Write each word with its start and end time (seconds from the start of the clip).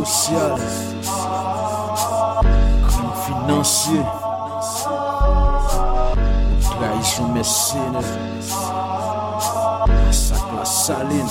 Sosyal 0.00 0.56
Krim 2.88 3.10
finansye 3.24 4.00
Traisyon 6.64 7.28
mesene 7.34 8.00
Masak 9.86 10.46
la 10.56 10.64
saline. 10.64 11.28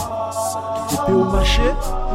Depe 0.89 1.11
ou 1.11 1.25
mache, 1.31 1.71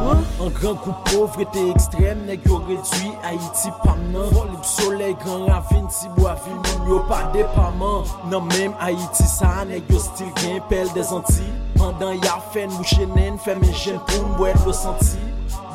an? 0.07 0.23
An 0.39 0.55
gran 0.55 0.79
kou 0.79 0.95
povrete 1.09 1.65
ekstrem, 1.73 2.23
neg 2.29 2.47
yo 2.47 2.61
redwi 2.63 3.11
Haiti 3.25 3.75
pamnan 3.83 4.31
Volib 4.31 4.63
sole, 4.63 5.11
gran 5.25 5.45
ravine, 5.51 5.91
tibou 5.91 6.31
avil, 6.31 6.55
moun 6.55 6.89
yo 6.93 7.03
pa 7.11 7.21
depaman 7.35 8.07
Nan 8.31 8.47
menm 8.53 8.79
Haiti 8.79 9.27
sa, 9.27 9.57
neg 9.67 9.91
yo 9.91 9.99
stil 9.99 10.31
gen 10.39 10.63
pel 10.71 10.87
de 10.95 11.03
zanti 11.03 11.51
Andan 11.83 12.15
ya 12.23 12.39
fen, 12.55 12.71
mouche 12.79 13.11
nen, 13.11 13.39
femen 13.43 13.75
jen 13.75 13.99
pou 14.07 14.35
mbwet 14.35 14.63
lo 14.63 14.75
santi 14.75 15.24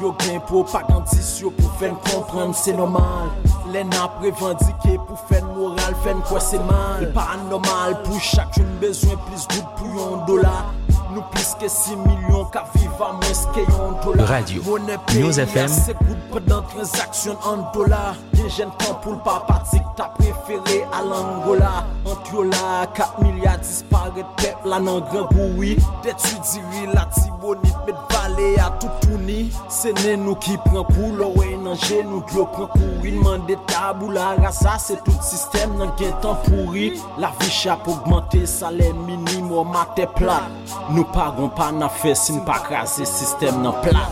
Yo 0.01 0.15
gen 0.19 0.41
propagandiste 0.41 1.43
yo 1.43 1.51
pour 1.51 1.71
faire 1.73 1.95
comprendre 2.11 2.55
c'est 2.55 2.73
normal. 2.73 3.29
Les 3.71 3.85
n'a 3.85 4.11
revendiqué 4.23 4.99
pour 5.07 5.19
faire 5.29 5.45
moral, 5.45 5.95
faire 6.03 6.17
quoi 6.27 6.41
c'est 6.41 6.59
mal. 6.59 7.13
Pas 7.13 7.37
normal 7.51 8.01
pour 8.05 8.19
chacune 8.19 8.65
besoin 8.81 9.17
plus 9.27 9.47
good 9.49 9.67
pour 9.77 10.15
un 10.15 10.25
dollar. 10.25 10.73
Nous 11.13 11.23
plus 11.33 11.55
que 11.61 11.69
6 11.69 11.97
millions 11.97 12.45
qu'à 12.47 12.65
vivre 12.77 12.95
à 13.05 13.13
moins 13.13 13.21
que 13.21 13.61
un 13.61 14.05
dollar. 14.05 14.27
Radio 14.27 14.63
News 15.15 15.39
FM. 15.39 15.69
C'est 15.69 15.99
good 15.99 16.19
pendant 16.31 16.63
transaction 16.63 17.37
en 17.45 17.71
dollars. 17.75 18.15
Des 18.33 18.49
jeunes 18.49 18.71
temps 18.79 18.95
pour 19.03 19.13
le 19.13 19.19
papa 19.19 19.63
que 19.71 19.77
t'as 19.97 20.05
préféré 20.05 20.87
à 20.95 21.03
l'Angola. 21.03 21.85
Entre 22.07 22.33
yo 22.33 22.45
là, 22.45 22.87
4 22.95 23.21
milliards 23.23 23.59
disparaît 23.59 24.25
peuple 24.37 24.67
là 24.67 24.81
dans 24.81 25.01
grand 25.01 25.29
bruit. 25.31 25.77
D'étudier 26.03 26.87
la 26.95 27.05
tibonite, 27.41 27.77
met 27.87 27.95
valet 28.11 28.59
à 28.59 28.71
tout 28.79 28.89
tourni. 29.01 29.51
C'est 29.69 29.93
né 30.05 30.17
nous 30.17 30.35
qui 30.37 30.57
prend 30.59 30.85
pour 30.85 31.13
l'oreille 31.13 31.59
dans 31.63 31.75
genou, 31.75 32.23
de 32.31 32.37
l'eau 32.37 32.47
prend 32.47 32.67
courir. 32.67 33.15
Demande 33.15 33.57
tabou 33.67 34.11
la 34.11 34.35
rasa, 34.35 34.79
c'est 34.79 35.03
tout 35.05 35.13
système 35.21 35.77
dans 35.79 35.95
gain 35.97 36.13
temps 36.21 36.39
pourri. 36.45 37.01
La 37.19 37.33
vie 37.41 37.51
chape 37.51 37.87
augmenter, 37.89 38.47
salaire 38.47 38.95
minimum, 38.95 39.69
maté 39.71 40.07
plat. 40.07 40.43
Nous 40.91 41.05
pagons 41.05 41.49
pas 41.49 41.73
n'a 41.73 41.89
fait 41.89 42.15
si 42.15 42.33
nous 42.33 42.45
pas 42.45 42.59
craser 42.59 43.05
système 43.05 43.63
dans 43.63 43.73
plat. 43.73 44.09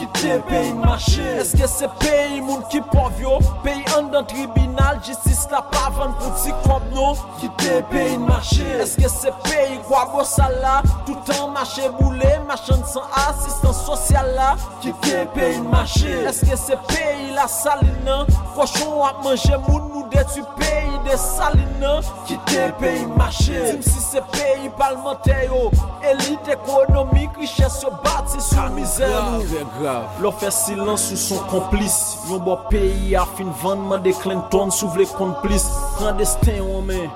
ki 0.00 0.06
te 0.16 0.38
peyi 0.48 0.72
n'mache 0.72 1.26
Eske 1.40 1.68
se 1.68 1.88
peyi 2.00 2.40
moun 2.40 2.62
ki 2.72 2.80
povyo 2.92 3.38
Peyi 3.64 3.84
an 3.96 4.10
dan 4.12 4.26
tribunal? 4.30 5.00
Jistis 5.04 5.44
la 5.52 5.60
pavan 5.72 6.14
pou 6.20 6.32
ti 6.40 6.54
kob 6.64 6.86
nou 6.94 7.16
Ki 7.40 7.50
te 7.60 7.80
peyi 7.92 8.16
n'mache 8.20 8.80
Eske 8.84 9.10
se 9.12 9.32
peyi 9.44 9.80
kwa 9.88 10.06
go 10.12 10.24
sala? 10.24 10.80
Toutan 11.08 11.52
mache 11.56 11.90
boule 11.98 12.32
Machan 12.48 12.84
san 12.88 13.06
asistan 13.26 13.76
sosyal 13.76 14.32
la 14.38 14.50
Ki 14.82 14.94
te 15.04 15.24
peyi 15.36 15.60
n'mache 15.64 16.16
Eske 16.32 16.58
se 16.60 16.78
peyi 16.90 17.34
la 17.36 17.48
salina? 17.50 18.22
Koshon 18.56 19.00
ap 19.08 19.22
manje 19.24 19.60
moun 19.68 19.90
nou 19.92 20.06
detu 20.12 20.44
peyi 20.58 21.02
de 21.08 21.20
salina 21.20 21.98
Ki 22.28 22.40
te 22.48 22.70
peyi 22.80 23.04
n'mache 23.10 23.66
Tim 23.68 23.84
si 23.84 24.00
se 24.10 24.24
peyi 24.32 24.72
palmente 24.80 25.36
yo 25.46 25.68
Elite 26.10 26.56
ekonomik, 26.56 27.36
riches 27.36 27.82
yo 27.82 27.90
bati 28.02 28.40
sou 28.40 28.70
mizer. 28.74 29.10
nou 29.10 29.42
Lò 30.22 30.30
fè 30.40 30.52
silans 30.54 31.08
ou 31.10 31.18
son 31.18 31.42
komplis 31.50 31.98
Yon 32.28 32.44
bo 32.46 32.58
peyi 32.70 33.16
a 33.18 33.26
fin 33.36 33.50
vanman 33.64 34.02
de 34.04 34.14
Clinton 34.22 34.70
sou 34.74 34.92
vle 34.94 35.08
komplis 35.16 35.66
Kandestin 35.98 36.62
yon 36.62 36.86
men 36.88 37.10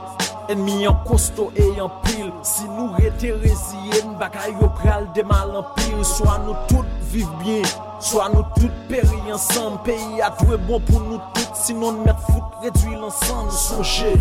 Enmi 0.53 0.83
yon 0.83 0.97
kosto 1.07 1.47
e 1.57 1.65
yon 1.79 1.89
pil. 2.05 2.29
Si 2.45 2.67
nou 2.69 2.93
rete 2.99 3.31
reziye 3.41 4.03
n 4.05 4.13
bagay 4.21 4.53
yo 4.61 4.69
pral 4.77 5.07
de 5.17 5.25
mal 5.25 5.55
an 5.57 5.65
pil. 5.79 6.03
So 6.05 6.29
an 6.29 6.45
nou 6.45 6.57
tout 6.69 6.91
viv 7.15 7.31
bien 7.41 7.65
So 7.97 8.21
an 8.21 8.37
nou 8.37 8.45
tout 8.59 8.83
peri 8.91 9.23
ansan. 9.33 9.79
Peyi 9.87 10.21
a 10.21 10.29
dwe 10.43 10.59
bon 10.69 10.85
pou 10.85 11.01
nou 11.01 11.21
tout 11.37 11.57
Sinon 11.57 12.03
met 12.05 12.21
fout 12.29 12.61
redwi 12.65 12.99
lansan 12.99 13.49
Nou 13.49 13.57
sonje 13.57 14.13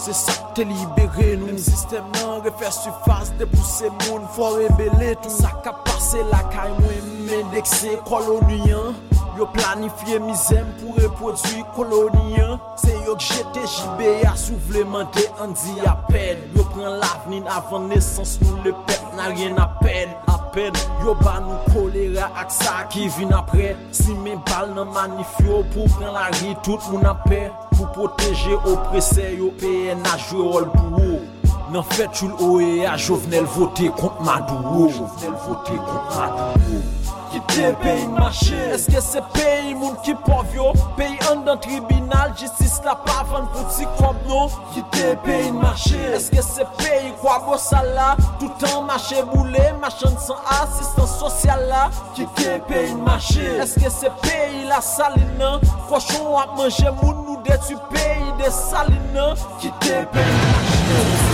Se 0.00 0.12
sak 0.12 0.52
te 0.58 0.66
libere 0.68 1.32
nou. 1.40 1.54
M 1.54 1.60
sistem 1.60 2.12
nan 2.18 2.44
refer 2.44 2.74
su 2.74 2.92
fas 3.06 3.32
De 3.40 3.48
pou 3.48 3.64
se 3.64 3.88
moun 4.04 4.28
fò 4.36 4.52
rebele 4.58 5.14
Tout. 5.22 5.32
Sa 5.32 5.54
ka 5.64 5.72
pase 5.86 6.20
la 6.28 6.44
kay 6.52 6.76
mwen 6.82 7.03
m'indexé 7.34 7.98
colonien 8.06 8.94
Yo 9.36 9.46
planifié 9.46 10.20
misère 10.20 10.64
pour 10.78 10.94
reproduire 10.94 11.66
colonien 11.74 12.60
C'est 12.76 12.94
yo 13.04 13.16
j'étais 13.18 13.66
JB 13.66 14.26
à 14.26 14.36
soufflementer 14.36 15.28
en 15.40 15.48
dit 15.48 15.80
à 15.84 15.96
peine 16.08 16.38
Yo 16.56 16.62
prend 16.64 16.88
l'avenir 16.90 17.42
avant 17.50 17.80
naissance 17.80 18.38
nous 18.42 18.62
le 18.62 18.72
peuple 18.72 19.16
n'a 19.16 19.24
rien 19.24 19.56
à 19.56 19.66
peine 19.82 20.10
Yo 21.04 21.16
ba 21.16 21.40
nous 21.40 21.72
choléra 21.74 22.30
ak 22.38 22.50
ça 22.50 22.84
qui 22.88 23.08
vient 23.08 23.32
après 23.32 23.76
Si 23.90 24.14
mes 24.14 24.36
balles 24.36 24.72
nan 24.74 24.88
manif 24.92 25.26
yo 25.44 25.64
pour 25.72 25.86
prendre 25.86 26.12
la 26.12 26.26
rue 26.26 26.54
tout 26.62 26.78
moun 26.92 27.04
a 27.04 27.14
paix 27.14 27.50
Pour 27.76 27.90
protéger 27.90 28.54
oppressé 28.64 29.36
yo 29.36 29.50
PNA 29.58 30.16
joué 30.30 30.42
rôle 30.42 30.70
pour 30.70 31.00
eux 31.00 31.18
Nan 31.72 31.82
fait 31.90 32.08
tout 32.12 32.28
le 32.28 32.86
à 32.86 32.96
Jovenel 32.96 33.44
voter 33.44 33.88
contre 33.88 34.22
Maduro. 34.22 34.88
Jovenel 34.90 35.32
voter 35.44 35.74
contre 35.74 36.20
Maduro 36.20 36.63
Che 37.48 37.72
peyi 37.82 38.06
n'mache 38.06 38.72
Eske 38.74 39.00
se 39.00 39.20
peyi 39.32 39.74
moun 39.74 39.96
ki 40.02 40.14
povyo 40.26 40.72
Peyi 40.96 41.18
an 41.30 41.44
dan 41.46 41.58
tribunal 41.60 42.32
Jistis 42.38 42.80
la 42.84 42.94
pavan 43.06 43.46
pou 43.52 43.66
ti 43.74 43.86
kob 43.98 44.16
nou 44.28 44.48
Kite 44.74 45.14
peyi 45.24 45.52
n'mache 45.52 46.00
Eske 46.16 46.42
se 46.42 46.66
peyi 46.80 47.12
kwa 47.20 47.38
bo 47.46 47.58
sala? 47.58 48.14
Toutan 48.40 48.86
mache 48.88 49.22
boule 49.30 49.66
Machan 49.82 50.16
san 50.24 50.40
asistan 50.60 51.06
sosyal 51.18 51.66
la? 51.70 51.84
Kite 52.16 52.58
peyi 52.68 52.94
n'mache 52.94 53.46
Eske 53.64 53.92
se 53.92 54.10
peyi 54.24 54.66
la 54.70 54.80
salina? 54.82 55.58
Koshon 55.88 56.34
ap 56.42 56.56
manje 56.58 56.90
moun 57.02 57.22
nou 57.22 57.38
detu 57.46 57.78
peyi 57.92 58.34
de 58.42 58.50
salina? 58.50 59.30
Kite 59.60 60.04
peyi 60.14 60.36
n'mache 60.42 61.33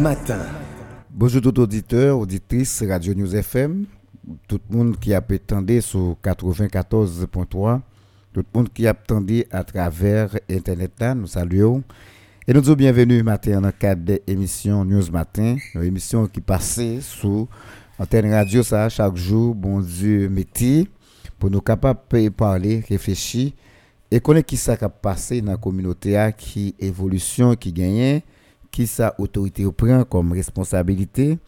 Matin. 0.00 0.38
Bonjour 1.10 1.42
tout 1.42 1.60
auditeur, 1.60 2.18
auditrice 2.18 2.82
Radio 2.88 3.12
News 3.12 3.36
FM, 3.36 3.84
tout 4.48 4.58
le 4.70 4.76
monde 4.76 4.98
qui 4.98 5.12
a 5.12 5.18
attendu 5.18 5.82
sur 5.82 6.16
94.3, 6.24 7.80
tout 8.32 8.40
le 8.40 8.44
monde 8.54 8.72
qui 8.72 8.86
a 8.86 8.90
attendu 8.90 9.44
à 9.50 9.62
travers 9.62 10.38
Internet, 10.50 10.92
là, 10.98 11.14
nous 11.14 11.26
saluons. 11.26 11.82
Et 12.48 12.54
nous 12.54 12.62
disons 12.62 12.72
bienvenue 12.72 13.22
matin 13.22 13.60
dans 13.60 13.66
le 13.66 13.72
cadre 13.72 14.02
de 14.02 14.22
l'émission 14.26 14.86
News 14.86 15.10
Matin, 15.12 15.56
une 15.74 15.82
émission 15.82 16.26
qui 16.26 16.40
passe 16.40 16.80
sur 17.00 17.46
antenne 17.98 18.32
radio 18.32 18.62
ça 18.62 18.88
chaque 18.88 19.16
jour, 19.16 19.54
bon 19.54 19.80
Dieu, 19.80 20.30
métier, 20.30 20.88
pour 21.38 21.50
nous 21.50 21.60
capables 21.60 22.00
de 22.10 22.30
parler, 22.30 22.82
réfléchir 22.88 23.52
et 24.10 24.18
connaître 24.18 24.46
qui 24.46 24.56
ça 24.56 24.78
a 24.80 24.88
passé 24.88 25.42
dans 25.42 25.52
la 25.52 25.58
communauté, 25.58 26.18
qui 26.38 26.74
évolution, 26.80 27.54
qui 27.54 27.70
gagne, 27.70 28.22
qui 28.70 28.86
sa 28.86 29.14
autorité 29.18 29.64
prend 29.70 30.04
comme 30.04 30.32
responsabilité 30.32 31.38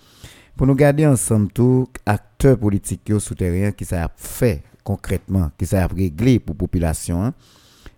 pour 0.57 0.67
nous 0.67 0.75
garder 0.75 1.07
ensemble 1.07 1.51
tout 1.53 1.89
acteurs 2.05 2.59
politiques 2.59 3.09
yo 3.09 3.19
souterrains 3.19 3.73
qui 3.73 3.85
ça 3.85 4.05
a 4.05 4.11
fait 4.17 4.63
concrètement 4.85 5.51
qui 5.57 5.67
ça 5.67 5.85
a 5.85 5.87
réglé 5.87 6.39
pour 6.39 6.57
population 6.57 7.23
hein. 7.25 7.35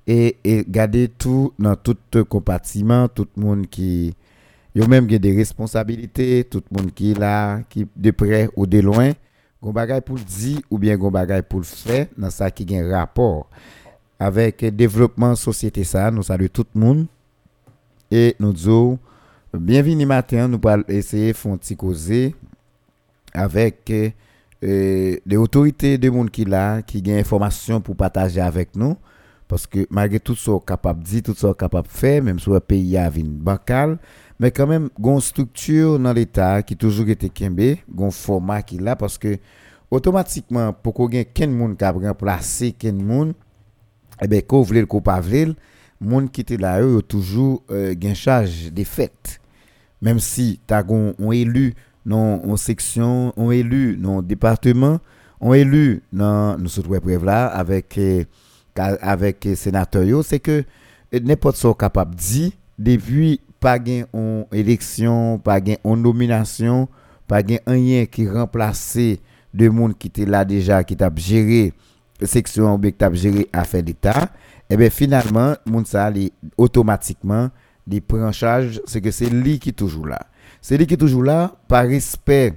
et, 0.06 0.37
garder 0.69 1.09
tout 1.09 1.53
dans 1.59 1.76
tout 1.76 1.97
compartiment 2.29 3.09
tout 3.09 3.26
le 3.37 3.43
monde 3.43 3.67
qui 3.69 4.15
Yo 4.76 4.88
même 4.88 5.06
des 5.06 5.37
responsabilités, 5.37 6.43
tout 6.50 6.61
le 6.73 6.77
monde 6.77 6.93
qui 6.93 7.12
est 7.12 7.19
là, 7.19 7.61
qui 7.69 7.87
de 7.94 8.11
près 8.11 8.49
ou 8.56 8.67
de 8.67 8.81
loin, 8.81 9.12
pour 9.61 10.19
dire 10.19 10.59
ou 10.69 10.79
bien 10.79 10.99
pour 11.49 11.65
faire 11.65 12.06
dans 12.19 12.29
ça 12.31 12.50
qui 12.50 12.77
a 12.77 12.81
un 12.81 12.91
rapport 12.91 13.49
avec 14.19 14.62
le 14.62 14.70
développement 14.73 15.37
société 15.37 15.85
ça, 15.85 16.11
nous 16.11 16.25
saluons 16.25 16.49
tout 16.53 16.67
le 16.75 16.81
monde 16.81 17.06
et 18.11 18.35
nous 18.41 18.53
disons 18.53 18.99
bienvenue 19.61 20.05
matin, 20.05 20.49
nous 20.49 20.61
allons 20.65 20.85
essayer 20.89 21.33
de 21.33 21.37
faire 21.37 21.59
causer 21.77 22.35
avec 23.33 23.89
euh, 23.91 24.11
les 25.25 25.37
autorités 25.37 25.97
de 25.97 26.11
monde 26.11 26.31
qui 26.31 26.45
là 26.45 26.83
qui 26.83 27.03
ont 27.06 27.17
information 27.17 27.81
pour 27.81 27.95
partager 27.95 28.41
avec 28.41 28.75
nous 28.75 28.97
parce 29.47 29.67
que 29.69 29.87
malgré 29.91 30.19
tout 30.19 30.35
ce 30.35 30.51
capable 30.59 31.05
de 31.05 31.09
dire, 31.09 31.23
tout 31.23 31.35
ce 31.35 31.53
capable 31.53 31.87
de 31.87 31.93
faire, 31.93 32.23
même 32.23 32.41
si 32.41 32.51
le 32.51 32.59
pays 32.59 32.97
a 32.97 33.09
une 33.15 33.37
bancal, 33.37 33.99
mais 34.41 34.51
quand 34.51 34.67
même, 34.67 34.89
il 34.99 35.09
a 35.09 35.12
une 35.12 35.21
structure 35.21 35.99
dans 36.01 36.12
l'État 36.12 36.62
qui 36.62 36.77
toujours 36.77 37.09
été 37.09 37.29
kembe, 37.29 37.61
a 37.61 38.03
un 38.03 38.11
format 38.11 38.62
qui 38.62 38.79
là, 38.79 38.97
parce 38.97 39.19
que 39.19 39.37
automatiquement, 39.91 40.73
pour 40.73 40.95
qu'on 40.95 41.09
ait 41.11 41.27
quelqu'un 41.27 41.53
monde 41.55 41.77
qui 41.77 41.85
a 41.85 41.93
remplacé 41.93 42.73
quelqu'un 42.73 43.33
eh 44.21 44.27
bien, 44.27 44.41
qu'on 44.41 44.62
veut 44.62 44.81
le 44.81 44.87
qu'on 44.87 45.01
pas 45.01 45.21
le 45.21 45.55
monde 46.01 46.33
qui 46.33 46.41
était 46.41 46.56
là, 46.56 46.77
a 46.77 47.03
toujours 47.03 47.62
euh, 47.71 47.95
une 48.01 48.15
charge 48.15 48.73
des 48.73 48.85
fêtes. 48.85 49.41
Même 50.05 50.21
si 50.21 50.61
tu 50.69 50.75
as 50.75 50.85
élu 51.33 51.73
dans 52.05 52.43
une 52.45 52.59
section, 52.59 53.33
un 53.39 53.51
élu 53.53 53.97
dans 53.97 54.19
un 54.19 54.23
département, 54.23 54.99
un 55.41 55.53
élu 55.55 56.03
dans 56.12 56.59
nous 56.59 56.69
sommes 56.69 57.01
là 57.25 57.47
avec 57.47 57.97
euh, 57.97 58.23
avec 58.77 59.43
les 59.47 59.56
sénateurs, 59.56 60.23
c'est 60.23 60.41
que 60.41 60.62
n'importe 61.11 61.56
qui 61.56 61.73
capable 61.73 62.15
de 62.17 62.21
dire, 62.21 62.51
depuis 62.79 63.41
pas 63.59 63.79
gain 63.79 64.05
élection, 64.53 65.39
pas 65.39 65.59
gain 65.62 65.77
nomination, 65.83 66.87
pas 67.27 67.43
gain 67.43 67.56
rien 67.67 68.05
qui 68.05 68.29
remplace 68.29 68.99
de 69.55 69.69
monde 69.71 69.97
qui 69.97 70.09
était 70.09 70.27
là 70.27 70.45
déjà, 70.45 70.85
qui 70.85 70.97
t'a 70.97 71.11
géré 71.17 71.73
section 72.25 72.79
qui 72.79 72.93
t'a 72.93 73.11
géré 73.15 73.49
affaire 73.55 73.83
d'État, 73.83 74.25
et 74.69 74.75
eh 74.75 74.77
bien 74.77 74.91
finalement, 74.91 75.55
monde 75.65 75.87
ça 75.87 76.12
automatiquement 76.59 77.49
il 77.91 78.03
prend 78.03 78.33
charge, 78.33 78.81
c'est 78.87 79.01
que 79.01 79.11
c'est 79.11 79.29
lui 79.31 79.59
qui 79.59 79.71
est 79.71 79.73
toujours 79.73 80.07
là. 80.07 80.27
C'est 80.61 80.77
lui 80.77 80.87
qui 80.87 80.95
est 80.95 80.99
toujours 80.99 81.23
là 81.23 81.55
par 81.69 81.85
respect 81.85 82.55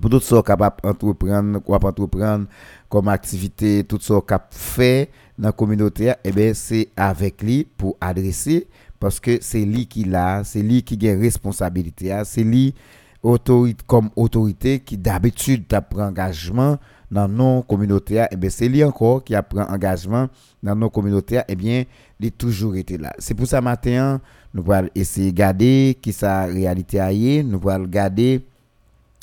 pour 0.00 0.10
tout 0.10 0.20
ce 0.20 0.40
capable 0.42 0.76
entreprendre 0.82 1.60
quoi 1.60 1.78
entreprendre 1.84 2.46
comme 2.88 3.08
activité 3.08 3.84
tout 3.84 3.98
ce 4.00 4.20
cap 4.20 4.48
fait 4.50 5.10
dans 5.38 5.48
la 5.48 5.52
communauté 5.52 6.12
eh 6.24 6.54
c'est 6.54 6.88
avec 6.96 7.42
lui 7.42 7.64
pour 7.76 7.96
adresser 8.00 8.66
parce 8.98 9.20
que 9.20 9.38
c'est 9.40 9.64
lui 9.64 9.86
qui 9.86 10.04
l'a 10.04 10.42
c'est 10.44 10.62
lui 10.62 10.82
qui 10.82 11.08
a 11.08 11.16
responsabilité 11.16 12.12
c'est 12.24 12.42
lui 12.42 12.74
autorité 13.22 13.84
comme 13.86 14.10
autorité 14.16 14.80
qui 14.80 14.96
d'habitude 14.96 15.64
prend 15.88 16.08
engagement 16.08 16.78
dans 17.14 17.28
nos 17.28 17.62
communautés 17.62 18.16
et 18.16 18.26
eh 18.32 18.36
bien 18.36 18.50
c'est 18.50 18.68
lui 18.68 18.82
encore 18.82 19.22
qui 19.22 19.36
a 19.36 19.42
pris 19.42 19.60
engagement 19.60 20.28
dans 20.60 20.74
nos 20.74 20.90
communautés 20.90 21.36
et 21.36 21.42
eh 21.48 21.54
bien 21.54 21.84
il 22.18 22.26
a 22.26 22.30
toujours 22.32 22.74
été 22.74 22.98
là. 22.98 23.12
C'est 23.20 23.34
pour 23.34 23.46
ça 23.46 23.60
matin 23.60 24.20
nous 24.52 24.64
allons 24.72 24.88
essayer 24.96 25.30
de 25.30 25.36
garder 25.36 25.96
qui 26.02 26.12
sa 26.12 26.46
réalité 26.46 26.98
ailleurs 26.98 27.44
nous 27.44 27.68
allons 27.68 27.84
regarder 27.84 28.44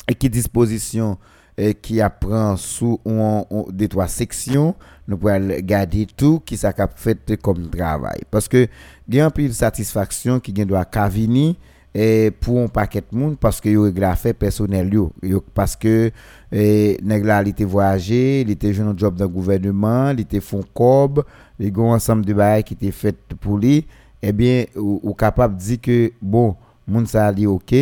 et 0.07 0.15
qui 0.15 0.29
disposition 0.29 1.17
et 1.57 1.73
qui 1.73 1.99
apprend 1.99 2.55
sous 2.55 2.97
des 3.73 3.89
trois 3.89 4.07
sections 4.07 4.73
nous 5.05 5.17
pouvons 5.17 5.49
garder 5.59 6.07
tout 6.15 6.41
qui 6.45 6.55
ça 6.55 6.73
fait 6.95 7.35
comme 7.41 7.69
travail. 7.69 8.21
Parce 8.31 8.47
que 8.47 8.67
il 9.09 9.15
y 9.15 9.19
a 9.19 9.25
un 9.25 9.29
peu 9.29 9.45
de 9.45 9.51
satisfaction 9.51 10.39
qui 10.39 10.53
doit 10.53 10.87
venir 11.09 11.55
et 11.93 12.31
pour 12.31 12.59
un 12.59 12.67
paquet 12.67 13.01
de 13.01 13.17
monde 13.17 13.37
parce 13.37 13.59
que 13.59 13.69
yo 13.69 13.85
a 13.85 14.15
fait 14.15 14.33
personnel 14.33 14.89
parce 15.53 15.75
que 15.75 16.11
eh, 16.51 16.97
nèg 17.03 17.25
la 17.25 17.41
il 17.41 17.49
était 17.49 17.65
voyager 17.65 18.41
il 18.41 18.49
était 18.49 18.79
un 18.79 18.95
job 18.95 19.15
dans 19.15 19.27
gouvernement 19.27 20.11
il 20.11 20.21
était 20.21 20.39
font 20.39 20.63
cob 20.73 21.23
il 21.59 21.73
a 21.75 21.79
ensemble 21.81 22.25
de 22.25 22.33
bail 22.33 22.63
qui 22.63 22.75
était 22.75 22.91
fait 22.91 23.17
pour 23.41 23.57
lui 23.57 23.85
eh 24.21 24.31
bien 24.31 24.65
ou, 24.75 25.13
capable 25.13 25.57
de 25.57 25.61
dire 25.61 25.81
que 25.81 26.11
bon 26.21 26.55
monde 26.87 27.07
ça 27.07 27.31
dit 27.33 27.45
OK 27.45 27.75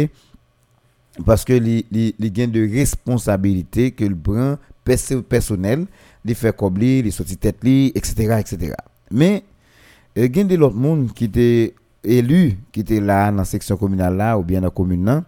parce 1.25 1.45
que 1.45 1.53
les 1.53 1.85
les 1.91 2.31
gains 2.31 2.47
de 2.47 2.67
responsabilité 2.67 3.91
que 3.91 4.05
le 4.05 4.15
prend 4.15 4.55
personnel. 5.27 5.85
Il 6.25 6.35
fait 6.35 6.55
comme 6.55 6.77
lui 6.77 6.99
il 6.99 7.11
sorti 7.11 7.37
tête 7.37 7.63
li 7.63 7.91
etc 7.95 8.39
etc 8.39 8.73
mais 9.11 9.43
il 10.15 10.35
y 10.35 10.39
a 10.39 10.43
de 10.43 10.55
l'autre 10.55 10.75
monde 10.75 11.11
qui 11.13 11.25
était 11.25 11.73
élu 12.03 12.57
qui 12.71 12.81
était 12.81 12.99
là 12.99 13.31
dans 13.31 13.37
la 13.37 13.45
section 13.45 13.77
communale 13.77 14.15
là 14.15 14.37
ou 14.37 14.43
bien 14.43 14.59
dans 14.59 14.67
la 14.67 14.71
commune 14.71 15.23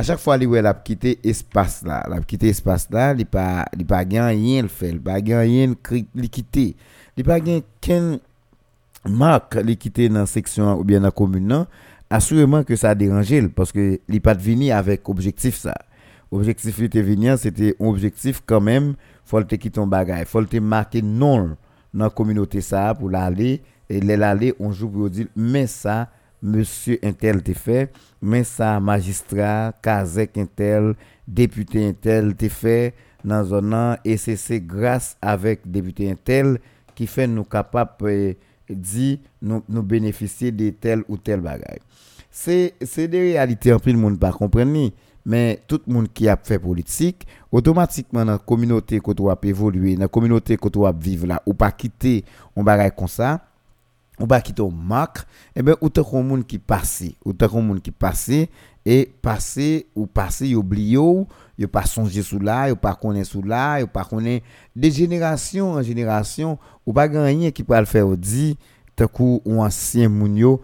à 0.00 0.02
chaque 0.02 0.18
fois 0.18 0.38
il 0.38 0.66
a 0.66 0.72
quitté 0.72 1.18
espace 1.22 1.82
là. 1.84 2.02
Il 2.08 2.14
a 2.14 2.20
quitté 2.20 2.48
espace 2.48 2.88
là 2.90 3.14
il 3.16 3.26
pas 3.26 3.66
pas 3.86 3.98
rien 3.98 4.62
le 4.62 4.68
fait. 4.68 4.92
Il 4.92 5.00
pas 5.00 5.14
rien 5.14 5.74
il 6.14 6.30
quitter 6.30 6.74
il 7.18 7.24
pas 7.24 7.38
qu'un 7.80 8.18
marque 9.06 9.58
il 9.62 9.76
quitter 9.76 10.08
dans 10.08 10.20
la 10.20 10.26
section 10.26 10.78
ou 10.78 10.84
bien 10.84 11.00
dans 11.00 11.08
la 11.08 11.10
commune 11.10 11.66
assurément 12.08 12.64
que 12.64 12.76
ça 12.76 12.90
a 12.90 12.94
dérangé 12.94 13.46
parce 13.48 13.72
que 13.72 14.00
il 14.08 14.20
pas 14.22 14.32
venu 14.32 14.70
avec 14.70 15.06
objectif 15.06 15.56
ça. 15.56 15.74
Objectif 16.30 16.78
il 16.78 16.84
était 16.84 17.02
venu 17.02 17.36
c'était 17.36 17.76
un 17.78 17.84
objectif 17.86 18.42
quand 18.46 18.62
même 18.62 18.94
faut 19.26 19.42
te 19.42 19.54
quitter 19.56 19.72
ton 19.72 19.86
bagage 19.86 20.28
faut 20.28 20.42
te 20.44 20.56
marquer 20.56 21.02
non 21.02 21.56
dans 21.92 22.04
la 22.04 22.10
communauté 22.10 22.62
ça 22.62 22.94
pour 22.94 23.10
l'aller 23.10 23.60
et 23.90 24.00
l'aller 24.00 24.54
on 24.60 24.70
joue 24.70 24.88
pour 24.88 25.10
dire 25.10 25.26
mais 25.36 25.66
ça 25.66 26.08
monsieur 26.42 26.98
intel 27.02 27.42
te 27.42 27.52
fait 27.52 27.92
mais 28.22 28.44
ça 28.44 28.80
magistrat 28.80 29.74
kazek 29.82 30.38
intel 30.38 30.94
député 31.28 31.86
intel 31.86 32.34
te 32.36 32.48
fait 32.48 32.94
dans 33.24 33.44
zone 33.44 33.98
et 34.04 34.16
c'est 34.16 34.60
grâce 34.60 35.16
avec 35.20 35.70
député 35.70 36.10
intel 36.10 36.58
qui 36.94 37.06
fait 37.06 37.26
nous 37.26 37.44
capables 37.44 37.90
euh, 38.04 38.32
dire 38.70 39.18
nous, 39.42 39.62
bénéficier 39.82 40.52
de 40.52 40.70
tel 40.70 41.02
ou 41.08 41.18
tel 41.18 41.40
bagage 41.40 41.80
c'est 42.30 42.72
des 43.08 43.32
réalités 43.32 43.72
en 43.72 43.80
plus 43.80 43.92
le 43.92 43.98
monde 43.98 44.18
pas 44.18 44.32
comprendre 44.32 44.90
mais 45.26 45.60
tout 45.66 45.80
le 45.86 45.92
monde 45.92 46.08
qui 46.14 46.28
a 46.28 46.38
fait 46.42 46.58
politique 46.58 47.26
automatiquement 47.52 48.24
dans 48.24 48.32
la 48.32 48.38
communauté 48.38 49.00
que 49.00 49.12
tu 49.12 49.28
as 49.28 49.36
évoluer 49.42 49.94
dans 49.96 50.02
la 50.02 50.08
communauté 50.08 50.56
que 50.56 50.68
tu 50.68 50.78
vivre 50.98 51.26
là 51.26 51.42
ou 51.44 51.52
pas 51.52 51.72
quitter 51.72 52.24
un 52.56 52.62
bagage 52.62 52.92
comme 52.96 53.08
ça 53.08 53.40
ou 54.20 54.26
pas 54.26 54.40
quitter 54.40 54.62
un 54.62 54.70
marque 54.70 55.26
et 55.56 55.62
ben 55.62 55.74
ou 55.80 55.88
t'as 55.88 56.02
un 56.12 56.22
monde 56.22 56.46
qui 56.46 56.58
passe 56.58 57.04
ou 57.24 57.32
t'as 57.32 57.48
un 57.52 57.60
monde 57.60 57.80
qui 57.80 57.90
passe 57.90 58.30
et 58.84 59.12
passer 59.22 59.86
ou 59.94 60.06
passer 60.06 60.54
oublié 60.54 60.98
ou 60.98 61.26
pas 61.70 61.84
songer 61.84 62.22
sous 62.22 62.38
là 62.38 62.68
yo 62.68 62.76
pas 62.76 62.94
connaître 62.94 63.30
sous 63.30 63.42
là 63.42 63.80
yo 63.80 63.86
pas 63.86 64.04
connaître 64.04 64.46
de 64.76 64.88
génération 64.90 65.72
en 65.72 65.82
génération 65.82 66.58
ou 66.86 66.92
pas 66.92 67.08
gagner 67.08 67.52
qui 67.52 67.64
peut 67.64 67.78
le 67.78 67.84
faire 67.86 68.08
dit 68.16 68.56
tant 68.94 69.08
coup 69.08 69.40
ou 69.44 69.62
ancien 69.62 70.08
moun 70.08 70.36
yo 70.36 70.60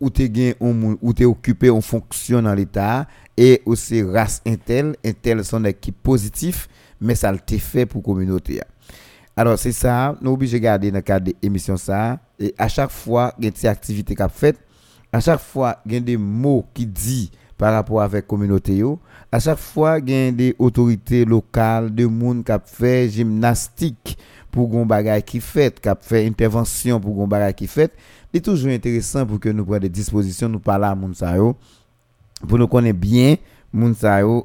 ou 0.00 0.10
t'es 0.10 0.28
gain 0.28 0.52
ou 0.60 1.12
t'es 1.12 1.24
occupé 1.24 1.70
en 1.70 1.80
fonction 1.80 2.42
dans 2.42 2.54
l'état 2.54 3.06
et 3.36 3.62
aussi 3.66 4.02
race 4.02 4.42
intel 4.46 4.96
intel 5.04 5.44
sont 5.44 5.60
des 5.60 5.74
qui 5.74 5.92
positifs 5.92 6.68
mais 7.00 7.14
ça 7.14 7.30
le 7.30 7.38
fait 7.58 7.86
pour 7.86 8.02
communauté 8.02 8.60
alors 9.36 9.58
c'est 9.58 9.72
ça 9.72 10.16
nous 10.22 10.32
obligé 10.32 10.58
garder 10.58 10.90
dans 10.90 10.96
le 10.96 11.02
cadre 11.02 11.26
de 11.26 11.34
l'émission 11.42 11.76
ça. 11.76 12.18
Et 12.38 12.54
à 12.56 12.68
chaque 12.68 12.90
fois 12.90 13.34
il 13.38 13.44
y 13.44 13.48
a 13.48 13.50
des 13.50 13.66
activités 13.66 14.14
qu'a 14.14 14.28
fait 14.28 14.56
à 15.12 15.20
chaque 15.20 15.40
fois 15.40 15.76
il 15.84 15.92
y 15.92 15.96
a 15.96 16.00
des 16.00 16.16
mots 16.16 16.64
qui 16.72 16.86
dit 16.86 17.30
par 17.58 17.72
rapport 17.72 18.02
avec 18.02 18.26
communauté 18.26 18.76
yo. 18.76 18.98
À 19.30 19.38
chaque 19.38 19.58
fois 19.58 19.98
il 19.98 20.10
y 20.10 20.28
a 20.28 20.32
des 20.32 20.54
autorités 20.58 21.24
locales 21.24 21.94
de 21.94 22.06
monde 22.06 22.44
qui 22.44 22.52
fait 22.64 23.08
gymnastique 23.08 24.18
pour 24.50 24.68
gon 24.68 24.86
bagay 24.86 25.22
qui 25.22 25.40
fait 25.40 25.78
qui 25.80 25.88
fait 26.00 26.26
intervention 26.26 26.98
pour 26.98 27.14
gon 27.14 27.26
bagay 27.26 27.52
qui 27.52 27.66
fait. 27.66 27.92
C'est 28.32 28.40
toujours 28.40 28.70
intéressant 28.70 29.24
pour 29.24 29.40
que 29.40 29.48
nous 29.48 29.64
prenions 29.64 29.80
des 29.80 29.88
dispositions 29.88 30.48
nous 30.48 30.60
parler 30.60 30.86
à 30.86 30.94
moun 30.94 31.14
pour 32.46 32.58
nous 32.58 32.68
connaître 32.68 32.98
bien 32.98 33.36
moun 33.72 33.94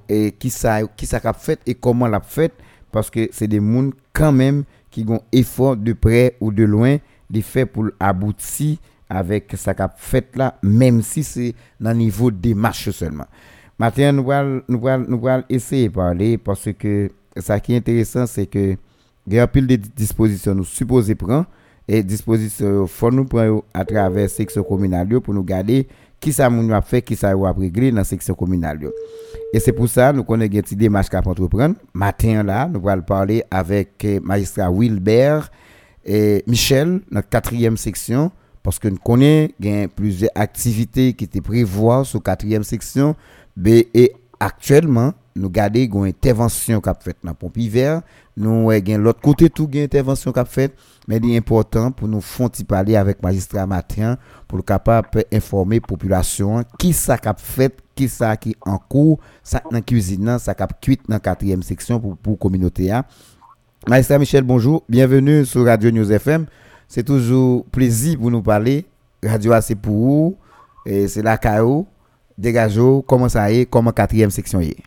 et 0.10 0.32
qui 0.38 0.50
ça 0.50 0.82
qui 0.96 1.06
ça 1.06 1.20
fait 1.34 1.60
et 1.66 1.76
comment 1.76 2.08
l'a 2.08 2.22
fait 2.22 2.54
parce 2.92 3.10
que 3.10 3.30
c'est 3.32 3.48
des 3.48 3.60
gens 3.60 3.90
quand 4.14 4.32
même 4.32 4.64
qui 4.92 5.06
ont 5.08 5.22
effort 5.32 5.76
de 5.78 5.94
près 5.94 6.36
ou 6.40 6.52
de 6.52 6.64
loin 6.64 6.98
de 7.30 7.42
faire 7.42 7.68
pour 7.68 7.88
aboutir 8.00 8.78
avec 9.10 9.54
ça 9.56 9.74
qu'a 9.74 9.92
fait 9.98 10.36
là 10.36 10.56
même 10.62 11.02
si 11.02 11.24
c'est 11.24 11.56
dans 11.80 11.94
niveau 11.94 12.30
des 12.30 12.54
marches 12.54 12.92
seulement. 12.92 13.26
Maintenant 13.80 14.22
nous 14.22 14.32
allons 14.32 14.62
nous 14.68 14.82
nous 15.08 15.22
essayer 15.50 15.88
de 15.90 15.94
parler 15.94 16.38
parce 16.38 16.70
que 16.78 17.10
ça 17.38 17.60
qui 17.60 17.74
est 17.74 17.78
intéressant 17.78 18.26
c'est 18.28 18.46
que 18.46 18.76
il 19.28 19.34
y 19.34 19.40
a 19.40 19.48
pile 19.48 19.68
de 19.68 19.76
dispositions 19.76 20.54
nous 20.54 20.66
supposons 20.66 21.16
prendre 21.16 21.46
et 21.88 22.04
disposition 22.04 22.86
faut 22.88 23.12
nous 23.12 23.26
prendre 23.26 23.64
à 23.74 23.86
travers 23.86 24.30
section 24.30 24.64
communale 24.64 25.20
pour 25.22 25.34
nous 25.34 25.44
garder 25.44 25.88
qui 26.22 26.32
ça 26.32 26.50
nous 26.50 26.74
a 26.74 26.82
fait 26.82 27.02
qui 27.02 27.16
ça 27.16 27.32
a 27.32 27.52
réglé 27.52 27.92
dans 27.92 28.04
section 28.06 28.34
communale 28.36 28.90
et 29.54 29.60
c'est 29.60 29.74
pour 29.74 29.90
ça 29.90 30.14
nous 30.14 30.24
connaissons 30.24 30.62
une 30.72 30.78
démarche 30.78 31.10
qu'à 31.10 31.20
entreprendre 31.20 31.76
matin 31.94 32.44
là 32.44 32.70
nous 32.72 32.88
allons 32.88 33.02
parler 33.02 33.44
avec 33.52 34.08
magistrat 34.24 34.72
Wilbert 34.72 35.50
et 36.06 36.44
Michel, 36.48 37.02
notre 37.12 37.30
quatrième 37.30 37.78
section, 37.78 38.32
parce 38.64 38.80
que 38.80 38.88
nous 38.88 38.98
connaissons 38.98 39.54
plusieurs 39.96 40.32
activités 40.36 41.14
qui 41.14 41.26
étaient 41.26 41.42
prévues 41.42 41.66
sur 42.06 42.20
la 42.20 42.22
quatrième 42.24 42.64
section. 42.64 43.16
Et 43.66 44.14
actuellement, 44.42 45.14
nous 45.36 45.50
gardons 45.50 46.04
une 46.04 46.08
intervention 46.08 46.82
qui 46.82 46.90
a 46.90 46.96
faite 46.96 47.18
dans 47.24 47.34
pompe 47.36 47.58
hiver. 47.58 48.02
Nous 48.36 48.72
avons 48.72 48.98
l'autre 48.98 49.22
côté 49.22 49.50
tout 49.52 49.70
une 49.72 49.84
intervention 49.84 50.32
qui 50.32 50.40
a 50.40 50.46
faite. 50.46 50.74
Mais 51.08 51.18
il 51.18 51.32
est 51.32 51.38
important 51.38 51.92
pour 51.92 52.08
nous 52.08 52.22
faire 52.22 52.50
parler 52.68 52.96
avec 52.96 53.22
magistrat 53.22 53.68
matin 53.68 54.18
pour 54.48 54.58
le 54.58 54.64
capable 54.64 55.24
informer 55.32 55.76
la 55.76 55.88
population 55.88 56.64
qui 56.80 56.92
ça 56.92 57.18
a 57.24 57.34
fait, 57.36 57.78
qui 57.94 58.10
ça 58.10 58.36
qui 58.36 58.56
en 58.62 58.80
cours, 58.80 59.20
ça 59.44 59.62
dans 59.64 59.78
la 59.78 59.82
cuisine, 59.82 60.38
ça 60.40 60.56
a 60.58 60.68
cuit 60.68 61.00
dans 61.08 61.16
la 61.16 61.20
quatrième 61.20 61.62
section 61.62 62.00
pour 62.00 62.18
la 62.26 62.36
communauté. 62.36 62.92
Hein. 62.92 63.06
Magistrat 63.88 64.18
Michel, 64.18 64.44
bonjour. 64.44 64.84
Bienvenue 64.90 65.46
sur 65.46 65.66
Radio 65.66 65.92
News 65.92 66.12
FM. 66.12 66.48
C'est 66.88 67.04
toujours 67.04 67.66
plaisir 67.66 68.18
pour 68.18 68.32
nous 68.32 68.42
parler. 68.42 68.86
Radio 69.24 69.54
c'est 69.62 69.76
pour 69.76 69.96
vous. 69.96 70.38
C'est 70.86 71.22
la 71.22 71.38
KO. 71.38 71.86
Dégageau, 72.42 73.04
comment 73.04 73.30
ça 73.30 73.52
est, 73.52 73.70
comment 73.70 73.92
quatrième 73.92 74.32
section 74.32 74.60
est. 74.62 74.78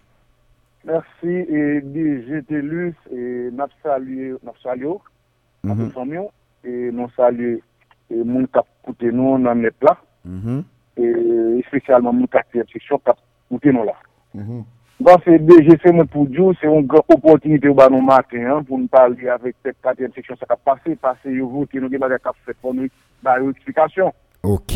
Merci. 0.85 1.29
Et 1.29 1.83
j'étais 2.29 2.61
lu 2.61 2.95
et 3.13 3.49
nous 3.53 3.65
salué, 3.83 4.35
nous 4.43 5.73
mm 5.73 5.89
-hmm. 5.89 6.29
et 6.65 6.91
nous 6.93 7.11
salué 7.17 7.63
et 8.11 8.23
mon 8.25 8.45
cap 8.47 8.67
côté 8.85 9.11
nous 9.13 9.39
dans 9.39 9.55
net 9.55 9.75
là. 9.83 9.97
Mm 10.25 10.61
Et 10.97 11.65
spécialement 11.69 12.13
mon 12.13 12.27
quatrième 12.27 12.67
section 12.73 12.99
cap 12.99 13.19
côté 13.49 13.73
nous 13.73 13.85
là. 13.85 13.95
Mm 14.35 14.63
Bon, 15.01 15.17
c'est 15.25 15.41
c'est 15.83 15.93
mon 15.93 16.07
pour 16.07 16.27
Dieu, 16.27 16.45
c'est 16.61 16.69
une 16.69 16.87
grande 16.87 17.03
opportunité 17.09 17.69
au 17.69 17.75
nous 17.91 18.01
matin, 18.01 18.43
hein, 18.51 18.63
pour 18.67 18.79
nous 18.79 18.87
parler 18.87 19.29
avec 19.29 19.57
cette 19.63 19.81
quatrième 19.83 20.13
section, 20.13 20.37
ça 20.37 20.47
a 20.49 20.57
passé, 20.57 20.95
passé, 20.97 21.39
vous, 21.41 21.67
qui 21.67 21.79
nous 21.79 21.93
avons 21.93 22.33
fait 22.47 22.57
pour 22.63 22.73
nous, 22.75 22.89
bah, 23.23 23.39
une 23.41 23.51
explication. 23.51 24.13
Ok. 24.43 24.73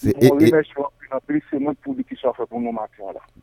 C'est 0.00 0.14
et, 0.22 0.26
et... 0.26 0.52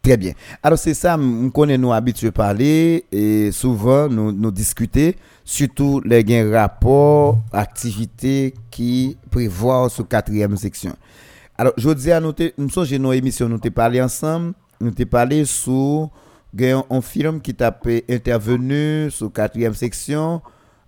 Très 0.02 0.18
bien. 0.18 0.32
Alors, 0.64 0.80
c'est 0.80 0.94
ça, 0.94 1.18
nous 1.18 1.52
connaissons 1.52 1.82
nous 1.82 1.92
habitués 1.94 2.30
à 2.30 2.32
parler, 2.32 3.04
et 3.12 3.52
souvent, 3.52 4.08
nous, 4.08 4.32
nous 4.32 4.52
discuter, 4.52 5.18
surtout 5.44 6.02
les 6.06 6.24
gains 6.24 6.50
rapports, 6.50 7.40
activités 7.52 8.54
qui 8.72 9.18
prévoient 9.30 9.90
sur 9.90 10.08
quatrième 10.08 10.56
section. 10.56 10.96
Alors, 11.58 11.74
je 11.76 11.90
dis 11.90 12.12
à 12.12 12.22
noter, 12.22 12.54
nous 12.58 12.70
sommes 12.70 12.88
nos 13.00 13.12
émissions, 13.12 13.50
nous 13.50 13.56
avons 13.56 13.72
parlé 13.72 14.02
ensemble, 14.02 14.54
nous 14.80 14.92
t'ai 14.92 15.06
parlé 15.06 15.44
sur 15.44 16.10
un 16.90 17.02
film 17.02 17.42
qui 17.42 17.54
t'a 17.54 17.78
intervenu 18.10 19.12
sur 19.12 19.32
quatrième 19.32 19.74
section 19.74 20.42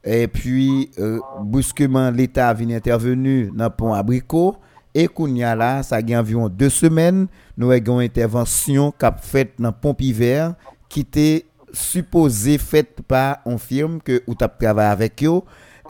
et 0.03 0.27
puis 0.27 0.91
euh, 0.99 1.19
brusquement 1.41 2.09
l'État 2.09 2.47
a 2.47 2.53
venu 2.53 2.73
intervenu 2.73 3.51
dans 3.53 3.65
le 3.65 3.69
pont 3.69 3.93
Abricot 3.93 4.55
E 4.97 5.03
kounya 5.05 5.51
la, 5.53 5.83
sa 5.85 5.99
gen 6.01 6.17
environ 6.17 6.49
2 6.49 6.71
semen, 6.73 7.27
nou 7.53 7.69
e 7.69 7.77
gen 7.77 8.01
intervensyon 8.01 8.89
kap 8.97 9.19
fet 9.21 9.51
nan 9.61 9.75
Pompiver 9.77 10.55
ki 10.89 11.03
te 11.05 11.27
supose 11.69 12.55
fet 12.57 13.03
pa 13.05 13.37
on 13.45 13.61
firm 13.61 13.99
ke 14.01 14.23
ou 14.23 14.33
tap 14.39 14.55
travay 14.57 14.89
avek 14.95 15.27
yo. 15.27 15.43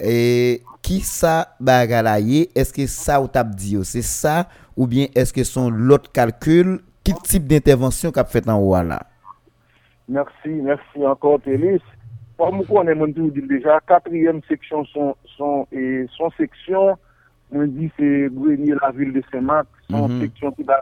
E 0.03 0.59
ki 0.83 0.99
sa 1.07 1.45
baga 1.55 2.03
la 2.03 2.17
ye, 2.19 2.49
eske 2.51 2.83
sa 2.91 3.21
ou 3.23 3.31
tap 3.31 3.55
di 3.55 3.77
yo? 3.77 3.87
Se 3.87 4.03
sa 4.03 4.41
ou 4.75 4.89
bien 4.91 5.07
eske 5.15 5.47
son 5.47 5.71
lot 5.87 6.11
kalkul? 6.11 6.81
Ki 7.07 7.15
tip 7.23 7.47
d'intervensyon 7.47 8.11
kap 8.11 8.27
fet 8.33 8.43
nan 8.49 8.59
wala? 8.59 8.99
Mersi, 10.11 10.51
mersi 10.67 11.07
ankon 11.07 11.39
Telis. 11.47 11.83
Por 12.35 12.51
mou 12.51 12.67
konen 12.67 12.99
moun 12.99 13.15
tou 13.15 13.31
di 13.31 13.41
deja, 13.47 13.79
katriyem 13.87 14.43
seksyon 14.51 14.83
son, 14.91 15.15
son, 15.37 15.63
son, 15.71 16.09
son 16.19 16.35
seksyon 16.35 16.97
mwen 17.51 17.73
di 17.75 17.91
se 17.97 18.29
Gwenye 18.29 18.75
la 18.81 18.91
vil 18.91 19.13
de 19.13 19.21
Saint-Marc, 19.31 19.67
son 19.89 20.07
mm 20.07 20.11
-hmm. 20.11 20.21
seksyon 20.21 20.51
ki 20.51 20.63
ba, 20.63 20.81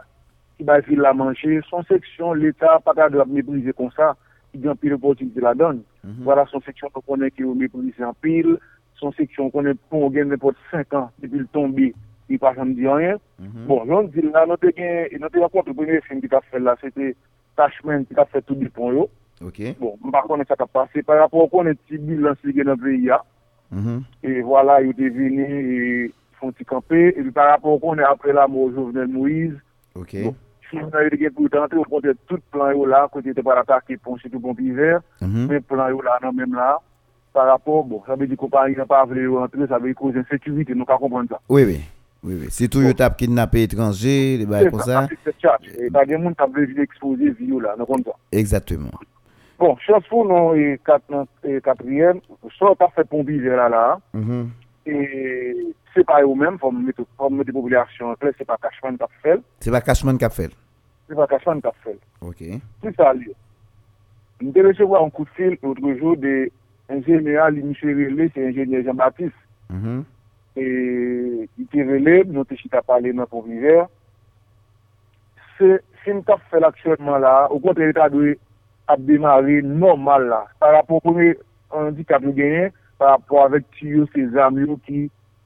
ki 0.56 0.64
ba 0.64 0.80
vil 0.80 1.00
la 1.00 1.12
manje, 1.12 1.60
son 1.70 1.82
seksyon 1.82 2.34
l'Etat 2.34 2.82
pata 2.84 3.08
de 3.08 3.18
la 3.18 3.24
mebrize 3.24 3.72
kon 3.72 3.90
sa, 3.90 4.14
ki 4.52 4.58
di 4.58 4.68
an 4.68 4.76
pil 4.76 4.94
opotinite 4.94 5.40
la 5.40 5.54
don. 5.54 5.82
Mm 6.02 6.10
-hmm. 6.10 6.24
Wala 6.24 6.46
son 6.46 6.60
seksyon 6.60 6.90
kon 6.90 7.02
konen 7.06 7.30
ki 7.30 7.42
yo 7.42 7.54
mebrize 7.54 8.02
an 8.04 8.14
pil, 8.20 8.58
son 8.94 9.12
seksyon 9.12 9.50
konen 9.50 9.78
kon 9.90 10.10
gen 10.12 10.28
nepot 10.28 10.56
5 10.70 10.96
an, 10.96 11.08
depi 11.18 11.38
l'tombi, 11.38 11.92
ki 12.26 12.38
pa 12.38 12.54
jan 12.54 12.74
di 12.74 12.88
an 12.88 13.00
yen. 13.00 13.18
Mm 13.38 13.46
-hmm. 13.46 13.66
Bon, 13.66 13.86
jan 13.86 14.10
di 14.10 14.20
la, 14.22 14.46
note 14.46 14.72
gen, 14.76 15.20
note 15.20 15.38
la 15.38 15.48
kont, 15.48 15.66
le 15.66 15.74
premye 15.74 16.00
film 16.00 16.20
ki 16.20 16.28
ta 16.28 16.40
fè 16.50 16.58
la, 16.58 16.76
se 16.80 16.90
te 16.90 17.14
Tachmen 17.56 18.04
ki 18.04 18.14
ta 18.14 18.24
fè 18.24 18.40
tout 18.44 18.58
di 18.58 18.68
pon 18.68 18.92
yo. 18.92 19.08
Ok. 19.40 19.58
Bon, 19.80 19.96
mba 20.04 20.22
konen 20.22 20.46
sa 20.48 20.56
ta 20.56 20.66
pase, 20.66 21.02
par 21.02 21.18
rapport 21.18 21.50
konen 21.50 21.76
ti 21.88 21.98
bilan 21.98 22.36
si 22.42 22.52
gen 22.52 22.68
an 22.68 22.78
pe 22.80 22.92
ya, 23.04 23.18
e 24.22 24.42
wala 24.42 24.80
yo 24.80 24.92
te 24.96 25.08
vini, 25.08 25.44
e 25.44 26.10
et 26.36 26.38
font 26.40 26.52
camper. 26.66 27.08
Et 27.08 27.22
puis 27.22 27.30
par 27.30 27.50
rapport 27.50 27.80
qu'on 27.80 27.98
est 27.98 28.04
après 28.04 28.32
la 28.32 28.46
Jovenel 28.46 29.08
Moïse. 29.08 29.54
Ok. 29.94 30.16
Bon, 30.24 30.34
si 30.70 30.76
pour 31.30 31.50
tenter, 31.50 31.76
vous 31.76 31.84
comptez 31.84 32.12
tout 32.26 32.38
plan 32.50 32.84
là, 32.84 33.08
côté 33.10 33.32
de 33.32 33.42
par 33.42 33.56
surtout 34.18 34.40
pont 34.40 34.54
hiver. 34.58 35.00
Mm 35.20 35.46
Mais 35.48 35.60
plan 35.60 35.88
là, 35.88 36.18
non, 36.22 36.32
même 36.32 36.54
là. 36.54 36.78
Par 37.32 37.46
rapport, 37.46 37.84
bon, 37.84 38.02
ça 38.06 38.16
veut 38.16 38.26
dire 38.26 38.36
qu'on 38.36 38.48
n'a 38.48 38.86
pas 38.86 39.04
voulu 39.04 39.28
rentrer, 39.28 39.66
ça 39.66 39.78
veut 39.78 39.88
dire 39.88 39.96
cause 39.96 40.16
insécurité, 40.16 40.74
nous 40.74 40.84
pas 40.84 40.96
comprendre 40.96 41.28
ça. 41.28 41.40
Oui, 41.48 41.64
oui. 41.64 41.80
Oui, 42.24 42.34
oui. 42.40 42.46
C'est 42.50 42.66
tout, 42.66 42.80
bon. 42.80 42.92
as 42.98 43.10
kidnappé 43.10 43.62
étranger, 43.64 44.38
des 44.38 44.46
bails 44.46 44.70
comme 44.70 44.80
ça. 44.80 45.06
Et 45.78 45.90
pas 45.90 46.04
des 46.04 46.14
gens 46.14 46.32
qui 46.32 46.42
ont 46.42 46.82
exposé 46.82 47.30
vie 47.30 47.52
là, 47.60 47.74
non 47.78 47.84
comme 47.84 48.02
ça. 48.02 48.12
Exactement. 48.32 48.90
Bon, 49.58 49.76
nous, 50.24 50.54
et 50.54 50.80
quatrième, 51.62 52.20
fait 52.94 53.04
pompier 53.04 53.38
là, 53.40 53.68
là. 53.68 53.98
Mm 54.12 54.44
Et 54.86 55.74
c'est 55.96 56.04
pas 56.04 56.22
eux-mêmes, 56.22 56.58
pour 56.58 56.72
mettre, 56.72 57.02
pour 57.16 57.30
mettre 57.30 57.46
des 57.46 57.52
populations 57.52 58.10
en 58.10 58.14
c'est 58.20 58.44
pas 58.44 58.58
Cashman 58.60 58.96
qui 58.96 59.02
a 59.02 59.08
fait. 59.22 59.40
C'est 59.60 59.70
pas 59.70 59.80
Cashman 59.80 60.18
qui 60.18 60.24
a 60.24 60.30
fait. 60.30 60.50
C'est 61.08 61.16
pas 61.16 61.26
Cashman 61.26 61.60
qui 61.60 61.66
a 61.66 61.72
fait. 61.82 61.98
Ok. 62.20 62.42
Nous 62.82 64.52
avons 64.54 64.68
recevoir 64.68 65.02
un 65.02 65.10
coup 65.10 65.24
de 65.24 65.30
fil 65.30 65.58
l'autre 65.62 65.94
jour 65.98 66.16
de 66.16 66.50
ingénieur, 66.90 67.50
Michel 67.50 67.96
Relé, 67.96 68.30
c'est 68.34 68.46
ingénieur 68.46 68.84
Jean-Baptiste. 68.84 69.32
Mm 69.70 70.02
et 70.56 71.48
il 71.58 71.64
était 71.64 71.82
relé, 71.84 72.24
nous 72.24 72.40
avons 72.40 72.82
parlé 72.86 73.12
dans 73.12 73.26
ton 73.26 73.44
hiver. 73.46 73.88
C'est 75.58 75.82
si 76.02 76.10
nous 76.10 76.24
avons 76.28 76.40
fait 76.50 76.64
actuellement 76.64 77.18
là, 77.18 77.48
au 77.50 77.58
contraire, 77.58 77.88
l'État 77.88 78.08
doit 78.08 78.34
démarrer 78.98 79.62
normal 79.62 80.28
là, 80.28 80.46
par 80.58 80.72
rapport 80.72 81.02
handicap 81.70 82.22
de 82.22 82.30
gagné, 82.30 82.72
par 82.98 83.10
rapport 83.10 83.50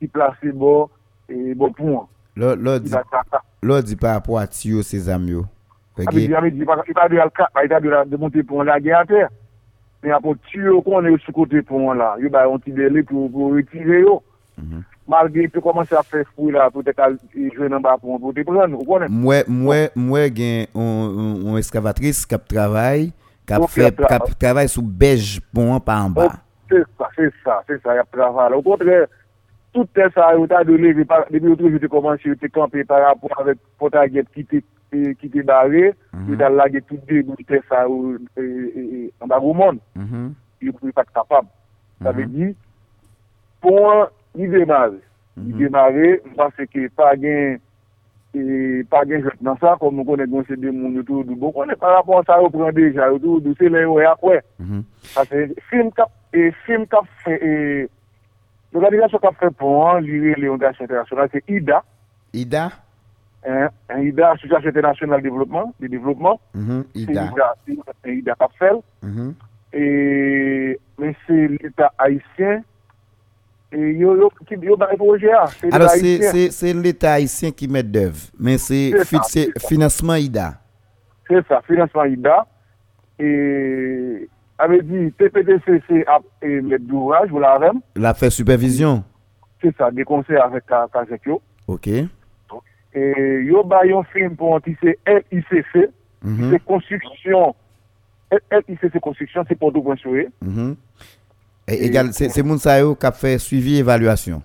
ki 0.00 0.09
plase 0.11 0.52
bo, 0.57 0.88
e 1.30 1.54
bo 1.54 1.71
pou 1.76 2.00
an. 2.00 2.09
Lò 2.40 3.80
di 3.85 3.97
pa 4.00 4.16
apwa 4.16 4.47
ti 4.49 4.73
yo 4.73 4.85
se 4.87 4.99
zam 5.04 5.28
yo. 5.28 5.45
Ape 6.00 6.16
di, 6.16 6.33
ape 6.35 6.50
di, 6.54 6.64
i 6.64 6.66
pa 6.66 7.09
de 7.11 7.19
mhm. 7.19 7.23
al 7.26 7.33
kap, 7.37 7.52
pa 7.52 7.64
i 7.66 7.69
ta 7.69 7.80
de 7.80 8.16
monte 8.16 8.42
pou 8.47 8.62
an 8.62 8.71
la 8.71 8.80
gen 8.80 8.97
ater. 9.02 9.28
Men 10.00 10.16
apon 10.16 10.38
ti 10.49 10.62
yo 10.62 10.80
kon 10.85 11.04
yo 11.09 11.19
sou 11.26 11.35
kote 11.42 11.61
pou 11.69 11.90
an 11.92 12.00
la. 12.00 12.14
Yo 12.23 12.30
ba 12.33 12.47
yon 12.49 12.62
ti 12.64 12.73
dele 12.73 13.04
pou 13.09 13.52
retire 13.52 14.00
yo. 14.00 14.21
Malge 15.11 15.45
yon 15.45 15.52
te 15.52 15.62
komanse 15.64 15.97
a 15.99 16.04
fe 16.07 16.23
fwi 16.30 16.54
la 16.54 16.71
pou 16.73 16.87
te 16.87 16.95
kal 16.97 17.19
jwen 17.35 17.76
an 17.76 17.85
ba 17.85 17.99
pou 18.00 18.16
an 18.16 18.23
pou 18.23 18.33
te 18.37 18.45
pren. 18.49 18.78
Mwen 19.12 20.37
gen 20.37 20.71
yon 20.73 21.61
eskavatris 21.61 22.23
kap 22.30 22.49
travay, 22.49 23.11
kap 23.45 23.66
travay 24.40 24.71
sou 24.73 24.85
bej 24.85 25.38
pou 25.52 25.75
an 25.75 25.85
pa 25.85 25.99
an 26.07 26.16
ba. 26.16 26.30
Se 26.71 26.80
sa, 26.95 27.09
se 27.16 27.26
sa, 27.42 27.59
se 27.66 27.76
sa, 27.83 27.97
yap 27.99 28.09
travay 28.14 28.52
la. 28.52 28.57
Ou 28.61 28.64
kontre, 28.64 29.02
tout 29.73 29.89
tel 29.95 30.11
sa 30.15 30.33
yo 30.35 30.47
ta 30.50 30.65
dole, 30.65 30.93
debi 30.95 31.47
yo 31.49 31.57
tou 31.57 31.71
yo 31.71 31.79
te 31.79 31.89
komanse, 31.91 32.27
yo 32.29 32.37
te 32.39 32.50
kampe 32.50 32.83
par 32.89 33.05
rapport 33.07 33.39
avèk 33.39 33.59
pota 33.79 34.07
get 34.11 34.27
ki 34.35 34.45
te 34.50 35.43
bare, 35.47 35.93
mm-hmm. 35.93 36.29
yo 36.31 36.39
ta 36.41 36.50
lage 36.50 36.83
tout 36.89 37.00
de, 37.07 37.23
yo 37.23 37.37
tel 37.47 37.62
sa 37.69 37.85
yo 37.87 38.17
an 39.21 39.31
bagou 39.31 39.55
moun, 39.55 39.79
yo 39.95 40.03
mm-hmm. 40.03 40.33
pou 40.75 40.91
yo 40.91 40.97
pat 40.97 41.11
kapab. 41.15 41.47
Sa 42.03 42.12
ve 42.17 42.27
mm-hmm. 42.27 42.50
di, 42.50 42.55
pou 43.62 43.87
an, 43.93 44.07
yi 44.39 44.50
demare. 44.50 44.99
Yi 45.39 45.55
demare, 45.61 46.17
mpase 46.33 46.67
ke 46.73 46.89
pa 46.99 47.12
gen, 47.21 47.61
pa 48.91 49.05
gen 49.07 49.23
jok 49.29 49.39
nan 49.47 49.61
sa, 49.62 49.77
kon 49.79 49.95
nou 49.95 50.09
konen 50.09 50.31
gonsen 50.35 50.59
de 50.62 50.75
moun 50.75 50.99
yo 50.99 51.07
tou 51.07 51.23
do, 51.29 51.39
bon 51.39 51.55
konen 51.55 51.79
par 51.79 51.95
rapport 52.00 52.27
sa 52.27 52.41
yo 52.43 52.50
pran 52.50 52.75
deja, 52.75 53.12
yo 53.15 53.23
tou 53.23 53.45
do 53.45 53.55
se 53.61 53.71
le 53.71 53.87
yo 53.87 54.00
e 54.03 54.11
akwe. 54.11 54.43
Sa 55.15 55.25
se 55.31 55.47
film 55.71 55.95
kap, 55.95 56.11
e 56.35 56.50
film 56.67 56.91
kap, 56.91 57.07
e, 57.31 57.39
e, 57.39 57.89
l'organisation 58.73 59.19
qui 59.19 59.27
a 59.27 59.33
fait 59.33 59.50
pour 59.50 59.85
l'organisation 59.93 60.85
internationale 60.85 61.29
c'est 61.33 61.45
IDA. 61.49 61.83
IDA? 62.33 62.71
Hein, 63.47 63.71
IDA 63.99 64.33
Association 64.33 64.69
internationale 64.69 65.23
de 65.23 65.29
développement. 65.29 65.75
De 65.81 65.87
développement 65.87 66.41
IDA. 66.95 67.33
C'est 68.05 68.15
IDA 68.15 68.35
qui 68.35 68.43
a 68.45 68.49
fait 68.59 68.77
et 69.73 70.79
mais 70.99 71.15
c'est 71.27 71.49
l'État 71.49 71.93
haïtien. 71.99 72.62
Et 73.73 73.93
yo, 73.93 74.17
yo, 74.17 74.31
yo, 74.50 74.77
projet, 74.99 75.31
Alors, 75.71 75.91
c'est 75.91 76.73
l'État 76.73 77.12
haïtien 77.12 77.53
qui 77.53 77.69
met 77.69 77.85
d'œuvre, 77.85 78.19
mais 78.39 78.59
c'est 78.59 78.93
financement 79.61 80.17
IDA. 80.17 80.55
C'est 81.29 81.47
ça, 81.47 81.62
financement 81.65 82.05
IDA. 82.05 82.47
Et 83.21 84.29
avait 84.61 84.83
dit 84.83 85.12
TPDCC 85.19 86.05
a 86.07 86.21
mettre 86.43 86.85
d'ouvrage, 86.85 87.31
vous 87.31 87.40
l'avez? 87.40 87.71
La 87.97 88.14
fait 88.14 88.31
supervision. 88.31 89.02
C'est 89.62 89.75
ça, 89.76 89.90
des 89.90 90.05
conseils 90.05 90.37
avec 90.37 90.64
Kazekyo. 90.67 91.40
OK. 91.67 91.88
E 92.90 93.02
yo 93.47 93.62
ba 93.62 93.85
yon 93.87 94.02
film 94.11 94.33
pou 94.35 94.57
an 94.57 94.62
ti 94.64 94.73
se 94.81 94.97
LICC, 95.07 95.90
Mhm. 96.26 96.50
se 96.50 96.59
konstruksyon, 96.67 97.52
LICC 98.33 98.99
konstruksyon, 99.00 99.47
se 99.47 99.55
pou 99.55 99.71
do 99.71 99.83
pon 99.83 99.97
souye, 99.97 100.26
Mhm. 100.43 100.76
Et 101.69 101.87
égal, 101.87 102.12
c'est 102.12 102.29
c'est 102.31 102.43
moun 102.43 102.59
sa 102.59 102.81
yo 102.81 102.97
qui 102.97 103.07
a 103.07 103.12
fait 103.12 103.38
suivi 103.38 103.79
évaluation. 103.79 104.43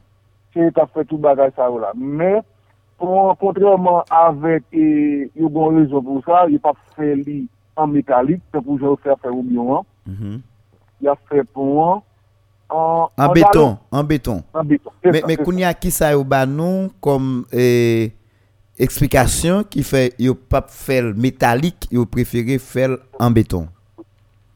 se 0.53 0.69
ta 0.71 0.85
fè 0.85 1.03
tout 1.05 1.17
bagay 1.17 1.49
sa 1.55 1.71
ou 1.71 1.79
la. 1.79 1.91
Men, 1.95 2.43
pou 2.97 3.33
kontreman 3.41 4.03
avèk 4.09 4.63
e, 4.71 5.29
yo 5.35 5.49
bon 5.49 5.75
rezon 5.75 6.03
pou 6.03 6.21
sa, 6.23 6.45
yo 6.47 6.59
pa 6.59 6.71
fè 6.95 7.15
li 7.15 7.47
an 7.75 7.87
metalik, 7.91 8.41
se 8.53 8.61
pou 8.61 8.77
jò 8.77 8.95
fè 9.01 9.17
fè 9.21 9.29
ou 9.33 9.41
Mhm. 10.05 10.41
ya 11.01 11.15
fè 11.29 11.43
pou 11.53 11.81
an. 11.83 12.03
An 13.15 13.31
beton, 13.33 13.77
an 13.93 14.07
beton. 14.09 14.41
Mè 15.05 15.37
koun 15.37 15.61
ya 15.61 15.73
ki 15.77 15.91
sa 15.93 16.11
yo 16.15 16.23
ba 16.27 16.43
nou 16.49 16.89
kom 17.03 17.43
eh, 17.53 18.09
eksplikasyon 18.81 19.67
ki 19.71 19.85
fè 19.85 20.03
yo 20.21 20.33
pap 20.35 20.71
fèl 20.73 21.13
metalik, 21.13 21.87
yo 21.93 22.07
preferi 22.09 22.57
fèl 22.61 22.97
an 23.21 23.35
beton. 23.35 23.69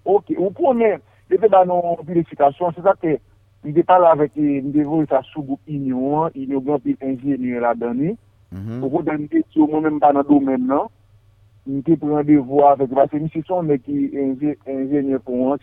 Ok, 0.09 0.33
ou 0.39 0.49
konen, 0.57 0.97
lèpe 1.29 1.51
ba 1.53 1.61
nou 1.69 1.99
bilifikasyon, 2.07 2.73
se 2.73 2.83
sa 2.85 2.95
ke 2.97 3.19
mi 3.63 3.75
de 3.75 3.83
pala 3.85 4.15
vek 4.17 4.33
mi 4.39 4.73
devou 4.73 5.05
sa 5.11 5.21
soubou 5.29 5.59
inyon, 5.69 6.33
inyon 6.33 6.65
gen 6.65 6.83
pi 6.85 6.97
enjè 6.97 7.37
ni 7.37 7.53
la 7.61 7.75
dani, 7.77 8.15
ou 8.81 8.89
konen 8.97 9.21
mi 9.21 9.29
de 9.29 9.43
ti 9.45 9.61
yo 9.61 9.69
mwen 9.69 9.85
mèm 9.85 10.01
pa 10.01 10.11
nan 10.15 10.25
do 10.27 10.41
mèm 10.41 10.65
nan, 10.71 10.89
mte 11.67 11.97
pren 11.99 12.23
devwa 12.27 12.73
avèk, 12.73 12.93
vase 12.95 13.19
mse 13.21 13.41
son 13.47 13.67
mè 13.69 13.77
ki 13.83 14.09
enjenye 14.19 15.19
pou 15.25 15.51
an, 15.53 15.59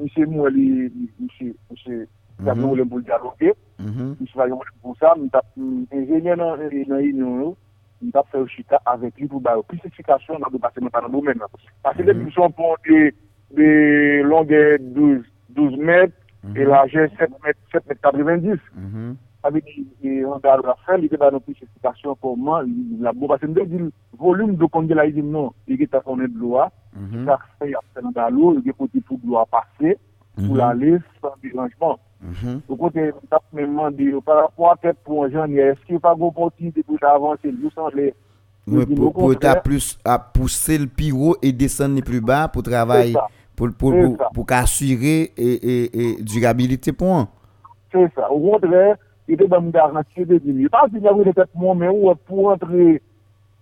mse 0.00 0.26
mwen 0.30 0.54
li, 0.54 0.66
mse, 1.20 1.52
mse, 1.72 2.00
mse 2.40 2.56
mwen 2.60 2.80
lè 2.80 2.88
pou 2.88 3.02
l'dialogue, 3.02 3.52
mse 3.78 4.32
vayon 4.38 4.60
mwen 4.60 4.74
pou 4.82 4.96
sa, 5.00 5.14
mta 5.20 5.42
enjenye 5.94 6.36
nan 6.38 6.64
yon 6.64 7.38
nou, 7.42 7.54
mta 8.04 8.24
fè 8.30 8.40
ou 8.40 8.50
chita 8.52 8.80
avèk 8.92 9.20
li 9.20 9.28
pou 9.30 9.42
bayo. 9.44 9.64
Pis 9.70 9.84
eksikasyon 9.88 10.42
nan 10.42 10.52
do 10.52 10.60
pase 10.62 10.82
mwen 10.82 10.94
panan 10.94 11.12
do 11.12 11.22
men 11.24 11.38
nan. 11.40 11.60
Pase 11.84 12.06
lè 12.06 12.16
pison 12.24 12.52
pon 12.56 12.76
de, 12.88 13.10
de 13.56 13.70
longè 14.28 14.64
12 14.96 15.78
mèd, 15.80 16.16
e 16.54 16.66
la 16.68 16.84
jè 16.92 17.08
7 17.18 17.38
mèd, 17.44 17.62
7 17.74 17.88
mèd 17.92 18.02
90. 18.04 19.16
avè 19.46 19.62
di 19.64 19.84
yon 20.02 20.36
e, 20.36 20.40
da 20.44 20.56
la 20.60 20.74
fèl, 20.86 21.06
yon 21.06 21.22
da 21.22 21.30
nou 21.34 21.44
pwè 21.44 21.54
chefikasyon 21.58 22.18
koman, 22.24 22.72
la 23.04 23.12
bo 23.16 23.30
basen 23.30 23.54
de 23.56 23.64
di 23.70 23.82
volume 24.18 24.56
do 24.60 24.68
konge 24.72 24.96
la 24.96 25.06
yon 25.08 25.30
nou, 25.34 25.54
yon 25.70 25.92
ta 25.92 26.02
konen 26.04 26.32
dlo 26.34 26.56
mhm. 26.56 26.64
a, 26.64 26.66
yon 27.14 27.30
ta 27.30 27.38
fè 27.58 27.70
yon 27.70 27.86
fè 27.92 28.04
nan 28.04 28.16
da 28.16 28.28
lo, 28.32 28.56
yon 28.58 28.78
poti 28.78 29.02
pou 29.02 29.20
dlo 29.22 29.40
a 29.40 29.46
pase, 29.48 29.96
pou 30.36 30.52
mhm. 30.52 30.60
la 30.60 30.72
lè, 30.76 30.98
san 31.22 31.38
bilanjman. 31.44 31.96
Mhm. 32.26 32.60
Ou 32.66 32.78
kote, 32.80 33.10
tap 33.30 33.44
menman 33.56 33.96
di, 33.96 34.10
par 34.26 34.42
rapport 34.44 34.72
a 34.72 34.78
tèt 34.82 34.98
pou 35.06 35.24
an 35.24 35.32
jan, 35.32 35.52
yon 35.54 35.74
eski 35.74 36.00
pa 36.02 36.14
go 36.18 36.32
poti, 36.34 36.72
te 36.74 36.84
pou 36.84 36.98
ta 37.02 37.14
avanse, 37.16 37.48
yon 37.48 37.74
san 37.74 37.92
lè. 37.96 38.12
Pou 38.66 39.30
ta 39.38 39.54
plus 39.62 39.94
a 40.02 40.18
pousse 40.18 40.74
l 40.74 40.88
pi 40.90 41.12
ou, 41.14 41.36
e 41.38 41.52
desen 41.54 41.92
ni 41.94 42.02
pli 42.02 42.18
ba, 42.18 42.48
pou 42.50 42.66
travay, 42.66 43.14
pou 43.54 44.42
ka 44.48 44.64
asyre, 44.64 45.30
e 45.38 46.16
durabilite 46.26 46.90
pou 46.96 47.14
an. 47.14 47.28
Se 47.94 48.02
sa, 48.16 48.26
ou 48.34 48.50
kontre, 48.50 48.96
un. 49.28 49.32
Il 49.32 49.48
dans 49.48 49.60
une 49.60 49.70
garantie 49.70 50.24
de 50.24 50.38
diminuer. 50.38 50.68
Pas 50.68 50.86
si 50.92 51.00
j'avais 51.02 51.24
peut-être 51.24 51.54
moi, 51.54 51.74
mais 51.74 51.88
ouais, 51.88 52.14
pour 52.26 52.48
entrer 52.48 53.02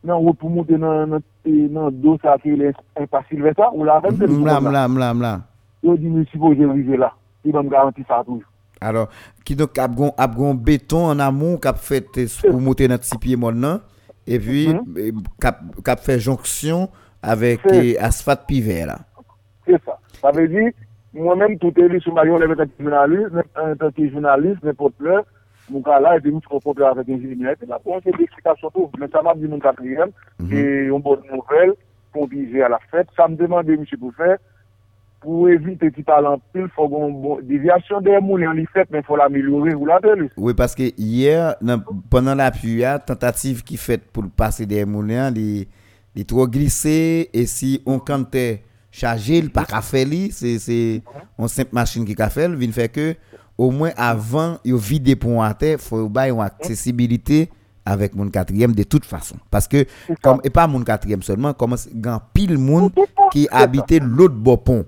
dans 0.02 0.20
ou 0.20 0.34
pour 0.34 0.50
monter 0.50 0.76
dans 0.76 1.06
dans 1.06 1.20
dans 1.46 1.90
dos 1.90 2.18
ça 2.22 2.36
qui 2.42 2.50
est 2.50 2.74
impassible 2.98 3.42
vers 3.42 3.54
ça 3.56 3.70
ou 3.72 3.84
la 3.84 4.00
même 4.00 4.16
c'est 4.18 4.28
Mla 4.28 4.60
mla 4.60 4.88
mla 4.88 5.14
mla. 5.14 5.40
Yo 5.82 5.96
diminue 5.96 6.26
si 6.30 6.38
vous 6.38 6.46
arriver 6.46 6.96
là. 6.96 7.12
Il 7.44 7.52
va 7.52 7.62
me 7.62 7.68
garantir 7.70 8.04
ça 8.08 8.22
toujours. 8.24 8.42
Alors, 8.80 9.08
qui 9.44 9.54
donc 9.54 9.78
a 9.78 9.84
a 9.84 10.26
gon 10.28 10.54
béton 10.54 11.06
en 11.06 11.18
amont 11.18 11.56
qu'a 11.56 11.72
fait 11.74 12.06
eh, 12.16 12.26
pour 12.50 12.60
monter 12.60 12.88
notre 12.88 13.04
six 13.04 13.18
pieds 13.18 13.36
maintenant 13.36 13.80
et 14.26 14.38
puis 14.38 14.68
Mhm. 14.68 14.94
eh, 14.98 15.12
qu'a 15.40 15.58
qu'a 15.84 15.96
fait 15.96 16.18
jonction 16.18 16.88
avec 17.22 17.60
eh, 17.70 17.98
asphalte 17.98 18.46
pivet 18.46 18.84
là. 18.86 18.98
C'est 19.66 19.82
ça. 19.84 19.98
Ça 20.20 20.30
veut 20.30 20.48
dire, 20.48 20.70
moi-même, 21.14 21.58
tout 21.58 21.72
est 21.78 21.88
lu 21.88 22.00
sur 22.00 22.12
ma 22.12 22.24
vie, 22.24 22.30
on 22.30 22.38
est 22.40 22.44
un 22.60 22.66
journaliste, 22.78 23.30
un 23.56 23.76
tant 23.76 23.90
que 23.90 24.10
journaliste, 24.10 24.62
n'importe 24.62 24.94
l'heure, 25.00 25.24
mon 25.70 25.82
cas 25.82 26.00
là, 26.00 26.16
et 26.16 26.20
puis, 26.20 26.32
je 26.42 26.48
comprends 26.48 26.72
avec 26.72 27.08
un 27.08 27.12
ingénieur, 27.14 27.54
et 27.62 27.66
là, 27.66 27.78
pour 27.82 28.00
c'est 28.04 28.16
l'explication 28.16 28.70
tout. 28.70 28.90
Mais 28.98 29.08
ça 29.08 29.22
m'a 29.22 29.34
dit 29.34 29.46
mon 29.46 29.58
quatrième, 29.58 30.10
et 30.50 30.84
une 30.84 31.00
bonne 31.00 31.22
nouvelle, 31.32 31.74
pour 32.12 32.28
viser 32.28 32.62
à 32.62 32.68
la 32.68 32.78
fête. 32.90 33.08
Ça 33.16 33.28
me 33.28 33.36
demandait, 33.36 33.76
monsieur, 33.76 33.96
pour 33.96 34.14
faire, 34.14 34.38
pour 35.24 35.48
éviter 35.48 35.90
qu'il 35.90 36.04
parle 36.04 36.26
en 36.26 36.38
pile, 36.52 36.68
faut 36.76 36.88
qu'on 36.88 37.10
bon, 37.10 37.40
déviation 37.42 38.00
des 38.00 38.20
moulins, 38.20 38.52
les 38.52 38.66
fêtes, 38.66 38.88
mais 38.90 38.98
il 38.98 39.04
faut 39.04 39.16
l'améliorer, 39.16 39.72
vous 39.72 39.86
l'avez 39.86 40.30
Oui, 40.36 40.52
parce 40.54 40.74
que 40.74 40.82
hier, 40.98 41.56
pendant 42.10 42.34
la 42.34 42.50
pluie, 42.50 42.80
la 42.80 42.98
tentative 42.98 43.64
qui 43.64 43.78
fait 43.78 44.02
pour 44.12 44.24
passer 44.36 44.66
des 44.66 44.84
moulins, 44.84 45.32
il 45.34 45.66
est 46.14 46.28
trop 46.28 46.46
glissé. 46.46 47.30
Et 47.32 47.46
si 47.46 47.82
on 47.86 47.98
comptait 47.98 48.62
charger, 48.90 49.38
il 49.38 49.50
pas 49.50 49.64
qu'à 49.64 49.80
faire, 49.80 50.06
c'est 50.30 50.58
c'est 50.58 51.02
une 51.38 51.48
simple 51.48 51.74
machine 51.74 52.04
qui 52.04 52.20
a 52.20 52.28
fait, 52.28 52.50
il 52.60 52.72
fait 52.72 52.90
que 52.90 53.14
au 53.56 53.70
moins 53.70 53.90
avant, 53.96 54.58
il 54.64 54.76
vide 54.76 55.18
pont 55.18 55.40
à 55.40 55.54
terre, 55.54 55.78
il 55.78 55.84
faut 55.84 56.04
avoir 56.04 56.26
une 56.26 56.40
accessibilité 56.40 57.50
avec 57.86 58.14
mon 58.14 58.28
quatrième 58.28 58.72
de 58.72 58.82
toute 58.82 59.04
façon. 59.04 59.36
Parce 59.50 59.68
que, 59.68 59.84
comme, 60.22 60.40
et 60.42 60.50
pas 60.50 60.66
mon 60.66 60.82
quatrième 60.82 61.22
seulement, 61.22 61.52
comme 61.52 61.76
grand 61.94 62.20
pile 62.32 62.58
monde 62.58 62.90
qui 63.30 63.46
habitait 63.50 64.00
l'autre 64.00 64.34
beau 64.34 64.56
pont. 64.56 64.84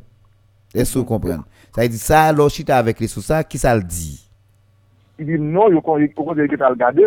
Est-ce 0.75 0.95
que 0.95 0.99
vous 1.01 1.05
comprenez? 1.05 1.39
Ça 1.75 1.83
veut 1.83 1.89
dire 1.89 1.99
ça, 1.99 2.33
l'orchita 2.33 2.79
avec 2.79 2.99
les 3.01 3.07
sous 3.07 3.21
ça, 3.21 3.45
qui 3.45 3.59
ça 3.59 3.75
le 3.77 3.83
dit? 3.83 4.27
Il 5.19 5.27
dit 5.27 5.39
non, 5.39 5.69
il 5.71 5.81
faut 5.83 5.99
ait 5.99 6.47
le 6.47 6.67
regarder. 6.67 7.07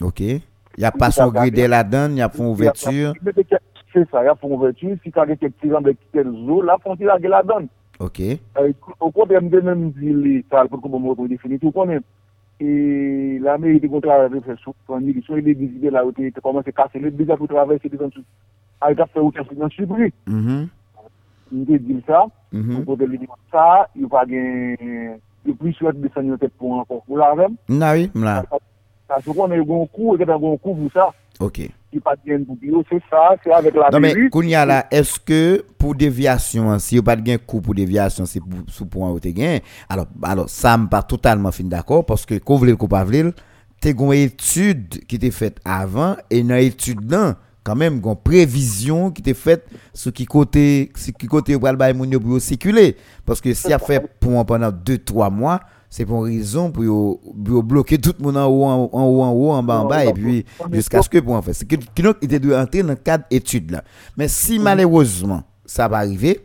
Ok. 0.00 0.20
Il 0.20 0.40
n'y 0.78 0.84
a 0.84 0.92
pas 0.92 1.10
son 1.10 1.28
gridé 1.30 1.68
là-dedans, 1.68 2.08
il 2.08 2.14
n'y 2.14 2.22
a 2.22 2.28
pas 2.28 2.42
ouverture. 2.42 3.14
C'est 3.92 4.10
ça, 4.10 4.22
il 4.22 4.26
y 4.26 4.28
a 4.28 4.36
une 4.42 4.52
ouverture. 4.52 4.96
Si 5.02 5.10
tu 5.10 5.18
as 5.18 5.26
quelques 5.26 5.52
petits 5.52 5.74
avec 5.74 5.96
quelques 6.12 6.26
eaux, 6.26 6.60
là, 6.62 6.76
faut 6.82 6.94
qu'il 6.96 7.06
la 7.06 7.42
donne. 7.42 7.68
Ok. 7.98 8.20
Ou 9.00 9.10
kontre 9.12 9.40
mde 9.40 9.62
men 9.64 9.90
di 9.96 10.12
li 10.12 10.34
tal 10.52 10.68
pou 10.68 10.82
koum 10.82 11.00
mwoto 11.00 11.26
defini. 11.30 11.58
Tou 11.62 11.72
konen, 11.72 12.02
la 13.44 13.56
me 13.60 13.72
ite 13.76 13.88
kontra 13.92 14.18
la 14.22 14.30
refresyon, 14.32 14.76
kon 14.88 15.06
yi 15.06 15.16
li 15.16 15.24
sou 15.24 15.38
yi 15.38 15.46
de 15.46 15.56
vizite 15.56 15.92
la 15.94 16.04
ou 16.04 16.12
te 16.12 16.28
koman 16.44 16.66
se 16.66 16.74
kase 16.76 17.00
le, 17.00 17.12
deja 17.14 17.38
pou 17.38 17.48
travesse 17.50 17.88
de 17.88 18.00
zantou. 18.00 18.24
A 18.80 18.92
yi 18.92 18.98
kase 19.00 19.22
ou 19.22 19.32
kase 19.32 19.56
nan 19.56 19.72
subri. 19.72 20.10
Mde 20.26 21.80
di 21.86 22.00
sa, 22.06 22.26
ou 22.52 22.84
kontre 22.84 23.08
li 23.08 23.22
di 23.22 23.30
sa, 23.52 23.86
yu 23.96 24.10
pa 24.12 24.26
gen, 24.28 25.16
yu 25.46 25.56
pli 25.56 25.72
souet 25.78 25.96
de 26.00 26.12
san 26.12 26.28
yon 26.28 26.40
tet 26.42 26.52
pou 26.58 26.76
an 26.76 26.88
kon. 26.88 27.00
Ou 27.08 27.20
la 27.20 27.32
rem? 27.38 27.56
Na 27.68 27.94
yi, 27.96 28.10
mla. 28.14 28.42
Sa 29.06 29.22
sou 29.22 29.36
konen 29.38 29.62
yon 29.62 29.88
kou, 29.88 30.18
yon 30.20 30.60
kou 30.60 30.74
pou 30.74 30.92
sa. 30.92 31.12
Ok. 31.40 31.68
Pas 32.04 32.14
pour 32.46 32.56
bio, 32.56 32.84
c'est 32.90 33.02
ça, 33.08 33.36
c'est 33.42 33.50
avec 33.50 33.74
la 33.74 33.88
Non, 33.90 34.00
mais. 34.00 34.28
Kounia 34.28 34.66
là, 34.66 34.86
est-ce 34.90 35.18
que 35.18 35.64
pour 35.78 35.94
déviation, 35.94 36.70
hein, 36.70 36.78
si 36.78 36.96
vous 36.96 37.02
pas 37.02 37.16
de 37.16 37.22
gain 37.22 37.38
coup 37.38 37.62
pour 37.62 37.74
déviation, 37.74 38.26
c'est 38.26 38.40
pour, 38.40 38.60
sous 38.68 38.84
point 38.84 39.10
où 39.10 39.18
gain, 39.18 39.60
alors, 39.88 40.06
alors, 40.22 40.48
ça 40.50 40.76
me 40.76 40.88
pas 40.88 41.02
totalement 41.02 41.50
fin 41.52 41.64
d'accord, 41.64 42.04
parce 42.04 42.26
que, 42.26 42.34
qu'on 42.34 42.56
voulait 42.56 42.72
le 42.72 42.76
coup 42.76 42.88
pas 42.88 43.02
voulait, 43.02 43.32
t'es 43.80 43.92
une 43.92 44.12
étude 44.12 45.06
qui 45.06 45.16
était 45.16 45.30
faite 45.30 45.58
avant, 45.64 46.16
et 46.28 46.42
dans 46.42 46.54
l'étude 46.54 47.10
là, 47.10 47.36
quand 47.64 47.74
même, 47.74 48.00
une 48.04 48.16
prévision 48.16 49.10
qui 49.10 49.22
était 49.22 49.34
faite 49.34 49.66
sur 49.94 50.12
qui 50.12 50.26
côté, 50.26 50.92
sur 50.94 51.14
qui 51.14 51.26
côté, 51.26 51.56
pour 52.18 52.40
circuler. 52.40 52.96
Parce 53.24 53.40
que 53.40 53.54
si 53.54 53.72
a 53.72 53.78
fait 53.78 54.06
pour 54.20 54.44
pendant 54.44 54.70
2-3 54.70 55.32
mois, 55.32 55.60
c'est 55.90 56.04
pour 56.04 56.26
une 56.26 56.36
raison 56.38 56.70
pour 56.70 56.84
yo- 56.84 57.20
pour 57.44 57.54
yo 57.54 57.62
bloquer 57.62 57.98
tout 57.98 58.14
le 58.18 58.24
monde 58.24 58.36
en 58.36 58.46
haut, 58.46 58.64
en 58.64 58.84
haut, 58.92 59.22
en 59.22 59.30
haut, 59.30 59.62
bas, 59.62 59.80
en 59.80 59.84
bas, 59.86 60.04
et 60.04 60.12
puis 60.12 60.44
jusqu'à 60.72 61.02
ce 61.02 61.08
que 61.08 61.18
pour 61.18 61.34
en 61.34 61.42
faire. 61.42 61.54
C'est 61.54 61.64
que 61.66 61.76
donc 62.02 62.16
était 62.22 62.38
dû 62.40 62.54
entrer 62.54 62.82
dans 62.82 62.88
le 62.90 62.94
cadre 62.96 63.24
étude 63.30 63.70
là. 63.70 63.82
Mais 64.16 64.28
si 64.28 64.58
malheureusement 64.58 65.42
ça 65.64 65.88
va 65.88 65.98
arriver, 65.98 66.40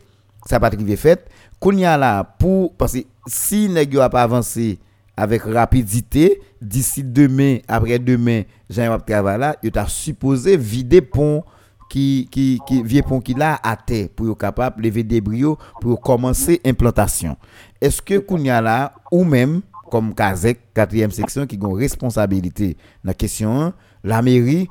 ça 0.45 0.56
va 0.58 0.62
pas 0.69 0.75
arriver 0.75 0.95
fait, 0.95 1.27
qu'on 1.60 1.71
y 1.77 1.86
a 1.86 1.97
là 1.97 2.23
pour 2.23 2.73
parce 2.75 2.93
que 2.93 2.99
si 3.27 3.69
nèg 3.69 3.95
a 3.97 4.10
pas 4.10 4.23
avancé 4.23 4.80
avec 5.17 5.43
rapidité 5.43 6.39
d'ici 6.62 7.04
demain, 7.04 7.58
après 7.67 7.99
demain, 7.99 8.43
j'ai 8.69 8.84
un 8.86 8.97
travail 8.97 9.39
là, 9.39 9.56
il 9.62 9.71
t'a 9.71 9.86
supposé 9.88 10.58
vider 10.58 11.01
pont 11.01 11.43
qui 11.89 12.27
qui 12.32 12.60
qui 12.65 12.82
vieux 12.82 13.01
pont 13.04 13.19
qui 13.19 13.34
là 13.34 13.60
à 13.62 13.75
terre 13.75 14.08
pour 14.15 14.30
être 14.32 14.38
capable 14.38 14.82
lever 14.82 15.04
des 15.04 15.19
brio 15.21 15.58
pour 15.82 15.99
commencer 15.99 16.62
implantation. 16.65 17.36
Est-ce 17.82 18.02
que 18.02 18.20
Kounya 18.20 18.62
là 18.62 18.94
ou 19.12 19.24
même 19.24 19.62
comme 19.89 20.13
Kazek 20.13 20.74
quatrième 20.74 21.12
section 21.12 21.46
qui 21.46 21.60
ont 21.62 21.74
responsabilité 21.74 22.78
dans 23.04 23.10
la 23.10 23.13
question 23.13 23.74
la 24.04 24.22
mairie 24.22 24.70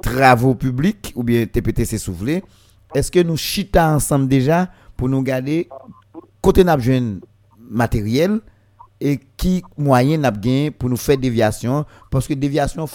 travaux 0.00 0.54
publics 0.54 1.12
ou 1.14 1.22
bien 1.22 1.44
TPTC 1.44 1.98
soufflé 1.98 2.42
est-ce 2.94 3.10
que 3.10 3.20
nous 3.20 3.36
chita 3.36 3.88
ensemble 3.90 4.28
déjà 4.28 4.68
pour 4.96 5.08
nous 5.08 5.22
garder 5.22 5.68
côté 6.40 6.62
n'a 6.62 6.76
matériel 7.58 8.40
et 9.00 9.18
qui 9.36 9.62
moyen 9.78 10.18
n'a 10.18 10.30
gagné 10.30 10.70
pour 10.70 10.90
nous 10.90 10.96
faire 10.96 11.16
déviation? 11.16 11.84
Parce 12.10 12.26
que 12.26 12.34
déviation 12.34 12.86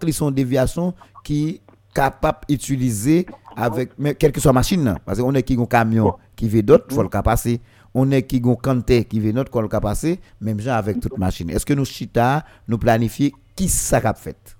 qu'ils 0.00 0.14
sont 0.14 0.30
déviation 0.30 0.94
qui 1.22 1.60
capable 1.94 2.38
d'utiliser 2.48 3.26
avec 3.54 3.90
mais 3.98 4.14
quelle 4.14 4.32
que 4.32 4.40
soit 4.40 4.54
machine 4.54 4.94
parce 5.04 5.20
qu'on 5.20 5.34
est 5.34 5.42
qui 5.42 5.58
un 5.60 5.66
camion 5.66 6.14
qui 6.34 6.48
veut 6.48 6.62
d'autres 6.62 6.86
faut 6.94 7.02
le 7.02 7.10
passer 7.10 7.60
on 7.94 8.10
est 8.10 8.22
qui 8.22 8.42
un 8.44 8.54
canter 8.54 9.04
qui 9.04 9.20
veut 9.20 9.32
notre 9.32 9.50
qu'on 9.50 9.62
le 9.62 9.68
passer 9.68 10.20
même 10.40 10.60
genre 10.60 10.76
avec 10.76 11.00
toute 11.00 11.18
machine 11.18 11.50
est-ce 11.50 11.66
que 11.66 11.74
nous 11.74 11.84
chita 11.84 12.44
nous 12.68 12.78
planifier 12.78 13.32
qui 13.54 13.68
ça 13.68 14.00
qu'a 14.00 14.14
fait 14.14 14.56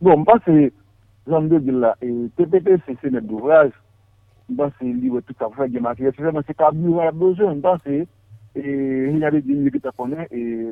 Bon, 0.00 0.20
mba 0.22 0.36
se, 0.44 0.70
jan 1.26 1.48
de 1.50 1.58
di 1.58 1.72
la, 1.74 1.96
e 1.98 2.28
TPT 2.38 2.76
se 2.86 3.10
net 3.10 3.24
d'ouvraj, 3.26 3.72
mba 4.48 4.68
se 4.78 4.86
liwe 4.86 5.24
tout 5.26 5.42
a 5.42 5.48
fwe 5.50 5.66
gen 5.72 5.82
materye, 5.82 6.12
se 6.14 6.22
seman 6.22 6.46
se 6.46 6.54
kabli 6.54 6.92
wè 6.94 7.08
bejoun, 7.18 7.58
mba 7.58 7.72
se, 7.82 8.04
e 8.54 8.62
hinyade 9.08 9.42
di 9.42 9.56
mi 9.58 9.72
ki 9.74 9.80
te 9.82 9.90
konen, 9.98 10.22
e 10.30 10.70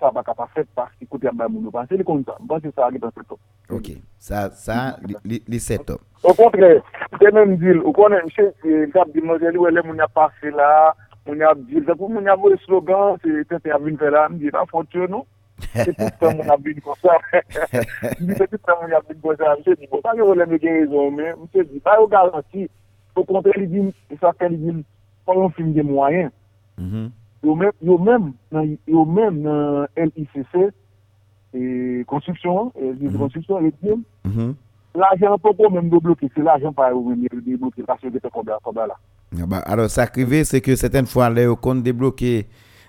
sa 0.00 0.10
baka 0.14 0.34
pa 0.34 0.48
fet 0.56 0.66
pas 0.74 0.90
ki 0.98 1.06
kote 1.06 1.30
yabay 1.30 1.46
moun 1.52 1.68
nou 1.68 1.74
pan, 1.74 1.86
se 1.86 1.94
li 1.94 2.06
konta, 2.06 2.34
mba 2.42 2.58
se 2.64 2.74
sa 2.74 2.88
agi 2.88 2.98
dan 2.98 3.14
setop. 3.14 3.38
Ok, 3.70 3.92
sa, 4.18 4.48
sa, 4.50 4.80
li, 5.06 5.38
li 5.46 5.62
setop. 5.62 6.02
Au 6.24 6.34
kontre, 6.34 6.80
te 7.14 7.30
men 7.30 7.54
dil, 7.62 7.78
ou 7.84 7.94
konen, 7.94 8.26
mse, 8.26 8.48
kap 8.96 9.14
di 9.14 9.22
mwen 9.22 9.38
li 9.54 9.62
wè 9.62 9.70
le 9.70 9.86
moun 9.86 10.02
ya 10.02 10.10
pase 10.10 10.50
la, 10.50 10.72
moun 11.28 11.42
ap 11.44 11.58
di, 11.68 11.82
se 11.84 11.94
pou 11.94 12.08
moun 12.08 12.28
ap 12.28 12.40
vwe 12.40 12.56
slogan, 12.64 13.18
se 13.22 13.42
ten 13.50 13.60
te 13.60 13.72
avin 13.74 13.98
fè 14.00 14.10
la, 14.14 14.28
mi 14.32 14.40
di, 14.40 14.52
la 14.54 14.64
fonte 14.70 15.08
nou, 15.12 15.26
se 15.74 15.92
pou 15.92 16.08
te 16.22 16.30
moun 16.38 16.52
ap 16.54 16.64
vin 16.64 16.80
kon 16.84 16.96
sa, 17.02 17.16
mi 18.22 18.32
se 18.38 18.46
pou 18.46 18.56
te 18.56 18.76
moun 18.80 18.94
ap 18.96 19.10
vin 19.10 19.20
kon 19.24 19.36
sa, 19.40 19.54
mi 19.58 19.66
se 19.66 19.76
di, 19.76 19.88
pou 19.90 20.04
pa 20.04 20.14
yo 20.16 20.30
lèm 20.38 20.54
yo 20.56 20.60
gen 20.62 20.78
rezon, 20.80 21.18
mi 21.18 21.48
se 21.52 21.66
di, 21.68 21.82
pa 21.84 21.98
yo 22.00 22.08
garanti, 22.10 22.64
pou 23.12 23.28
kontre 23.28 23.54
li 23.60 23.68
di, 23.74 23.84
pou 24.08 24.20
sa 24.22 24.32
kè 24.38 24.48
li 24.52 24.60
di, 24.62 24.76
pou 25.28 25.42
yon 25.42 25.52
film 25.58 25.74
de 25.76 25.84
mwayen, 25.84 26.32
mm-hmm. 26.80 27.10
yo 27.44 27.98
mèm, 28.00 28.32
yo 28.88 29.04
mèm 29.04 29.42
nan 29.44 29.84
LICC, 30.08 30.56
konstruksyon, 32.08 32.72
konstruksyon, 33.18 33.68
l'ajan 34.98 35.36
pou 35.44 35.52
pou 35.52 35.68
mèm 35.76 35.92
do 35.92 36.00
bloke, 36.00 36.32
se 36.32 36.42
l'ajan 36.42 36.72
pa 36.74 36.88
yo 36.94 37.04
mèm 37.04 37.28
yo 37.28 37.44
de 37.44 37.60
bloke, 37.60 37.84
la 37.84 38.00
se 38.00 38.10
de 38.14 38.24
te 38.24 38.32
konda 38.32 38.88
la, 38.88 38.96
Alors, 39.66 39.90
sa 39.90 40.06
krive, 40.06 40.44
se 40.44 40.60
ke 40.64 40.76
seten 40.76 41.06
fwa 41.06 41.28
Le 41.30 41.42
yo 41.50 41.56
kon 41.56 41.82
de 41.84 41.92
bloki 41.92 42.46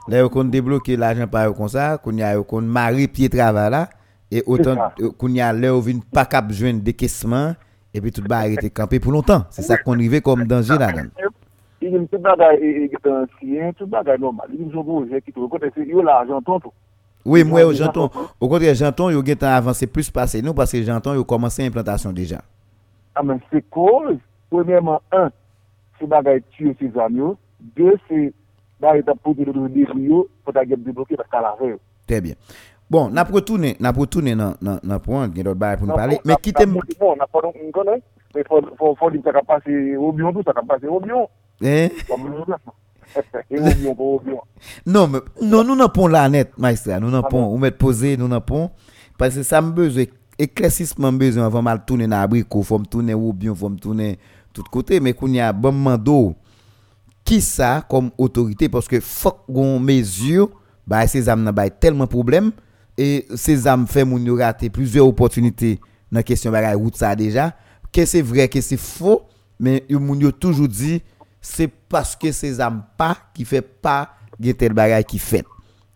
Là, 0.10 0.28
on 0.34 0.44
débloqué 0.44 0.98
l'argent 0.98 1.28
par 1.28 1.54
comme 1.54 1.68
ça, 1.68 2.00
qu'on 2.00 2.18
y 2.18 2.24
a 2.24 2.42
qu'on 2.42 2.62
mari 2.62 3.08
pied 3.08 3.30
travail 3.30 3.70
là 3.70 3.90
et 4.32 4.42
autant 4.48 4.92
qu'on 5.20 5.28
y 5.30 5.40
a 5.40 5.54
on 5.54 5.80
vient 5.80 6.00
pas 6.12 6.26
cap 6.26 6.52
joindre 6.52 6.82
décaissement 6.82 7.54
et 7.94 8.02
puis 8.02 8.12
tout 8.12 8.24
va 8.28 8.38
arrêter 8.38 8.72
camper 8.72 9.00
pour 9.00 9.12
longtemps. 9.12 9.46
C'est 9.52 9.62
ça 9.62 9.78
qu'on 9.78 9.94
arrive 9.94 10.22
comme 10.22 10.46
danger 10.46 10.78
là 10.80 10.92
dedans. 10.92 11.10
Il 11.82 11.92
y 11.92 11.96
a 11.96 12.00
tout 12.00 12.18
bagage 12.18 12.60
ancien, 13.06 13.72
tout 13.74 13.86
bagage 13.86 14.20
normal. 14.20 14.48
Il 14.52 14.66
y 14.66 14.68
a 14.68 14.82
projet 14.82 15.22
qui 15.22 15.32
tout 15.32 15.48
côté 15.48 15.70
c'est 15.76 15.86
yo 15.86 16.02
l'argent 16.02 16.42
tout. 16.42 16.60
Oui, 17.24 17.44
moi 17.44 17.72
j'entends 17.74 18.10
au 18.40 18.50
contraire 18.50 18.74
j'entends 18.74 19.12
yo 19.12 19.22
gain 19.22 19.36
avancé 19.42 19.86
plus 19.86 20.10
passé 20.10 20.42
nous 20.42 20.56
parce 20.56 20.72
que 20.72 20.82
j'entends 20.82 21.14
yo 21.14 21.24
commencé 21.24 21.64
implantation 21.68 22.12
déjà. 22.12 22.42
Ah 23.14 23.22
mais 23.22 23.36
c'est 23.52 23.70
cause 23.70 24.18
premièrement 24.50 25.02
un 25.12 25.30
c'est 26.00 26.08
bagage 26.08 26.42
tuer 26.52 26.76
ses 26.80 26.98
amis, 27.00 27.36
deux 27.76 27.98
c'est 28.08 28.34
Ba 28.80 28.96
et 28.96 29.04
ap 29.06 29.20
pote 29.22 29.38
de 29.38 29.52
yo, 30.00 30.30
pou 30.46 30.54
ta 30.54 30.64
debloke 30.64 31.18
pa 31.18 31.56
yo. 31.62 31.78
Bien. 32.08 32.36
Bon, 32.90 33.10
n'a 33.10 33.24
retourner, 33.24 33.76
n'a 33.80 33.92
retourner 33.92 34.36
dans 34.36 34.56
dans 34.62 34.80
dans 34.82 35.00
point, 35.00 35.30
gen 35.36 35.44
d'autres 35.44 35.60
bail 35.60 35.78
pour 35.78 35.86
nous 35.86 35.94
parler, 35.94 36.18
mais 36.24 36.36
qui 36.42 36.54
t'aime 36.54 36.80
Bon, 37.00 37.16
n'a 37.16 37.28
pas 37.28 37.40
on 37.44 37.72
connaît, 37.72 38.02
mais 38.34 38.44
faut 38.48 38.62
faut 38.78 38.96
faut 38.96 39.12
dire 39.12 39.22
ça 39.24 39.32
va 39.32 39.42
passer 39.44 39.98
au 39.98 40.12
bion 40.14 40.32
tout 40.32 40.42
ça 40.46 40.54
va 40.54 40.62
passer 40.64 40.88
au 40.88 41.00
bion. 41.00 41.28
Hein 41.62 41.90
Non, 44.86 45.08
mais 45.08 45.20
non, 45.42 45.64
nous 45.64 45.88
pas 45.90 46.08
la 46.08 46.30
net, 46.30 46.58
maître. 46.58 46.90
Nous 47.02 47.12
n'avons 47.12 47.28
pas, 47.28 47.38
on 47.38 47.58
met 47.58 47.72
poser, 47.72 48.16
nous 48.16 48.30
pas. 48.40 48.72
Parce 49.18 49.36
que 49.36 49.44
ça 49.44 49.62
me 49.62 49.72
besoin, 49.72 50.06
éclaircissement 50.38 51.12
besoin 51.12 51.48
avant 51.48 51.62
mal 51.62 51.84
tourner 51.86 52.08
dans 52.08 52.22
abricot, 52.22 52.64
faut 52.64 52.80
me 52.80 52.86
tourner 52.86 53.14
ou 53.14 53.34
bien, 53.34 53.54
faut 53.54 53.68
me 53.68 53.78
tourner 53.78 54.18
tout 54.64 54.72
côté, 54.72 55.00
mais 55.00 55.14
qu'on 55.14 55.32
y 55.32 55.40
a 55.40 55.54
bon 55.54 55.72
mando 55.72 56.36
qui 57.24 57.42
ça 57.42 57.86
comme 57.90 58.12
autorité? 58.18 58.70
Parce 58.70 58.88
que 58.88 59.00
faut 59.00 59.32
qu'on 59.32 59.80
mesure 59.80 60.50
bah 60.86 61.06
ces 61.08 61.30
âmes 61.30 61.44
n'a 61.44 61.70
tellement 61.70 62.08
problème 62.08 62.52
et 62.98 63.28
ces 63.36 63.68
âmes 63.68 63.88
fait 63.88 64.04
moun 64.04 64.26
yo 64.26 64.36
rater 64.36 64.70
plusieurs 64.70 65.08
opportunités 65.08 65.80
dans 66.12 66.24
question 66.24 66.52
bagay 66.52 66.74
route 66.74 66.98
ça 66.98 67.16
déjà. 67.16 67.56
Que 67.92 68.06
c'est 68.06 68.22
vrai 68.22 68.48
que 68.48 68.60
c'est 68.62 68.78
faux 68.78 69.24
mais 69.60 69.86
moun 69.90 70.20
yo 70.20 70.32
toujours 70.32 70.68
dit 70.68 71.02
c'est 71.42 71.68
parce 71.68 72.16
que 72.16 72.32
ces 72.32 72.60
âmes 72.60 72.84
pas 72.98 73.18
qui 73.34 73.46
fait 73.46 73.62
pas 73.62 74.10
tel 74.58 74.74
bagay 74.74 75.04
qui 75.04 75.20
fait. 75.20 75.46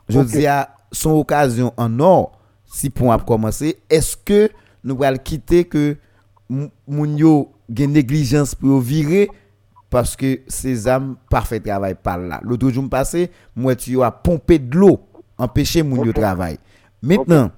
Je 0.07 0.19
dis 0.19 0.45
à 0.47 0.75
son 0.91 1.11
occasion 1.11 1.73
en 1.77 1.99
or 1.99 2.39
si 2.65 2.89
pour 2.89 3.11
a 3.11 3.19
commencer 3.19 3.77
est-ce 3.89 4.15
que 4.15 4.49
nous 4.83 5.01
allons 5.03 5.17
quitter 5.17 5.63
que 5.63 5.97
moun 6.49 7.17
yo 7.17 7.52
gen 7.69 7.91
négligence 7.91 8.55
pour 8.55 8.79
virer 8.79 9.29
parce 9.89 10.15
que 10.15 10.41
ces 10.47 10.87
âmes 10.87 11.15
parfait 11.29 11.59
travail 11.59 11.95
par 11.95 12.17
là. 12.17 12.39
L'autre 12.43 12.69
jour 12.71 12.89
passé, 12.89 13.29
moi 13.55 13.75
tu 13.75 14.01
as 14.01 14.11
pompé 14.11 14.57
de 14.59 14.75
l'eau, 14.75 14.99
empêcher 15.37 15.83
mon 15.83 15.99
okay. 15.99 16.13
travail. 16.13 16.57
Maintenant, 17.01 17.51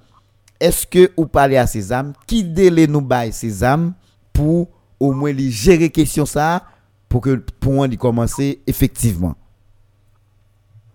est-ce 0.60 0.86
que 0.86 1.10
vous 1.16 1.26
parlez 1.26 1.56
à 1.56 1.66
ces 1.66 1.92
âmes? 1.92 2.12
Qui 2.26 2.44
délai 2.44 2.86
nous 2.86 3.00
bail 3.00 3.32
ces 3.32 3.64
âmes 3.64 3.94
pour 4.32 4.68
au 5.00 5.12
moins 5.12 5.32
les 5.32 5.50
gérer 5.50 5.90
question 5.90 6.26
ça 6.26 6.64
pour 7.08 7.20
que 7.20 7.36
pour 7.60 7.72
on 7.74 7.84
y 7.86 7.96
commencer 7.96 8.60
effectivement? 8.66 9.34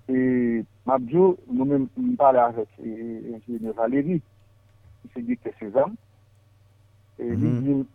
Et 0.09 0.63
Mabjo, 0.85 1.37
nous-mêmes, 1.51 1.87
nous 1.95 2.15
parlons 2.15 2.41
avec 2.41 2.67
l'ingénieur 2.77 3.73
Valérie, 3.75 4.21
qui 5.01 5.09
se 5.15 5.19
dit 5.25 5.37
que 5.37 5.49
ces 5.59 5.75
âmes, 5.77 5.95
et 7.17 7.31
mm 7.31 7.63
-hmm. 7.63 7.85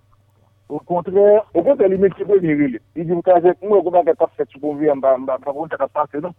Ou 0.69 0.83
kontrè, 0.83 1.25
ou 1.55 1.63
kontrè 1.63 1.87
li 1.87 1.97
mèk 2.03 2.17
se 2.19 2.25
pou 2.27 2.43
li 2.43 2.55
rile. 2.59 2.81
Li 2.99 3.05
di 3.07 3.15
mou 3.15 3.23
kazèk, 3.23 3.61
mou 3.63 3.79
ou 3.79 3.87
kontrè 3.87 4.17
ka 4.19 4.27
fèk 4.35 4.51
sou 4.51 4.63
pou 4.65 4.75
vi, 4.75 4.91
mba 4.99 5.39
kontrè 5.47 5.79
ka 5.79 5.87
fèk 5.87 6.17
se 6.17 6.23
non. 6.25 6.35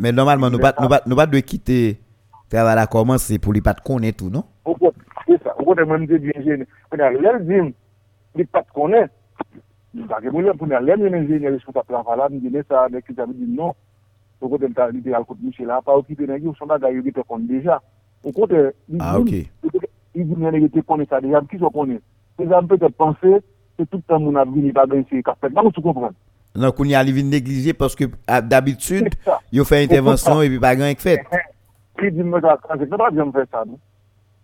Men 0.00 0.16
normalman 0.16 0.54
nou 0.56 1.18
bat 1.18 1.28
dwe 1.28 1.42
kite 1.44 1.98
travè 2.48 2.78
la 2.78 2.86
komanse 2.88 3.36
pou 3.44 3.52
li 3.52 3.60
pat 3.64 3.82
konè 3.84 4.14
tout, 4.16 4.32
non? 4.32 4.46
Ou 4.64 4.78
kontrè, 4.80 5.04
se 5.26 5.36
sa, 5.42 5.52
ou 5.58 5.68
kontrè 5.68 5.84
mwen 5.84 6.06
mse 6.06 6.20
di 6.24 6.32
enjène. 6.32 6.64
Mwen 6.88 7.04
a 7.04 7.12
lèl 7.12 7.42
di 7.44 7.60
m, 7.66 7.70
li 8.40 8.48
pat 8.48 8.72
konè. 8.72 9.04
Mwen 9.92 10.72
a 10.72 10.80
lèl 10.80 11.04
mwen 11.04 11.20
enjène, 11.20 11.52
li 11.52 11.60
sou 11.60 11.76
ta 11.76 11.84
plan 11.84 12.06
fala, 12.08 12.30
mwen 12.32 12.40
di 12.46 12.54
ne 12.54 12.64
sa, 12.64 12.86
mwen 12.88 13.04
ki 13.04 13.18
zavi 13.20 13.36
di 13.36 13.52
non. 13.52 13.76
Ou 14.40 14.48
kontrè 14.48 14.64
mwen 14.64 14.80
ta 14.80 14.88
li 14.94 15.04
di 15.04 15.12
al 15.12 15.28
kout 15.28 15.44
mouche 15.44 15.68
la, 15.68 15.82
pa 15.84 15.92
ou 15.98 16.08
ki 16.08 16.16
te 16.16 16.24
nengi, 16.30 16.48
ou 16.48 16.56
son 16.56 16.72
da 16.72 16.80
gayo 16.80 17.04
ki 17.04 17.12
te 17.20 17.26
kon 17.28 17.44
deja. 17.44 17.82
Ou 18.24 18.32
kontrè, 18.32 18.70
li 18.88 20.24
di 20.24 20.32
mwen 20.32 20.54
enjène 20.54 20.70
ki 20.70 20.78
te 20.80 20.88
konè 20.88 21.04
sa 21.12 21.20
deja, 21.20 21.44
ki 21.52 21.60
so 21.60 21.68
konè. 21.68 22.00
Se 22.38 22.46
zan 22.46 22.68
peut-être 22.68 22.94
penser 22.96 23.42
se 23.78 23.86
toutan 23.86 24.24
moun 24.24 24.40
ap 24.40 24.50
vini 24.50 24.74
bagan 24.74 25.04
se 25.08 25.22
kapet. 25.22 25.54
Nan 25.54 25.68
moun 25.68 25.74
sou 25.76 25.86
kompran. 25.86 26.16
Nan 26.58 26.74
koun 26.74 26.90
ya 26.90 27.04
li 27.06 27.14
vin 27.14 27.30
neglije 27.30 27.76
paske 27.78 28.10
d'abitud 28.50 29.14
yo 29.54 29.66
fè 29.68 29.84
intervensyon 29.86 30.42
e 30.42 30.50
pi 30.54 30.62
bagan 30.62 30.90
ek 30.90 31.04
fèt. 31.04 31.28
Ki 31.98 32.10
di 32.14 32.26
mwen 32.26 32.46
akran, 32.46 32.80
se 32.80 32.88
kèdra 32.88 33.12
di 33.14 33.22
an 33.22 33.34
fè 33.34 33.44
sa 33.46 33.64
nou. 33.66 33.78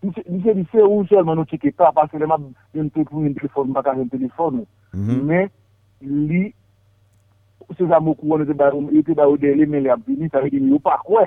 Ni 0.04 0.12
se 0.42 0.54
di 0.54 0.66
se 0.70 0.82
ou 0.84 1.04
selman 1.08 1.38
nou 1.38 1.48
cheke 1.48 1.72
pa, 1.72 1.90
paske 1.96 2.18
le 2.20 2.28
map 2.28 2.42
yon 2.76 2.90
te 2.92 3.04
pou 3.08 3.24
yon 3.24 3.34
telefon, 3.38 3.72
baka 3.72 3.94
yon 3.96 4.10
telefon. 4.12 4.64
Men, 4.92 5.48
li, 6.02 6.42
se 7.78 7.88
zamo 7.88 8.12
kou 8.18 8.36
an 8.36 8.44
ete 8.44 8.56
ba 8.58 8.70
ou 9.26 9.40
dele 9.40 9.66
men 9.66 9.86
le 9.86 9.94
ap 9.94 10.02
vini, 10.06 10.28
sa 10.28 10.42
ve 10.44 10.52
di 10.52 10.60
mi 10.60 10.74
ou 10.76 10.82
pa 10.82 10.98
kwe. 11.06 11.24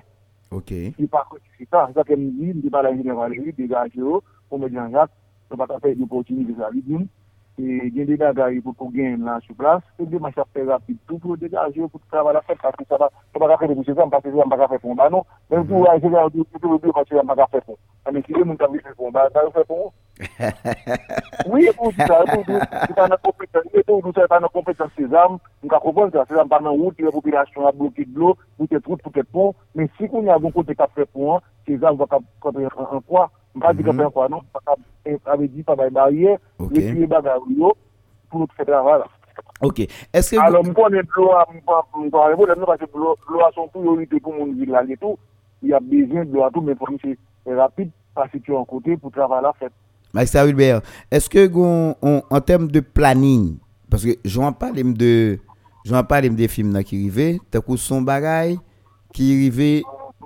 Ok. 0.54 0.74
Li 1.00 1.08
pa 1.12 1.24
kwe 1.28 1.41
ki 1.41 1.63
se 1.63 1.72
ta. 1.72 1.88
Se 1.89 1.98
ta 1.98 2.06
kem 2.08 2.28
di, 2.38 2.52
li 2.54 2.70
ba 2.74 2.84
la 2.86 2.93
yon 2.93 3.15
evanjeli, 3.15 3.56
de 3.58 3.67
gaje 3.72 4.04
yo, 4.04 4.22
pou 4.48 4.62
me 4.62 4.70
di 4.70 4.78
an 4.78 4.93
jak, 4.93 5.15
se 5.50 5.58
pa 5.58 5.67
ta 5.67 5.82
fè 5.82 5.96
yon 5.96 6.12
potini 6.12 6.46
de 6.46 6.60
sa 6.60 6.70
li 6.76 6.84
di 6.86 7.00
nou. 7.00 7.10
e 7.58 7.89
gen 7.89 8.06
de 8.06 8.15
bagay 8.17 8.62
pou 8.62 8.74
pou 8.74 8.91
gen 8.93 9.24
lan 9.26 9.41
sou 9.41 9.56
plas, 9.58 9.82
e 9.98 10.06
de 10.06 10.20
manch 10.22 10.38
apre 10.38 10.63
rapide 10.63 11.00
tout 11.08 11.17
pou 11.17 11.38
degaje, 11.38 11.82
pou 11.89 12.02
trava 12.12 12.34
la 12.34 12.41
fèt, 12.46 12.60
pati 12.62 12.86
sa 12.86 13.00
va, 13.02 13.10
se 13.34 13.39
baka 13.41 13.58
fèt 13.58 13.74
pou 13.74 13.84
se 13.84 13.96
zan, 13.98 14.12
pati 14.13 14.30
se 14.30 14.38
zan 14.38 14.52
baka 14.52 14.67
fèt 14.70 14.84
fon, 14.84 14.93
ba 14.96 15.10
non, 15.10 15.26
men 15.50 15.65
pou 15.65 15.88
a 15.89 15.96
jè 15.98 16.12
la 16.13 16.28
di, 16.30 16.46
pou 16.52 16.62
pou 16.62 16.78
pou 16.78 16.93
pati 16.93 17.17
zan 17.17 17.26
baka 17.26 17.48
fèt 17.56 17.65
fon, 17.65 17.80
ame 18.06 18.22
si 18.28 18.38
jè 18.38 18.43
moun 18.43 18.60
kavi 18.62 18.84
fèt 18.86 18.93
fon, 18.93 19.15
ba 19.15 19.26
sa 19.34 19.41
yo 19.48 19.50
fèt 19.58 19.65
fon, 19.72 19.89
oui, 21.50 21.65
pou 21.80 21.89
di 21.98 22.06
sa, 22.06 22.22
pou 22.30 22.46
di 22.46 22.93
sa 22.93 23.10
nan 23.10 23.22
kompetansi, 23.26 23.74
e 23.74 23.86
pou 23.89 24.06
di 24.06 24.13
sa 24.22 24.39
nan 24.39 24.54
kompetansi 24.54 25.02
se 25.02 25.10
zan, 25.15 25.41
mou 25.63 25.74
ka 25.74 25.82
kompon 25.82 26.13
sa, 26.13 26.28
se 26.30 26.38
zan 26.38 26.54
pa 26.54 26.62
nan 26.62 26.78
wout, 26.78 26.93
ki 26.93 27.10
la 27.10 27.15
popilasyon 27.17 27.72
a 27.72 27.74
blokit 27.74 28.13
blok, 28.13 28.46
pou 28.58 28.70
te 28.70 28.78
trout, 28.86 29.02
pou 29.02 29.17
te 29.17 29.26
pon, 29.34 29.58
men 29.74 29.89
si 29.98 30.06
kon 30.06 30.30
yon 30.30 30.38
avon 30.38 30.54
kote 30.54 30.78
ka 30.78 30.89
fèt 30.93 31.10
fon, 31.10 31.41
se 31.65 31.82
zan 31.82 31.98
vwa 31.98 32.06
ka 32.13 32.22
kontre 32.46 32.70
an 32.70 33.02
kwa, 33.10 33.28
Mpa 33.58 33.74
di 33.74 33.84
kapen 33.84 34.10
kwa 34.13 34.28
nan, 34.30 34.41
ave 35.26 35.48
di 35.50 35.63
pa 35.65 35.76
bay 35.76 35.89
barye, 35.89 36.38
le 36.60 36.82
piye 36.82 37.08
bagay 37.10 37.39
yo, 37.58 37.72
pou 38.30 38.43
nou 38.43 38.50
te 38.50 38.54
fè 38.60 38.67
travay 38.67 39.00
la. 39.02 39.08
Ok, 39.65 39.88
eske... 40.13 40.38
Alon 40.41 40.70
mponen 40.70 41.08
blo 41.10 41.32
a, 41.34 41.41
mponen 41.50 42.12
blo 42.13 42.22
a, 42.22 42.36
mponen 42.36 42.86
blo 42.93 43.41
a 43.41 43.50
son 43.56 43.72
tou 43.74 43.82
yo 43.88 43.96
ite 44.04 44.22
pou 44.22 44.36
moun 44.36 44.54
vil 44.60 44.76
la 44.76 44.84
li 44.86 44.98
tou, 45.02 45.17
y 45.65 45.74
ap 45.74 45.89
bezyen 45.89 46.30
blo 46.30 46.46
a 46.46 46.52
tou, 46.54 46.62
men 46.62 46.78
pou 46.78 46.93
mse 46.93 47.15
rapide, 47.58 47.89
pasi 48.17 48.43
tu 48.46 48.54
an 48.58 48.67
kote 48.70 49.00
pou 49.02 49.13
travay 49.13 49.41
la 49.41 49.56
fèt. 49.58 49.74
Maestra 50.13 50.46
Wilber, 50.46 50.86
eske 51.10 51.48
goun, 51.50 51.96
an 52.06 52.46
tem 52.46 52.70
de 52.70 52.86
planin, 52.86 53.56
paske 53.89 54.20
jwan 54.22 54.54
palem 54.60 54.93
de, 54.98 55.12
jwan 55.88 56.06
palem 56.06 56.38
de 56.38 56.46
film 56.52 56.78
nan 56.78 56.86
ki 56.86 57.02
rive, 57.08 57.30
takou 57.50 57.82
son 57.82 58.06
bagay, 58.06 58.60
ki 59.17 59.34
rive 59.41 59.72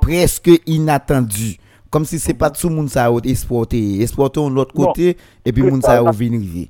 preske 0.03 0.59
inatandu. 0.67 1.55
Comme 1.91 2.05
si 2.05 2.17
c'est 2.17 2.33
pas 2.33 2.49
tout 2.49 2.69
le 2.69 2.75
monde 2.75 2.89
ça 2.89 3.05
a 3.05 3.17
exporté. 3.23 4.01
Exporté 4.01 4.39
de 4.41 4.49
l'autre 4.49 4.73
côté 4.73 5.17
et 5.45 5.51
puis 5.51 5.61
monde 5.61 5.83
ça. 5.83 5.99
a 5.99 6.11
venir 6.11 6.67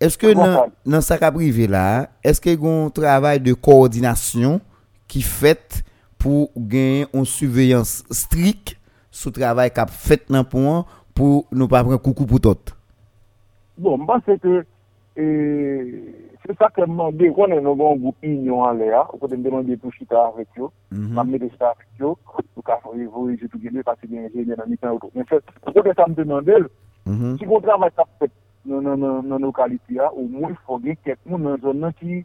est-ce 0.00 0.16
que 0.16 0.32
dans 0.32 0.66
dans 0.86 1.00
ça 1.02 1.18
privé 1.30 1.66
là 1.66 2.08
est-ce 2.24 2.40
qu'il 2.40 2.58
y 2.58 2.66
a 2.66 2.84
un 2.86 2.88
travail 2.88 3.38
de 3.40 3.52
coordination 3.52 4.60
qui 5.06 5.20
fait 5.20 5.84
pour 6.16 6.50
gagner 6.56 7.06
une 7.12 7.26
surveillance 7.26 8.04
stricte 8.10 8.76
sur 9.10 9.30
le 9.30 9.40
travail 9.40 9.70
qu'a 9.70 9.86
fait 9.86 10.22
dans 10.30 10.44
point 10.44 10.86
pour 11.14 11.46
ne 11.52 11.66
pas 11.66 11.82
prendre 11.82 11.98
coucou 11.98 12.24
pour 12.24 12.40
tout? 12.40 12.56
Bon, 13.80 13.96
mba 13.96 14.18
se 14.26 14.34
ke, 14.36 14.60
e, 14.60 14.64
E, 15.16 15.24
se 16.46 16.54
sa 16.54 16.68
ke 16.70 16.86
mande, 16.86 17.30
konen 17.34 17.64
nou 17.64 17.76
bon 17.78 17.98
goup 17.98 18.26
inyon 18.26 18.62
an 18.64 18.78
le 18.78 18.90
a, 18.94 19.02
ou 19.10 19.18
kote 19.18 19.36
mde 19.36 19.50
mande 19.52 19.76
pou 19.82 19.92
chita 19.94 20.20
avèk 20.28 20.60
yo, 20.60 20.70
mhm. 20.94 21.12
mame 21.18 21.40
de 21.42 21.48
chita 21.50 21.72
avèk 21.72 22.04
yo, 22.04 22.14
pou 22.54 22.64
ka 22.66 22.78
fò 22.84 22.94
evo, 22.94 23.26
je 23.34 23.48
tou 23.50 23.60
genye, 23.62 23.82
pasi 23.86 24.06
genye, 24.06 24.30
genye 24.34 24.56
nan 24.56 24.70
mitan 24.70 24.94
ou 24.94 25.02
tou. 25.02 25.10
Men 25.14 25.26
fè, 25.28 25.40
kote 25.66 25.94
sa 25.98 26.06
mde 26.08 26.26
mande, 26.30 26.60
mhm. 27.10 27.36
si 27.40 27.48
kontra 27.50 27.78
mwen 27.80 27.94
sa 27.96 28.06
fèt 28.22 28.32
nan 28.64 29.42
lokaliti 29.42 29.98
a, 29.98 30.12
ou 30.14 30.28
mwen 30.30 30.54
fò 30.62 30.78
genye 30.78 31.00
ket 31.02 31.20
moun 31.26 31.44
nan 31.48 31.60
zon 31.64 31.82
nan 31.82 31.96
ki 31.98 32.22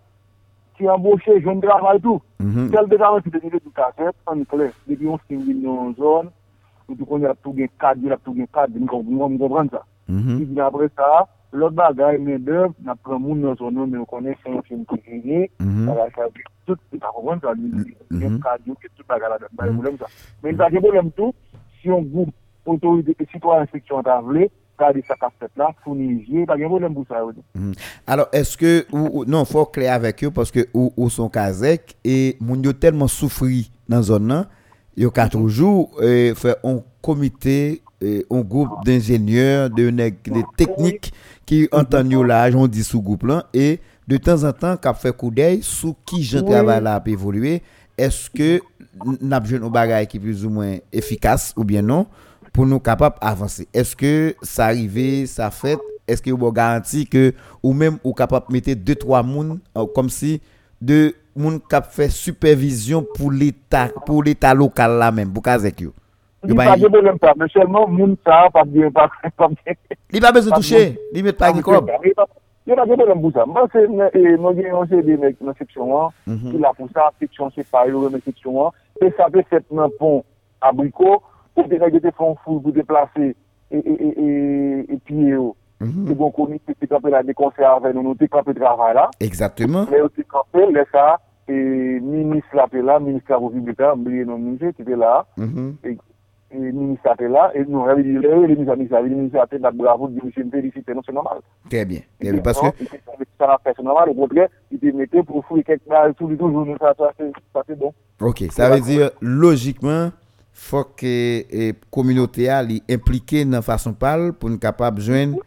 ki 0.75 0.89
amboshe 0.91 1.39
joun 1.41 1.61
travay 1.63 1.99
tou. 2.03 2.21
Mhm. 2.43 2.69
Tel 2.75 2.89
de 2.91 3.01
zavè 3.01 3.25
ki 3.25 3.33
denye 3.33 3.55
de 3.57 3.63
tout 3.65 3.85
akèp, 3.89 4.15
an 4.31 4.45
plè, 4.51 4.69
debi 4.85 5.09
yon 5.09 5.21
skin 5.25 5.41
vin 5.47 5.65
yon 5.65 5.95
zon, 5.97 6.29
ou 6.85 6.95
tou 6.95 7.09
konye 7.09 7.33
ap 7.33 7.41
tou 7.41 7.57
gen 7.57 7.71
kad, 7.81 7.97
yon 7.97 8.13
ap 8.13 8.23
tou 8.23 8.37
gen 8.37 8.47
kad, 8.53 8.69
mwen 8.77 9.39
kompran 9.41 9.73
sa. 9.73 9.81
Mwen 10.05 10.61
apre 10.61 10.87
sa, 10.93 11.25
lot 11.53 11.75
bagay 11.75 12.17
men 12.21 12.43
dev, 12.45 12.73
nan 12.85 12.97
pran 13.03 13.21
moun 13.21 13.43
nan 13.43 13.57
zon 13.59 13.75
nan, 13.75 13.89
men 13.89 14.01
yon 14.01 14.09
konen 14.09 14.37
sen 14.43 14.59
fin 14.67 14.83
kou 14.89 14.99
genye, 15.05 15.47
bagay 15.59 16.11
sa, 16.15 16.27
tout, 16.67 16.81
ta 18.43 18.57
gen 18.63 18.77
ke 18.81 18.91
tout 18.91 19.05
bagay 19.09 19.31
la, 19.31 19.39
bagay 19.51 19.73
moulem 19.75 19.97
sa. 20.01 20.09
Men 20.43 20.59
ta 20.59 20.69
gen 20.73 20.83
bolem 20.85 21.11
tou, 21.17 21.35
si 21.79 21.91
yon 21.91 22.05
goup, 22.11 22.33
otorite, 22.65 23.15
inspeksyon 23.65 24.05
ta 24.07 24.19
vle, 24.25 24.49
sa 24.77 24.91
la, 27.21 27.31
yon. 27.31 27.75
Alors, 28.07 28.27
eske, 28.35 28.81
ou, 28.91 29.23
non, 29.29 29.47
fò 29.47 29.63
kle 29.71 29.87
avèk 29.93 30.25
yo, 30.25 30.33
paske 30.35 30.67
ou, 30.73 30.91
ou 30.97 31.11
son 31.13 31.31
kazek, 31.31 31.95
e 32.03 32.35
moun 32.41 32.65
yo 32.65 32.75
telman 32.75 33.11
soufri 33.11 33.65
nan 33.91 34.03
zon 34.05 34.27
nan, 34.27 34.51
yo 34.99 35.11
e 36.03 36.33
fè 36.39 36.57
on 36.65 36.81
komite, 37.05 37.84
e 38.01 38.25
on 38.29 38.41
goup 38.41 38.69
d'ingénieur, 38.85 39.69
de, 39.69 39.89
de 39.89 40.43
teknik, 40.59 41.11
ki 41.47 41.65
antan 41.75 42.11
yo 42.11 42.23
la, 42.25 42.43
joun 42.51 42.71
di 42.71 42.83
sou 42.85 43.03
goup 43.05 43.25
lan, 43.27 43.43
e 43.55 43.77
de 44.09 44.19
tan 44.21 44.39
zan 44.41 44.55
tan, 44.57 44.79
kap 44.81 44.99
fè 45.01 45.13
koudey, 45.15 45.61
sou 45.65 45.95
ki 46.07 46.21
jen 46.25 46.45
travay 46.47 46.81
la 46.83 46.97
ap 46.99 47.09
evolue, 47.11 47.59
eske, 47.97 48.59
nap 49.21 49.47
jen 49.49 49.63
ou 49.65 49.73
bagay 49.73 50.07
ki 50.09 50.21
plus 50.23 50.45
ou 50.45 50.53
mwen 50.53 50.79
efikas, 50.95 51.51
ou 51.55 51.67
bien 51.67 51.85
non, 51.85 52.07
pou 52.55 52.67
nou 52.67 52.83
kapap 52.83 53.19
avanse. 53.25 53.67
Eske 53.75 54.35
sa 54.45 54.69
arrive, 54.71 55.25
sa 55.31 55.51
fet, 55.53 55.81
eske 56.07 56.31
ou 56.31 56.39
bo 56.39 56.51
garanti 56.55 57.03
ke 57.09 57.31
ou 57.61 57.73
menm 57.75 57.99
ou 58.03 58.13
kapap 58.17 58.51
mette 58.53 58.77
2-3 58.77 59.23
moun, 59.27 59.57
kom 59.95 60.11
si, 60.13 60.37
de 60.79 61.15
moun 61.35 61.59
kap 61.71 61.89
fe 61.91 62.07
supervision 62.13 63.03
pou 63.15 63.33
l'Etat, 63.33 63.93
pou 64.07 64.23
l'Etat 64.23 64.55
lokal 64.55 64.99
la 65.01 65.11
menm, 65.11 65.33
pou 65.35 65.43
kazek 65.45 65.87
yo. 65.87 65.95
Li 66.47 66.57
pa 66.57 66.75
de 66.79 66.89
bolem 66.93 67.19
pa, 67.21 67.33
men 67.39 67.51
selman 67.53 67.91
moun 67.91 68.15
sa 68.25 68.45
pa 68.53 68.63
diye 68.69 68.89
pa. 68.95 69.07
Li 70.13 70.23
pa 70.23 70.33
bez 70.35 70.49
de 70.49 70.55
touche, 70.55 70.83
li 71.13 71.23
met 71.25 71.37
pa 71.39 71.51
gikob. 71.55 71.89
Li 71.95 72.13
pa 72.15 72.85
de 72.85 72.97
bolem 72.97 73.21
pou 73.23 73.33
sa. 73.35 73.45
Mwen 73.49 73.69
se 73.73 73.83
e, 73.85 74.35
mwen 74.37 74.57
gen 74.57 74.71
yon 74.71 74.89
se 74.91 75.01
de 75.05 75.17
mek 75.21 75.41
nan 75.41 75.57
seksyon 75.59 75.93
an, 75.99 76.15
mhm. 76.29 76.53
ki 76.53 76.63
la 76.63 76.73
pou 76.77 76.89
sa, 76.93 77.11
seksyon 77.21 77.53
se 77.55 77.65
pa 77.71 77.85
yo 77.89 78.07
nan 78.09 78.23
seksyon 78.25 78.63
an, 78.67 78.79
pe 79.01 79.11
sa 79.17 79.29
pe 79.33 79.45
set 79.49 79.67
nan 79.75 79.93
pon 79.99 80.23
abriko, 80.65 81.19
pou 81.55 81.69
de 81.71 81.81
nage 81.81 82.01
te 82.03 82.13
fon 82.17 82.37
foul 82.45 82.61
pou 82.63 82.75
deplase 82.75 83.31
e, 83.71 83.77
e, 83.77 84.09
e 84.89 84.99
piye 85.05 85.35
yo. 85.35 85.53
Mhm. 85.83 86.07
Te 86.07 86.15
bon 86.15 86.31
koni, 86.31 86.59
te 86.65 86.87
kape 86.87 87.11
la 87.11 87.21
de 87.25 87.35
konser 87.35 87.67
avè, 87.67 87.91
nou 87.93 88.15
te 88.17 88.29
kape 88.31 88.55
travay 88.55 88.95
la. 88.95 89.09
Exactement. 89.19 89.89
Le 89.91 90.01
yo 90.05 90.09
te 90.09 90.23
kape, 90.23 90.69
le 90.71 90.85
sa, 90.91 91.17
e 91.51 91.55
minis 92.01 92.47
la 92.55 92.65
pe 92.71 92.81
la, 92.81 92.97
minis 93.03 93.25
la 93.29 93.39
pou 93.41 93.51
vibita, 93.53 93.93
mbliye 93.99 94.25
nan 94.25 94.41
minje, 94.41 94.71
te 94.77 94.85
pe 94.87 94.97
la. 94.97 95.19
Mhm. 95.37 95.73
E 95.83 95.97
nou 96.53 97.83
revi 97.83 98.03
di 98.03 98.11
le, 98.13 98.45
le 98.45 98.55
minis 98.55 98.65
la 98.65 98.75
minis 98.75 98.91
la, 98.91 99.01
le 99.01 99.09
minis 99.09 99.33
la 99.33 99.47
te 99.47 99.57
la 99.57 99.71
bravo, 99.71 100.07
di 100.07 100.19
misi 100.23 100.43
mpe, 100.43 100.61
di 100.61 100.71
si 100.71 100.83
te 100.83 100.93
non, 100.93 101.01
se 101.01 101.11
normal. 101.11 101.41
Très 101.69 101.85
bien, 101.85 102.01
très 102.19 102.31
bien, 102.31 102.41
parce 102.41 102.61
que... 102.61 102.67
Ça 103.37 103.47
n'a 103.47 103.57
fait, 103.61 103.73
c'est 103.75 103.83
normal, 103.83 104.09
au 104.09 104.13
contraire, 104.13 104.47
il 104.71 104.79
te 104.79 105.21
pour 105.21 105.45
fouiller 105.45 105.63
quelque 105.63 105.89
part, 105.89 106.07
tout 106.15 106.27
le 106.27 106.37
jour, 106.37 106.65
ça, 106.79 106.93
ça, 106.97 107.11
c'est 107.67 107.77
bon. 107.77 107.93
Ok, 108.21 108.45
ça 108.49 108.69
veut 108.69 108.79
dire, 108.79 109.11
logiquement, 109.19 110.09
faut 110.53 110.85
que 110.95 111.43
la 111.51 111.73
communauté 111.91 112.47
a 112.47 112.63
impliqué 112.89 113.43
dans 113.43 113.61
façon 113.61 113.93
parle 113.93 114.31
pour 114.31 114.49
nous 114.49 114.57
capable 114.57 115.01
joindre 115.01 115.39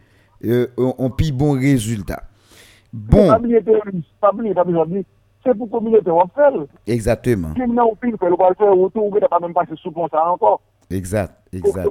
euh, 0.45 0.67
un 0.77 1.09
plus 1.09 1.31
bon 1.31 1.53
résultat. 1.53 2.21
Bon. 2.93 3.17
C'est 3.17 3.27
pour 5.55 5.65
la 5.65 5.71
communauté, 5.71 6.11
on 6.11 6.27
fait. 6.27 6.93
Exactement. 6.93 7.53
Si 7.55 7.61
nous 7.61 7.81
on 7.81 7.95
fait, 7.95 8.13
on 8.21 8.35
va 8.35 8.53
faire 8.53 8.77
autour, 8.77 9.05
on 9.05 9.15
ne 9.15 9.19
pas 9.19 9.39
même 9.39 9.53
passer 9.53 9.75
sous 9.77 9.91
ça 10.11 10.29
encore. 10.29 10.61
Exact, 10.91 11.33
exact. 11.53 11.87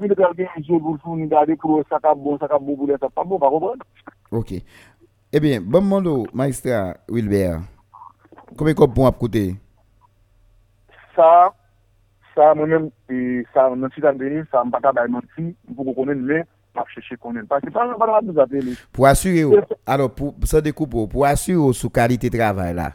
Garder 1.29 1.57
pour 1.57 1.83
ça, 1.89 1.99
ça 2.03 2.15
bon, 2.15 2.37
ça 2.39 2.49
bon, 2.59 2.75
bon. 2.77 3.75
Ok. 4.33 4.55
Eh 5.33 5.41
bien, 5.41 5.61
bon 5.61 5.83
monde, 5.83 6.27
maestra 6.35 6.95
Wilbert, 7.09 7.61
combien 8.57 8.75
de 8.75 8.87
bon 8.87 9.07
à 9.07 9.13
côté? 9.13 9.55
Ça, 11.15 11.53
ça, 12.35 12.55
moi-même, 12.55 12.91
ça, 13.55 13.71
dans 13.71 13.89
cette 13.95 14.05
année, 14.05 14.43
ça 14.51 14.65
m'a 14.65 14.81
pas 14.81 15.07
menti, 15.07 15.55
pour 15.77 15.85
qu'on 15.85 15.95
connaisse, 15.95 16.17
mais 16.17 16.45
pas 16.75 16.85
chercher 16.93 17.17
qu'on 17.17 17.29
connaisse. 17.29 17.47
Parce 17.49 17.63
que 17.63 17.71
ça, 17.71 17.87
on 17.87 17.99
va 17.99 18.21
nous 18.23 18.41
appeler. 18.41 18.73
Pour 18.93 19.07
assurer, 19.07 19.63
alors, 19.87 20.11
pour 20.11 20.35
ça 20.45 20.61
découpe, 20.61 21.09
pour 21.11 21.25
assurer 21.25 21.73
sous 21.73 21.91
qualité 21.91 22.31
de 22.31 22.39
travail 22.39 22.75
là. 22.75 22.93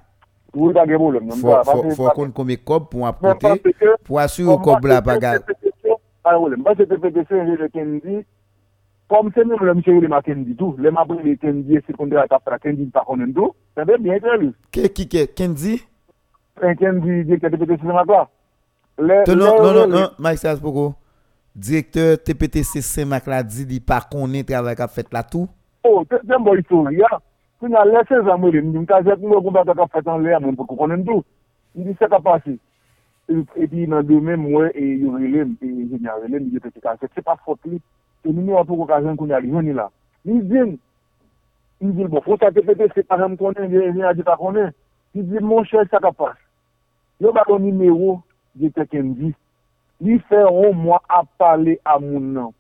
Oui, 0.54 0.74
pas 0.74 0.86
de 0.86 0.96
problème. 0.96 1.32
Faut, 1.32 1.64
faut, 1.64 1.90
faut 1.92 2.10
qu'on 2.10 2.30
combien 2.32 2.56
de 2.56 2.62
pour 2.62 3.08
apporter, 3.08 3.62
pour 4.04 4.20
assurer 4.20 4.56
qu'on 4.62 4.78
la 4.84 5.02
an 6.30 6.40
wè 6.42 6.54
lèm. 6.54 6.64
Mwen 6.64 6.78
se 6.80 6.88
te 6.90 6.98
pète 7.02 7.26
se 7.28 7.40
enje 7.40 7.58
de 7.60 7.68
Kendi, 7.74 8.20
kom 9.12 9.30
se 9.36 9.44
mèm 9.46 9.64
lèm 9.68 9.82
chè 9.84 9.96
wè 9.96 10.04
lèm 10.06 10.16
a 10.16 10.22
Kendi 10.26 10.56
tou, 10.60 10.78
lèm 10.82 11.00
apre 11.02 11.20
lè 11.24 11.36
Kendi 11.42 11.78
e 11.78 11.84
sekondè 11.88 12.20
la 12.20 12.28
tap 12.32 12.46
tra 12.48 12.60
Kendi 12.62 12.88
pa 12.94 13.04
konen 13.08 13.34
tou, 13.36 13.54
se 13.76 13.86
mèm 13.88 14.06
bien 14.06 14.22
kè 14.24 14.38
lèm. 14.38 14.54
Kè 14.74 14.90
ki 14.96 15.08
kè, 15.12 15.26
Kendi? 15.38 15.78
Kendi, 16.62 17.24
direktè 17.28 17.52
TPTC 17.52 17.82
Saint-Macla. 17.82 18.24
Non, 19.00 19.36
non, 19.36 19.74
non, 19.74 19.88
non, 19.90 20.10
Mike 20.22 20.42
Sass 20.42 20.62
Pogo, 20.64 20.94
direktè 21.56 22.14
TPTC 22.24 22.80
Saint-Macla 22.80 23.42
di 23.44 23.68
li 23.70 23.82
pa 23.84 24.02
konen 24.10 24.46
travè 24.48 24.76
kap 24.80 24.94
fèt 24.96 25.12
la 25.16 25.26
tou? 25.28 25.50
Oh, 25.84 26.04
tem 26.08 26.44
bo 26.44 26.56
itou, 26.60 26.92
ya. 26.96 27.10
Sè 27.60 27.72
nan 27.72 27.90
lè 27.92 28.04
se 28.10 28.22
zanmè 28.28 28.54
lèm, 28.56 28.72
mwen 28.72 28.86
kajèk 28.90 29.24
mwen 29.24 29.44
kon 29.44 29.58
batak 29.60 29.82
kap 29.82 29.98
fèt 29.98 30.12
an 30.12 30.24
lè, 30.24 30.38
mwen 30.40 30.56
pou 30.60 30.80
konen 30.80 31.04
tou. 31.08 31.26
Mwen 31.74 31.92
di 31.92 31.98
se 32.00 32.08
kap 32.08 32.24
pasi. 32.24 32.60
E 33.32 33.68
pi 33.72 33.86
nan 33.88 34.04
demè 34.04 34.36
mwen 34.36 34.72
e 34.76 34.86
yon 35.00 35.16
relèm, 35.22 35.54
e 35.64 35.68
yon 35.68 36.08
relèm, 36.26 36.50
yon 36.52 36.64
te 36.64 36.80
kase. 36.84 37.08
Se 37.16 37.22
pa 37.24 37.38
fote 37.46 37.70
li, 37.72 37.80
se 38.22 38.32
mwen 38.32 38.52
yon 38.52 38.68
pou 38.68 38.82
kokajen 38.82 39.16
koun 39.20 39.32
yal, 39.32 39.46
yon 39.48 39.70
yon 39.70 39.80
la. 39.80 39.88
Ni 40.28 40.42
zin, 40.50 40.74
ni 41.80 41.94
zin, 41.96 42.10
bon, 42.12 42.24
fote 42.26 42.44
a 42.44 42.52
te 42.52 42.64
pete, 42.68 42.90
se 42.92 43.06
parem 43.08 43.38
konen, 43.40 43.72
yon 43.72 44.04
a 44.10 44.12
di 44.18 44.26
pa 44.28 44.36
konen. 44.40 44.74
Ni 45.16 45.24
zin, 45.30 45.48
mon 45.48 45.64
chè, 45.70 45.86
sa 45.88 46.04
ka 46.04 46.12
pas. 46.12 46.36
Yo 47.24 47.32
bakon 47.32 47.64
nimeyo, 47.64 48.18
je 48.60 48.68
teken 48.76 49.14
di. 49.16 49.32
Ni 50.04 50.20
feron 50.28 50.76
mwa 50.84 51.00
ap 51.08 51.30
pale 51.40 51.78
a 51.88 51.96
moun 52.04 52.34
nan. 52.36 52.52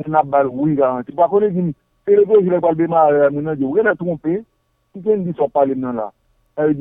Moun 0.00 0.16
ap 0.16 0.30
bal 0.32 0.48
woui 0.48 0.78
garanti. 0.78 1.12
Bakon 1.12 1.44
e 1.44 1.50
di, 1.52 1.66
se 2.06 2.16
le 2.16 2.24
pou 2.24 2.40
jilek 2.40 2.64
pal 2.64 2.78
beman 2.78 3.20
a 3.20 3.28
moun 3.28 3.50
nan, 3.50 3.58
di 3.60 3.68
wè 3.68 3.84
la 3.84 3.92
trompe, 4.00 4.40
si 4.92 5.04
ken 5.04 5.26
di 5.26 5.36
so 5.36 5.50
pale 5.52 5.76
mnen 5.76 6.00
la. 6.00 6.08
E 6.56 6.62
e 6.62 6.72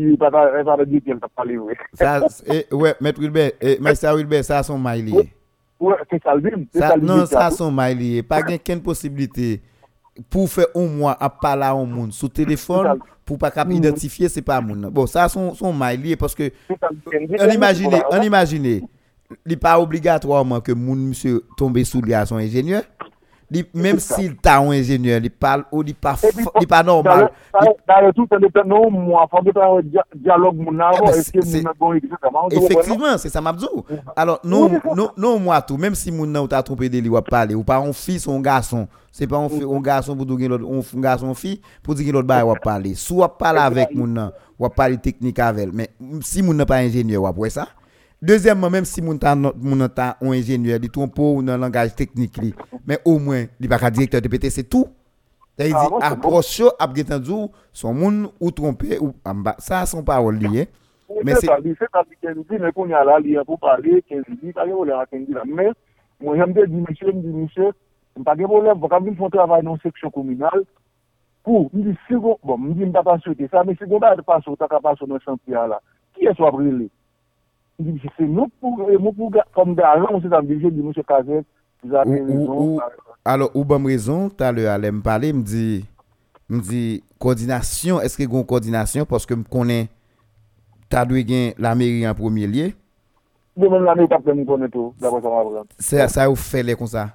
e, 2.48 2.60
wè, 2.72 2.94
Mètre 3.04 3.20
Wilbert, 3.20 3.58
e, 3.60 3.78
Maïsa 3.84 4.16
Wilbert, 4.16 4.48
sa 4.48 4.64
son 4.64 4.80
may 4.80 5.02
liye. 5.04 5.26
Wè, 5.84 5.98
se 6.10 6.20
salvim. 6.24 6.64
Non, 7.04 7.26
sa 7.28 7.50
son 7.52 7.76
may 7.76 7.96
liye. 7.98 8.24
Pa 8.24 8.40
gen 8.48 8.62
ken 8.62 8.80
posibilite 8.84 9.58
pou 10.32 10.48
fè 10.48 10.70
an 10.72 10.88
mwa 10.96 11.18
ap 11.20 11.42
pale 11.44 11.68
a 11.68 11.74
moun 11.76 12.14
sou 12.16 12.32
telefon, 12.32 12.96
pour 13.26 13.38
pas 13.38 13.52
cap 13.52 13.70
identifier 13.72 14.30
c'est 14.30 14.42
pas 14.42 14.62
moun. 14.62 14.90
Bon, 14.90 15.06
ça 15.08 15.28
son 15.28 15.54
son 15.54 15.74
may 15.74 15.98
lié 15.98 16.16
parce 16.16 16.36
que 16.36 16.52
on 16.70 17.50
imagine, 17.50 17.90
on 18.12 18.22
imagine 18.22 18.88
n'est 19.46 19.56
pas 19.58 19.80
obligatoirement 19.80 20.62
que 20.62 20.72
mon 20.72 20.96
monsieur 20.96 21.44
tombe 21.58 21.84
sous 21.84 22.02
lui 22.02 22.14
à 22.14 22.26
son 22.26 22.38
ingénieur. 22.38 22.84
Même 23.74 24.00
s'il 24.00 24.36
t'a 24.38 24.58
un 24.58 24.72
ingénieur, 24.72 25.20
il 25.24 25.30
parle 25.30 25.66
ou 25.72 25.84
il 25.84 25.94
pas 25.94 26.16
il 26.60 26.68
pas 26.68 26.84
normal. 26.84 27.30
Dans 27.54 28.12
tout 28.14 28.28
non 28.66 28.90
moi 28.90 29.28
faut 29.30 29.40
dialogue 30.16 30.58
mon 30.58 30.80
avant 30.80 31.08
est-ce 31.08 31.32
que 31.32 31.40
Effectivement, 32.56 33.18
c'est 33.18 33.30
ça 33.30 33.42
m'a 33.42 33.54
dit. 33.54 33.68
Alors 34.16 34.40
non 34.44 34.72
non 35.18 35.40
moi 35.40 35.62
tout 35.62 35.78
même 35.78 35.96
si 35.96 36.12
mon 36.12 36.26
nan 36.26 36.48
t'a 36.48 36.64
trompé 36.64 36.90
de 36.90 36.98
lui 36.98 37.10
ou 37.10 37.22
parler 37.22 37.56
ou 37.56 37.64
pas 37.64 37.78
un 37.78 37.94
fils 37.94 38.26
ou 38.28 38.32
un 38.32 38.42
garçon, 38.42 38.88
c'est 39.12 39.28
pas 39.28 39.38
un 39.38 39.46
un 39.46 39.82
garçon 39.82 40.16
pour 40.16 40.26
dire 40.26 40.50
l'autre 40.50 40.66
un 40.66 41.00
garçon 41.00 41.34
fille 41.34 41.62
pour 41.84 41.94
dire 41.96 42.14
l'autre 42.14 42.28
bail 42.28 42.44
ou 42.44 42.54
parler. 42.56 42.96
Soit 42.96 43.38
parler 43.38 43.60
avec 43.60 43.94
mon 43.94 44.32
ou 44.58 44.70
parler 44.70 44.98
technique 44.98 45.40
avec. 45.40 45.72
Mais 45.72 45.90
si 46.22 46.42
mon 46.42 46.66
pas 46.66 46.78
ingénieur 46.78 47.24
ou 47.24 47.28
après 47.28 47.52
ça 47.52 47.68
Deuxièmement, 48.26 48.70
même 48.70 48.86
si 48.86 49.02
mon 49.02 49.18
ta 49.18 49.34
un 49.34 50.32
ingénieur, 50.32 50.80
il 50.82 50.90
trompe 50.90 51.20
ou 51.20 51.44
dans 51.44 51.58
langage 51.58 51.96
technique 51.96 52.38
li, 52.38 52.54
mais 52.88 53.00
au 53.06 53.20
moins 53.20 53.46
il 53.60 53.70
pas 53.70 53.92
directeur 53.92 54.22
de 54.22 54.28
PT, 54.28 54.50
c'est 54.50 54.64
tout. 54.64 54.88
Ça 55.58 55.66
dit 55.66 55.74
approche 56.02 56.62
a 56.80 56.88
entendu 56.88 57.52
son 57.72 57.94
monde 57.94 58.30
ou 58.40 58.52
trompé 58.52 59.00
ou 59.00 59.14
ça 59.60 59.86
son 59.86 60.04
parole 60.04 60.38
lié. 60.38 60.68
Mais 61.24 61.36
c'est 61.36 61.48
c'est 61.48 61.92
ça 61.94 62.04
qui 62.04 62.28
dit 62.28 62.58
mais 62.60 62.72
qu'on 62.72 62.88
y 62.88 62.94
a 62.94 63.04
là 63.04 63.20
li 63.20 63.38
pour 63.46 63.60
parler 63.60 64.04
dit 64.10 64.52
pas 64.52 64.66
on 64.66 64.84
l'a 64.84 65.06
mais 65.46 65.70
moi 66.20 66.36
j'aime 66.36 66.54
dire 66.54 66.66
monsieur 66.68 67.14
dit 67.14 67.28
monsieur 67.28 67.72
pas 68.26 68.36
de 68.36 68.44
problème 68.44 68.80
pour 68.80 68.90
faire 68.90 69.30
travail 69.30 69.64
dans 69.64 69.78
section 69.78 70.10
communale 70.10 70.64
Kou, 71.46 71.70
mwen 71.70 71.84
di 71.86 71.92
sigon, 72.08 72.40
bon, 72.42 72.58
mwen 72.58 72.74
di 72.74 72.86
mta 72.90 73.04
pa 73.06 73.20
souwete 73.22 73.46
sa, 73.52 73.62
men 73.64 73.76
sigon 73.78 74.02
ba 74.02 74.16
de 74.18 74.24
pa 74.26 74.40
souwete, 74.42 74.64
ta 74.64 74.68
ka 74.72 74.80
pa 74.82 74.96
souwete 74.98 75.12
nan 75.14 75.22
chanpia 75.22 75.68
la. 75.70 75.78
Ki 76.18 76.26
es 76.32 76.40
wap 76.42 76.58
rile? 76.58 76.88
Mwen 77.80 77.98
di, 77.98 78.12
se 78.16 78.28
nou 78.28 78.48
pou, 78.62 78.86
mwen 78.88 79.16
pou, 79.16 79.32
kom 79.56 79.74
de 79.76 79.84
ajan, 79.84 80.08
mwen 80.08 80.24
se 80.24 80.32
tam 80.32 80.48
di, 80.48 80.60
mwen 80.62 80.96
se 80.96 81.04
kaze, 81.08 81.42
mwen 81.84 81.92
se 81.92 82.22
rezon. 82.30 82.80
Alo, 83.26 83.50
ou 83.54 83.66
bom 83.68 83.90
rezon, 83.90 84.30
tal 84.40 84.62
e 84.62 84.70
alem 84.72 85.02
pale, 85.04 85.34
mwen 85.34 85.44
di, 85.44 85.66
mwen 86.48 86.64
di, 86.70 86.82
koordinasyon, 87.22 88.04
eske 88.08 88.28
goun 88.30 88.48
koordinasyon, 88.48 89.08
poske 89.10 89.36
m 89.36 89.44
konen, 89.52 89.90
ta 90.92 91.04
dwe 91.08 91.26
gen 91.28 91.60
la 91.62 91.76
meri 91.76 92.06
an 92.08 92.16
premier 92.18 92.52
liye? 92.52 92.72
Mwen 93.60 93.84
la 93.84 93.96
meri 93.98 94.12
tapte 94.12 94.32
mwen 94.32 94.48
konen 94.48 94.72
tou, 94.72 94.94
la 95.04 95.12
kon 95.12 95.26
sa 95.26 95.34
mwen 95.34 95.62
aprezen. 95.64 96.14
Sa 96.16 96.30
ou 96.32 96.40
fele 96.40 96.78
kon 96.80 96.92
sa? 96.92 97.10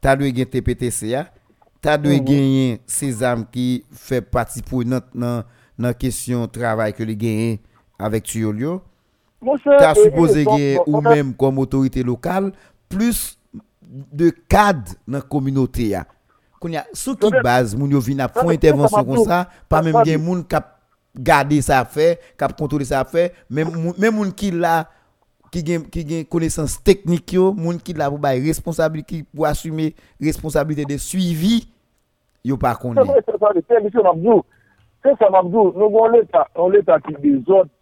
Ta 0.00 0.14
dwe 0.16 0.30
gen 0.32 0.48
TPTC 0.48 1.10
TPTCA, 1.10 1.26
tal 1.84 2.06
we 2.06 2.18
gen 2.24 2.78
se 2.86 3.06
sezam 3.06 3.44
ki 3.52 3.84
fe 3.94 4.20
pati 4.24 4.62
pou 4.66 4.86
nan, 4.86 5.04
nan, 5.14 5.44
nan 5.78 5.94
kesyon 5.94 6.48
travay 6.50 6.94
ke 6.96 7.06
li 7.06 7.14
gen 7.18 7.58
avèk 8.02 8.26
tuyo 8.26 8.50
liyo, 8.54 8.78
e, 9.38 10.42
e, 10.42 10.44
genyen 10.44 10.84
bon, 10.84 10.98
ou 10.98 11.02
menm 11.04 11.34
kom 11.38 11.58
otorite 11.62 12.02
lokal, 12.06 12.50
plus 12.90 13.38
de 13.82 14.32
kad 14.50 14.94
nan 15.06 15.22
kominote 15.30 15.90
ya. 15.92 16.04
Koun 16.58 16.74
ya, 16.74 16.84
sou 16.92 17.14
ki 17.14 17.28
Peut-être- 17.30 17.44
baz 17.44 17.74
moun 17.78 17.90
yo 17.94 18.00
vin 18.00 18.18
ap 18.20 18.34
fon 18.34 18.48
Peut-être- 18.48 18.58
intervensyon 18.58 19.04
kon 19.04 19.14
peut-être- 19.14 19.28
sa, 19.28 19.48
pa 19.68 19.82
menm 19.82 19.92
peut-être- 19.92 20.06
gen 20.06 20.22
moun 20.24 20.42
kap 20.44 20.80
gade 21.14 21.60
sa 21.62 21.84
fe, 21.84 22.18
kap 22.36 22.52
menm 23.48 24.14
moun 24.14 24.32
ki 24.32 24.50
la 24.50 24.86
ki 25.50 25.62
gen, 25.64 25.84
ki 25.88 26.04
gen 26.04 26.24
konesans 26.24 26.76
teknik 26.84 27.32
yo, 27.32 27.52
moun 27.52 27.78
ki 27.78 27.94
la 27.94 28.10
pou 28.10 28.18
bay 28.18 28.40
responsabilite, 28.40 29.24
pou 29.34 29.44
asume 29.46 29.94
responsabilite 30.20 30.84
de 30.84 30.98
suivi, 30.98 31.68
yo 32.44 32.56
mabdou, 32.58 34.34
mabdou, 35.30 35.72
on 36.56 37.77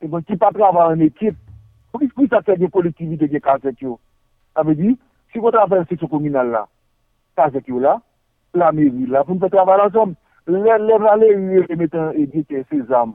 E 0.00 0.08
bon, 0.08 0.22
ki 0.24 0.36
pa 0.40 0.48
travay 0.56 0.94
an 0.94 1.02
ekip, 1.04 1.36
pou 1.92 2.00
ki 2.00 2.26
sa 2.32 2.40
fè 2.44 2.54
de 2.56 2.70
kolektivite 2.72 3.26
gen 3.28 3.42
kazek 3.44 3.82
yo? 3.84 3.98
A 4.56 4.64
me 4.64 4.72
di, 4.74 4.94
si 5.28 5.40
kon 5.44 5.52
travay 5.52 5.82
an 5.82 5.88
seksyon 5.90 6.08
kominal 6.08 6.48
la, 6.48 6.62
kazek 7.36 7.68
yo 7.68 7.82
la, 7.84 7.98
la 8.56 8.70
meri 8.72 9.04
la, 9.04 9.26
pou 9.26 9.36
nou 9.36 9.44
fè 9.44 9.50
travay 9.52 9.76
lansom, 9.82 10.14
lè 10.48 10.78
lè 10.80 10.96
valè 11.04 11.28
yu 11.34 11.58
yè 11.58 11.66
remetan 11.66 12.16
edite 12.16 12.64
se 12.70 12.80
zam. 12.88 13.12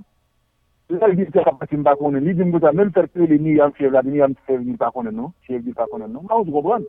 Lè 0.94 1.10
lè 1.10 1.26
se 1.32 1.48
kapati 1.48 1.82
mba 1.82 1.96
konen, 1.98 2.22
li 2.22 2.38
di 2.38 2.46
mbotan, 2.46 2.78
men 2.78 2.94
fèr 2.94 3.10
kre 3.10 3.32
lè 3.34 3.42
ni 3.42 3.58
yam 3.58 3.74
fèv 3.82 3.98
la, 3.98 4.06
ni 4.06 4.22
yam 4.22 4.38
fèv 4.46 4.62
ni 4.62 4.78
pa 4.78 4.94
konen 4.94 5.18
nou, 5.18 5.34
fèv 5.50 5.66
ni 5.66 5.74
pa 5.74 5.90
konen 5.90 6.14
nou, 6.14 6.22
nan 6.30 6.38
ou 6.38 6.46
se 6.46 6.54
kompran. 6.54 6.86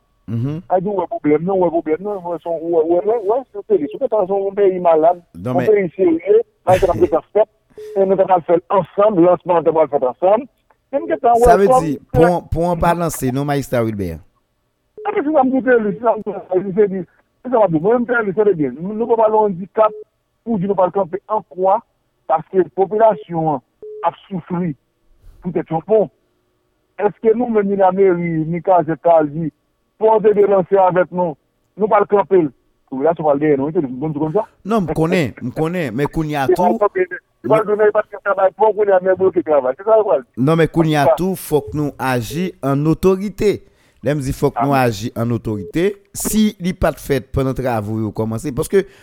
A 0.68 0.82
di 0.82 0.92
wè 0.92 1.08
problem 1.08 1.48
nou, 1.48 1.64
wè 1.64 1.72
problem 1.72 2.04
nou, 2.04 2.34
wè 2.34 2.42
son, 2.44 2.60
wè, 2.60 2.84
wè, 2.92 3.00
wè, 3.08 3.20
wè, 3.32 3.42
sou 3.48 3.64
te 3.64 3.80
li, 3.80 3.88
sou 3.94 4.04
te 4.04 4.12
tan 4.12 4.28
son, 4.28 4.50
wè 4.52 4.74
yi 4.74 4.84
malade, 4.84 5.24
wè 5.40 5.70
yi 5.72 5.88
serye, 5.96 6.42
wè 6.68 6.76
yi 6.76 6.84
trafè 6.84 7.14
pa 7.16 7.24
step, 7.30 7.48
nou 8.04 8.18
te 8.20 8.28
pal 8.28 8.44
fèl 8.50 8.60
ansanm, 8.76 9.22
lansman 9.24 9.62
nou 9.62 9.66
te 9.66 9.74
pal 9.76 9.90
fèl 9.94 10.08
ansanm, 10.12 10.44
Sa 11.44 11.56
ve 11.58 11.66
di, 11.82 11.98
pou 12.14 12.64
an 12.70 12.78
balanse, 12.78 13.32
nou 13.34 13.44
Maestra 13.44 13.82
Wilber? 13.82 14.20
A 15.02 15.12
pe 15.12 15.22
si 15.22 15.32
nan 15.34 15.50
mou 15.50 15.60
te 15.64 15.74
lise, 15.82 16.00
nou 18.78 19.08
pa 19.10 19.18
balon 19.18 19.48
handikap, 19.48 19.92
ou 20.46 20.58
di 20.62 20.70
nou 20.70 20.78
pal 20.78 20.94
kampe 20.94 21.18
an 21.26 21.42
kwa, 21.50 21.80
paske 22.30 22.64
populasyon 22.78 23.58
ap 24.06 24.14
soufri, 24.24 24.76
pou 25.42 25.50
te 25.52 25.66
chonpon. 25.66 26.06
Eske 27.02 27.34
nou 27.34 27.50
meni 27.52 27.76
la 27.76 27.90
meri, 27.92 28.46
ni 28.46 28.62
ka 28.64 28.80
zekal 28.86 29.26
di, 29.34 29.50
pou 29.98 30.14
an 30.14 30.22
te 30.22 30.32
delanse 30.38 30.80
avet 30.86 31.10
nou, 31.10 31.34
nou 31.76 31.90
pal 31.90 32.06
kampe, 32.10 32.46
pou 32.88 33.02
la 33.02 33.12
sou 33.18 33.26
pal 33.26 33.42
de, 33.42 33.56
nou 33.58 33.74
ite, 33.74 33.82
nou 33.82 34.14
kon 34.16 34.38
sa? 34.38 34.46
Non, 34.62 34.86
m 34.86 34.94
konen, 34.94 35.34
m 35.42 35.50
konen, 35.54 35.90
men 35.98 36.14
koun 36.14 36.30
ya 36.30 36.46
tou... 36.54 36.78
non 40.36 40.58
men 40.60 40.68
koun 40.72 40.90
ya 40.92 41.06
tou, 41.16 41.36
fok 41.38 41.72
nou 41.76 41.94
agi 41.98 42.50
an 42.64 42.84
otorite. 42.90 43.54
Lem 44.06 44.20
zi 44.22 44.34
fok 44.36 44.58
nou 44.62 44.76
agi 44.76 45.08
an 45.18 45.32
otorite, 45.34 45.88
si 46.14 46.50
li 46.62 46.74
pat 46.76 47.00
fet 47.02 47.30
penan 47.34 47.56
travou 47.56 47.98
yo 48.04 48.12
komanse, 48.14 48.52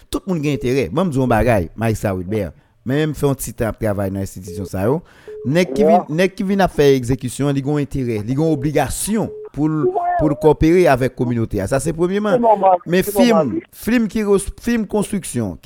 tout 0.08 0.24
moun 0.30 0.40
gen 0.44 0.56
intere, 0.56 0.86
di 1.12 1.20
yon 1.20 1.28
bagay, 1.32 1.68
Maïsta 1.76 2.14
Wilbert, 2.16 2.54
mèm 2.88 3.12
fè 3.18 3.28
yon 3.28 3.40
titan 3.40 3.76
nan 4.14 4.24
institisyon 4.24 4.70
sa 4.70 4.86
yo, 4.88 5.02
nek 5.50 5.74
ki 5.76 5.88
vin, 5.90 6.06
ki 6.38 6.46
ap 6.64 6.72
fè 6.78 6.92
ekzekisyon, 6.96 7.52
li 7.58 7.66
gon 7.66 7.82
intere, 7.84 8.22
li 8.24 8.38
gon 8.38 8.54
obligasyon 8.54 9.28
pou 9.52 9.68
l- 9.68 9.90
pou 10.20 10.30
l 10.32 10.38
koopere 10.40 10.86
avèk 10.88 11.16
kominote 11.18 11.60
a. 11.60 11.68
Sa 11.68 11.80
se 11.84 11.92
premièman. 11.92 12.34
C'est 12.38 12.40
normal. 12.40 12.78
Mais 12.86 13.04
c'est 13.04 13.12
film, 13.12 13.60
film 13.72 14.08
qui 14.08 14.24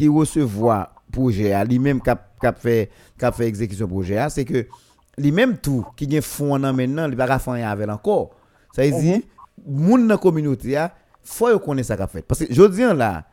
recevoir 0.08 0.94
projet 1.12 1.54
à 1.54 1.64
lui-même 1.64 2.02
cap 2.02 2.40
cap 2.40 2.60
fait 2.60 2.90
fait 3.18 3.48
exécution 3.48 3.88
projet 3.88 4.26
c'est 4.30 4.46
que 4.46 4.68
lui-même 5.18 5.58
tout 5.58 5.86
qui 5.96 6.10
gen 6.10 6.22
fond 6.22 6.60
nan 6.60 6.76
maintenant, 6.76 7.10
il 7.10 7.18
ka 7.18 7.40
faire 7.40 7.70
avec 7.70 7.90
encore. 7.90 8.32
Ça 8.74 8.84
veut 8.84 9.00
dire 9.02 9.22
moun 9.66 10.08
dans 10.08 10.18
communauté 10.18 10.78
a 10.78 10.94
faut 11.24 11.58
connaître 11.60 11.88
ça 11.88 11.98
qu'a 11.98 12.08
fait 12.08 12.22
parce 12.22 12.46
que 12.46 12.54
jodi 12.54 12.86
an 12.86 12.94
là 12.94 13.26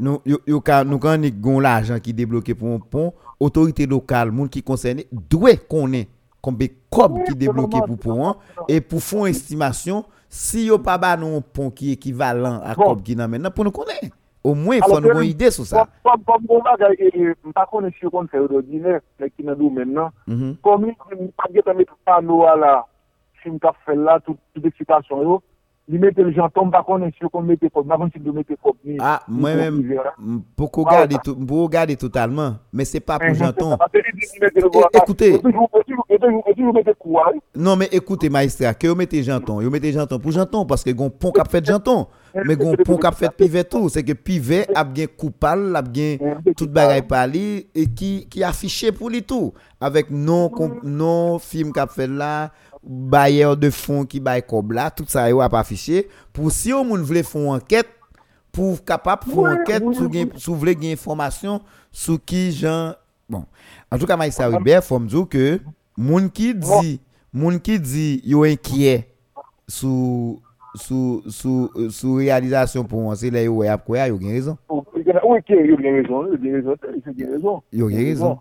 nous 0.00 0.20
yo, 0.26 0.38
nous 0.46 0.60
quand 0.98 1.20
gon 1.40 1.60
l'argent 1.60 1.98
qui 1.98 2.12
débloqué 2.12 2.54
pour 2.54 2.74
un 2.74 2.78
pont, 2.78 3.14
autorité 3.38 3.86
locale, 3.86 4.30
moun 4.30 4.48
qui 4.48 4.62
concerné 4.62 5.06
doit 5.12 5.56
connaître 5.56 6.10
combien 6.40 6.68
cob 6.90 7.24
qui 7.24 7.34
débloqué 7.34 7.78
pour 7.86 7.98
pont 7.98 8.36
et 8.68 8.80
pour 8.80 9.02
font 9.02 9.26
estimation 9.26 10.04
si 10.28 10.64
yo 10.66 10.78
pas 10.78 10.98
ba 10.98 11.16
non 11.16 11.42
pont 11.42 11.70
qui 11.70 11.92
équivalent 11.92 12.60
à 12.62 12.74
cob 12.74 13.02
qui 13.02 13.14
nan 13.14 13.30
maintenant 13.30 13.50
pour 13.50 13.64
nous 13.64 13.70
connaître. 13.70 14.16
Ou 14.46 14.54
mwen 14.54 14.84
fwa 14.84 15.00
nou 15.02 15.16
bon 15.18 15.26
ide 15.26 15.48
sou 15.50 15.66
sa. 15.66 15.82
Pwa 16.06 16.38
mwen 16.44 16.62
bagay, 16.62 17.32
mpa 17.50 17.64
konen 17.70 17.90
si 17.96 18.06
yo 18.06 18.12
kon 18.14 18.28
fè 18.30 18.38
yo 18.38 18.46
do 18.52 18.62
dine, 18.62 19.00
nek 19.18 19.32
ki 19.34 19.46
nan 19.48 19.58
do 19.58 19.70
men 19.74 19.90
nan, 19.96 20.12
komi, 20.62 20.94
mpa 20.94 21.50
geta 21.54 21.74
met 21.74 21.90
pa 22.06 22.20
nou 22.22 22.46
ala, 22.46 22.84
si 23.42 23.50
mka 23.50 23.72
fè 23.82 23.96
la, 23.98 24.20
tout 24.22 24.70
eksitasyon 24.70 25.24
yo, 25.26 25.40
li 25.88 25.98
mette 25.98 26.18
l 26.22 26.32
janton, 26.34 26.66
mpa 26.66 26.82
konen 26.82 27.12
si 27.12 27.22
yo 27.22 27.28
kon 27.30 27.42
mette 27.46 27.68
kop, 27.70 27.86
si 28.12 28.18
yo 28.24 28.32
mette 28.32 28.56
kop 28.62 28.76
ni. 28.84 28.96
Ah, 29.00 29.22
ni 29.28 29.36
kop 29.36 29.78
ni 29.80 29.94
Ah, 33.22 33.30
Eh, 33.30 33.34
janton. 33.34 33.76
li 33.94 34.12
di, 34.14 34.26
li 34.32 34.40
mette 34.40 34.54
le 34.56 34.66
É- 34.66 34.70
gros 34.70 34.84
écoutez. 34.92 35.34
attaque. 35.34 35.38
Et 35.38 35.42
toujours- 35.52 35.70
et 35.74 35.84
toujours- 35.84 36.06
et 36.10 36.18
toujours- 36.18 36.44
et 36.48 36.54
toujours 36.54 36.74
mette 36.74 36.94
kou, 36.98 37.18
hein. 37.18 37.32
Non, 37.54 37.76
mais 37.76 37.88
écoutez, 37.92 38.28
maestra, 38.28 38.74
que 38.74 38.86
vous 38.88 38.94
mettez 38.96 39.22
janton, 39.22 39.60
vous 39.60 39.70
mettez 39.70 39.92
janton 39.92 40.18
pour 40.18 40.32
janton, 40.32 40.64
parce 40.66 40.82
que 40.82 40.90
gon 40.90 41.08
pont 41.10 41.30
cap 41.30 41.48
fait 41.50 41.64
janton. 41.64 42.06
Mais 42.44 42.54
gon 42.56 42.74
pont 42.84 42.96
cap 42.98 43.14
fait 43.14 43.30
pivet 43.34 43.64
tout, 43.64 43.88
c'est 43.88 44.02
que 44.02 44.12
pivet 44.12 44.66
a 44.74 44.84
bien 44.84 45.06
coupable, 45.06 45.74
a 45.74 45.80
bien 45.80 46.18
tout 46.56 46.66
bagay 46.68 47.00
pali, 47.02 47.66
et 47.74 47.86
qui, 47.86 48.26
qui 48.28 48.44
affiché 48.44 48.92
pour 48.92 49.08
lui 49.08 49.22
tout. 49.22 49.54
Avec 49.80 50.10
non, 50.82 51.38
film 51.38 51.72
cap 51.72 51.90
fait 51.90 52.06
là, 52.06 52.50
bailleur 52.86 53.56
de 53.56 53.70
fonds 53.70 54.04
qui 54.04 54.20
baille 54.20 54.42
Cobla, 54.42 54.90
tout 54.90 55.04
ça 55.06 55.28
est 55.28 55.54
affiché. 55.54 56.08
Pour 56.32 56.50
si 56.50 56.72
on 56.72 56.84
voulait 56.84 57.22
faire 57.22 57.40
une 57.40 57.48
enquête, 57.48 57.88
pour 58.52 58.84
capable 58.84 59.24
faire 59.24 59.46
une 59.46 59.60
enquête, 59.60 59.82
si 60.36 60.50
vous 60.50 60.56
voulez 60.56 60.74
des 60.74 60.92
informations 60.92 61.60
sur 61.90 62.22
qui 62.24 62.52
Jean. 62.52 62.94
Bon. 63.28 63.44
En 63.90 63.98
tout 63.98 64.06
cas, 64.06 64.16
Maïssa 64.16 64.46
Ribert, 64.46 64.82
il 64.82 64.86
faut 64.86 64.98
me 64.98 65.08
dire 65.08 65.28
que, 65.28 65.60
moun 65.96 66.30
qui 66.30 66.54
dit, 66.54 67.00
moun 67.32 67.60
qui 67.60 67.80
dit, 67.80 68.22
yo 68.24 68.44
inquiet 68.44 69.08
sur 69.68 70.38
sous 70.76 71.22
sous 71.26 71.70
euh, 71.76 71.88
sous 71.90 72.14
réalisation 72.14 72.84
pour 72.84 73.00
moi. 73.00 73.16
C'est 73.16 73.30
là 73.30 73.42
yo 73.42 73.62
a 73.62 73.76
quoi 73.78 74.06
yo 74.06 74.18
gain 74.18 74.30
raison 74.32 74.58
oh, 74.68 74.84
oui 74.94 75.02
qui 75.46 75.54
yo 75.54 75.76
gain 75.76 75.92
raison 75.94 76.26
yo 76.26 76.36
gain 76.36 76.52
raison 76.52 76.76
yo 76.82 77.12
gain 77.14 77.30
raison. 77.32 77.62
Yo 77.72 77.88
gain 77.88 78.04
raison. 78.04 78.38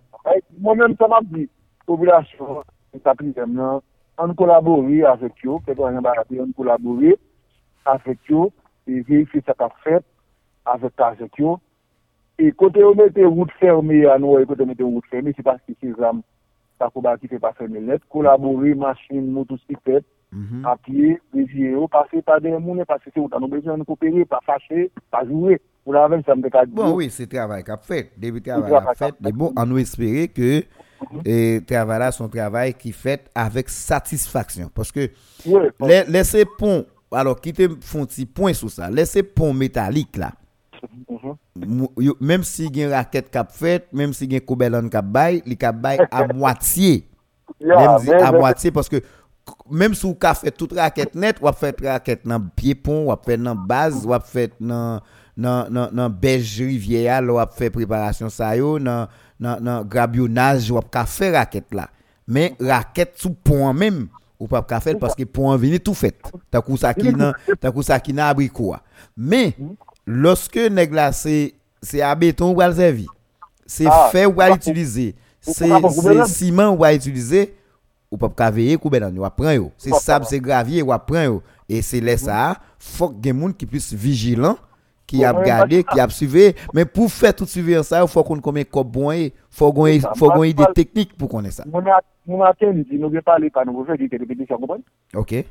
Moi 0.60 0.76
même 0.76 0.96
ça 1.00 1.08
m'a 1.08 1.20
dit 1.24 1.50
population 1.86 2.64
ça 3.04 3.16
pris 3.16 3.34
là 3.36 3.82
an 4.18 4.34
kolabori 4.38 5.04
avèk 5.06 5.44
yo, 5.44 5.60
pe 5.66 5.76
do 5.76 5.86
an 5.86 6.02
kolabori 6.56 7.14
avèk 7.86 8.30
yo, 8.30 8.50
e 8.88 9.02
verifi 9.02 9.42
sa 9.46 9.54
ka 9.54 9.70
fèt 9.84 10.06
avèk 10.66 11.02
avèk 11.10 11.40
yo, 11.40 11.58
e 12.38 12.52
kote 12.52 12.80
yo 12.80 12.94
mette 12.96 13.26
wout 13.26 13.52
ferme 13.60 14.06
an 14.12 14.24
wè, 14.24 14.46
kote 14.46 14.66
mette 14.68 14.84
wout 14.84 15.06
ferme, 15.12 15.34
se 15.36 15.44
se 15.80 15.94
zam, 16.00 16.24
sa 16.80 16.90
kou 16.90 17.02
ba 17.02 17.18
ki 17.18 17.28
pa 17.40 17.54
ferme 17.54 17.80
net, 17.80 18.04
kolabori, 18.10 18.76
machin, 18.76 19.32
motosiklet, 19.32 20.06
a 20.68 20.76
piye, 20.84 21.16
devye 21.34 21.72
yo, 21.72 21.88
pase 21.88 22.22
pa 22.26 22.40
den 22.40 22.60
mounen, 22.60 22.86
pase 22.86 23.12
se 23.12 23.20
wout 23.20 23.34
an 23.34 23.44
nou 23.44 23.52
bezwen 23.52 23.80
nou 23.80 23.88
koopere, 23.88 24.26
pa 24.28 24.42
fache, 24.44 24.90
pa 25.12 25.24
joure, 25.24 25.60
ou 25.86 25.94
la 25.94 26.08
sa. 26.26 26.36
Bon, 26.36 26.96
oui, 26.96 27.10
fait. 27.78 28.12
qu'a 29.00 29.12
Mais 29.22 29.32
bon, 29.32 29.54
on 29.56 29.66
nous 29.66 29.78
espérer 29.78 30.28
que 30.28 30.64
et 31.26 31.62
travail 31.66 32.00
là, 32.00 32.12
son 32.12 32.28
travail 32.30 32.74
qui 32.74 32.92
fait 32.92 33.30
avec 33.34 33.70
satisfaction. 33.70 34.70
Parce 34.74 34.92
que 34.92 35.10
les, 35.46 36.04
laissez 36.08 36.46
pont, 36.58 36.86
alors 37.12 37.40
quittez 37.40 37.70
font 37.82 38.06
petit 38.06 38.26
point 38.26 38.54
sur 38.54 38.70
ça. 38.70 38.90
Laissez 38.90 39.24
pont 39.24 39.54
métallique 39.54 40.18
là. 40.18 40.32
Mhm. 41.10 41.88
Même 42.22 42.44
si 42.44 42.66
il 42.68 42.78
y 42.78 42.84
a 42.84 42.88
une 42.88 42.94
raquette 42.94 43.32
cap 43.32 43.52
fait, 43.52 43.88
même 43.92 44.14
si 44.14 44.26
il 44.26 44.34
y 44.34 44.36
a 44.36 44.38
un 44.38 44.42
cobelon 44.42 44.88
cap 44.90 45.06
bail, 45.06 45.42
il 45.46 45.58
cap 45.58 45.76
bail 45.80 46.00
à 46.12 46.28
moitié. 46.34 47.08
Même 47.62 48.00
à 48.22 48.32
moitié 48.32 48.72
parce 48.72 48.90
que 48.90 49.02
même 49.70 49.94
si 49.94 50.06
vous 50.06 50.18
avez 50.22 50.36
fait 50.36 50.52
toute 50.52 50.74
raquette 50.74 51.16
net, 51.16 51.38
ou 51.42 51.52
fait 51.54 51.76
raquette 51.84 52.26
dans 52.26 52.42
pied 52.56 52.76
pont, 52.76 53.12
ou 53.12 53.16
fait 53.24 53.38
dans 53.38 53.56
base, 53.56 54.06
ou 54.06 54.14
fait 54.24 54.52
dans 54.60 55.00
nan 55.38 56.08
belge 56.10 56.62
rivière 56.62 57.22
on 57.24 57.46
fait 57.48 57.70
préparation 57.70 58.30
ça 58.30 58.56
yo 58.56 58.80
nan 59.40 59.62
nan 59.64 59.84
grabionnage 59.84 60.72
ou 60.72 60.80
ka 60.82 61.06
faire 61.06 61.34
raquette 61.34 61.74
là 61.74 61.90
mais 62.28 62.56
raquette 62.60 63.14
sous 63.18 63.32
pont 63.32 63.74
même 63.74 64.08
ou 64.40 64.48
pas 64.48 64.62
faire 64.80 64.98
parce 65.00 65.16
que 65.16 65.24
pont 65.24 65.56
vini 65.58 65.80
tout 65.80 65.94
fait 65.94 66.16
ta 66.52 66.62
coup 66.62 66.78
ça 66.78 66.94
qui 66.94 67.14
nan 67.14 67.34
ta 67.60 67.72
coup 67.72 67.84
ça 67.84 68.00
qui 68.00 68.14
nan 68.14 68.28
abricot 68.28 68.74
a. 68.74 68.82
mais 69.16 69.56
lorsque 70.06 70.58
nèg 70.58 70.94
là 70.94 71.12
c'est 71.12 71.54
c'est 71.82 72.02
à 72.02 72.14
béton 72.16 72.54
ou 72.54 72.62
à 72.62 72.74
servir 72.74 73.10
c'est 73.66 73.86
Ah, 73.88 74.10
fait 74.12 74.26
ou 74.26 74.32
à 74.42 74.48
pas- 74.50 74.56
utiliser 74.56 75.16
c'est 75.42 75.68
pas 75.70 76.26
ciment 76.28 76.70
ou 76.74 76.84
à 76.84 76.94
utiliser 76.94 77.56
ou 78.12 78.18
pas 78.18 78.52
veiller 78.52 78.78
couper 78.78 79.00
dans 79.00 79.16
ou 79.16 79.30
prend 79.30 79.52
yo. 79.52 79.72
C'est 79.78 79.90
Pas 79.90 80.00
sable 80.00 80.26
pas. 80.26 80.30
c'est 80.30 80.40
gravier 80.40 80.82
ou 80.82 80.92
et 81.68 81.82
c'est 81.82 82.00
là 82.02 82.18
ça 82.18 82.58
faut 82.80 83.10
que 83.10 83.32
monde 83.32 83.58
qui 83.58 83.66
vigilant 83.96 84.58
qui 85.08 85.24
a 85.24 85.32
regardé, 85.32 85.84
qui 85.84 86.00
a 86.00 86.08
suivi. 86.10 86.54
Mais 86.74 86.86
pour 86.86 87.12
faire 87.12 87.36
tout 87.36 87.46
suivi 87.46 87.82
ça, 87.84 88.02
il 88.02 88.08
faut 88.08 88.24
qu'on 88.24 88.40
connaisse 88.40 88.66
quoi 88.72 88.84
bon 88.84 89.12
il 89.12 89.32
faut 89.52 89.72
qu'on 89.72 89.86
ait 90.44 90.54
des 90.54 90.66
techniques 90.74 91.16
pour 91.18 91.30
connaître 91.30 91.56
ça. 91.56 91.64
Mon 92.28 92.38
matin, 92.38 92.72
nous 92.72 93.00
n'avons 93.00 93.14
pas 93.16 93.22
parlé 93.22 93.50
par 93.50 93.66
nous, 93.66 93.86
dit 93.98 94.10
que 94.10 94.18
répétition, 94.18 94.58
comprenez 94.58 94.84
Ok. 95.14 95.46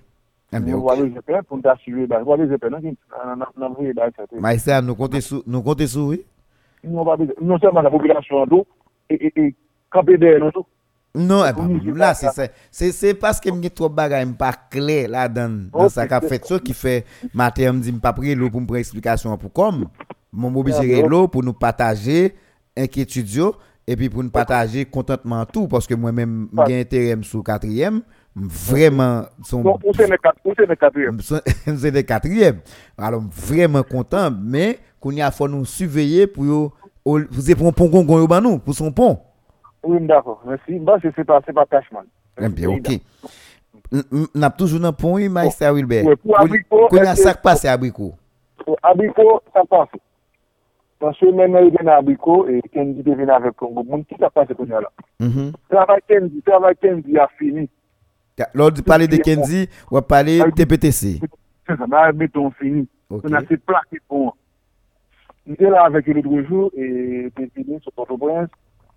Ah, 0.53 0.61
pour 0.61 1.59
nous 1.59 1.71
assurer, 1.71 2.07
nous 2.07 2.15
avons 2.15 2.37
besoin 2.37 2.47
de 2.47 4.41
Mais 4.41 4.59
ça, 4.59 4.81
nous 4.83 4.95
comptons 4.95 5.21
sur 5.21 5.43
nous 5.47 5.63
comptons 5.63 5.87
sur 5.87 6.07
oui. 6.07 6.25
Non 6.85 7.59
seulement 7.59 7.81
la 7.81 7.91
population 7.91 8.47
d'eau 8.47 8.67
et 9.11 9.55
camper 9.91 10.19
derrière 10.19 10.41
nous 10.41 10.51
tout. 10.51 10.67
Non, 11.17 11.45
eh 11.47 11.53
c'est 11.55 11.93
là, 11.93 12.15
c'est 12.73 13.15
parce 13.15 13.39
que 13.39 13.49
m'y 13.49 13.71
trop 13.71 13.89
bagay 13.89 14.27
pas 14.37 14.53
clair 14.69 15.09
là 15.09 15.29
dans 15.29 15.71
dans 15.71 15.89
c'est 15.89 16.09
fait 16.29 16.45
ça 16.45 16.59
qui 16.59 16.75
fait 16.75 17.05
matin 17.33 17.73
me 17.73 17.81
dit 17.81 17.93
pas 17.93 18.13
pris 18.13 18.35
l'eau 18.35 18.51
pour 18.51 18.61
me 18.61 18.67
prendre 18.67 18.81
explication 18.81 19.37
pour 19.37 19.53
comme 19.53 19.87
mon 20.33 20.53
obligé 20.57 20.81
mais 20.81 21.03
l'eau 21.07 21.29
pour 21.29 21.45
nous 21.45 21.53
partager 21.53 22.35
inquiétude 22.77 23.53
et 23.87 23.95
puis 23.95 24.09
pour 24.09 24.25
nous 24.25 24.31
partager 24.31 24.85
contentement 24.87 25.47
tout 25.47 25.69
parce 25.69 25.87
que 25.87 25.95
moi-même 25.95 26.49
j'ai 26.67 26.81
intérêt 26.81 27.17
sous 27.23 27.45
quatrième 27.45 28.03
vraiment 28.35 29.23
son 29.45 29.63
Donc 29.63 29.83
on 29.85 30.09
met 30.09 30.77
quatrième. 30.77 31.21
c'est 31.79 32.05
quatrième. 32.05 32.59
Alors 32.99 33.23
vraiment 33.31 33.85
content 33.85 34.33
mais 34.37 34.81
qu'on 34.99 35.13
y 35.13 35.23
a 35.23 35.31
faut 35.31 35.47
nous 35.47 35.65
surveiller 35.65 36.27
pour 36.27 36.73
vous 37.05 37.51
êtes 37.51 37.57
pour 37.57 37.69
un 37.69 37.73
pont 37.73 38.41
nous 38.41 38.59
pour 38.59 38.75
son 38.75 38.91
pont. 38.91 39.21
Oui, 39.85 40.07
d'accord. 40.07 40.43
Merci. 40.47 40.79
Bah, 40.79 40.97
c'est 41.03 41.25
pas, 41.25 41.41
c'est 41.47 41.53
pas 41.53 41.67
Cashman. 41.67 42.05
Eh 42.41 42.49
Bien, 42.49 42.71
ok. 42.71 43.01
N'a 44.35 44.51
toujours 44.51 44.85
un 44.85 44.93
point, 44.93 45.29
Maïsta 45.29 45.73
Wilbert. 45.73 46.05
Oui, 46.07 46.17
pour 46.17 46.41
Abricot. 46.41 46.89
Qu'on 46.89 46.97
ça 46.97 47.15
passe 47.15 47.37
passé, 47.43 47.69
Abricot? 47.69 48.15
Abricot, 48.83 49.43
ça 49.53 49.63
passe. 49.69 49.89
Parce 50.99 51.19
que 51.19 51.27
maintenant, 51.27 51.59
euh, 51.59 51.67
il 51.67 51.71
vient 51.71 51.93
à 51.93 51.97
Abricot 51.97 52.49
et 52.49 52.63
Kendi 52.73 53.03
devient 53.03 53.31
avec 53.31 53.55
Congo. 53.57 53.85
Mon 53.85 54.03
petit, 54.03 54.17
ça 54.19 54.31
passe 54.31 54.49
pour 54.57 54.65
là. 54.67 54.81
Mm-hmm. 55.21 55.53
Travail 55.69 56.01
Kendi, 56.09 56.43
travail 56.43 56.75
Kendi 56.81 57.19
a 57.19 57.29
fini. 57.39 57.69
Lors 58.55 58.73
de 58.73 58.81
parler 58.81 59.07
de 59.07 59.17
Kendi, 59.17 59.69
on 59.91 59.97
va 59.97 60.03
parler 60.03 60.41
ah, 60.41 60.51
TPTC. 60.51 61.21
C'est 61.69 61.77
ça, 61.77 61.87
mais 61.87 62.13
mettons 62.15 62.51
fini. 62.53 62.89
On 63.11 63.33
a 63.33 63.41
fait 63.43 63.59
plaqué 63.59 63.99
pour. 64.09 64.37
J'étais 65.47 65.69
là 65.69 65.85
avec 65.85 66.07
l'autre 66.07 66.43
jour 66.49 66.71
et 66.77 67.31
Kendi, 67.37 67.79
sur 67.83 67.93
Port-au-Prince. 67.93 68.49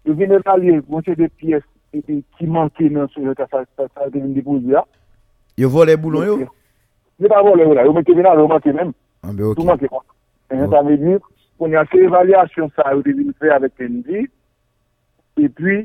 Yo 0.07 0.13
vene 0.15 0.39
lalye, 0.45 0.81
monsye 0.87 1.15
de 1.19 1.27
piyes 1.27 1.63
e, 1.91 1.99
e, 1.99 2.21
ki 2.37 2.45
manke 2.47 2.87
nan 2.87 3.09
sou 3.11 3.25
yo 3.27 3.33
ta 3.35 3.47
sa 3.51 4.05
gen 4.13 4.31
depozi 4.31 4.71
ya. 4.71 4.85
Yo 5.59 5.67
vole 5.73 5.97
boulon 5.99 6.23
yo? 6.23 6.37
Yo 7.19 7.27
pa 7.27 7.41
vole 7.43 7.65
yo 7.67 7.73
la, 7.75 7.83
yo 7.83 7.91
mette 7.91 8.15
vene 8.15 8.31
al 8.31 8.39
yo 8.39 8.47
manke 8.47 8.71
men. 8.71 8.93
Ah, 9.19 9.33
Anbe 9.33 9.43
ok. 9.49 9.59
Tou 9.59 9.67
manke 9.67 9.89
kon. 9.91 10.05
En 10.47 10.63
yon 10.63 10.71
ta 10.71 10.79
me 10.87 10.95
di, 11.01 11.17
kon 11.59 11.75
yon 11.75 11.91
se 11.91 11.99
evalyasyon 12.07 12.71
sa 12.77 12.93
yo 12.95 13.03
devine 13.03 13.35
fe 13.35 13.51
avèk 13.51 13.83
ND, 13.83 14.23
e 15.43 15.51
pi, 15.59 15.77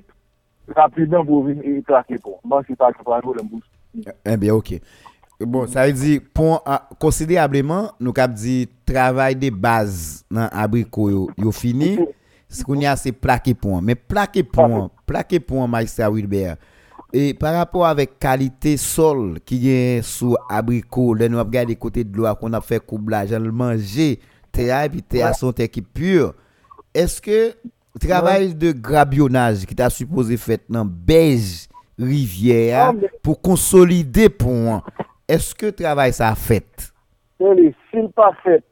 rapidman 0.70 1.26
pou 1.26 1.42
vini 1.48 1.80
e 1.80 1.84
trake 1.90 2.22
pou. 2.22 2.38
Mwen 2.46 2.70
se 2.70 2.78
pa 2.78 2.92
kwa 3.02 3.18
yo 3.24 3.34
lèm 3.40 3.50
bous. 3.50 3.66
Enbe 4.22 4.54
ok. 4.54 4.76
Bon, 5.42 5.66
sa 5.66 5.88
yon 5.90 5.98
di, 5.98 6.16
pon, 6.22 6.60
konsidè 7.02 7.42
ah, 7.42 7.50
abreman, 7.50 7.90
nou 7.98 8.14
kap 8.14 8.38
di 8.38 8.68
travay 8.86 9.34
de 9.34 9.50
baz 9.50 10.22
nan 10.30 10.46
abriko 10.54 11.10
yo, 11.10 11.30
yo 11.34 11.50
fini. 11.50 11.96
Ok. 11.98 12.18
Ce 12.52 12.62
qu'on 12.62 12.74
y 12.74 12.86
a 12.86 12.96
c'est 12.96 13.12
plaqué 13.12 13.54
pont, 13.54 13.80
mais 13.80 13.94
plaqué 13.94 14.42
pont, 14.42 14.90
plaqué 15.06 15.40
pont 15.40 15.66
Maïsta 15.66 16.10
Wilbert. 16.10 16.56
Et 17.14 17.34
par 17.34 17.54
rapport 17.54 17.86
avec 17.86 18.18
qualité 18.18 18.76
sol 18.76 19.38
qui 19.44 19.70
est 19.70 20.02
sous 20.02 20.36
abricot, 20.48 21.14
là 21.14 21.28
nous 21.28 21.38
avons 21.38 21.48
regardé 21.48 21.76
côté 21.76 22.04
de 22.04 22.14
l'eau 22.16 22.26
qu'on 22.34 22.52
a 22.52 22.60
fait 22.60 22.78
coublage, 22.84 23.32
on 23.32 23.38
le 23.38 23.52
manger, 23.52 24.20
terre 24.50 24.84
et 24.84 24.88
puis 24.90 25.02
terre 25.02 25.34
sont 25.34 25.52
terre 25.52 25.70
qui 25.70 25.80
pure. 25.80 26.34
Est-ce 26.94 27.22
que 27.22 27.54
travail 27.98 28.54
de 28.54 28.72
grabionnage 28.72 29.64
qui 29.64 29.74
t'a 29.74 29.88
supposé 29.88 30.36
fait 30.36 30.62
dans 30.68 30.84
beige 30.84 31.68
rivière 31.98 32.92
Ah, 32.92 33.08
pour 33.22 33.40
consolider 33.40 34.28
pont, 34.28 34.82
est-ce 35.26 35.54
que 35.54 35.70
travail 35.70 36.12
ça 36.12 36.28
a 36.28 36.34
fait? 36.34 36.92
S'il 37.38 38.10
pas 38.14 38.32
fait, 38.42 38.62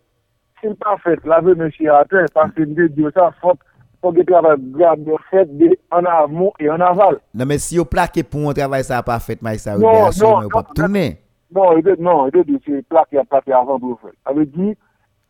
s'il 0.60 0.74
pas 0.76 0.96
fait, 0.98 1.18
la 1.24 1.40
monsieur 1.40 1.92
à 1.92 2.04
terre, 2.04 2.26
parce 2.32 2.52
que 2.52 2.62
Dieu, 2.62 3.10
ça, 3.14 3.32
faut, 3.40 3.54
pou 4.00 4.16
ge 4.16 4.24
travay 4.28 4.56
grad 4.74 5.02
de 5.04 5.16
fet 5.30 5.50
de 5.60 5.70
an 5.92 6.08
avon 6.08 6.50
e 6.60 6.68
an 6.72 6.84
aval. 6.84 7.18
Nan 7.36 7.50
men 7.50 7.60
si 7.62 7.76
yo 7.76 7.84
plake 7.88 8.24
pou 8.26 8.50
an 8.50 8.56
travay 8.56 8.84
sa 8.86 9.02
pa 9.06 9.18
fet, 9.22 9.42
may 9.44 9.60
sa 9.60 9.76
ou 9.76 9.84
de 9.84 9.92
asyon 10.08 10.48
ou 10.48 10.54
pap 10.54 10.72
toune. 10.76 11.06
Non, 11.52 11.76
non, 11.98 12.30
yo 12.32 12.44
de 12.46 12.58
se 12.64 12.80
plake 12.88 13.20
apate 13.20 13.52
avan 13.52 13.80
pou 13.82 13.98
fet. 14.00 14.16
Ave 14.30 14.46
di, 14.48 14.72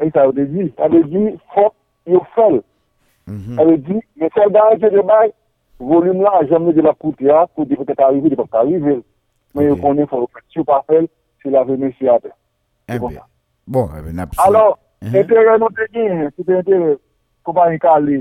ay 0.00 0.12
sa 0.14 0.28
ou 0.28 0.36
de 0.36 0.46
di, 0.50 0.68
ave 0.78 1.02
di, 1.10 1.26
fok 1.54 1.74
yo 2.10 2.22
fel. 2.36 2.60
Ave 3.30 3.78
di, 3.86 3.98
men 4.20 4.34
sel 4.36 4.54
da 4.54 4.68
an 4.70 4.82
se 4.82 4.92
de 4.94 5.04
bay, 5.06 5.32
volim 5.80 6.22
la 6.22 6.44
jame 6.50 6.74
de 6.76 6.84
la 6.86 6.94
koute 6.94 7.26
ya, 7.26 7.46
koute 7.56 7.74
de 7.74 7.84
pete 7.84 8.06
arrive, 8.06 8.30
de 8.30 8.38
pete 8.38 8.62
arrive. 8.62 9.00
Men 9.54 9.72
yo 9.72 9.76
konen 9.82 10.06
fok, 10.10 10.44
si 10.52 10.60
yo 10.60 10.66
pa 10.68 10.82
fel, 10.86 11.10
se 11.42 11.50
la 11.50 11.64
vene 11.66 11.90
si 11.98 12.08
apè. 12.08 12.30
Ebe, 12.90 13.16
bon, 13.66 13.90
ebe, 13.98 14.12
napsou. 14.14 14.44
Alors, 14.46 14.76
entere 15.02 15.58
nou 15.58 15.72
te 15.74 15.86
gen, 15.94 16.28
se 16.36 16.44
te 16.44 16.58
entere, 16.58 16.98
kou 17.46 17.56
pa 17.56 17.70
yon 17.72 17.80
ka 17.82 17.96
li, 18.04 18.20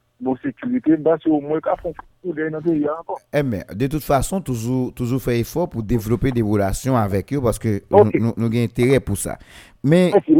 bon 0.21 0.35
sécurité, 0.37 0.95
bah, 0.97 1.17
c'est 1.21 1.29
au 1.29 1.41
moins 1.41 1.59
qu'à 1.59 1.75
fond 1.75 1.93
pour 2.21 2.33
gagner 2.35 2.51
dans 2.51 2.59
le 2.59 2.63
pays 2.63 2.87
encore. 2.89 3.19
Eh 3.33 3.43
mais, 3.43 3.65
de 3.73 3.87
toute 3.87 4.03
façon, 4.03 4.39
toujours, 4.41 4.93
toujours 4.93 5.21
faire 5.21 5.33
effort 5.33 5.69
pour 5.69 5.83
développer 5.83 6.31
des 6.31 6.41
relations 6.41 6.95
avec 6.95 7.33
eux 7.33 7.41
parce 7.41 7.59
que 7.59 7.81
okay. 7.89 8.19
nous, 8.19 8.27
nous, 8.27 8.33
nous 8.37 8.45
avons 8.45 8.63
intérêt 8.63 8.99
pour 8.99 9.17
ça. 9.17 9.37
Mais. 9.83 10.11
Okay. 10.15 10.35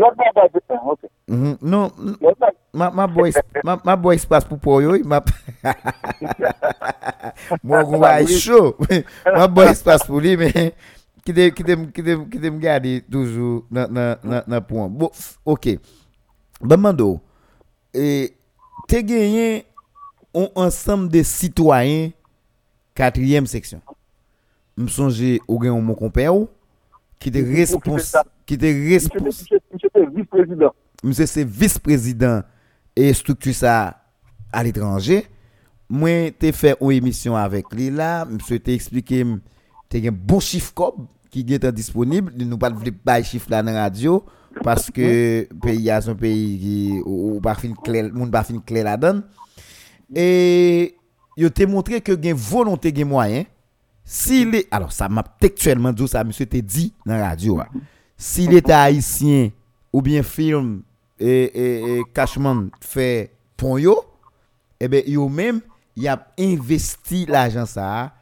Mm 1.28 1.44
-hmm. 1.44 1.58
Non, 1.62 1.92
ma, 2.74 2.92
ma, 2.92 3.08
boy, 3.08 3.32
ma, 3.64 3.80
ma 3.84 3.96
boy 3.96 4.16
espace 4.16 4.46
pour 4.46 4.60
pour 4.60 4.80
eux, 4.82 5.02
ma. 5.04 5.24
Moi, 7.64 7.84
on 7.88 7.98
va 7.98 8.26
chaud. 8.28 8.76
ma 9.26 9.48
boy 9.48 9.66
espace 9.68 10.06
pour 10.06 10.20
lui, 10.20 10.38
mais. 10.38 10.74
Qui 11.24 11.34
te, 11.34 11.50
qui, 11.50 11.64
te, 11.64 11.74
qui, 11.94 12.04
te, 12.04 12.16
qui 12.32 12.40
te 12.40 12.48
garder 12.58 13.04
toujours 13.12 13.64
dans 13.70 14.18
le 14.48 14.60
point. 14.62 14.88
Bon, 14.90 15.10
ok. 15.46 15.68
Ben, 16.62 16.78
Mando, 16.78 17.20
et, 17.94 18.34
t'es 18.88 19.04
gagné 19.04 19.66
un 20.34 20.48
ensemble 20.56 21.10
de 21.10 21.24
citoyens 21.24 22.12
quatrième 22.94 23.46
section. 23.46 23.82
Me 24.78 24.88
songe 24.88 25.40
ou 25.48 25.62
gen 25.62 25.80
mon 25.82 25.96
compère 25.96 26.34
qui 27.20 27.30
était 27.30 27.44
responsable, 27.44 28.30
qui 28.46 28.56
était 28.56 28.74
responsable, 28.74 29.62
vice-président. 30.16 30.74
monsieur 31.04 31.26
c'est 31.26 31.44
vice-président 31.44 32.42
et 32.96 33.14
structure 33.14 33.54
ça 33.54 34.02
à 34.52 34.64
l'étranger. 34.64 35.26
Moi, 35.90 36.32
t'ai 36.32 36.52
fait 36.52 36.76
une 36.80 36.92
émission 36.92 37.36
avec 37.36 37.72
lui 37.74 37.90
là, 37.90 38.26
monsieur 38.26 38.60
t'a 38.60 38.72
expliqué, 38.72 39.26
t'as 39.90 40.00
un 40.00 40.12
bon 40.12 40.40
chiffre 40.40 40.74
cob 40.74 41.06
qui 41.30 41.46
est 41.48 41.72
disponible, 41.72 42.34
nous 42.38 42.58
pas 42.58 42.70
de 42.70 43.26
chiffre 43.26 43.50
là 43.50 43.62
dans 43.62 43.72
la 43.72 43.84
radio 43.84 44.24
parce 44.64 44.90
que 44.90 45.48
pays 45.62 45.90
a 45.90 46.02
son 46.02 46.16
pays 46.16 46.60
qui 46.60 47.02
fin 47.56 47.74
clair, 47.84 48.10
monde 48.14 48.32
pas 48.32 48.44
fin 48.44 48.60
clair 48.60 48.86
la 48.86 48.98
donne. 48.98 49.24
Et 50.16 50.96
yo 51.38 51.50
t'ai 51.50 51.66
montré 51.66 52.02
que 52.02 52.12
gen 52.22 52.34
volonté 52.36 52.94
gen 52.96 53.08
moyen. 53.08 53.44
S'il 54.04 54.56
est 54.56 54.68
alors 54.72 54.92
ça 54.92 55.08
m'a 55.08 55.24
textuellement 55.40 55.94
dit 55.94 56.08
ça 56.08 56.24
monsieur 56.24 56.46
t'a 56.46 56.60
dit 56.60 56.94
dans 57.06 57.16
la 57.16 57.30
radio. 57.30 57.60
hein. 57.60 57.68
S'il 58.18 58.54
est 58.54 58.70
haïtien 58.70 59.50
ou 59.94 60.02
bien 60.02 60.24
film 60.24 60.82
et, 61.20 61.98
et, 61.98 62.02
Cashman 62.14 62.70
fait 62.82 63.32
pon 63.56 63.78
yo 63.78 64.04
eh 64.80 64.88
ben 64.88 65.04
même 65.30 65.62
y 65.96 66.08
a 66.08 66.28
investi 66.40 67.26
l'argent 67.28 67.66
ça 67.66 68.14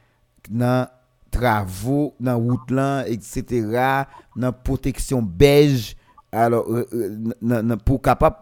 dans 0.50 0.88
travaux 1.32 2.14
dans 2.20 2.38
route 2.38 2.72
là 2.72 3.06
etc 3.08 4.04
dans 4.36 4.52
protection 4.52 5.22
beige 5.22 5.96
alors 6.32 6.66
euh, 6.70 6.88
euh, 6.94 7.76
pour 7.78 8.02
capable 8.02 8.36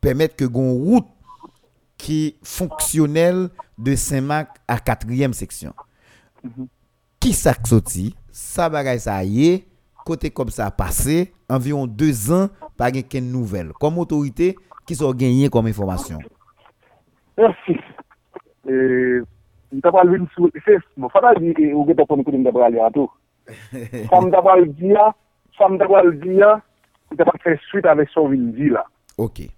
permettre 0.00 0.36
que 0.36 0.44
gon 0.44 0.72
route 0.72 1.06
qui 1.98 2.28
est 2.28 2.36
fonctionnelle 2.42 3.48
de 3.76 3.94
Saint-Marc 3.94 4.56
à 4.66 4.76
4e 4.76 5.32
section. 5.32 5.74
Qui 7.20 7.32
ça 7.32 7.52
sorti? 7.64 8.14
Ça 8.30 8.70
bagay 8.70 8.98
ça 8.98 9.22
y 9.24 9.64
côté 10.06 10.30
comme 10.30 10.48
ça 10.48 10.70
passé 10.70 11.34
environ 11.50 11.86
deux 11.86 12.32
ans 12.32 12.48
gen 12.78 13.02
ken 13.02 13.30
nouvelle. 13.30 13.72
Comme 13.74 13.98
autorité 13.98 14.56
qui 14.86 14.94
sont 14.94 15.12
gagné 15.12 15.50
comme 15.50 15.66
information? 15.66 16.18
Merci. 17.36 17.76
E, 18.68 19.24
mta 19.72 19.92
pal 19.92 20.10
vin 20.12 20.26
sou, 20.34 20.50
se, 20.64 20.78
mwen 20.96 21.12
fata 21.12 21.34
di, 21.38 21.52
e, 21.56 21.70
ou 21.72 21.86
geta 21.88 22.04
kon 22.08 22.24
kou 22.24 22.36
mta 22.36 22.52
pal 22.52 22.76
ya 22.76 22.90
tou. 22.92 23.08
Sa 24.10 24.20
mta 24.24 24.42
pal 24.44 24.66
di 24.76 24.92
ya, 24.92 25.10
sa 25.56 25.68
mta 25.72 25.88
pal 25.88 26.10
di 26.20 26.36
ya, 26.40 26.56
mta 27.12 27.28
pal 27.28 27.40
fè 27.44 27.56
suite 27.68 27.88
avè 27.88 28.08
son 28.12 28.32
vin 28.32 28.50
di 28.56 28.72
la. 28.74 28.84
OK. 29.16 29.40
eh 29.44 29.57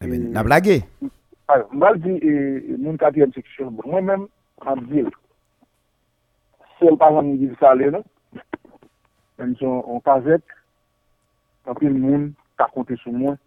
Eh 0.00 0.06
na 0.06 0.42
blage? 0.42 0.84
Ah, 1.48 1.62
Mbal 1.72 1.96
eh, 1.96 2.02
di 2.02 2.76
moun 2.76 2.98
kati 2.98 3.22
yon 3.22 3.32
seksyon, 3.32 3.76
mwen 3.86 4.04
men 4.04 4.26
an 4.66 4.82
di, 4.90 5.04
sel 6.78 6.98
pa 7.00 7.08
jan 7.14 7.30
mwen 7.30 7.38
di 7.40 7.48
sa 7.60 7.72
le 7.78 7.92
la, 7.94 8.00
men 9.38 9.54
son 9.60 9.80
an 9.86 10.02
kazek, 10.04 10.42
anpil 11.70 11.94
moun 11.94 12.32
ta 12.58 12.66
konti 12.74 12.98
sou 13.00 13.14
mwen. 13.14 13.38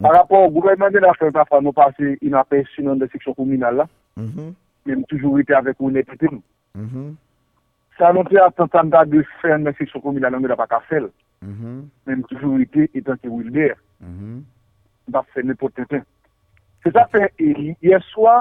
Par 0.00 0.14
rapport 0.16 0.46
au 0.46 0.50
gouvernement 0.50 0.90
de 0.90 0.98
la 0.98 1.12
fin, 1.12 1.30
parfois 1.30 1.60
nous 1.60 1.72
passons 1.72 2.16
inaperçus 2.22 2.82
dans 2.82 2.96
des 2.96 3.08
sections 3.08 3.34
communales 3.34 3.76
là, 3.76 3.88
mm-hmm. 4.18 4.54
même 4.86 5.04
toujours 5.04 5.38
été 5.38 5.52
avec 5.52 5.76
honnêteté. 5.78 6.26
Mm-hmm. 6.74 7.14
Ça 7.98 8.10
nous 8.14 8.24
fait 8.24 8.40
attentat 8.40 9.04
de 9.04 9.22
faire 9.42 9.58
dans 9.58 9.70
des 9.70 9.76
sections 9.76 10.00
communales, 10.00 10.34
on 10.34 10.40
ne 10.40 10.48
l'a 10.48 10.56
pas 10.56 10.66
qu'à 10.66 10.80
faire, 10.80 11.04
mm-hmm. 11.44 11.82
même 12.06 12.24
toujours 12.24 12.58
été 12.58 12.90
étant 12.94 13.16
que 13.22 13.28
Wilder. 13.28 13.74
mba 15.10 15.24
fè 15.34 15.42
nè 15.44 15.58
potè 15.58 15.84
tè. 15.90 16.00
Se 16.84 16.92
ta 16.94 17.04
fè, 17.12 17.26
yè 17.84 17.98
swa, 18.08 18.38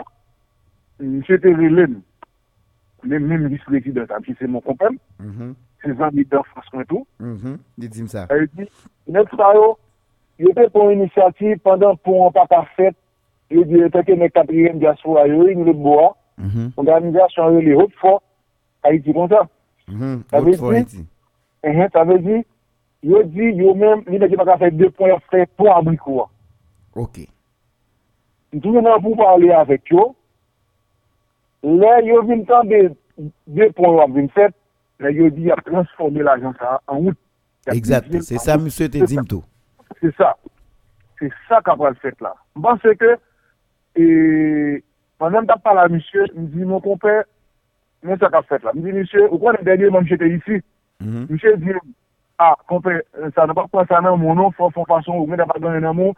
mse 1.04 1.40
te 1.44 1.52
relèm, 1.58 1.98
mè 3.04 3.20
mè 3.20 3.40
mè 3.42 3.50
diskreti 3.52 3.92
dè 3.96 4.06
ta, 4.08 4.22
mse 4.22 4.38
se 4.40 4.48
mò 4.48 4.62
kompèm, 4.64 4.96
se 5.84 5.96
zan 6.00 6.16
mi 6.16 6.24
dè 6.24 6.44
franskwen 6.54 6.88
tou. 6.88 7.04
Di 7.76 7.90
di 7.90 8.06
msa. 8.06 8.28
E 8.32 8.48
di, 8.54 8.70
net 9.12 9.36
sa 9.36 9.52
yo, 9.58 9.74
yo 10.40 10.54
te 10.56 10.70
pon 10.72 10.94
inisiativ, 10.96 11.60
pandan 11.66 12.00
pou 12.06 12.28
an 12.28 12.34
pa 12.38 12.48
pa 12.48 12.64
fèt, 12.78 12.96
yo 13.52 13.66
di 13.68 13.82
yo 13.82 13.92
teke 13.92 14.16
mè 14.16 14.32
kapriyèm 14.32 14.80
di 14.80 14.88
aswa 14.88 15.28
yo, 15.28 15.44
yon 15.50 15.68
lè 15.68 15.76
bo 15.76 16.00
a, 16.06 16.10
organizasyon 16.80 17.60
yo 17.60 17.68
lè 17.68 17.78
hot 17.82 17.96
fò, 18.00 18.18
a 18.88 18.96
iti 18.96 19.16
kon 19.16 19.28
sa. 19.32 19.44
Hot 20.32 20.52
fò 20.62 20.76
iti. 20.80 21.04
E 21.60 21.76
hen, 21.76 21.92
ta 21.92 22.08
ve 22.08 22.22
di, 22.24 22.42
yo 23.04 23.24
di 23.28 23.56
yo 23.60 23.76
mèm, 23.76 24.08
li 24.08 24.20
nè 24.20 24.32
ki 24.32 24.40
pa 24.40 24.48
ka 24.48 24.62
fè 24.64 24.72
dè 24.72 24.94
pon, 24.96 25.18
fè 25.28 25.44
pon 25.60 25.76
abrikouwa. 25.76 26.30
Ok. 27.00 27.22
Mdouye 28.54 28.82
nan 28.84 29.02
pou 29.04 29.16
pale 29.18 29.52
avek 29.56 29.94
yo, 29.94 30.10
le 31.64 31.92
yo 32.08 32.22
vin 32.28 32.44
tan 32.50 32.68
de, 32.68 32.90
de 33.48 33.70
pon 33.78 34.00
wap 34.00 34.12
vin 34.16 34.28
fet, 34.36 34.56
le 35.00 35.14
yo 35.16 35.30
di 35.34 35.52
ap 35.54 35.62
transforme 35.68 36.26
l'ajan 36.26 36.56
sa 36.60 36.80
an 36.90 37.04
wout. 37.06 37.20
Exact, 37.72 38.12
se 38.26 38.42
sa 38.42 38.58
msye 38.58 38.90
te 38.92 39.06
di 39.06 39.20
mtou. 39.20 39.46
Se 40.02 40.12
sa, 40.18 40.34
se 41.20 41.30
sa 41.48 41.62
kapal 41.66 41.96
fet 42.02 42.18
la. 42.26 42.34
Mban 42.58 42.82
se 42.84 42.96
ke, 43.00 43.14
panan 45.22 45.48
tap 45.48 45.62
pala 45.64 45.86
msye, 45.94 46.26
mdi 46.34 46.66
mwen 46.66 46.84
kompe, 46.84 47.20
mwen 48.08 48.20
sa 48.20 48.32
kap 48.34 48.50
fet 48.50 48.66
la. 48.66 48.74
Mdi 48.76 48.98
msye, 48.98 49.28
ou 49.30 49.40
kwa 49.40 49.54
ne 49.56 49.64
denye 49.68 49.92
mwen 49.94 50.10
jete 50.10 50.28
isi, 50.34 50.60
msye 51.00 51.54
mm-hmm. 51.54 51.64
di, 51.64 51.78
a, 52.40 52.50
ah, 52.50 52.58
kompe, 52.72 52.98
sa 53.36 53.46
nan 53.46 53.56
pa 53.56 53.68
kwa 53.70 53.86
sa 53.88 54.02
nan 54.02 54.18
mounon, 54.20 54.56
fon 54.58 54.74
fon 54.74 54.90
fason, 54.90 55.22
ou 55.22 55.30
mwen 55.30 55.40
da 55.44 55.48
pa 55.48 55.62
donen 55.62 55.86
nan 55.86 55.96
moun, 56.00 56.18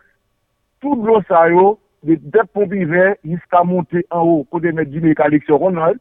tout 0.82 1.00
glos 1.02 1.24
sa 1.30 1.48
yo, 1.54 1.78
de 2.04 2.18
dep 2.34 2.50
pompi 2.54 2.84
ver, 2.90 3.16
jiska 3.24 3.64
monte 3.68 4.02
an 4.10 4.26
ou, 4.26 4.46
kode 4.52 4.74
met 4.76 4.90
di 4.90 5.02
me 5.04 5.14
kaleksyon 5.18 5.62
konan. 5.62 6.00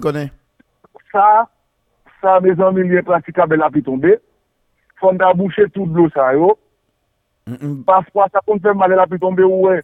Konen. 0.00 0.30
Mhm, 0.32 0.38
sa, 1.12 1.46
sa 2.20 2.40
me 2.40 2.54
zan 2.56 2.74
mi 2.74 2.88
liye 2.88 3.04
pratika 3.06 3.46
bel 3.46 3.64
api 3.66 3.84
tombe, 3.84 4.16
fonda 5.00 5.32
boucher 5.36 5.70
tout 5.70 5.86
glos 5.86 6.12
sa 6.16 6.32
yo, 6.36 6.54
paspwa 7.88 8.28
sa 8.32 8.42
kon 8.46 8.62
fèm 8.62 8.80
bel 8.80 9.04
api 9.04 9.20
tombe 9.20 9.44
ou 9.44 9.68
we, 9.68 9.80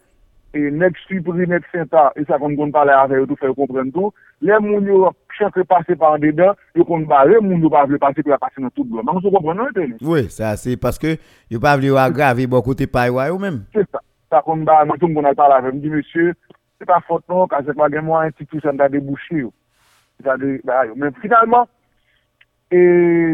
e 0.56 0.70
nek 0.72 0.96
supri, 1.04 1.46
nek 1.50 1.66
senta, 1.72 2.08
e 2.16 2.24
sa 2.28 2.40
kon 2.40 2.56
kon 2.56 2.72
pale 2.74 2.94
ave 2.96 3.20
yo, 3.20 3.28
tout 3.28 3.40
fè 3.40 3.50
yo 3.50 3.58
kompren 3.58 3.92
tout, 3.92 4.14
le 4.40 4.58
moun 4.64 4.86
yo 4.88 5.12
chakre 5.36 5.66
pase 5.68 5.98
par 5.98 6.16
an 6.16 6.24
dedan, 6.24 6.56
yo 6.78 6.86
kon 6.88 7.04
bare, 7.10 7.42
moun 7.44 7.60
yo 7.62 7.70
pa 7.72 7.84
vle 7.86 8.00
pase 8.00 8.24
ki 8.24 8.32
la 8.32 8.40
pase 8.40 8.62
nan 8.62 8.72
tout 8.72 8.86
glos. 8.88 9.04
Man 9.04 9.20
sou 9.20 9.34
kompren 9.34 9.60
nan 9.60 9.72
ete? 9.74 9.90
Oui, 10.00 10.28
sa 10.32 10.56
se, 10.56 10.78
paske 10.80 11.18
yo 11.52 11.60
pa 11.62 11.76
vle 11.76 11.92
yo 11.92 12.00
agrave, 12.00 12.48
bo 12.48 12.62
kote 12.64 12.88
paye 12.88 13.12
wa 13.12 13.28
yo 13.28 13.40
menm. 13.42 13.66
Se 13.76 13.84
sa. 13.90 14.00
sa 14.30 14.42
kon 14.44 14.64
ba, 14.68 14.82
mwen 14.86 15.00
tou 15.00 15.10
mwen 15.12 15.28
al 15.28 15.36
pala 15.38 15.60
ve, 15.64 15.72
mwen 15.72 15.82
di, 15.82 15.92
monsye, 15.92 16.34
se 16.78 16.88
pa 16.88 17.00
fote 17.06 17.24
nou, 17.30 17.48
ka 17.50 17.62
se 17.66 17.74
pa 17.76 17.88
gen 17.92 18.06
mwen 18.06 18.30
institusyon 18.30 18.80
ta 18.80 18.88
debouchi 18.92 19.42
yo. 19.44 19.52
Se 20.18 20.26
ta 20.26 20.36
de, 20.40 20.58
ba 20.68 20.84
yo. 20.88 20.96
Men 21.00 21.16
finalman, 21.22 21.68
e, 22.70 22.80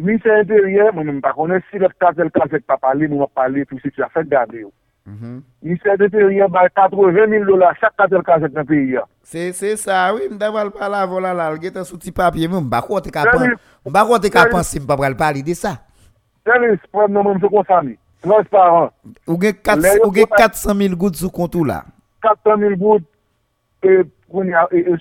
mi 0.05 0.19
se 0.23 0.39
interye, 0.45 0.91
mwen 0.93 1.11
mwen 1.11 1.21
pa 1.25 1.35
konen, 1.37 1.65
si 1.71 1.83
lef 1.83 1.97
kazel 2.03 2.31
kazel 2.35 2.63
pa 2.67 2.79
pale, 2.81 3.09
mwen 3.09 3.25
wap 3.25 3.35
pale, 3.37 3.67
tout 3.69 3.83
se 3.83 3.91
ti 3.91 4.05
a 4.05 4.11
fèk 4.15 4.31
gade 4.33 4.63
yo. 4.63 4.71
Mi 5.05 5.77
se 5.83 5.97
interye, 5.99 6.47
ba 6.53 6.69
80.000 6.71 7.49
dola, 7.51 7.75
chak 7.81 7.97
kazel 7.99 8.23
kazel 8.25 8.55
nan 8.55 8.69
peyi 8.71 8.95
ya. 8.95 9.05
Se, 9.27 9.51
se 9.57 9.75
sa, 9.81 10.07
oui, 10.15 10.29
mwen 10.31 10.39
daval 10.41 10.71
pala 10.77 11.03
vola 11.11 11.35
la, 11.37 11.51
lge 11.57 11.75
te 11.75 11.85
souti 11.89 12.15
papye, 12.15 12.49
mwen 12.49 12.71
bako 12.71 13.03
te 13.05 13.13
kapan, 13.13 13.59
mwen 13.83 13.99
bako 13.99 14.23
te 14.23 14.33
kapan 14.33 14.65
si 14.65 14.79
mwen 14.79 14.89
pa 14.93 15.01
pral 15.03 15.19
pale 15.19 15.43
de 15.45 15.59
sa. 15.59 15.77
Se 16.45 16.57
li, 16.63 16.73
se 16.79 16.89
pren 16.95 17.13
nan 17.13 17.27
mwen 17.27 17.43
se 17.43 17.51
kon 17.51 17.67
sa 17.69 17.83
mi. 17.83 17.99
transparent. 18.25 18.93
Ou 19.29 19.39
gen 19.41 19.55
400.000 19.61 20.97
gout 20.99 21.19
sou 21.19 21.31
kontou 21.33 21.67
la. 21.69 21.83
400.000 22.25 22.77
gout 22.81 23.05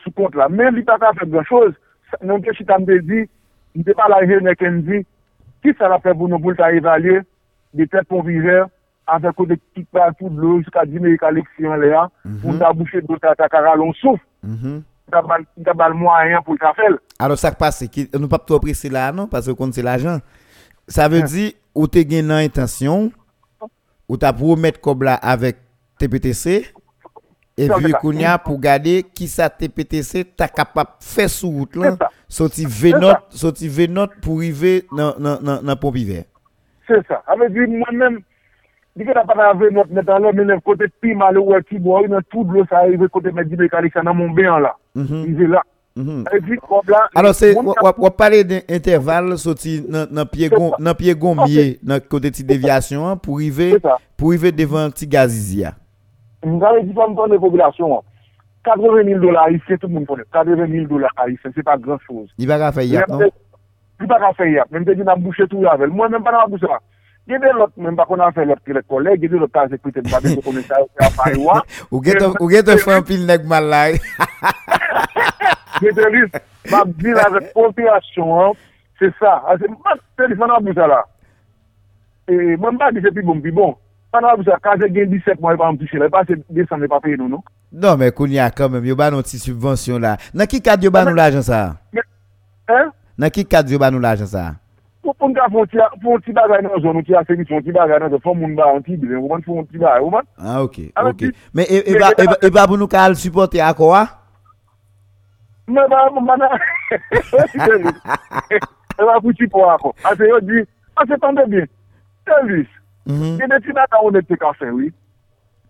sou 0.04 0.14
kontou 0.16 0.42
la. 0.42 0.50
Men 0.52 0.76
li 0.78 0.84
pa 0.88 1.00
ta 1.02 1.14
fè 1.18 1.28
gran 1.32 1.48
chòz, 1.50 1.74
nan 2.22 2.44
ke 2.46 2.54
chitan 2.58 2.86
de 2.88 3.00
di, 3.08 3.24
ni 3.74 3.88
te 3.88 3.96
pa 3.98 4.10
la 4.12 4.22
jè 4.28 4.40
ne 4.44 4.56
ken 4.60 4.84
di, 4.88 5.02
ki 5.64 5.76
sa 5.80 5.90
la 5.92 6.00
fè 6.04 6.14
pou 6.14 6.30
nou 6.32 6.42
boul 6.44 6.58
ta 6.60 6.72
evalye, 6.76 7.24
de 7.74 7.90
tèt 7.90 8.08
pou 8.12 8.26
vijèr, 8.28 8.68
an 9.10 9.24
fè 9.24 9.34
kote 9.36 9.58
kik 9.74 9.88
pa 9.96 10.12
tout 10.20 10.32
lò, 10.32 10.60
jiska 10.62 10.86
di 10.90 11.02
me 11.02 11.16
yi 11.16 11.22
kaleksyon 11.22 11.82
le 11.82 11.94
a, 11.98 12.08
pou 12.44 12.56
ta 12.60 12.74
bouchè 12.76 13.04
do 13.08 13.20
ta 13.24 13.36
takara 13.40 13.78
lon 13.80 13.96
souf. 14.02 14.22
Ta 15.14 15.74
bal 15.74 15.98
mwayen 15.98 16.44
pou 16.46 16.60
ta 16.60 16.76
fèl. 16.78 17.00
Alo 17.24 17.36
sak 17.40 17.58
pase, 17.60 17.90
nou 18.14 18.32
pa 18.32 18.40
pto 18.44 18.60
apresi 18.60 18.92
la 18.92 19.12
non, 19.16 19.28
parce 19.32 19.52
kon 19.58 19.74
se 19.76 19.84
la 19.86 19.98
jan. 20.02 20.24
Sa 20.92 21.10
ve 21.12 21.24
di... 21.24 21.52
ou 21.74 21.88
te 21.88 22.04
gen 22.06 22.28
nan 22.30 22.46
intention 22.46 23.12
ou 24.08 24.18
t'a 24.18 24.34
promettre 24.34 24.82
cobla 24.82 25.16
avec 25.16 25.58
TPTC 26.00 26.66
et 27.56 27.68
non, 27.68 27.76
puis 27.78 27.94
kounya 27.94 28.38
pour 28.38 28.60
garder 28.60 29.04
qui 29.14 29.28
ça 29.28 29.50
TPTC 29.50 30.26
t'a 30.36 30.48
capable 30.48 30.92
faire 31.00 31.30
sous 31.30 31.50
route 31.50 31.76
là 31.76 31.98
sorti 32.28 32.66
venote 32.66 33.24
sorti 33.30 33.68
venote 33.68 34.12
pour 34.22 34.38
arriver 34.40 34.86
dans 34.92 35.14
dans 35.20 35.40
dans 35.40 35.62
dans 35.62 35.76
pont 35.76 35.94
hiver. 35.94 36.24
C'est 36.88 37.06
ça. 37.08 37.24
Avec 37.28 37.54
dit 37.54 37.60
moi-même 37.72 38.22
dit 38.96 39.06
que 39.06 39.14
n'a 39.14 39.24
pas 39.24 39.54
venote 39.54 39.88
mais 39.92 40.04
dans 40.04 40.20
le 40.20 40.60
côté 40.62 40.86
pi 41.02 41.14
mal 41.14 41.38
ou 41.38 41.54
qui 41.70 41.80
boit 41.80 42.08
dans 42.08 42.22
tout 42.30 42.44
l'eau 42.44 42.66
ça 42.70 42.80
arrive 42.80 43.08
côté 43.10 43.32
médical 43.32 43.90
ça 43.94 44.02
dans 44.02 44.14
mon 44.14 44.30
bain 44.30 44.60
là 44.60 44.76
il 44.96 45.42
est 45.42 45.48
là 45.48 45.64
Mhm. 45.96 46.24
Alors, 47.14 47.36
wap 48.02 48.18
pale 48.18 48.44
d'interval 48.44 49.38
soti 49.38 49.78
nan 49.90 50.26
piye 50.32 50.50
gombye 51.14 51.78
nan 51.84 52.02
kote 52.10 52.32
ti 52.34 52.44
devyasyon 52.44 53.20
pou 53.22 53.38
rive 53.38 54.52
devan 54.52 54.92
ti 54.92 55.08
gazizia. 55.08 55.76
Mwen 56.44 56.64
avè 56.68 56.82
di 56.84 56.94
pan 56.96 57.14
ton 57.16 57.32
de 57.32 57.40
populasyon 57.40 58.00
an. 58.00 58.04
80.000 58.64 59.20
dola 59.20 59.44
haïsien, 59.48 59.78
tout 59.78 59.92
moun 59.92 60.06
konen. 60.08 60.26
80.000 60.34 60.88
dola 60.88 61.10
haïsien, 61.18 61.52
se 61.56 61.64
pa 61.64 61.78
gran 61.78 62.00
chose. 62.08 62.30
Di 62.40 62.48
baka 62.48 62.72
fè 62.76 62.86
yap, 62.88 63.12
non? 63.12 63.30
Di 64.00 64.08
baka 64.08 64.32
fè 64.38 64.48
yap. 64.54 64.72
Mwen 64.72 64.88
te 64.88 64.96
di 64.96 65.06
nan 65.08 65.22
bouchè 65.24 65.48
tou 65.52 65.64
yavel. 65.64 65.92
Mwen 65.92 66.16
mwen 66.16 66.26
pa 66.26 66.36
nan 66.36 66.52
bouchè 66.52 66.70
la. 66.72 66.80
Gede 67.28 67.54
lot, 67.56 67.72
mwen 67.80 67.96
pa 68.00 68.08
konan 68.08 68.34
fè 68.36 68.48
lot 68.48 68.60
ki 68.64 68.76
le 68.76 68.84
kolè, 68.88 69.16
gede 69.20 69.40
lot 69.40 69.52
ta 69.56 69.68
zekwite 69.72 70.04
mbade 70.04 70.34
se 70.34 70.44
konen 70.44 70.66
sa 70.68 70.80
yon 70.82 70.92
fè 70.92 71.08
a 71.08 71.12
faywa. 71.20 71.60
Ou 71.92 72.04
gen 72.04 72.68
te 72.68 72.80
fè 72.80 72.98
an 72.98 73.08
pil 73.08 73.28
neg 73.28 73.48
malay. 73.48 74.00
Metelis, 75.84 76.32
mabdil 76.72 77.20
avèk 77.26 77.52
konfiyasyon 77.58 78.34
an, 78.46 78.58
se 79.02 79.12
sa. 79.20 79.38
Ase, 79.54 79.70
Metelis, 79.70 80.40
man 80.40 80.56
wap 80.56 80.66
bousa 80.68 80.88
la. 80.90 81.02
E, 82.30 82.56
mwen 82.56 82.80
ba 82.80 82.92
di 82.96 83.04
se 83.04 83.12
pi 83.14 83.26
bon, 83.26 83.42
pi 83.44 83.52
bon. 83.52 83.76
Man 84.16 84.30
wap 84.30 84.42
bousa, 84.42 84.60
kaze 84.64 84.90
gen 84.94 85.12
17 85.12 85.44
mwen 85.44 85.60
pa 85.60 85.72
mpiche 85.76 86.02
la, 86.02 86.10
e 86.10 86.14
pa 86.14 86.24
se 86.30 86.40
200 86.50 86.80
mwen 86.80 86.92
pa 86.92 87.02
peye 87.04 87.20
nou, 87.20 87.32
nou. 87.32 87.46
Non, 87.74 87.98
men 87.98 88.12
koun 88.16 88.34
ya 88.34 88.50
kanmèm, 88.54 88.86
yo 88.86 88.96
ba 88.98 89.12
nou 89.14 89.26
ti 89.26 89.40
subvensyon 89.42 90.04
la. 90.04 90.18
Nan 90.34 90.50
ki 90.50 90.62
kad 90.64 90.84
yo 90.84 90.92
ba 90.94 91.06
nou 91.08 91.18
la 91.18 91.32
ajan 91.32 91.46
sa? 91.46 91.62
Hè? 92.70 92.84
Nan 93.20 93.34
ki 93.34 93.48
kad 93.50 93.70
yo 93.70 93.80
ba 93.82 93.90
nou 93.92 94.04
la 94.04 94.16
ajan 94.18 94.30
sa? 94.30 94.44
Fon 95.20 95.34
ka 95.36 95.50
fon 95.52 95.68
ti 96.24 96.32
bagay 96.32 96.62
nan 96.64 96.80
zon 96.80 96.96
ou 96.96 97.04
ti 97.04 97.16
asemi, 97.18 97.44
fon 97.50 97.64
ti 97.66 97.74
bagay 97.76 98.00
nan 98.00 98.14
zon, 98.14 98.22
fon 98.24 98.38
moun 98.40 98.54
ba 98.56 98.70
an 98.72 98.86
ti 98.86 98.96
bilen, 98.96 99.26
fon 99.44 99.66
ti 99.68 99.82
bagay, 99.82 100.00
ou 100.06 100.14
man. 100.14 100.24
Ah, 100.38 100.62
ok, 100.64 100.94
ok. 100.96 101.26
Men 101.52 101.68
e 101.68 102.52
ba 102.54 102.64
pou 102.70 102.80
nou 102.80 102.88
ka 102.88 103.04
al 103.10 103.18
supporte 103.20 103.60
akwa? 103.60 104.06
Mwen 105.68 105.90
ba 105.90 106.10
mwen 106.12 106.26
manan, 106.26 106.60
E 109.00 109.04
ba 109.04 109.20
pouti 109.22 109.48
pou 109.52 109.70
akon. 109.70 109.94
Ase 110.04 110.28
yo 110.28 110.40
di, 110.40 110.62
ah, 110.96 111.04
ase 111.04 111.18
tande 111.22 111.46
bin, 111.50 111.68
servis. 112.26 112.70
Mhm. 113.06 113.38
Gen 113.40 113.50
de 113.50 113.60
ti 113.60 113.74
nan 113.74 113.88
ou 114.02 114.12
de 114.12 114.22
te 114.22 114.38
kasen, 114.38 114.72
oui. 114.78 114.92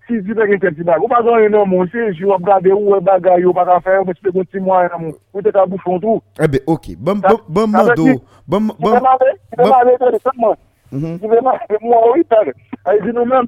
Si 0.08 0.20
ti 0.24 0.36
pe 0.36 0.48
gen 0.48 0.60
te 0.60 0.72
ti 0.76 0.84
bag, 0.84 1.02
ou 1.02 1.10
pa 1.12 1.24
zon 1.24 1.41
yon 1.41 1.56
nan 1.56 1.70
moun, 1.70 1.88
se 1.89 2.12
jou 2.14 2.34
ap 2.36 2.44
gade 2.44 2.72
ou 2.76 2.96
e 2.98 3.00
bagay 3.02 3.41
yo 3.41 3.54
pa 3.56 3.66
ka 3.66 3.80
fè, 3.86 3.98
ou 4.00 4.06
pe 4.06 4.14
ti 4.18 4.26
pe 4.26 4.34
kon 4.36 4.50
ti 4.52 4.60
mwa 4.60 4.84
yon 4.84 4.91
nan 4.94 5.04
moun, 5.06 5.18
ou 5.34 5.41
te 5.41 5.54
ka 5.56 5.66
bouchon 5.66 6.02
tou. 6.04 6.22
Ebe, 6.38 6.60
eh 6.60 6.68
ok, 6.68 6.94
bon 7.00 7.22
mando. 7.24 7.39
Bon 7.48 8.60
bon, 8.60 8.76
Mwen 8.80 9.00
ba 9.00 9.16
mwen, 9.18 9.38
mwen 9.58 9.70
ba 9.72 9.84
mwen, 9.84 9.98
mwen 9.98 10.20
ba 10.20 10.34
mwen, 10.36 10.58
mwen 11.24 11.44
ba 12.30 12.44
mwen. 12.44 12.58
A 12.84 12.98
yon 12.98 13.06
di 13.08 13.14
nou 13.16 13.26
men, 13.26 13.48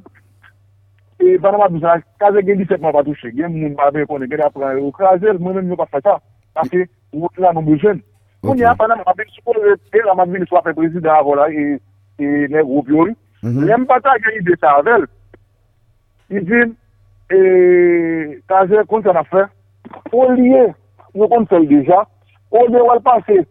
e 1.19 1.35
banan 1.43 1.59
mwa 1.59 1.67
dousan, 1.73 2.05
kaze 2.23 2.45
gen 2.47 2.63
17 2.63 2.79
mwa 2.79 2.95
pa 2.95 3.03
touche, 3.03 3.33
gen 3.35 3.51
moun 3.51 3.75
ba 3.75 3.91
mwen 3.91 4.07
konen, 4.07 4.31
gen 4.31 4.47
apren, 4.47 4.79
ou 4.79 4.95
kaze, 4.95 5.35
mwen 5.35 5.59
men 5.59 5.67
mwen 5.67 5.83
pa 5.83 5.91
fè. 5.91 6.15
Ase, 6.55 6.85
wote 7.13 7.41
la 7.43 7.51
nou 7.51 7.65
mwen 7.65 7.79
jen. 7.81 8.01
Mwen 8.45 8.61
yon 8.61 8.71
apanan 8.71 8.99
mwen 9.01 9.11
apen 9.11 9.29
sou 9.33 9.51
kon, 9.51 9.61
e 9.65 10.01
la 10.05 10.13
mwen 10.15 10.35
vini 10.35 10.47
sou 10.47 10.59
apen 10.59 10.75
prezident 10.77 11.15
avon 11.15 11.39
la, 11.39 11.49
e 11.51 12.47
ne 12.51 12.63
wop 12.63 12.89
yon. 12.91 13.15
Lem 13.43 13.85
pata 13.89 14.15
gen 14.23 14.37
yi 14.37 14.43
de 14.45 14.55
sa 14.61 14.77
avel, 14.79 15.03
yi 16.33 16.41
vin, 16.47 16.71
e, 17.29 17.39
kaze 18.49 18.85
kon 18.89 19.03
kan 19.05 19.19
afen, 19.21 19.49
ou 20.11 20.29
liye, 20.37 20.63
nou 21.13 21.29
kon 21.31 21.45
sel 21.51 21.67
deja, 21.69 21.99
ou 22.53 22.71
de 22.73 22.85
wal 22.87 23.03
pase, 23.05 23.41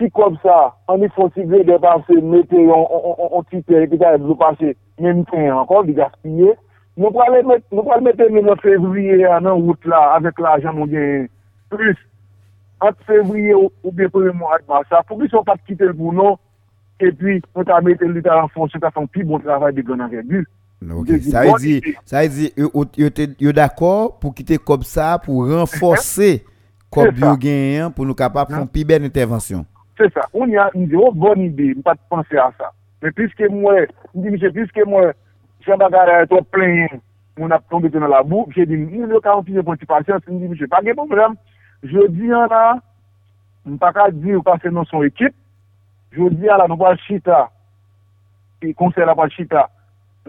ti 0.00 0.08
kob 0.16 0.40
sa, 0.42 0.72
an 0.90 1.04
yi 1.04 1.12
fonsigre 1.14 1.60
de 1.68 1.78
pase, 1.82 2.18
mette 2.22 2.58
yon 2.58 3.46
tipe, 3.52 3.76
e 3.82 3.90
ki 3.92 4.00
ta 4.00 4.16
yon 4.16 4.26
zou 4.30 4.38
pase, 4.40 4.72
men 5.02 5.22
mwen 5.28 5.60
ankon, 5.60 5.86
di 5.90 5.94
gaspye, 6.00 6.56
nou 6.98 7.14
pral 7.14 8.02
mette 8.06 8.32
men 8.32 8.50
an 8.50 8.64
fevriye 8.64 9.28
anan 9.36 9.62
wote 9.68 9.92
la, 9.92 10.02
avek 10.16 10.42
la 10.42 10.56
ajan 10.58 10.78
mwen 10.80 10.90
gen 10.94 11.30
plus, 11.74 12.02
ant 12.82 13.04
fevriye 13.06 13.54
ou 13.54 13.92
bien 13.92 14.10
pou 14.10 14.24
yon 14.26 14.36
mou 14.38 14.50
akman 14.54 14.84
sa, 14.88 15.04
pou 15.06 15.20
ki 15.20 15.30
sou 15.30 15.46
pat 15.46 15.60
kite 15.68 15.86
l 15.86 15.94
pou 15.96 16.14
nou, 16.14 16.38
e 16.98 17.10
pi 17.10 17.38
nou 17.40 17.66
ta 17.66 17.80
mette 17.84 18.06
l 18.06 18.14
lita 18.16 18.34
an 18.42 18.50
fonse, 18.54 18.78
ta 18.82 18.92
fon 18.94 19.06
pi 19.10 19.24
bon 19.26 19.42
travay 19.42 19.74
de 19.76 19.84
gwen 19.86 20.04
an 20.04 20.12
rebu. 20.12 20.44
Ok, 20.84 21.14
sa 21.24 21.44
yi 21.46 21.54
di, 21.62 21.94
sa 22.04 22.24
yi 22.24 22.32
di, 22.34 22.48
yo 23.40 23.54
d'akor 23.56 24.18
pou 24.20 24.34
kite 24.36 24.58
kob 24.60 24.84
sa, 24.84 25.14
pou 25.22 25.46
renforse 25.48 26.42
kob 26.92 27.16
yo 27.22 27.32
genyen, 27.40 27.94
pou 27.94 28.04
nou 28.04 28.18
kapap 28.18 28.52
fon 28.52 28.68
pi 28.70 28.84
ben 28.88 29.06
intervensyon. 29.06 29.64
Se 29.98 30.10
sa, 30.12 30.26
ou 30.34 30.46
ni 30.50 30.58
a, 30.58 30.68
ni 30.74 30.88
di, 30.90 30.98
ou 30.98 31.14
bon 31.14 31.40
ide, 31.40 31.72
mi 31.78 31.86
pat 31.86 32.00
panse 32.10 32.36
a 32.36 32.50
sa. 32.58 32.72
Me 33.04 33.12
piske 33.14 33.48
mwen, 33.52 33.88
mi 34.12 34.26
di, 34.26 34.34
mi 34.34 34.42
se 34.42 34.50
piske 34.52 34.84
mwen, 34.88 35.14
jen 35.64 35.80
bagare 35.80 36.18
a 36.18 36.26
eto 36.26 36.42
plenye, 36.52 37.00
moun 37.38 37.54
ap 37.54 37.64
tombe 37.72 37.88
te 37.90 38.02
nan 38.02 38.12
la 38.12 38.20
bou, 38.26 38.48
mi 38.50 38.58
se 38.58 38.66
di, 38.68 38.76
mi 38.76 39.06
yo 39.08 39.22
ka 39.24 39.38
an 39.38 39.46
pise 39.46 39.64
pon 39.64 39.80
ti 39.80 39.88
pasyans, 39.88 40.26
mi 40.28 40.42
di, 40.42 40.50
mi 40.52 40.60
se, 40.60 40.68
pa 40.70 40.82
gen 40.84 40.98
pou 40.98 41.08
mwen, 41.08 41.38
Jodi 41.84 42.32
an 42.32 42.48
la, 42.48 42.64
m 43.68 43.76
pa 43.80 43.92
ka 43.94 44.08
di 44.12 44.34
ou 44.34 44.44
pase 44.44 44.72
nou 44.72 44.88
son 44.88 45.04
ekip. 45.06 45.34
Jodi 46.14 46.48
an 46.48 46.62
la 46.62 46.68
nou 46.70 46.80
pal 46.80 46.96
chita, 47.04 47.46
e 48.64 48.72
konser 48.78 49.08
la 49.08 49.16
pal 49.18 49.32
chita 49.34 49.66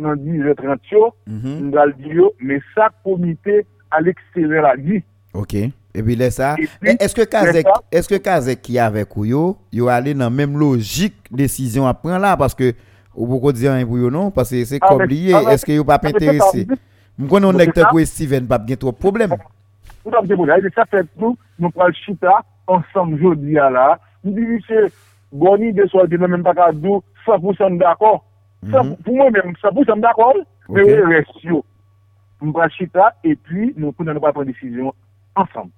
nan 0.02 0.20
10.30 0.20 0.92
yo, 0.92 1.14
mm 1.26 1.40
-hmm. 1.40 1.60
m 1.64 1.72
dal 1.72 1.94
di 1.96 2.18
yo, 2.18 2.34
me 2.40 2.60
sa 2.74 2.90
komite 3.04 3.64
al 3.90 4.08
eksever 4.12 4.66
a 4.66 4.76
di. 4.76 5.00
Ok, 5.34 5.54
e 5.94 6.04
pi 6.04 6.16
le 6.16 6.30
sa, 6.32 6.56
e 6.60 6.68
e 6.82 6.98
eske 7.00 7.26
Kazek, 7.26 7.68
eske 7.92 8.20
Kazek 8.20 8.62
ki 8.62 8.80
avek 8.80 9.18
ou 9.18 9.26
yo, 9.26 9.56
yo 9.72 9.88
ale 9.88 10.14
nan 10.14 10.34
menm 10.34 10.60
logik 10.60 11.16
desisyon 11.32 11.88
apren 11.88 12.20
la, 12.20 12.36
paske 12.38 12.76
ou 13.16 13.28
pou 13.28 13.40
ko 13.40 13.52
diyan 13.52 13.80
yon 13.80 13.88
pou 13.88 13.98
yo 13.98 14.12
non, 14.12 14.32
paske 14.32 14.66
se 14.66 14.80
kobliye, 14.80 15.36
eske 15.54 15.76
yo 15.76 15.88
pap 15.88 16.04
interese. 16.04 16.68
M 17.16 17.30
konon 17.32 17.56
nekte 17.56 17.84
kwe 17.88 18.04
Steven 18.06 18.48
pap 18.48 18.68
gen 18.68 18.78
tro 18.78 18.92
problem. 18.92 19.32
Avec, 19.32 19.55
chita 21.94 22.46
monsieur 24.24 24.90
Boni 25.32 25.74
de 25.74 25.86
soit 25.88 26.08
de 26.08 26.18
même 26.18 26.44
pas 26.44 26.54
qu'à 26.54 26.72
100% 26.72 27.78
d'accord. 27.78 28.26
Pour 29.04 29.16
moi 29.16 29.30
même 29.32 29.54
100% 29.62 30.00
d'accord, 30.00 30.36
mais 30.70 30.84
oui 30.84 31.16
reste 31.16 31.44
yo. 31.44 31.66
Nous 32.42 32.52
prenons 32.52 32.70
chita 32.70 33.16
et 33.24 33.36
puis 33.36 33.74
nous 33.78 33.92
prenons 33.92 34.20
pas 34.20 34.32
prendre 34.32 34.48
décision 34.48 34.94
ensemble. 35.36 35.72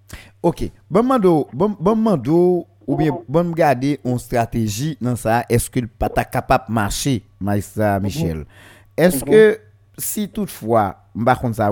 Ok, 0.43 0.63
bon 0.89 1.03
mando, 1.03 1.47
bon, 1.53 1.75
bon 1.79 1.95
mando, 1.95 2.65
ou 2.85 2.95
bien 2.95 3.11
bon 3.27 3.51
garder 3.51 3.99
une 4.05 4.17
stratégie 4.19 4.97
dans 5.01 5.15
ça, 5.15 5.43
est-ce 5.49 5.69
que 5.69 5.79
le 5.79 5.87
pas 5.87 6.09
capable 6.09 6.65
de 6.67 6.73
marcher, 6.73 7.23
Maïstra 7.39 7.99
Michel? 7.99 8.45
Est-ce 8.95 9.25
que 9.25 9.59
si 9.97 10.29
toutefois, 10.29 10.95
m'ba 11.15 11.35
contre 11.35 11.55
sa 11.55 11.71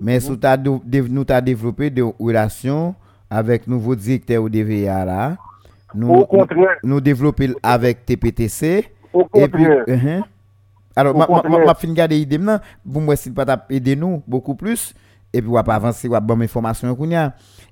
mais 0.00 0.20
si 0.20 0.30
nous 0.30 1.24
t'as 1.24 1.40
développé 1.40 1.90
des 1.90 2.02
relations 2.02 2.94
avec 3.30 3.66
nouveau 3.66 3.94
directeur 3.94 4.42
au 4.42 4.48
DVA 4.48 5.04
là, 5.04 5.36
nous, 5.94 6.26
nous 6.82 7.00
développer 7.00 7.52
avec 7.62 8.06
TPTC, 8.06 8.88
et 9.34 9.48
puis, 9.48 9.66
uh 9.86 10.22
alors, 10.94 11.16
ma, 11.16 11.26
ma, 11.48 11.64
ma 11.64 11.74
fin 11.74 11.92
garder 11.92 12.18
idée 12.20 12.38
maintenant, 12.38 12.62
pour 12.90 13.00
moi, 13.00 13.16
si 13.16 13.30
pas 13.30 13.66
aider 13.70 13.96
nous 13.96 14.22
beaucoup 14.26 14.54
plus, 14.54 14.94
et 15.32 15.40
puis 15.40 15.50
on 15.50 15.54
va 15.54 15.74
avancer, 15.74 16.08
on 16.08 16.12
va 16.12 16.20
bonne 16.20 16.42
information. 16.42 16.96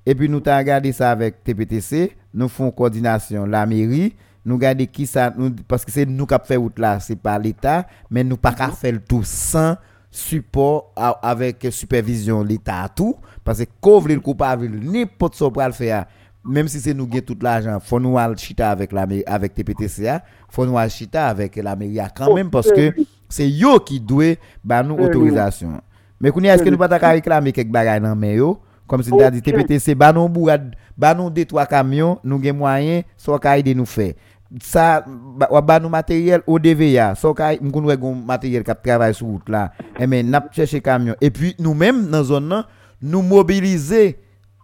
Et 0.07 0.15
puis 0.15 0.29
nous 0.29 0.41
t'avons 0.41 0.59
regardé 0.59 0.93
ça 0.93 1.11
avec 1.11 1.45
TPTC, 1.45 2.17
nous 2.33 2.49
faisons 2.49 2.71
coordination 2.71 3.45
la 3.45 3.67
mairie, 3.67 4.15
nous 4.45 4.55
regardons 4.55 4.87
qui 4.87 5.07
ça 5.07 5.33
nous 5.37 5.51
parce 5.69 5.85
que 5.85 5.93
c'est 5.93 6.07
nous 6.07 6.25
qui 6.27 6.35
fait 6.45 6.57
route 6.57 6.79
là, 6.79 6.99
c'est 7.01 7.17
pas 7.17 7.39
l'état, 7.39 7.87
mais 8.11 8.25
nous 8.25 8.39
pas 8.39 8.53
qu'à 8.53 8.69
faire 8.69 8.93
le 8.93 9.01
tout 9.01 9.23
sans 9.23 9.77
support 10.11 10.93
avec 10.97 11.67
supervision 11.71 12.43
l'état 12.43 12.89
tout. 12.95 13.17
Parce 13.45 13.61
que 13.61 13.71
couvre 13.81 14.09
le 14.09 14.21
coupable 14.21 14.69
n'importe 14.69 15.35
ce 15.35 15.45
le 15.45 15.73
faire. 15.73 16.07
Même 16.45 16.69
si 16.69 16.81
c'est 16.81 16.95
nous 16.95 17.07
qui 17.07 17.23
tout 17.23 17.37
l'argent, 17.41 17.79
faut 17.81 18.01
nous 18.01 18.17
aller 18.19 18.37
chita 18.37 18.71
avec 18.71 18.93
la 18.93 19.07
avec 19.27 19.55
TPTCA, 19.55 20.23
faut 20.49 20.65
nous 20.65 20.79
aller 20.79 20.89
chita 20.89 21.29
avec 21.29 21.55
la 21.57 21.77
mairie 21.77 21.99
quand 22.17 22.35
même 22.35 22.49
parce 22.49 22.73
que 22.73 22.95
c'est 23.29 23.49
eux 23.49 23.79
qui 23.85 24.01
doit 24.01 24.37
bah 24.65 24.83
nous 24.83 24.97
autorisation. 24.97 25.81
Mais 26.19 26.31
est-ce 26.31 26.63
que 26.63 26.71
nous 26.71 26.79
pas 26.79 26.89
réclamer 26.89 27.53
quelques 27.53 27.71
bagages 27.71 28.01
dans 28.01 28.17
mais 28.17 28.39
comme 28.87 29.03
si 29.05 29.11
dit 29.11 29.41
TPTC 29.43 29.95
ba 29.95 30.13
non 30.13 30.29
bourade 30.29 30.75
ba 30.99 31.15
non 31.15 31.31
deux 31.31 31.45
trois 31.45 31.65
camions 31.65 32.19
nous 32.25 32.41
gain 32.41 32.53
moyen 32.53 33.03
soit 33.17 33.39
nous 33.73 33.87
faire 33.87 34.15
ça 34.61 35.05
ba, 35.07 35.61
ba 35.61 35.79
nous 35.79 35.89
matériel 35.89 36.43
au 36.47 36.59
DVA 36.59 37.15
soit 37.15 37.35
ka 37.35 37.57
nous 37.61 37.71
gon 37.71 38.15
matériel 38.15 38.65
qui 38.65 38.73
travaille 38.83 39.15
sur 39.15 39.27
route 39.27 39.49
là 39.49 39.73
et 39.99 40.07
mais 40.07 40.23
n'a 40.23 40.45
chercher 40.51 40.81
camion 40.81 41.15
et 41.21 41.31
puis 41.31 41.55
nous 41.59 41.75
même 41.75 42.09
dans 42.09 42.25
zone 42.25 42.65
nous 43.01 43.23
mobiliser 43.23 44.19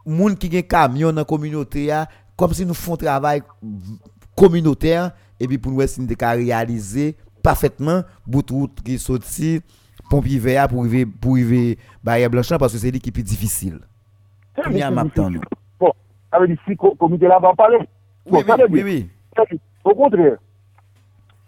moun 0.04 0.36
qui 0.36 0.50
gen 0.50 0.62
camion 0.64 1.12
dans 1.12 1.24
communauté 1.24 1.92
comme 2.36 2.52
si 2.52 2.66
nous 2.66 2.74
font 2.74 2.96
travail 2.96 3.42
communautaire 4.36 5.12
et 5.38 5.46
puis 5.46 5.58
pour 5.58 5.72
nous 5.72 5.82
essayer 5.82 6.06
de 6.06 6.16
réaliser 6.18 7.16
parfaitement 7.42 8.02
bout 8.26 8.50
route 8.50 8.82
qui 8.82 8.98
sorti 8.98 9.60
pompier 10.10 10.38
vert 10.38 10.68
pour 10.68 10.80
arriver 10.80 11.06
pour 11.06 11.32
arriver 11.32 11.78
barrière 12.02 12.30
blanche 12.30 12.48
parce 12.58 12.72
que 12.72 12.78
c'est 12.78 12.90
l'équipe 12.90 13.18
difficile. 13.18 13.80
Il 14.70 14.78
y 14.78 14.82
a. 14.82 14.90
Bon, 14.90 15.92
avec 16.32 16.50
ici 16.50 16.76
comité 16.98 17.26
là 17.26 17.38
va 17.38 17.52
parler. 17.54 17.78
Oui, 18.26 18.42
oui, 18.70 18.82
oui, 18.82 19.10
Au 19.86 19.94
contraire, 19.94 20.36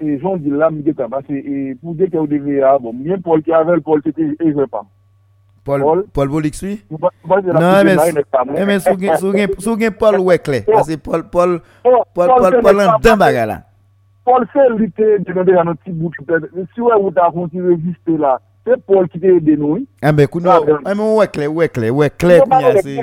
et 0.00 0.18
j'en 0.20 0.36
dis 0.36 0.48
là, 0.48 0.70
je 0.70 0.92
parce 0.92 1.26
que 1.26 1.74
pour 1.74 1.94
dire 1.94 2.06
qu'il 2.06 2.20
y 2.20 2.22
a 2.22 2.26
des 2.26 2.38
VA, 2.38 2.78
bon, 2.78 2.94
bien 2.94 3.18
Paul 3.18 3.42
qui 3.42 3.52
avait 3.52 3.80
Paul, 3.80 4.00
c'était 4.04 4.22
et 4.22 4.52
je 4.52 4.64
pas. 4.66 4.84
Paul, 5.64 6.04
Paul 6.12 6.28
Bolix, 6.28 6.62
oui? 6.62 6.84
Non, 6.88 7.84
mais 7.84 8.78
sou 8.78 9.76
gen 9.76 9.90
Paul 9.90 10.20
Wekle, 10.20 10.62
parce 10.64 10.88
que 10.88 10.94
Paul, 10.94 11.24
Paul, 11.24 11.60
Paul, 12.14 12.60
Paul 12.62 12.80
an 12.80 13.00
dan 13.02 13.18
baga 13.18 13.44
la. 13.44 13.62
Paul 14.24 14.46
se 14.52 14.78
lite, 14.78 14.96
de 14.96 15.32
nan 15.32 15.44
ah, 15.48 15.60
ah, 15.60 15.64
non. 15.64 15.70
ah, 15.70 15.70
de 15.70 15.70
nan 15.70 15.76
ti 15.84 15.90
bout, 15.90 16.12
si 16.74 16.80
wè 16.80 16.94
ou 16.94 17.10
ta 17.10 17.26
konti 17.34 17.60
reviste 17.60 18.14
la, 18.22 18.36
se 18.64 18.78
Paul 18.86 19.08
ki 19.10 19.18
te 19.18 19.34
ede 19.34 19.58
nou. 19.58 19.82
Ah, 20.00 20.12
ben, 20.12 20.30
kou 20.30 20.40
nou, 20.40 20.78
ah, 20.84 20.94
men 20.94 21.02
Wekle, 21.18 21.50
Wekle, 21.50 21.90
Wekle, 21.90 22.38
kou 22.44 22.62
nye 22.62 22.86
se. 22.86 22.96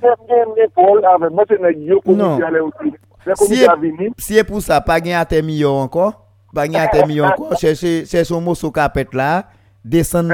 Mwen 0.00 1.46
se 1.52 1.60
nan 1.60 1.84
yo 1.84 2.00
komisyale 2.00 2.64
ou 2.64 2.72
ti. 2.80 2.96
Si 3.24 3.64
e, 3.64 4.10
si 4.16 4.38
e 4.38 4.44
pou 4.46 4.62
sa, 4.64 4.78
pa 4.84 4.98
gen 5.02 5.18
ate 5.18 5.40
milyon 5.44 5.84
anko, 5.84 6.10
pa 6.54 6.66
gen 6.68 6.80
ate 6.80 7.02
milyon 7.08 7.32
anko, 7.32 7.52
chèche 7.60 8.24
yon 8.30 8.44
mou 8.44 8.58
sou 8.58 8.72
kapet 8.74 9.14
la, 9.16 9.48
desen 9.82 10.30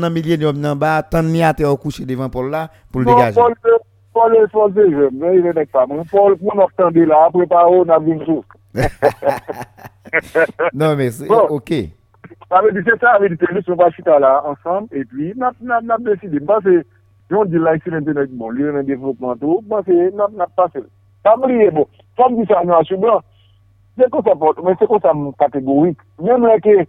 nan 0.00 0.10
milyen 0.12 0.48
yon 0.48 0.62
nan 0.62 0.78
ba, 0.80 0.98
tan 1.06 1.28
ni 1.30 1.44
ate 1.46 1.66
ou 1.66 1.78
kouche 1.80 2.06
devan 2.08 2.32
pou 2.32 2.48
la, 2.50 2.66
pou 2.90 3.04
l 3.04 3.08
bon, 3.08 3.14
degaje. 3.14 3.38
Pon 4.16 4.32
lè 4.32 4.42
son 4.48 4.72
de 4.72 4.86
jèm, 4.88 5.20
lè 5.20 5.34
yon 5.38 5.60
ek 5.60 5.70
pa, 5.74 5.84
moun 5.88 6.06
pon 6.10 6.36
lò 6.56 6.66
tan 6.76 6.94
de 6.94 7.04
la, 7.08 7.26
apre 7.28 7.46
pa 7.50 7.66
ou 7.68 7.84
nan 7.88 8.04
bin 8.04 8.22
sou. 8.26 8.42
Non 10.72 10.94
men, 10.96 11.10
bon. 11.26 11.48
ok. 11.58 11.70
Ame 12.54 12.70
di 12.72 12.82
se 12.86 12.94
ta, 13.02 13.16
ame 13.16 13.28
di 13.32 13.36
se, 13.40 13.48
lè 13.52 13.60
son 13.66 13.76
pa 13.76 13.90
chita 13.92 14.16
la, 14.22 14.36
ansan, 14.48 14.86
e 14.94 15.02
pi, 15.10 15.32
nap 15.36 15.58
deside, 16.06 16.40
mba 16.40 16.60
se, 16.64 16.78
yon 17.32 17.50
di 17.50 17.60
la 17.60 17.74
ekse 17.76 17.92
l'internet, 17.92 18.32
bon, 18.38 18.54
lè 18.54 18.68
yon 18.68 18.78
en 18.80 18.86
devlopman 18.88 19.40
tou, 19.42 19.60
mba 19.66 19.82
se, 19.84 19.96
nap 20.16 20.32
nap 20.38 20.54
pase 20.56 20.80
lè. 20.80 20.88
Samliye 21.26 21.70
bo, 21.74 21.88
sam 22.16 22.36
di 22.38 22.44
sa 22.46 22.62
nou 22.62 22.78
asyo 22.78 23.00
blan, 23.02 23.24
se 23.98 24.06
kon 24.12 24.22
sa 24.22 24.36
pot, 24.38 24.60
men 24.62 24.76
se 24.78 24.86
kon 24.86 25.02
sa 25.02 25.10
m 25.10 25.32
kategorik. 25.40 25.98
Men 26.22 26.38
mwen 26.44 26.62
ke, 26.62 26.84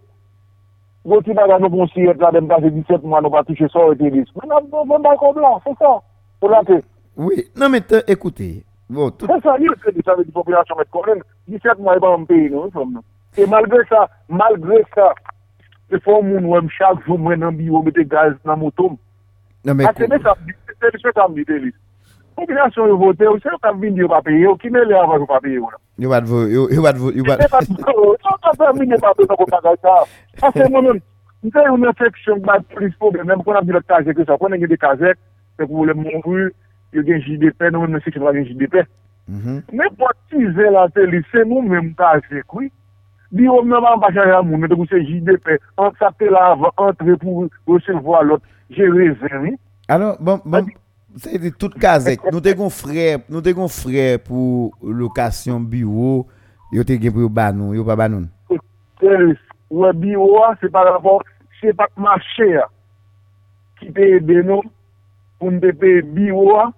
goti 1.10 1.34
baga 1.34 1.56
nou 1.58 1.72
kon 1.72 1.90
siyet 1.90 2.22
la, 2.22 2.30
dem 2.36 2.46
kase 2.50 2.70
17 2.70 3.02
mwa 3.02 3.24
nou 3.24 3.34
pa 3.34 3.42
touche 3.48 3.66
so 3.72 3.88
ete 3.96 4.12
dis. 4.14 4.30
Men 4.38 4.54
nan 4.54 4.68
bon 4.70 5.02
bako 5.02 5.32
blan, 5.40 5.58
se 5.64 5.74
sa, 5.80 5.96
pou 6.38 6.52
la 6.52 6.62
te. 6.68 6.78
Oui, 7.18 7.48
nan 7.58 7.74
men 7.74 7.82
te 7.82 8.04
ekoute. 8.14 8.50
Se 8.88 9.40
sa, 9.42 9.56
yon 9.58 9.74
se 9.82 9.96
di 9.96 10.06
sa 10.06 10.14
ve 10.14 10.28
di 10.28 10.36
populasyon 10.36 10.78
met 10.78 10.92
konen, 10.94 11.24
17 11.50 11.82
mwa 11.82 11.98
e 11.98 12.04
ba 12.06 12.14
m 12.14 12.28
peyi 12.30 12.46
nou, 12.54 12.70
som 12.76 12.94
nou. 12.94 13.02
E 13.34 13.48
malgre 13.50 13.82
sa, 13.90 14.06
malgre 14.30 14.84
sa, 14.94 15.10
se 15.90 15.98
fon 16.06 16.30
moun 16.30 16.46
wèm 16.54 16.70
chak 16.78 17.02
joun 17.08 17.26
mwen 17.26 17.42
nan 17.42 17.58
biyo 17.58 17.82
mette 17.82 18.06
gaz 18.06 18.38
nan 18.46 18.62
motom. 18.62 18.94
Ase 19.66 20.06
men 20.06 20.22
sa, 20.22 20.38
se 20.46 20.94
di 20.94 21.02
se 21.02 21.10
sa 21.10 21.26
m 21.26 21.34
di 21.34 21.44
te 21.48 21.58
dis. 21.66 21.76
kombinasyon 22.38 22.92
yo 22.92 22.96
vote 23.00 23.26
ou, 23.26 23.40
se 23.42 23.50
yo 23.50 23.58
kap 23.62 23.76
vin 23.82 23.98
yo 23.98 24.08
pa 24.10 24.22
peye 24.24 24.46
ou, 24.46 24.56
ki 24.60 24.70
me 24.70 24.84
le 24.86 24.96
avan 24.96 25.24
yo 25.24 25.26
pa 25.28 25.40
peye 25.42 25.58
ou 25.58 25.70
la. 25.72 25.80
Yo 25.98 26.12
bat 26.12 26.26
vo, 26.28 26.44
yo 26.46 26.84
bat 26.84 26.98
vo, 27.00 27.10
yo 27.14 27.26
bat... 27.26 27.42
Yo 27.42 27.50
bat 27.52 27.70
vo, 27.74 28.14
yo 28.14 28.36
kap 28.44 28.78
vin 28.78 28.94
yo 28.94 29.00
pa 29.02 29.12
peye 29.18 29.26
ou, 29.26 29.42
yo 29.42 29.50
bat 29.50 29.66
vo. 29.66 29.96
Ase 30.46 30.68
moun 30.70 30.86
moun, 30.86 31.02
mwen 31.42 31.54
te 31.56 31.66
yon 31.66 31.86
refleksyon 31.90 32.40
bat 32.46 32.64
plis 32.76 32.94
problem, 33.02 33.28
mwen 33.32 33.44
kon 33.46 33.58
ap 33.58 33.68
di 33.68 33.74
lot 33.74 33.86
kazek 33.90 34.22
yo 34.22 34.28
sa, 34.28 34.38
kon 34.40 34.54
en 34.54 34.62
gen 34.62 34.72
de 34.72 34.80
kazek, 34.80 35.20
se 35.58 35.66
pou 35.66 35.86
le 35.88 35.98
moun 35.98 36.24
vu, 36.26 36.48
yo 36.96 37.06
gen 37.06 37.22
JDP, 37.26 37.68
nou 37.72 37.84
mwen 37.84 37.98
mwen 37.98 38.06
se 38.06 38.14
ki 38.14 38.22
mwa 38.22 38.34
gen 38.38 38.48
JDP. 38.48 38.80
Mwen 39.28 39.96
potize 40.00 40.74
la 40.74 40.88
teli, 40.94 41.24
se 41.32 41.42
moun 41.44 41.66
mwen 41.66 41.90
mwen 41.90 41.94
kazek, 41.98 42.46
oui. 42.54 42.70
Bi 43.34 43.50
yo 43.50 43.60
mwen 43.64 43.82
mwen 43.82 44.04
bachan 44.04 44.30
yon 44.30 44.50
moun, 44.50 44.62
mwen 44.62 44.72
te 44.72 44.78
kouse 44.78 45.02
JDP, 45.10 45.58
an 45.82 45.96
sa 45.98 46.14
te 46.16 46.30
la 46.30 46.52
avan, 46.54 46.74
an 46.86 46.94
tre 47.02 47.18
pou 47.20 47.50
resevo 47.74 48.20
alot, 48.22 48.46
jere 48.70 49.12
zen, 49.20 49.40
oui. 49.42 49.56
Alors, 49.88 50.16
bon, 50.20 50.40
bon... 50.44 50.66
Se 51.16 51.38
di 51.40 51.48
tout 51.56 51.72
kazek, 51.80 52.26
nou 52.28 52.42
te 52.44 52.52
kon 52.56 52.68
fre, 52.68 53.14
nou 53.32 53.40
te 53.44 53.54
kon 53.56 53.70
fre 53.72 54.18
pou 54.26 54.68
lokasyon 54.84 55.64
biwo, 55.70 56.26
yo 56.74 56.84
te 56.84 56.98
gen 57.00 57.14
pou 57.14 57.24
yo 57.24 57.30
banou, 57.32 57.72
yo 57.72 57.86
pa 57.88 57.96
banoun. 57.96 58.26
Ou 58.52 59.86
e 59.88 59.92
biwo, 59.96 60.42
se 60.60 60.68
pa 60.72 60.84
rapor, 60.84 61.24
se 61.62 61.72
pa 61.76 61.88
kman 61.94 62.20
chè, 62.34 62.50
ki 63.80 63.88
te 63.96 64.10
ebe 64.18 64.42
nou, 64.44 64.60
pou 65.40 65.54
mte 65.54 65.72
pe 65.80 65.94
biwo, 66.12 66.68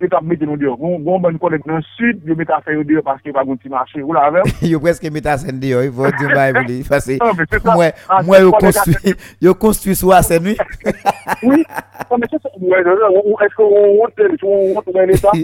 yo 0.00 0.08
tap 0.08 0.24
mette 0.24 0.46
nou 0.48 0.56
diyo. 0.60 0.74
Gon 0.80 1.20
ban 1.22 1.36
konek 1.40 1.66
nan 1.68 1.82
sud, 1.94 2.22
yo 2.26 2.34
mette 2.38 2.54
a 2.56 2.60
fè 2.64 2.74
yo 2.74 2.84
diyo 2.88 3.02
paske 3.04 3.28
yo 3.28 3.36
pa 3.36 3.44
gonti 3.44 3.68
mache. 3.72 4.00
Ou 4.02 4.16
la 4.16 4.26
avèm? 4.30 4.48
Yo 4.72 4.80
preske 4.82 5.10
mette 5.12 5.28
a 5.28 5.36
sen 5.40 5.60
diyo, 5.60 5.82
yo 5.84 5.92
vò 5.94 6.10
diyo 6.14 6.30
bay 6.32 6.52
e 6.52 6.54
vò 6.56 6.64
li. 6.66 6.78
Fase, 6.86 7.18
non, 7.20 7.36
ah, 8.08 8.22
mwen 8.24 8.46
yo 8.46 8.52
konstwi, 8.56 9.14
yo 9.44 9.54
konstwi 9.60 9.96
sou 9.98 10.14
a 10.16 10.22
sen 10.24 10.42
mi. 10.44 10.56
Oui, 11.44 11.60
mwen 12.10 12.28
se 12.30 12.40
se, 12.40 12.52
ou 12.56 13.40
eske 13.44 13.64
ou 13.64 13.96
wote, 14.00 14.30
ou 14.46 14.76
wote 14.76 14.94
ou 14.94 15.02
en 15.02 15.10
leta, 15.12 15.34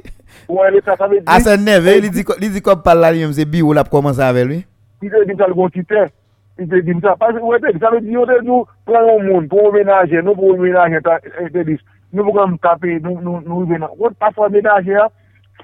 ou 0.48 0.62
en 0.64 0.76
leta 0.76 0.96
sa 0.96 1.10
ve 1.10 1.20
di. 1.20 1.26
A 1.28 1.40
sen 1.44 1.66
neve, 1.66 1.98
li 2.00 2.12
di 2.48 2.64
kop 2.64 2.84
pal 2.86 3.04
la 3.04 3.12
li 3.12 3.26
mse 3.28 3.44
bi 3.50 3.64
ou 3.64 3.76
la 3.76 3.84
pou 3.84 3.98
koman 3.98 4.16
sa 4.16 4.32
ve 4.36 4.46
li? 4.48 4.62
Li 5.04 5.12
de 5.12 5.26
di 5.28 5.36
tal 5.36 5.52
gonti 5.56 5.84
te. 5.84 6.08
Ite 6.56 6.80
di 6.80 6.94
msa, 6.96 7.12
pasi 7.20 7.36
ou 7.42 7.52
ete, 7.52 7.74
sa 7.82 7.90
ve 7.92 8.00
di 8.00 8.16
yo 8.16 8.24
te 8.24 8.38
nou, 8.40 8.64
pou 8.88 8.96
an 8.96 9.20
moun, 9.20 9.44
pou 9.52 9.68
ou 9.68 9.74
menaje, 9.74 10.22
nou 10.24 10.32
pou 10.38 10.54
ou 10.54 10.62
menaje, 10.62 11.02
ete 11.44 11.66
dis. 11.68 11.82
nou 12.12 12.26
pou 12.26 12.36
kon 12.36 12.54
mkape, 12.54 12.98
nou 13.04 13.60
rive 13.62 13.78
nan. 13.82 13.92
Wot 14.00 14.16
patwa 14.20 14.48
menajer, 14.52 15.08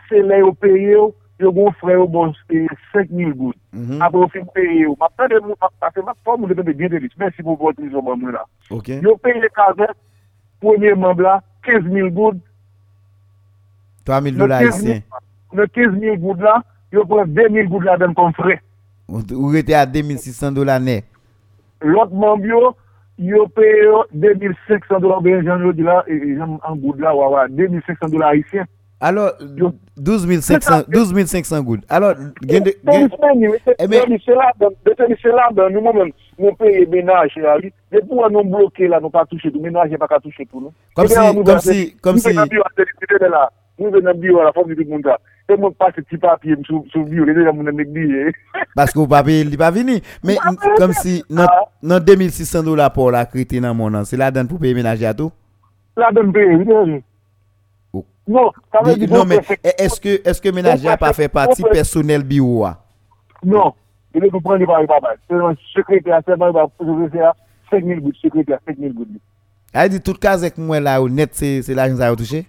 se 0.09 0.23
le 0.23 0.41
yo 0.43 0.53
peye 0.63 0.95
yo, 0.95 1.11
yo 1.43 1.53
goun 1.55 1.75
fre 1.81 1.97
yo 1.97 2.07
bon 2.11 2.33
e, 2.51 2.65
5.000 2.95 3.35
gout. 3.35 3.57
Mhm. 3.73 4.03
Apo 4.03 4.25
yo 4.25 4.31
fin 4.35 4.47
peye 4.55 4.83
yo. 4.85 4.97
Map 5.01 5.15
tan 5.17 5.31
de 5.33 5.41
moun, 5.41 5.59
map 5.61 5.95
se 5.95 6.05
map 6.07 6.19
fwa 6.25 6.37
moun 6.37 6.53
de 6.53 6.59
pepe 6.59 6.75
bien 6.79 6.93
de 6.93 7.03
lis. 7.03 7.15
Mersi 7.19 7.43
pou 7.43 7.59
voti 7.61 7.87
yon 7.89 8.03
moun 8.03 8.21
moun 8.21 8.37
la. 8.37 8.45
Yo 8.71 9.17
peye 9.23 9.41
le 9.43 9.51
kazan, 9.55 9.95
pwemye 10.63 10.95
moun 10.95 11.23
la, 11.23 11.41
15.000 11.67 12.11
gout. 12.11 12.43
3.000 14.07 14.39
dola 14.39 14.63
isen. 14.67 15.03
Le 15.53 15.67
15.000 15.67 16.19
gout 16.19 16.43
la, 16.43 16.61
yo 16.93 17.07
pren 17.09 17.31
2.000 17.31 17.71
gout 17.71 17.87
la 17.87 17.99
den 18.01 18.15
kon 18.19 18.35
fre. 18.37 18.59
Ou 19.13 19.51
rete 19.53 19.75
a 19.77 19.87
2.600 19.87 20.55
dola 20.57 20.79
ne. 20.81 21.03
Lot 21.83 22.13
moun 22.15 22.41
biyo, 22.43 22.73
yo 23.19 23.47
peye 23.49 23.85
yo 23.85 24.05
2.500 24.15 25.01
dollars 25.01 25.23
ben 25.23 25.43
jan 25.45 25.61
yo 25.65 25.73
di 25.73 25.83
la, 25.83 26.05
e, 26.07 26.15
e, 26.15 26.35
jan 26.37 26.59
an 26.63 26.79
goud 26.81 27.01
la, 27.01 27.15
wawa, 27.15 27.49
2.500 27.49 28.11
dollars 28.11 28.31
haïtien. 28.33 28.65
Alors 29.01 29.33
Yo- 29.57 29.73
12500 29.97 30.85
12500 30.89 31.63
gouttes. 31.65 31.85
Alors 31.89 32.15
gen 32.43 32.63
de 32.63 32.73
gen- 32.85 33.09
Eh 33.79 33.89
ben- 33.89 34.19
se 34.25 34.31
la 34.31 34.53
dan, 34.61 34.71
de 34.85 35.17
se 35.21 35.29
la 35.29 35.49
dan, 35.53 35.73
nou 35.73 35.81
mwen 35.83 36.13
nou 36.39 36.55
peye 36.57 36.87
menaj 36.87 37.35
la 37.43 37.57
li, 37.59 37.73
de 37.91 37.99
pou 38.07 38.23
an 38.25 38.31
nou 38.31 38.45
bloke 38.45 38.87
la, 38.89 39.01
nou 39.01 39.11
pa 39.11 39.25
touche 39.27 39.51
tou, 39.51 39.61
menaj 39.61 39.91
pa 39.99 40.07
ka 40.07 40.21
touche 40.21 40.47
tou 40.49 40.61
nou. 40.61 40.73
Comme 40.95 41.09
si- 41.09 41.15
comme 41.45 41.59
si- 41.59 41.97
comme 42.01 42.19
si- 42.19 42.33
de 42.33 42.39
la 45.49 45.55
te 45.57 45.61
mwen 45.61 45.75
pase 45.75 46.03
ti 46.09 46.17
papye 46.19 46.55
m 46.57 46.63
sou, 46.65 47.05
biyo, 47.05 47.25
le 47.25 47.35
de 47.35 47.45
la 47.45 47.53
moun 47.53 47.65
nan 47.67 47.75
mek 47.77 47.89
biye. 47.93 48.33
parce 48.75 48.93
que 48.93 48.99
vous 48.99 49.09
pas 49.09 49.23
payé, 49.23 49.41
il 49.43 49.59
pas 49.59 49.71
venu. 49.71 50.01
Mais 50.25 50.37
Pas 50.37 50.51
payé. 50.55 50.75
comme 50.77 50.93
si 50.93 51.25
dans 51.29 51.45
Ah. 51.47 51.65
dans 51.83 52.01
2600 52.01 52.63
dollars 52.63 52.93
pour 52.93 53.11
la 53.11 53.27
crédit 53.27 53.61
dans 53.61 53.75
mon 53.75 53.93
an, 53.95 54.05
c'est 54.05 54.17
là 54.17 54.31
dedans 54.31 54.47
pour 54.47 54.59
payer 54.59 54.75
ménager 54.75 55.07
à 55.07 55.15
tout. 55.15 55.33
La 55.97 56.11
den 56.13 56.33
peye, 56.33 56.57
vide. 56.59 57.03
Oh. 57.93 58.05
Non, 58.27 58.51
sa 58.73 58.81
ve 58.83 58.95
di 58.99 59.07
Non 59.07 59.25
mais 59.25 59.39
bon, 59.39 59.55
est-ce 59.79 60.01
que 60.01 60.21
est-ce 60.29 60.41
que 60.41 60.49
ménager 60.51 60.89
a 60.89 60.97
pas 60.97 61.13
fait 61.13 61.29
partie 61.29 61.63
personnel 61.65 62.23
bio 62.23 62.65
a? 62.65 62.79
Non, 63.45 63.75
il 64.15 64.25
est 64.25 64.31
pour 64.31 64.43
prendre 64.43 64.65
par 64.65 64.87
papa. 64.87 65.15
C'est 65.29 65.35
un 65.37 65.55
secrétaire, 65.75 66.21
c'est 66.25 66.33
un 66.41 66.53
secrétaire, 66.79 67.33
5 67.71 67.85
000 67.85 68.01
gouttes, 68.01 68.17
secrétaire, 68.23 68.59
5 68.67 68.79
000 68.79 68.93
gouttes. 68.95 69.09
A 69.75 69.89
dit 69.89 70.01
tout 70.01 70.15
cas 70.15 70.33
avec 70.35 70.57
moi 70.59 70.79
là 70.81 71.03
au 71.03 71.09
net 71.09 71.31
c'est 71.33 71.63
c'est 71.63 71.75
l'argent 71.75 71.97
ça 71.97 72.09
a 72.09 72.15
touché. 72.17 72.47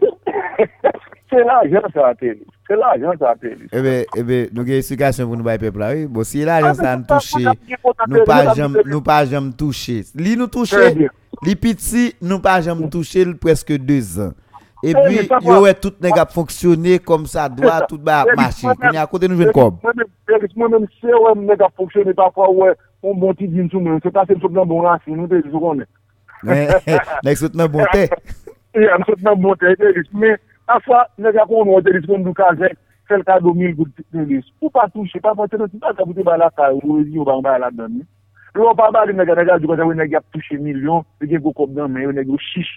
C'est 0.00 0.06
l'argent, 0.06 0.18
ça 0.58 0.88
a 0.88 0.92
télé. 0.92 0.98
C'est 1.04 1.07
Se 1.28 1.36
l'ajan 1.44 1.84
sa 1.92 2.08
ateli. 2.08 2.44
Se 2.66 2.76
l'ajan 2.76 3.18
sa 3.20 3.34
ateli. 3.34 3.68
Ebe, 3.72 3.94
eh 4.00 4.20
ebe, 4.20 4.40
eh 4.46 4.52
nou 4.56 4.64
gen 4.64 4.80
eksplikasyon 4.80 5.28
pou 5.28 5.36
nou 5.36 5.44
bay 5.44 5.60
pepla. 5.60 5.90
Bo, 6.08 6.24
si 6.24 6.40
l'ajan 6.48 6.76
sa 6.78 6.94
an 6.96 7.04
touche, 7.08 7.44
nou 8.08 8.24
pa 9.04 9.20
jam 9.28 9.50
touche. 9.52 10.00
Li 10.16 10.36
nou 10.40 10.48
touche, 10.52 11.10
li 11.44 11.56
piti, 11.60 12.08
nou 12.24 12.40
pa 12.44 12.58
jam 12.64 12.80
touche 12.92 13.26
preske 13.42 13.76
2 13.76 14.00
an. 14.24 14.32
E 14.80 14.94
pi, 14.94 15.20
yo 15.42 15.60
we 15.66 15.74
tout 15.76 16.00
neg 16.00 16.16
ap 16.22 16.32
fonksyonne 16.32 17.00
kom 17.04 17.28
sa 17.28 17.48
doa, 17.52 17.82
tout 17.90 18.00
ba 18.00 18.22
ap 18.24 18.32
mache. 18.38 18.64
Mwen 18.70 19.00
akote 19.02 19.28
nou 19.28 19.40
ven 19.40 19.52
kom. 19.52 19.76
Mwen 19.84 20.76
men 20.78 20.90
se 20.96 21.12
we 21.12 21.36
neg 21.44 21.64
ap 21.66 21.76
fonksyonne 21.76 22.16
ta 22.16 22.30
fwa 22.32 22.48
we, 22.54 22.72
mwen 23.04 23.20
bonti 23.20 23.50
din 23.52 23.68
sou 23.68 23.84
men. 23.84 24.00
Se 24.00 24.14
ta 24.14 24.24
se 24.24 24.38
msot 24.38 24.54
nan 24.56 24.68
bon 24.70 24.86
rasi, 24.86 25.12
nou 25.12 25.28
te 25.28 25.44
sou 25.50 25.60
konen. 25.60 25.88
Nek 26.46 27.40
sot 27.42 27.58
nan 27.58 27.68
bon 27.74 27.84
te. 27.92 28.06
Ya, 28.78 28.96
msot 29.02 29.20
nan 29.26 29.42
bon 29.42 29.58
te, 29.60 29.76
men. 30.14 30.38
Aswa, 30.68 31.06
nè 31.18 31.32
gwa 31.32 31.46
kon 31.48 31.66
nou 31.68 31.80
an 31.80 31.86
telefon 31.86 32.22
nou 32.24 32.36
kajek, 32.36 32.76
fel 33.08 33.24
ka 33.24 33.38
do 33.40 33.54
mil 33.56 33.74
gout 33.78 34.02
tenis. 34.12 34.48
Ou 34.60 34.70
pa 34.74 34.88
touche, 34.92 35.20
pa 35.24 35.34
pante 35.38 35.60
nou, 35.60 35.70
si 35.72 35.80
pa 35.80 35.94
kaboute 35.96 36.24
ba 36.26 36.36
la 36.40 36.50
ka, 36.52 36.70
ou 36.76 36.98
rezi 36.98 37.16
ou 37.18 37.26
ban 37.28 37.40
ba 37.44 37.56
la 37.62 37.70
dan 37.72 37.94
ni. 37.96 38.04
Lou 38.56 38.74
pa 38.76 38.90
ba 38.94 39.06
li 39.08 39.16
nè 39.16 39.24
gwa 39.24 39.38
nè 39.38 39.46
gwa, 39.48 39.58
di 39.62 39.70
kwa 39.70 39.78
sa 39.80 39.88
wè 39.88 39.96
nè 39.96 40.08
gwa 40.12 40.20
touche 40.34 40.60
milyon, 40.60 41.06
di 41.20 41.30
gen 41.32 41.42
go 41.44 41.54
kop 41.56 41.72
dan 41.76 41.92
men, 41.94 42.10
wè 42.10 42.18
nè 42.18 42.26
gwa 42.28 42.40
chiche. 42.50 42.76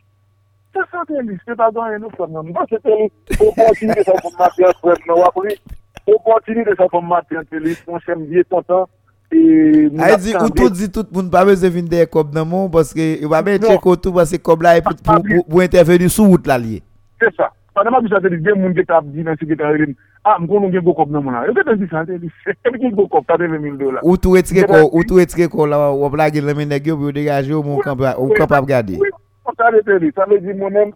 Se 0.71 0.87
san 0.87 1.03
tenis, 1.09 1.43
se 1.43 1.57
pa 1.59 1.67
dan 1.75 1.97
yon 1.97 2.05
nou 2.07 2.15
fòm 2.15 2.31
nan. 2.37 2.49
Mwen 2.53 2.71
se 2.71 2.79
tenis, 2.85 3.13
ou 3.41 3.51
kontini 3.59 3.99
de 3.99 4.07
sa 4.07 4.15
fòm 4.23 4.39
mati 4.39 4.67
an 4.69 4.79
fòm 4.79 5.05
nan 5.09 5.21
wakouye, 5.25 5.59
ou 6.07 6.17
kontini 6.25 6.63
de 6.67 6.79
sa 6.79 6.87
fòm 6.91 7.11
mati 7.11 7.39
an 7.39 7.47
tenis, 7.51 7.83
mwen 7.89 8.03
se 8.07 8.15
mdiye 8.15 8.47
tontan, 8.47 8.87
A 9.31 10.17
di 10.17 10.35
ou 10.35 10.49
tout 10.49 10.73
di 10.75 10.89
tout 10.91 11.07
moun 11.15 11.29
pa 11.31 11.45
meze 11.47 11.69
vin 11.71 11.85
de 11.87 12.03
kob 12.11 12.33
nan 12.35 12.43
moun 12.43 12.67
Boske 12.71 12.99
yon 12.99 13.29
e 13.29 13.31
pa 13.31 13.39
men 13.45 13.61
non. 13.61 13.71
chekotou 13.71 14.11
Boske 14.17 14.41
kob 14.43 14.65
la 14.65 14.73
e 14.75 14.83
pou 14.83 15.63
interveni 15.63 16.09
sou 16.11 16.33
wout 16.33 16.49
la 16.51 16.57
liye 16.59 16.81
Se 17.21 17.31
sa 17.37 17.47
Panama 17.73 18.01
bi 18.03 18.09
sa 18.11 18.19
te 18.19 18.27
li 18.31 18.41
gen 18.43 18.59
moun 18.59 18.73
get 18.75 18.89
ap 18.91 19.05
di 19.07 19.23
nan 19.23 19.37
sekretary 19.39 19.85
li, 19.85 19.93
a 20.25 20.33
ah, 20.33 20.39
mkon 20.43 20.65
nou 20.65 20.73
gen 20.73 20.83
go 20.83 20.91
kop 20.97 21.11
nan 21.11 21.23
moun 21.23 21.37
a. 21.39 21.45
Yo 21.47 21.55
ketan 21.55 21.79
si 21.79 21.87
sa 21.87 22.03
te 22.07 22.17
li, 22.19 22.27
se 22.43 22.55
mi 22.73 22.81
gen 22.81 22.95
go 22.97 23.05
kop, 23.07 23.23
ta 23.29 23.37
te 23.39 23.47
ve 23.47 23.59
mil 23.63 23.77
do 23.79 23.93
la. 23.95 24.03
Ou 24.03 24.19
tou 24.19 24.35
etre 24.39 24.65
ko, 24.67 24.81
ou 24.89 25.05
tou 25.07 25.23
etre 25.23 25.47
ko 25.51 25.69
la 25.71 25.79
wap 25.95 26.17
la 26.19 26.27
gen 26.35 26.49
lemen 26.49 26.67
negyo 26.67 26.97
bi 26.99 27.07
ou 27.07 27.15
degaje 27.15 27.55
ou 27.55 27.63
moun 27.63 27.79
kop 27.79 28.55
ap 28.57 28.67
gade. 28.67 28.99
Ou 28.99 29.55
sa 29.55 29.71
te 29.71 29.99
li, 30.03 30.11
sa 30.17 30.27
ve 30.27 30.41
di 30.43 30.57
mounen, 30.57 30.91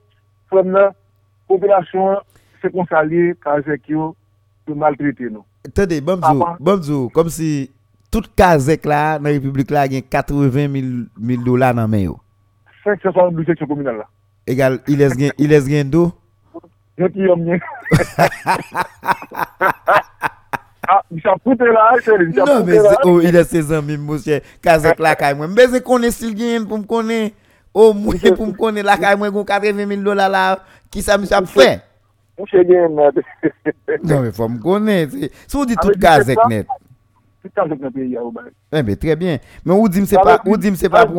fèm 0.51 0.75
la, 0.75 0.89
populasyon 1.47 2.19
se 2.59 2.73
konsalye 2.73 3.31
kazek 3.45 3.87
yo, 3.93 4.11
yo 4.67 4.75
maltrite 4.75 5.31
nou. 5.31 5.45
Tende, 5.71 6.01
bamzou, 6.03 6.43
bamzou, 6.59 7.07
kom 7.15 7.31
si 7.33 7.69
tout 8.11 8.27
kazek 8.37 8.83
la 8.89 9.17
nan 9.21 9.31
republik 9.37 9.71
la 9.73 9.87
gen 9.91 10.03
80 10.03 10.59
mil 10.59 11.47
do 11.47 11.55
la 11.61 11.71
nan 11.77 11.87
men 11.91 12.09
yo. 12.09 12.19
5 12.83 12.99
se 13.01 13.15
son 13.15 13.31
oblisek 13.31 13.63
se 13.63 13.67
kominal 13.69 14.03
la. 14.03 14.11
Egal, 14.45 14.81
iles 14.91 15.71
gen 15.71 15.89
do? 15.93 16.09
Yo 16.97 17.09
ki 17.11 17.25
yon 17.27 17.41
mwen. 17.43 17.59
Mishan 21.11 21.39
poute 21.43 21.65
la, 21.67 21.97
chèri. 22.05 22.29
Non, 22.37 22.61
men 22.63 22.79
se 22.79 22.93
ou 23.03 23.23
ilè 23.25 23.41
se 23.47 23.61
zanmim, 23.67 24.03
monsye. 24.05 24.39
Kazek 24.63 25.01
lakay 25.03 25.33
mwen. 25.35 25.51
Mbe 25.51 25.67
se 25.73 25.81
konen 25.83 26.13
stil 26.13 26.31
gen 26.37 26.67
pou 26.69 26.79
m 26.79 26.85
konen. 26.87 27.33
Ou 27.75 27.91
mwen 27.97 28.21
pou 28.37 28.47
m 28.47 28.53
konen 28.55 28.87
lakay 28.87 29.17
mwen 29.19 29.33
kon 29.35 29.47
80.000 29.49 30.05
dola 30.05 30.29
la. 30.31 30.45
Ki 30.93 31.03
sa 31.03 31.19
mishan 31.19 31.49
fè? 31.51 31.81
Monsye 32.39 32.63
gen 32.69 32.95
mwen. 32.95 33.11
Non, 34.05 34.21
men 34.21 34.31
fò 34.35 34.47
m 34.47 34.55
konen. 34.63 35.11
Se 35.43 35.55
ou 35.57 35.67
di 35.67 35.75
tout 35.81 35.99
kazek 35.99 36.39
net. 36.47 36.69
Tout 37.43 37.51
kazek 37.59 37.81
net 37.81 37.91
pe 37.97 38.07
yon. 38.07 38.31
Eh 38.71 38.85
ben, 38.85 38.95
tre 39.01 39.17
bien. 39.19 39.43
Men 39.65 39.75
ou 39.81 39.91
di 39.91 39.99
m 40.05 40.07
se 40.07 40.15
pa 40.21 40.37
pou 40.39 40.55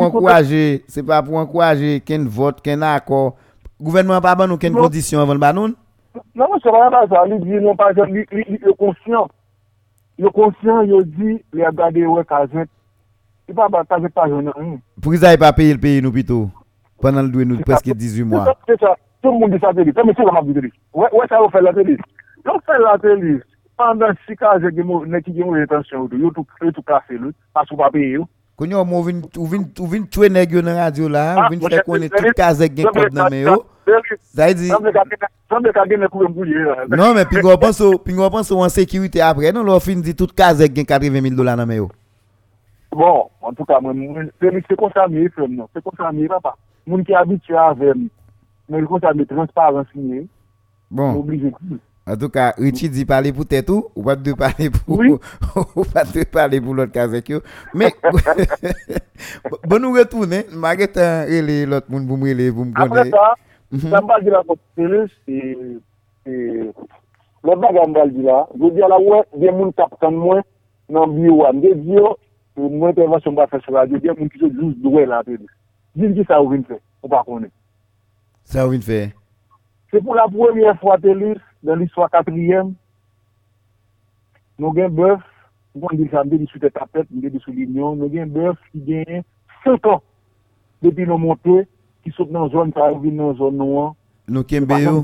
ankouraje. 0.06 0.64
Se 0.88 1.04
pa 1.04 1.20
pou 1.26 1.36
ankouraje 1.42 1.98
ken 2.06 2.24
vot, 2.32 2.64
ken 2.64 2.86
akor. 2.86 3.34
Gouvernement 3.80 4.22
pa 4.24 4.34
ban 4.34 4.48
nou 4.48 4.60
ken 4.60 4.72
non. 4.72 4.86
kondisyon 4.86 5.20
avan 5.20 5.40
ban 5.40 5.56
nou? 5.56 5.72
Nan 6.34 6.48
mwen 6.48 6.62
se 6.64 6.72
ban 6.72 6.94
nan 6.94 7.08
sa, 7.10 7.24
li 7.28 7.36
di 7.42 7.58
nou 7.60 7.76
pa 7.76 7.90
jen, 7.96 8.14
li 8.14 8.60
yo 8.62 8.72
konsyon. 8.80 9.28
Yo 10.16 10.32
konsyon, 10.32 10.86
yo 10.88 11.02
di, 11.04 11.34
li 11.52 11.64
a 11.66 11.72
gade 11.76 12.00
yo 12.00 12.16
e 12.20 12.24
kajen. 12.28 12.70
Li 13.48 13.56
pa 13.56 13.66
ban 13.72 13.84
kajen 13.90 14.14
pa 14.16 14.24
jen 14.32 14.48
nan. 14.48 14.78
Pou 15.02 15.12
ki 15.12 15.20
sa 15.20 15.34
e 15.36 15.40
pa 15.40 15.52
peye 15.56 15.74
l 15.76 15.82
peye 15.82 16.04
nou 16.04 16.14
pito? 16.14 16.46
Panan 17.04 17.28
l 17.28 17.34
dwe 17.34 17.44
nou 17.44 17.66
preske 17.68 17.92
18 17.92 18.24
mwa. 18.30 18.46
Se 18.64 18.78
sa, 18.80 18.94
tout 19.20 19.36
moun 19.36 19.52
di 19.52 19.60
sa 19.60 19.74
te 19.76 19.84
li. 19.84 19.92
Se 19.92 20.06
mwen 20.06 20.16
se 20.16 20.24
la 20.24 20.38
map 20.38 20.48
di 20.48 20.56
te 20.56 20.64
li. 20.64 20.72
Ouè 20.96 21.28
sa 21.28 21.42
yo 21.42 21.52
fè 21.52 21.60
la 21.60 21.74
te 21.76 21.84
li. 21.84 21.98
Yo 22.48 22.56
fè 22.64 22.80
la 22.80 22.96
te 23.02 23.12
li. 23.20 23.36
Pandan 23.76 24.16
si 24.24 24.32
kajen 24.40 24.72
ne 24.72 25.20
ki 25.20 25.36
gen 25.36 25.50
moun 25.50 25.60
retensyon 25.60 26.08
yo 26.16 26.32
tou 26.32 26.88
kase 26.88 27.20
lout. 27.20 27.36
Pas 27.52 27.68
ou 27.68 27.76
pa 27.76 27.92
peye 27.92 28.14
yo. 28.16 28.24
Koun 28.56 28.70
yo 28.72 28.82
mwen 28.88 29.02
vin, 29.04 29.18
vin, 29.52 29.64
vin 29.92 30.04
tue 30.08 30.30
neg 30.32 30.54
yo 30.56 30.62
nan 30.64 30.78
radyo 30.78 31.10
la, 31.12 31.24
ah, 31.36 31.48
vin 31.52 31.60
fè 31.60 31.82
konen 31.84 32.08
tout 32.08 32.30
kazek 32.38 32.72
gen 32.78 32.86
kont 32.88 33.12
nan 33.12 33.28
men 33.28 33.42
yo. 33.44 33.56
Zay 34.32 34.54
di... 34.56 34.70
Non 34.72 34.80
men, 37.12 37.26
pi 37.28 37.42
gwa 37.44 37.58
panso, 37.60 37.90
pi 38.00 38.16
gwa 38.16 38.30
panso 38.32 38.56
an 38.64 38.72
sekirite 38.72 39.20
apre, 39.20 39.52
nan 39.52 39.66
lò 39.68 39.76
fin 39.84 40.00
di 40.00 40.16
tout 40.16 40.32
kazek 40.32 40.72
gen 40.72 40.88
80.000 40.88 41.36
dola 41.36 41.52
nan 41.60 41.68
men 41.68 41.82
yo. 41.82 41.90
Bon, 42.96 43.28
an 43.44 43.52
tou 43.58 43.68
ka 43.68 43.76
mwen, 43.84 44.30
se 44.40 44.78
kon 44.80 44.94
sa 44.96 45.04
miye 45.12 45.28
fèm 45.36 45.52
nan, 45.58 45.68
se 45.76 45.84
kon 45.84 45.92
sa 46.00 46.08
miye 46.16 46.32
papa. 46.32 46.56
Moun 46.88 47.04
ki 47.04 47.12
abitya 47.18 47.74
avèm, 47.74 48.08
men 48.72 48.88
kon 48.88 49.04
sa 49.04 49.12
miye 49.12 49.28
transparans 49.28 49.92
miye, 49.92 50.24
bon. 50.88 51.12
mwen 51.12 51.20
oblije 51.20 51.52
kou. 51.52 51.76
En 52.06 52.16
tout 52.16 52.30
ka, 52.30 52.52
Richie 52.54 52.86
di 52.86 53.02
pale 53.02 53.32
pou 53.34 53.42
tetou, 53.50 53.88
ou 53.98 54.04
pat 54.06 54.20
de 54.22 54.30
pale 54.38 54.68
pou, 54.70 55.00
oui. 55.00 55.16
pou 56.62 56.74
lot 56.78 56.92
kazek 56.94 57.32
yo. 57.32 57.40
Men, 57.74 57.90
bon 59.66 59.82
nou 59.82 59.98
retoune, 59.98 60.44
magre 60.54 60.86
tan 60.94 61.26
rele 61.26 61.64
lot 61.72 61.90
moun 61.90 62.06
pou 62.06 62.20
mwele 62.20 62.52
pou 62.54 62.62
mgonde. 62.68 62.86
Apre 62.86 63.10
ta, 63.10 63.34
sa 63.88 64.04
mbal 64.04 64.22
mhm. 64.22 64.28
di 64.28 64.30
la 64.36 64.44
kopitele, 64.46 65.02
lot 67.50 67.64
baga 67.66 67.88
mbal 67.90 68.14
di 68.14 68.22
la, 68.28 68.38
je 68.54 68.70
di 68.78 68.86
ala 68.86 69.02
wè, 69.02 69.20
gen 69.42 69.58
moun 69.58 69.74
tap 69.74 69.98
tan 69.98 70.14
mwen 70.14 70.46
nan 70.86 71.10
biyo 71.18 71.42
wè. 71.42 71.52
Mde 71.58 71.74
di 71.82 71.98
yo, 71.98 72.14
mwen 72.54 72.94
intervensyon 72.94 73.34
ba 73.34 73.50
fè 73.50 73.58
sou 73.66 73.74
radio, 73.80 73.98
gen 73.98 74.14
moun 74.14 74.30
ki 74.30 74.46
yo 74.46 74.54
jouz 74.54 74.78
dwe 74.86 75.08
la. 75.10 75.24
Din 75.26 76.14
ki 76.14 76.30
sa 76.30 76.38
ou 76.38 76.54
vin 76.54 76.62
fè, 76.70 76.78
ou 77.02 77.10
pa 77.10 77.26
konen. 77.26 77.50
Sa 78.46 78.62
ou 78.62 78.78
vin 78.78 78.86
fè? 78.94 79.08
Se 79.96 80.02
pou 80.04 80.12
la 80.12 80.26
premye 80.28 80.74
fwa 80.76 80.98
telis, 81.00 81.38
dan 81.64 81.78
l'histoire 81.80 82.10
katriyem, 82.12 82.74
nou 84.60 84.76
gen 84.76 84.90
bèf, 84.92 85.22
nou 85.72 85.88
gen 85.88 86.02
disambe 86.02 86.36
di 86.36 86.48
sou 86.50 86.60
tè 86.60 86.68
tapèt, 86.74 87.06
nou 87.08 87.24
gen 87.24 87.32
di 87.32 87.40
sou 87.40 87.54
lignon, 87.56 87.94
nou 87.96 88.12
gen 88.12 88.28
bèf 88.34 88.58
ki 88.74 88.82
gen 88.90 89.22
5 89.64 89.88
an, 89.94 90.02
depi 90.84 91.06
nou 91.08 91.16
montè, 91.22 91.62
ki 92.04 92.12
sot 92.12 92.28
nan 92.34 92.50
zon 92.52 92.74
ta 92.76 92.90
ou 92.90 93.00
vin 93.06 93.16
nan 93.16 93.32
zon 93.40 93.56
nou 93.56 93.86
an. 93.86 93.96
Nou 94.28 94.44
ken 94.44 94.68
be 94.68 94.82
yo? 94.82 94.98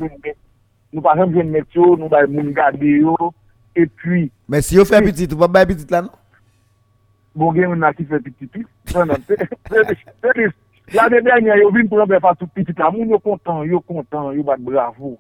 Nou 0.93 1.07
pa 1.07 1.17
jem 1.23 1.39
jen 1.39 1.57
met 1.57 1.81
yo, 1.81 1.95
nou 1.97 2.13
bay 2.13 2.29
moun 2.29 2.53
gade 2.59 2.93
yo, 2.99 3.17
et 3.73 3.89
puis... 3.97 4.29
Men 4.45 4.61
si 4.61 4.77
yo 4.77 4.85
fè 4.85 5.01
pitit, 5.09 5.33
ou 5.33 5.41
pa 5.41 5.49
bay 5.57 5.71
pitit 5.73 5.97
la 5.97 6.03
nou? 6.05 6.21
Bon 7.33 7.57
gen 7.57 7.73
moun 7.73 7.81
nati 7.81 8.05
fè 8.05 8.21
pitit, 8.29 8.61
nan 8.93 9.15
nan, 9.15 9.25
fè 9.25 9.41
pitit. 9.41 10.53
La 10.91 11.09
de 11.09 11.21
denye, 11.23 11.55
yo 11.61 11.71
vin 11.73 11.87
pou 11.89 12.01
yon 12.01 12.11
befa 12.11 12.35
tout 12.37 12.51
pitit 12.53 12.79
la, 12.79 12.91
moun 12.91 13.13
yo 13.13 13.19
kontan, 13.23 13.63
yo 13.69 13.81
kontan, 13.87 14.33
yo 14.37 14.43
bat 14.45 14.61
bravo. 14.61 15.15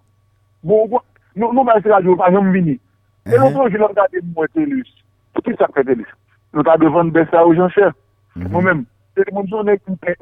Bon, 0.62 0.98
nou 1.38 1.64
ba 1.64 1.78
se 1.80 1.88
la 1.88 2.02
jo, 2.04 2.16
pa 2.18 2.30
jom 2.34 2.50
vini. 2.52 2.76
E 3.24 3.38
louton, 3.38 3.70
jil 3.70 3.86
an 3.86 3.94
gade 3.96 4.20
mwen 4.34 4.50
telus. 4.56 4.90
Ki 5.38 5.54
sa 5.56 5.70
kre 5.72 5.86
telus? 5.86 6.10
Nou 6.52 6.66
ta 6.66 6.76
devan 6.80 7.12
besa 7.14 7.44
ou 7.46 7.56
jan 7.56 7.70
chè. 7.72 7.88
Mwen 8.42 8.66
men, 8.66 8.84
se 9.16 9.24
moun 9.30 9.48
son 9.48 9.70
ek 9.72 9.82
mpe 9.88 10.16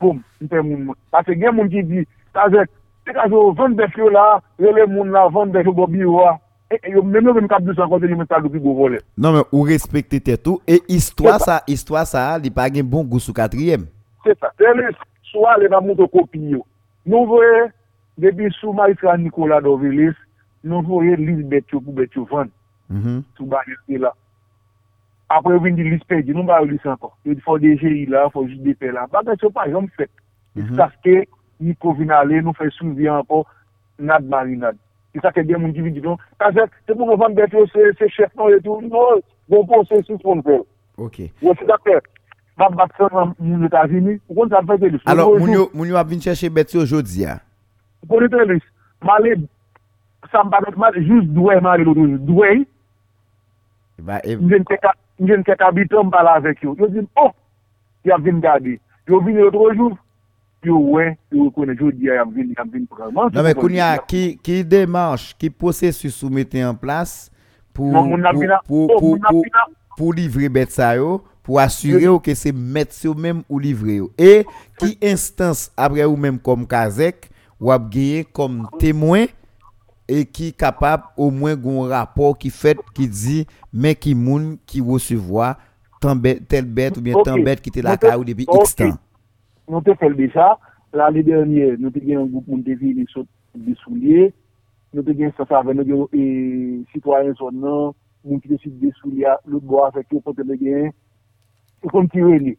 poum, 0.00 0.22
mpe 0.42 0.64
moun. 0.64 0.96
Pase 1.12 1.36
gen 1.36 1.54
moun 1.58 1.70
ki 1.70 1.84
di, 1.86 2.06
ta 2.34 2.48
zek, 2.50 2.72
te 3.06 3.14
ka 3.14 3.28
jo, 3.30 3.50
van 3.58 3.76
bef 3.78 3.94
yo 4.00 4.10
la, 4.10 4.40
rele 4.58 4.88
moun 4.90 5.12
la, 5.14 5.28
van 5.30 5.52
bef 5.54 5.68
yo 5.70 5.76
bobi 5.76 6.02
yo 6.02 6.18
wa. 6.18 6.34
E 6.70 6.80
yo 6.94 7.04
mwen 7.04 7.30
mwen 7.30 7.48
kap 7.50 7.62
dousan 7.66 7.88
konten 7.90 8.10
yon 8.10 8.24
men 8.24 8.28
ta 8.30 8.42
lupi 8.42 8.58
go 8.62 8.74
vole. 8.78 9.04
Non 9.14 9.38
men, 9.38 9.46
ou 9.52 9.68
respekte 9.68 10.18
te 10.24 10.40
tou, 10.40 10.64
e 10.66 10.80
istwa 10.90 11.38
sa, 11.42 11.62
istwa 11.70 12.02
sa, 12.08 12.26
li 12.42 12.50
pa 12.54 12.66
gen 12.72 12.88
bon 12.88 13.06
gousou 13.06 13.36
katriyem. 13.36 13.86
se 14.24 14.34
sa. 14.38 14.52
Teles, 14.60 14.96
sou 15.30 15.46
ale 15.48 15.68
nan 15.68 15.86
mouto 15.86 16.08
kopi 16.08 16.40
yo. 16.52 16.64
Nou 17.06 17.26
voye, 17.26 17.68
debi 18.20 18.50
sou 18.58 18.74
Marika 18.76 19.16
Nikola 19.16 19.60
Dovilis, 19.64 20.16
nou 20.64 20.82
voye 20.84 21.16
lis 21.16 21.44
betyo 21.48 21.80
pou 21.80 21.96
betyo 21.96 22.26
van. 22.30 22.50
Mm 22.90 23.02
-hmm. 23.02 23.22
Sou 23.36 23.46
baye 23.46 23.76
se 23.86 23.98
la. 23.98 24.12
Apre 25.28 25.58
vin 25.58 25.76
di 25.76 25.82
lis 25.82 26.04
pedi, 26.06 26.34
nou 26.34 26.44
baye 26.44 26.66
lis 26.66 26.86
anko. 26.86 27.12
Yo 27.24 27.34
di 27.34 27.40
fò 27.40 27.58
deje 27.58 27.88
ila, 27.88 28.28
fò 28.30 28.44
jidepe 28.48 28.92
la. 28.92 29.06
Bagay 29.06 29.36
se 29.40 29.50
pa 29.54 29.68
jom 29.68 29.86
fèk. 29.96 30.10
Mm 30.54 30.62
-hmm. 30.62 30.76
Sa 30.76 30.90
ske, 30.98 31.28
ni 31.60 31.74
kovin 31.74 32.10
ale, 32.10 32.42
nou 32.42 32.52
fè 32.52 32.70
souvi 32.70 33.08
anko, 33.08 33.46
nad 33.98 34.24
marinad. 34.24 34.76
Sa 35.22 35.30
ske 35.30 35.46
gen 35.46 35.60
moun 35.60 35.72
di 35.72 35.82
vin 35.82 35.94
di 35.94 36.00
don, 36.00 36.16
ta 36.38 36.50
zek, 36.52 36.70
se 36.86 36.94
pou 36.94 37.06
mou 37.06 37.16
van 37.16 37.34
betyo 37.34 37.66
se 37.66 38.08
chef 38.08 38.34
nan 38.34 38.52
etou, 38.52 38.80
nou, 38.80 39.20
bon 39.48 39.66
pou 39.66 39.84
se 39.84 40.02
sou 40.02 40.18
son 40.18 40.42
fèl. 40.42 40.64
Ok. 40.96 41.30
Wè 41.42 41.54
se 41.58 41.64
da 41.66 41.78
fèk. 41.84 42.09
Bab 42.60 42.74
bat 42.76 42.92
se 42.98 43.06
moun 43.08 43.64
Etasini, 43.64 44.18
pou 44.28 44.42
kon 44.42 44.50
sa 44.52 44.60
fè 44.68 44.76
telis. 44.82 45.00
Alors, 45.08 45.32
moun 45.40 45.88
yo 45.88 45.96
ap 45.96 46.10
vin 46.10 46.20
chèche 46.20 46.50
bet 46.52 46.74
yo 46.76 46.84
jodi 46.84 47.22
ya? 47.22 47.38
Pou 48.04 48.20
kon 48.20 48.34
telis, 48.34 48.66
malè, 49.06 49.38
sa 50.28 50.42
mba 50.44 50.60
bet 50.66 50.76
malè, 50.80 51.00
jous 51.06 51.24
dwe 51.32 51.56
malè 51.64 51.86
loutou, 51.88 52.18
dwe. 52.28 52.58
E- 54.00 54.36
mwen 54.36 55.44
ket 55.46 55.64
abitan 55.64 56.12
pala 56.12 56.36
avèk 56.40 56.60
yo. 56.66 56.76
Yo 56.76 56.90
zin, 56.92 57.08
oh, 57.20 57.32
yo 58.04 58.16
ap 58.16 58.28
vin 58.28 58.44
gadi. 58.44 58.76
Yo 59.08 59.22
vin 59.24 59.40
yo 59.40 59.48
tro 59.54 59.70
jouf, 59.72 59.96
yo 60.68 60.82
wè, 60.98 61.14
yo 61.32 61.48
konen 61.56 61.80
jodi 61.80 62.10
ya, 62.10 62.20
yo 62.20 62.28
vin, 62.34 62.52
yo 62.52 62.68
vin 62.68 62.84
prèman. 62.92 63.32
Non 63.32 63.48
men, 63.48 63.56
koun 63.56 63.78
ya, 63.80 63.94
ki 64.04 64.60
demanche, 64.68 65.32
ki 65.40 65.48
posè 65.48 65.94
su 65.96 66.12
soumete 66.12 66.60
en 66.60 66.76
plas, 66.76 67.30
pou 67.72 67.88
non, 67.88 68.20
oh, 68.68 70.12
livre 70.12 70.52
bet 70.52 70.76
sa 70.76 70.92
yo, 71.00 71.22
pour 71.50 71.58
assurer 71.58 72.06
oui. 72.06 72.20
que 72.22 72.32
c'est 72.32 72.52
mettre 72.52 72.92
sur 72.92 73.16
même 73.16 73.42
ou 73.48 73.58
livrer. 73.58 73.98
Et 74.16 74.46
qui 74.78 74.96
instance 75.02 75.72
après 75.76 76.04
ou 76.04 76.14
même 76.14 76.38
comme 76.38 76.64
Kazek 76.64 77.28
ou 77.60 77.72
gagner 77.76 78.24
comme 78.32 78.68
témoin 78.78 79.24
et 80.06 80.26
qui 80.26 80.48
est 80.48 80.56
capable 80.56 81.02
au 81.16 81.32
moins 81.32 81.56
un 81.56 81.88
rapport 81.88 82.38
qui 82.38 82.50
fait 82.50 82.78
qui 82.94 83.08
dit 83.08 83.48
mais 83.72 83.96
qui 83.96 84.14
moun 84.14 84.58
qui 84.64 84.80
recevoir 84.80 85.58
telle 86.48 86.66
bête 86.66 86.96
ou 86.98 87.00
bien 87.00 87.16
okay. 87.16 87.30
tant 87.32 87.42
bête 87.42 87.60
qui 87.60 87.70
était 87.70 87.82
la 87.82 87.96
caillou 87.96 88.22
depuis 88.22 88.46
okay. 88.46 88.62
X 88.62 88.76
temps. 88.76 88.98
Nous 89.68 89.80
te 89.80 89.92
fait 89.94 90.14
déjà 90.14 90.56
l'année 90.92 91.24
dernière 91.24 91.74
nous 91.80 91.88
avons 91.88 92.22
un 92.22 92.26
groupe 92.26 92.62
de 92.62 92.74
villes 92.74 93.04
de 93.56 93.74
souliers 93.74 94.32
nous 94.94 95.00
avons 95.00 95.24
un 95.24 95.32
sens 95.36 95.50
avec 95.50 95.84
nous 95.84 96.08
et 96.12 96.84
citoyens 96.92 97.34
sont 97.34 97.50
non 97.50 97.92
nous 98.24 98.38
qui 98.38 98.46
décident 98.46 98.86
de 98.86 98.92
souliers 99.00 99.34
l'autre 99.48 99.66
bois 99.66 99.88
avec 99.88 100.06
eux 100.14 100.20
pour 100.20 100.32
te 100.32 100.42
gagner 100.42 100.92
pou 101.80 101.92
kon 101.94 102.10
ti 102.12 102.22
rene. 102.24 102.56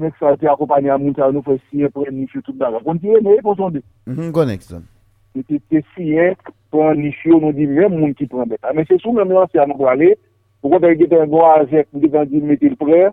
Mek 0.00 0.16
sa 0.18 0.34
te 0.38 0.48
akopany 0.50 0.90
a 0.90 0.98
moun 0.98 1.14
sa 1.16 1.30
nou 1.30 1.44
fwe 1.46 1.56
siye 1.68 1.90
pou 1.94 2.06
en 2.08 2.16
nifyo 2.18 2.42
tout 2.42 2.56
baga. 2.58 2.80
Kon 2.84 3.00
ti 3.00 3.12
rene, 3.12 3.38
kon 3.44 3.54
e, 3.54 3.58
son 3.60 3.74
de. 3.76 3.82
Kon 4.06 4.48
mhm, 4.48 4.54
ek 4.54 4.66
son. 4.66 4.86
Te 5.34 5.58
te 5.70 5.82
siye 5.94 6.32
pou 6.72 6.86
en 6.88 6.98
nifyo 6.98 7.40
nou 7.42 7.54
di 7.54 7.66
men 7.70 7.92
moun 7.94 8.14
ki 8.18 8.28
pran 8.30 8.50
beta. 8.50 8.74
Men 8.76 8.88
se 8.90 8.98
sou 9.02 9.14
men 9.16 9.30
lan 9.32 9.50
se 9.52 9.62
anou 9.62 9.78
kwa 9.78 9.96
le, 10.00 10.14
pou 10.62 10.74
kon 10.74 10.82
te 10.82 10.92
gete 10.98 11.20
an 11.22 11.30
gwa 11.32 11.54
azek, 11.62 11.90
pou 11.92 12.02
gete 12.02 12.20
an 12.20 12.30
di 12.30 12.42
metil 12.42 12.74
pre, 12.80 13.06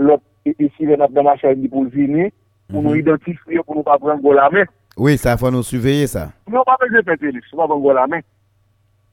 lop 0.00 0.24
te 0.44 0.54
e 0.56 0.70
siye 0.76 0.98
nap 1.00 1.14
dama 1.16 1.36
chan 1.40 1.56
di 1.58 1.70
pou 1.72 1.88
vini, 1.88 2.28
pou 2.68 2.82
nou 2.82 2.92
mhm. 2.92 3.02
identifiye 3.04 3.64
pou 3.64 3.78
nou 3.78 3.86
pa 3.86 3.98
pran 4.02 4.20
gwa 4.22 4.36
la 4.42 4.50
men. 4.54 4.74
Oui, 4.98 5.14
sa 5.20 5.38
fwa 5.40 5.52
nou 5.54 5.66
suveye 5.66 6.08
sa. 6.10 6.28
Nou 6.50 6.66
pa 6.66 6.76
pe 6.80 6.90
je 6.92 7.04
pete 7.06 7.32
li, 7.32 7.40
sou 7.48 7.62
pa 7.62 7.70
pran 7.70 7.80
gwa 7.84 8.02
la 8.02 8.08
men. 8.10 8.26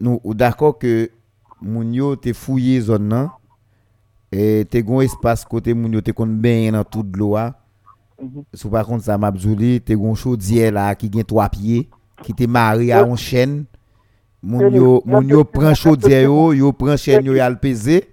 nous 0.00 0.20
ou 0.24 0.34
d'accord 0.34 0.78
que 0.78 1.10
moun 1.62 1.92
yo 1.94 2.16
te 2.16 2.32
fouillé 2.32 2.80
zone 2.80 3.08
nan 3.08 3.28
et 4.32 4.64
te 4.64 4.78
gon 4.78 5.00
espace 5.00 5.44
côté 5.44 5.74
moun 5.74 5.92
yo 5.92 6.00
te 6.00 6.10
kon 6.10 6.26
dans 6.26 6.84
toute 6.84 7.16
l'eau. 7.16 7.36
Sou 8.52 8.68
par 8.68 8.84
contre 8.84 9.04
ça 9.04 9.16
m'a 9.16 9.30
te 9.30 9.92
gon 9.92 10.14
chaudière 10.14 10.72
là 10.72 10.94
qui 10.94 11.10
gen 11.12 11.24
trois 11.24 11.48
pieds 11.48 11.88
qui 12.22 12.34
te 12.34 12.44
marré 12.44 12.92
à 12.92 13.02
une 13.02 13.16
chaîne. 13.16 13.64
Moun 14.42 14.74
yo 14.74 15.02
moun 15.06 15.28
yo 15.28 15.44
prend 15.44 15.74
chaudière 15.74 16.22
yo, 16.24 16.52
yo 16.52 16.72
prend 16.72 16.96
chaîne 16.96 17.24
yo 17.24 17.34
yal 17.34 17.58
pesé. 17.58 18.10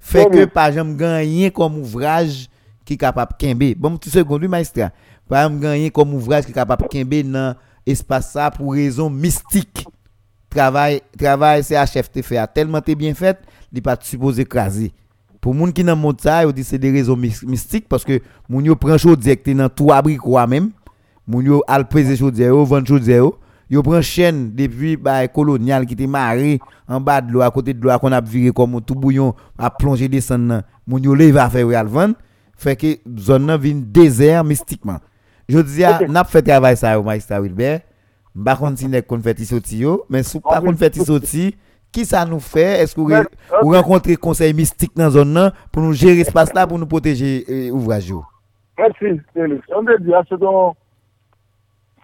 Fait 0.00 0.28
que 0.30 0.44
par 0.44 0.68
exemple 0.68 0.96
gagner 0.96 1.50
comme 1.50 1.78
ouvrage 1.78 2.48
qui 2.84 2.96
capable 2.96 3.32
kembe. 3.38 3.74
Bon 3.76 3.96
petit 3.96 4.10
seconde 4.10 4.42
oui 4.42 4.48
maestra. 4.48 4.90
Par 5.28 5.44
exemple 5.44 5.62
gagner 5.62 5.90
comme 5.90 6.14
ouvrage 6.14 6.46
qui 6.46 6.52
capable 6.52 6.88
kembe 6.88 7.22
dans 7.22 7.56
espace 7.86 8.32
ça 8.32 8.50
pour 8.50 8.74
raison 8.74 9.08
mystique. 9.10 9.86
Travail, 10.50 11.02
travail 11.18 11.62
CHFT 11.62 12.22
fait 12.22 12.38
a 12.38 12.46
tellement 12.46 12.78
été 12.78 12.94
bien 12.94 13.14
fait, 13.14 13.38
il 13.72 13.82
pas 13.82 13.96
supposé 14.00 14.42
écraser. 14.42 14.92
Pour 15.40 15.54
moun 15.54 15.72
qui 15.72 15.84
dans 15.84 15.94
monde 15.94 16.20
ça, 16.20 16.44
ils 16.44 16.52
dit 16.52 16.64
c'est 16.64 16.78
des 16.78 16.90
raisons 16.90 17.16
mystiques 17.16 17.88
parce 17.88 18.04
que 18.04 18.20
moun 18.48 18.64
yo 18.64 18.74
prend 18.74 18.98
chaud 18.98 19.14
direct 19.14 19.48
dans 19.50 19.68
tout 19.68 19.92
abri 19.92 20.16
quoi 20.16 20.46
même. 20.46 20.70
Moun 21.26 21.44
yo 21.46 21.62
al 21.68 21.86
peser 21.86 22.16
chaud 22.16 22.32
yo 22.32 22.64
vendre 22.64 22.88
chaud 22.88 22.98
yo. 22.98 23.38
Yo 23.70 23.82
prend 23.82 24.02
chaîne 24.02 24.52
depuis 24.54 24.96
bah 24.96 25.28
colonial 25.28 25.86
qui 25.86 25.92
était 25.92 26.06
marré 26.06 26.58
en 26.88 27.00
bas 27.00 27.20
de 27.20 27.30
l'eau 27.30 27.42
à 27.42 27.50
côté 27.50 27.72
de 27.74 27.80
l'eau 27.80 27.96
qu'on 27.98 28.10
a 28.10 28.20
viré 28.20 28.50
comme 28.50 28.80
tout 28.80 28.94
bouillon 28.94 29.34
a 29.58 29.70
plongé 29.70 30.08
descendre. 30.08 30.62
Moun 30.86 31.04
yo 31.04 31.14
lève 31.14 31.36
à 31.36 31.48
faire 31.48 31.68
al 31.78 31.86
vendre 31.86 32.14
fait 32.56 32.74
que 32.74 32.98
zone 33.16 33.56
vient 33.58 33.76
désert 33.76 34.42
mystiquement. 34.42 34.98
Je 35.48 35.60
dis 35.60 35.82
n'a 36.08 36.24
fait 36.24 36.42
travail 36.42 36.76
ça 36.76 36.98
au 36.98 37.04
magistrat 37.04 37.40
Wilbert. 38.38 38.56
M'pa 38.56 38.56
continuer 38.56 39.02
qu'on 39.02 39.20
fait 39.20 39.38
sorti 39.44 39.78
yo, 39.78 40.04
mais 40.08 40.22
sous 40.22 40.40
pas 40.40 40.60
qu'on 40.60 40.74
fait 40.74 40.94
sorti 40.94 41.56
qui 41.90 42.04
ça 42.04 42.24
nous 42.24 42.40
fait? 42.40 42.82
Est-ce 42.82 42.94
que 42.94 43.00
vous, 43.00 43.08
vous 43.62 43.72
rencontrez 43.72 44.16
conseil 44.16 44.54
mystique 44.54 44.92
dans 44.94 45.04
la 45.04 45.10
zone 45.10 45.52
pour 45.72 45.82
nous 45.82 45.92
gérer 45.92 46.20
espace 46.20 46.52
là, 46.54 46.66
pour 46.66 46.78
nous 46.78 46.86
protéger 46.86 47.44
l'ouvrage 47.70 48.12
Merci, 48.78 49.20
Félix. 49.34 49.66
On 49.74 49.82
veut 49.82 49.98
dire, 49.98 50.22
c'est 50.28 50.38
donc, 50.38 50.76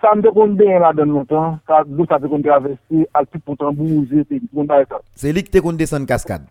ça 0.01 0.15
me 0.15 0.23
déconne 0.23 0.57
bien 0.57 0.79
là 0.81 0.93
dans 0.93 1.05
longtemps, 1.05 1.59
ça 1.67 1.83
nous 1.87 2.05
ça 2.07 2.19
fait 2.19 2.29
qu'on 2.29 2.43
traverser 2.43 3.09
à 3.15 3.25
tout 3.25 3.39
pour 3.41 3.57
tambour, 3.57 4.05
c'est 5.15 5.33
lui 5.33 5.43
qui 5.43 5.51
te 5.51 5.59
compte 5.59 5.77
descendre 5.77 6.07
cascade. 6.07 6.47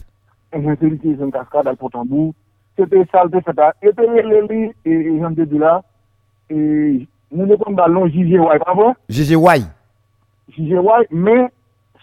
C'est 0.51 0.59
lui 0.81 0.99
qui 0.99 1.09
descend 1.09 1.31
cascade 1.31 1.67
à 1.67 1.75
tambour. 1.75 2.33
C'était 2.77 3.05
ça 3.11 3.23
le 3.25 3.41
fait 3.41 3.55
là. 3.55 3.73
Et 3.83 3.91
puis 3.91 4.05
les 4.07 4.71
et 4.85 5.19
j'en 5.19 5.29
dis 5.29 5.57
là 5.57 5.83
et 6.49 7.07
nous 7.33 7.45
ne 7.45 7.55
sommes 7.57 7.75
pas 7.75 7.87
long 7.87 8.07
pas 10.83 11.01
mais 11.11 11.47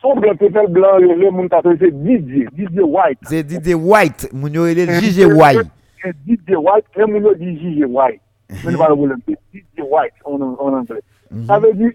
son 0.01 0.17
blanc 0.17 0.35
pétale 0.37 0.69
blanc, 0.69 0.99
le 0.99 1.31
monde 1.31 1.53
a 1.53 1.61
c'est 1.63 1.91
DJ, 1.91 2.49
DJ 2.57 2.81
White. 2.81 3.19
C'est 3.23 3.49
DJ 3.49 3.75
White, 3.75 4.31
mon 4.33 4.49
yo 4.49 4.67
est 4.67 4.75
DJ 4.75 5.27
White. 5.27 5.71
C'est 6.03 6.17
DJ 6.27 6.57
White, 6.57 6.87
et 6.97 7.05
mon 7.05 7.21
yo 7.21 7.35
dit 7.35 7.85
White. 7.85 8.21
Mais 8.65 8.77
pas 8.77 8.89
le 8.89 8.95
problème, 8.95 9.19
DJ 9.29 9.81
White 9.81 10.15
en, 10.25 10.41
en 10.41 10.73
anglais. 10.73 11.03
Mhm. 11.31 11.45
Ça 11.47 11.59
veut 11.59 11.75
dire, 11.75 11.93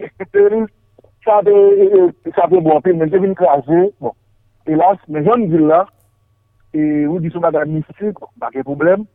ça 1.26 1.42
veut, 1.44 2.12
ça 2.36 2.48
bon, 2.48 2.80
mais 2.86 3.10
c'est 3.10 3.18
une 3.18 3.34
bon. 4.00 4.14
Hélas, 4.68 4.98
mais 5.08 5.24
j'en 5.24 5.38
dis 5.38 5.58
là, 5.58 5.88
et 6.74 7.06
vous 7.06 7.20
dites 7.20 7.34
son 7.34 7.40
bagage 7.40 7.68
mystique, 7.68 8.18
pas 8.40 8.50
de 8.54 8.62
problème. 8.62 9.06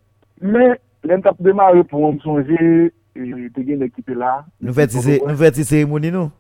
Mais, 0.40 0.78
de 1.04 1.52
Marie 1.52 1.84
pour 1.84 2.12
me 2.12 2.18
songer, 2.20 2.92
te 3.14 3.64
gen 3.64 3.82
ekipe 3.86 4.14
la. 4.14 4.44
Nou 4.61 4.74
fè 4.76 4.86
ti 5.54 5.64
seremoni 5.64 6.11
nou? 6.14 6.30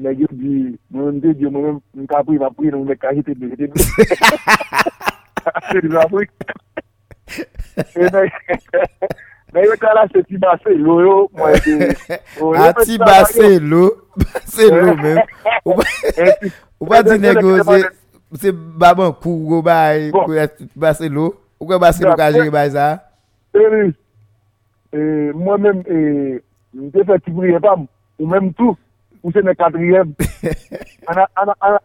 Nè 0.00 0.14
gen 0.16 0.32
di, 0.40 0.52
mwen 0.92 1.20
te 1.20 1.34
di, 1.36 1.46
mwen 1.46 1.76
mwen 1.92 2.06
kapri 2.10 2.38
vapri, 2.40 2.70
mwen 2.72 2.86
mwen 2.88 2.98
kajite 3.00 3.34
de 3.36 3.46
jete 3.52 3.66
de. 3.68 3.82
Vapri. 5.92 6.26
Nè 9.52 9.66
yo 9.66 9.76
kala 9.80 10.06
se 10.08 10.22
ti 10.24 10.40
basè 10.40 10.72
lo 10.80 10.98
yo, 11.04 11.16
mwen 11.36 11.54
te... 11.60 11.72
A 12.64 12.72
ti 12.80 12.96
basè 12.98 13.58
lo, 13.60 13.84
basè 14.16 14.70
lo 14.72 14.96
men. 14.96 15.20
Ou 16.82 16.88
pa 16.88 17.02
di 17.06 17.18
negyo 17.20 17.60
se, 17.62 17.82
se 18.42 18.50
baban 18.50 19.12
kou 19.14 19.44
go 19.46 19.62
bay, 19.62 20.08
bon. 20.10 20.24
kou 20.26 20.34
basè 20.82 21.06
lo, 21.06 21.30
ou 21.60 21.66
bon. 21.68 21.76
ka 21.76 21.82
basè 21.84 22.08
lo 22.08 22.16
kajere 22.18 22.50
bay 22.50 22.72
sa? 22.74 22.94
Serious. 23.52 24.01
Men, 24.92 25.82
mwen 26.72 26.94
te 26.94 27.04
fè 27.08 27.18
ti 27.24 27.34
priye 27.34 27.60
pam, 27.64 27.86
ou 28.20 28.30
men 28.30 28.52
tou. 28.56 28.76
ou 29.22 29.30
c'est 29.32 29.42
le 29.42 29.54
quatrième. 29.54 30.14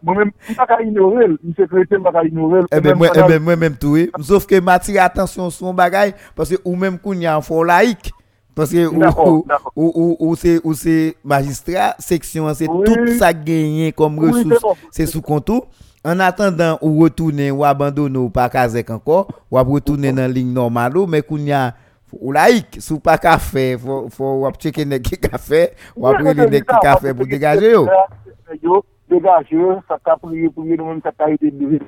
Moi-même, 0.03 0.31
je 0.45 0.51
ne 0.51 0.55
pas 0.55 0.65
qu'à 0.65 0.81
ignorer, 0.81 1.27
je 1.27 1.53
suis 1.53 1.67
chrétien, 1.67 1.97
je 1.97 2.07
ne 2.07 2.11
pas 2.11 2.23
ignorer. 2.23 2.61
Eh 2.71 2.81
bien, 2.81 2.95
moi, 2.95 3.09
eh 3.13 3.21
ben, 3.27 3.41
moi-même, 3.41 3.75
tout, 3.75 3.89
oui. 3.89 4.11
Sauf 4.21 4.45
que 4.45 4.59
m'attire 4.59 5.03
attention 5.03 5.49
sur 5.49 5.67
mon 5.67 5.73
bagage, 5.73 6.13
parce 6.35 6.49
que 6.49 6.55
ou 6.65 6.75
même 6.75 6.97
qu'on 6.97 7.13
y 7.13 7.25
a 7.25 7.35
un 7.35 7.41
fort 7.41 7.65
laïque. 7.65 8.11
Parce 8.55 8.71
que 8.71 8.87
ou, 8.87 9.45
ou, 9.75 10.17
ou, 10.19 10.35
c'est 10.35 10.59
ou 10.63 10.73
c'est 10.73 11.15
magistrat, 11.23 11.93
section, 11.99 12.51
c'est 12.55 12.65
tout 12.65 13.07
ça 13.19 13.31
gagné 13.31 13.91
comme 13.91 14.17
ressource, 14.17 14.79
c'est 14.89 15.05
sous 15.05 15.21
contour. 15.21 15.67
En 16.03 16.19
attendant, 16.19 16.79
ou 16.81 17.01
retourner 17.01 17.51
ou 17.51 17.63
abandonner 17.65 18.17
ou 18.17 18.29
pas 18.29 18.49
Kazek 18.49 18.89
encore, 18.89 19.27
ou 19.51 19.57
retourner 19.57 20.11
dans 20.11 20.21
la 20.23 20.27
ligne 20.27 20.53
normale, 20.53 20.93
mais 21.07 21.21
qu'on 21.21 21.37
y 21.37 21.51
a 21.51 21.75
Ou 22.15 22.31
laik, 22.31 22.77
sou 22.79 23.01
pa 23.03 23.17
kafe, 23.19 23.73
fò 23.81 24.29
wap 24.45 24.55
cheke 24.63 24.85
nek 24.87 25.03
ki 25.03 25.17
kafe, 25.25 25.63
wap 25.99 26.21
prele 26.21 26.45
nek 26.47 26.63
ki 26.63 26.77
kafe 26.83 27.11
pou 27.11 27.27
degaje 27.27 27.73
yo. 27.73 27.81
Yo, 28.63 28.79
degaje 29.11 29.57
yo, 29.57 29.73
sa 29.89 29.97
ka 29.99 30.15
priye 30.21 30.47
priye 30.55 30.77
nou 30.79 30.87
mwen 30.87 31.01
sa 31.03 31.11
ka 31.11 31.27
ite 31.33 31.51
diwe. 31.51 31.81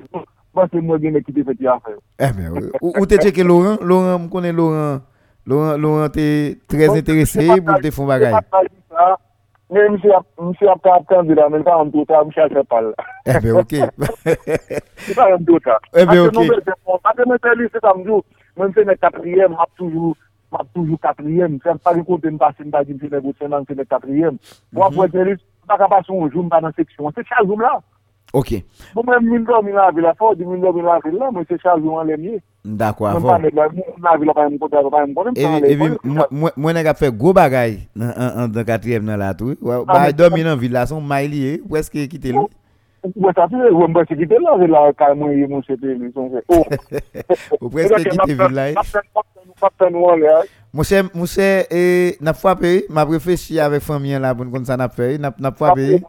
Mwen 0.52 0.68
se 0.68 0.82
mwen 0.82 1.00
gen 1.00 1.16
nek 1.16 1.24
ki 1.24 1.32
te 1.38 1.44
feti 1.46 1.70
afe. 1.72 1.94
Ou 2.82 3.06
te 3.08 3.16
cheke 3.22 3.46
Laurent, 3.46 3.80
Laurent, 3.80 4.18
mwen 4.18 4.28
konen 4.34 4.60
Laurent, 4.60 5.08
Laurent 5.48 6.12
te 6.12 6.26
trez 6.68 6.92
interese 7.00 7.46
pou 7.64 7.80
te 7.80 7.92
fon 7.94 8.10
bagay. 8.10 8.36
Mwen 9.70 9.96
mwen 9.96 10.52
se 10.58 10.68
ap 10.68 10.82
ka 10.84 10.98
ap 10.98 11.06
kande 11.08 11.38
la, 11.38 11.48
mwen 11.48 11.64
sa 11.64 11.78
an 11.80 11.94
do 11.94 12.04
ta, 12.04 12.20
mwen 12.26 12.36
sa 12.36 12.50
se 12.52 12.66
pal. 12.68 12.92
Ebe, 13.24 13.56
ok. 13.62 13.72
Mwen 13.96 15.16
sa 15.16 15.30
an 15.30 15.48
do 15.48 15.56
ta. 15.64 15.80
Ebe, 15.96 16.18
ok. 16.26 16.44
Ate 17.08 17.24
mwen 17.24 17.40
se 17.40 17.56
li 17.56 17.70
se 17.72 17.80
samdou. 17.86 18.20
Mwen 18.56 18.74
se 18.74 18.84
nek 18.84 19.00
kapriyem, 19.02 19.54
ap 19.60 19.70
toujou, 19.78 20.14
ap 20.56 20.66
toujou 20.74 20.98
kapriyem. 21.02 21.58
Se 21.62 21.70
ap 21.72 21.82
pari 21.84 22.04
kote 22.06 22.32
mpase 22.34 22.66
mba 22.66 22.84
di 22.84 22.96
mse 22.96 23.12
nek 23.12 23.30
otsen 23.32 23.50
nan 23.50 23.64
mse 23.64 23.78
nek 23.78 23.88
kapriyem. 23.90 24.38
Mwa 24.72 24.90
pou 24.90 25.06
ete 25.06 25.24
lis, 25.28 25.40
baka 25.68 25.88
pasyon 25.90 26.24
ou 26.24 26.32
joun 26.32 26.50
ba 26.50 26.60
nan 26.64 26.74
seksyon. 26.76 27.14
Se 27.16 27.26
chazoum 27.28 27.62
la. 27.64 27.78
Ok. 28.32 28.60
Mwen 28.94 29.26
mwen 29.26 29.44
do 29.46 29.62
mi 29.62 29.72
nan 29.74 29.88
avila 29.88 30.14
fò, 30.18 30.34
di 30.38 30.44
mwen 30.46 30.62
do 30.62 30.72
mi 30.74 30.82
nan 30.86 30.98
avila, 30.98 31.30
mwen 31.34 31.46
se 31.48 31.58
chazoum 31.62 31.98
an 31.98 32.10
lemye. 32.10 32.38
D'akwa, 32.64 33.14
vò. 33.18 33.38
Mwen 33.40 33.74
nan 33.96 34.12
avila 34.12 34.34
pa 34.36 34.46
yon 34.46 34.58
kote, 34.60 34.84
pa 34.92 35.02
yon 35.02 35.14
kote. 35.16 35.30
Mwen 36.56 36.78
nek 36.78 36.92
ap 36.92 37.00
fè 37.00 37.10
go 37.10 37.34
bagay 37.36 37.78
nan 37.94 38.64
katriyem 38.66 39.06
nan 39.06 39.18
la 39.22 39.34
tou. 39.34 39.56
Ah, 39.66 39.82
ba 39.86 40.08
yon 40.10 40.18
do 40.18 40.30
mi 40.34 40.46
nan 40.46 40.58
avila 40.58 40.86
son, 40.90 41.02
may 41.02 41.30
liye, 41.30 41.58
wè 41.66 41.82
eske 41.82 42.06
kite 42.10 42.34
lou. 42.36 42.50
Ou 43.02 43.32
sa 43.32 43.48
fi, 43.48 43.56
ou 43.72 43.88
mba 43.88 44.04
se 44.04 44.16
kite 44.18 44.36
la, 44.42 44.56
ve 44.60 44.66
la 44.68 44.86
ka 44.96 45.14
mwen 45.16 45.32
yi 45.38 45.46
mwen 45.48 45.62
li, 45.96 46.10
son 46.12 46.28
se. 46.34 46.42
Ou 46.52 47.70
kite. 47.72 47.86
Mwen 50.72 50.88
se, 50.88 51.02
mwen 51.14 51.30
se, 51.30 51.46
nap 52.20 52.40
fwa 52.40 52.56
prefeshi 53.08 53.60
ave 53.60 53.80
famyen 53.84 54.20
la, 54.20 54.34
bon 54.36 54.52
kon 54.52 54.66
sa 54.68 54.76
nap 54.80 54.92
fe, 54.98 55.14
nap 55.20 55.56
fwa 55.58 55.72
pe. 55.78 56.02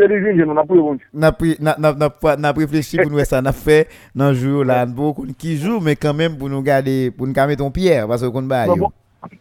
Se 0.00 0.06
li 0.08 0.20
zinje 0.24 0.46
nou, 0.46 0.56
nap 0.56 0.70
pou 0.70 0.78
yon. 0.78 1.00
Nap 1.12 2.62
refleshi 2.62 3.02
pou 3.02 3.10
nou 3.10 3.20
e 3.20 3.26
sa 3.28 3.42
nap 3.44 3.58
fe, 3.58 3.82
nan 4.16 4.32
jou 4.32 4.62
la, 4.64 4.84
nou 4.88 5.12
kon 5.16 5.34
ki 5.34 5.58
jou, 5.58 5.82
men 5.84 5.98
kan 5.98 6.16
men 6.16 6.38
pou 6.38 6.48
nou 6.52 6.64
gade, 6.64 7.10
pou 7.18 7.28
nou 7.28 7.36
kame 7.36 7.58
ton 7.60 7.74
pier, 7.74 8.06
baso 8.08 8.30
kon 8.32 8.48
ba 8.48 8.64
yo. 8.70 8.78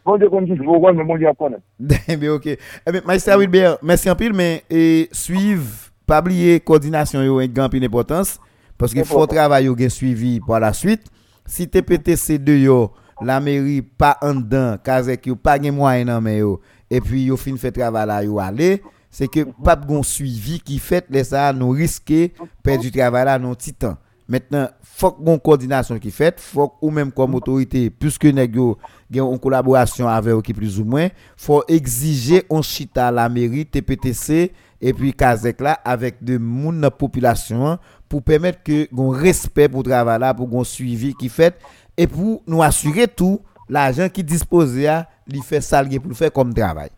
Bon 0.04 0.26
kon 0.34 0.50
ki 0.50 0.58
jou, 0.58 0.82
bon 0.82 0.98
de 0.98 1.06
moun 1.06 1.22
di 1.22 1.30
apone. 1.30 1.62
Den 1.78 2.20
be 2.20 2.34
ok. 2.34 2.50
Ebe, 2.84 3.06
Maïsta 3.08 3.38
Wilber, 3.40 3.78
mersi 3.86 4.12
anpil, 4.12 4.36
men, 4.36 4.60
e 4.68 5.08
suiv, 5.16 5.89
pas 6.10 6.22
oublier 6.22 6.60
coordination 6.60 7.22
yo 7.22 7.40
un 7.40 7.48
grand 7.48 7.72
importance 7.72 8.40
parce 8.78 8.94
qu'il 8.94 9.06
faut 9.06 9.28
travailler 9.28 9.74
bien 9.76 9.90
suivi 9.90 10.40
par 10.40 10.60
la 10.60 10.74
suite. 10.74 11.04
Si 11.46 11.68
TPTC2 11.68 12.64
yo 12.64 12.92
la 13.22 13.40
mairie 13.40 13.82
pas 13.82 14.18
en 14.22 14.36
dedans 14.36 14.78
kazek 14.84 15.28
yo 15.28 15.36
pas 15.36 15.62
gen 15.62 15.76
moyen 15.76 16.20
mais 16.22 16.40
yo 16.40 16.60
et 16.90 17.00
puis 17.02 17.26
yo 17.26 17.38
fin 17.38 17.56
fait 17.58 17.72
travail 17.72 18.08
là 18.08 18.24
yo 18.24 18.40
aller 18.40 18.82
c'est 19.12 19.28
que 19.28 19.42
pas 19.64 19.76
de 19.76 20.04
suivi 20.04 20.60
qui 20.60 20.80
fait 20.80 21.06
les 21.10 21.26
ça 21.26 21.54
nous 21.54 21.70
risquer 21.70 22.34
perdre 22.64 22.84
du 22.84 22.92
travail 22.92 23.26
là 23.26 23.38
non 23.38 23.54
temps 23.56 23.98
maintenant 24.28 24.68
faut 24.82 25.12
qu'on 25.12 25.38
coordination 25.38 26.00
qui 26.00 26.12
fait 26.12 26.40
faut 26.40 26.74
ou 26.82 26.90
même 26.90 27.12
comme 27.12 27.36
autorité 27.36 27.90
puisque 27.90 28.26
nèg 28.26 28.56
yo 28.56 28.78
en 29.20 29.38
collaboration 29.38 30.08
avec 30.08 30.42
qui 30.42 30.54
plus 30.54 30.80
ou 30.80 30.86
moins 30.86 31.10
faut 31.38 31.64
exiger 31.68 32.44
on 32.50 32.64
chita 32.64 33.12
la 33.12 33.30
mairie 33.30 33.66
TPTC 33.66 34.52
et 34.82 34.94
puis 34.94 35.14
Kazek 35.14 35.62
là 35.62 35.80
avec 35.84 36.24
de 36.24 36.40
la 36.82 36.92
population 36.92 37.78
pour 38.08 38.24
permettre 38.24 38.64
que 38.64 38.94
gon 38.94 39.10
respect 39.10 39.70
pour 39.70 39.84
travail 39.84 40.20
là 40.20 40.34
pour 40.34 40.48
gon 40.48 40.64
suivi 40.64 41.14
qui 41.14 41.30
fait 41.30 41.58
et 41.98 42.08
pour 42.08 42.42
nous 42.48 42.62
assurer 42.64 43.08
tout 43.08 43.42
l'argent 43.68 44.08
qui 44.10 44.24
dispose 44.24 44.86
à 44.86 45.06
lui 45.28 45.42
faire 45.42 45.62
salguer 45.62 46.00
pour 46.00 46.14
faire 46.14 46.32
comme 46.32 46.54
travail. 46.54 46.90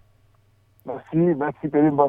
Merci, 0.86 1.36
merci 1.38 1.68
Périm. 1.68 2.00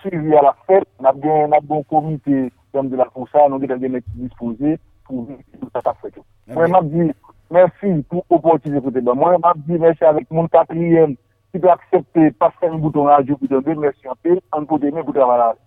Suivi 0.00 0.34
à 0.34 0.42
la 0.42 0.56
fête, 0.66 0.84
on 0.98 1.04
a 1.04 1.12
bien 1.12 1.44
un 1.44 1.60
bon 1.62 1.82
comité 1.82 2.50
comme 2.72 2.88
de 2.88 2.96
la 2.96 3.04
ça, 3.32 3.48
nous 3.48 3.56
avons 3.56 3.76
bien 3.76 4.00
disposé 4.14 4.78
pour 5.04 5.26
tout 5.26 5.68
ça 5.72 5.94
fait. 6.00 6.14
Moi, 6.46 6.66
je 6.66 6.86
dit 6.86 7.12
merci 7.50 8.02
pour 8.08 8.24
l'opportunité. 8.30 9.00
Moi, 9.00 9.36
je 9.56 9.60
dit 9.72 9.78
merci 9.78 10.04
avec 10.04 10.30
mon 10.30 10.46
quatrième 10.48 11.16
qui 11.52 11.58
peut 11.58 11.70
accepter, 11.70 12.30
passer 12.32 12.66
un 12.70 12.78
bouton 12.78 13.04
radio 13.04 13.36
pour 13.36 13.48
donner 13.48 13.74
merci 13.74 14.08
en 14.08 14.14
pile, 14.22 14.40
en 14.52 14.64
pour 14.64 14.78
donner 14.78 15.02
pour 15.02 15.14
travailler. 15.14 15.58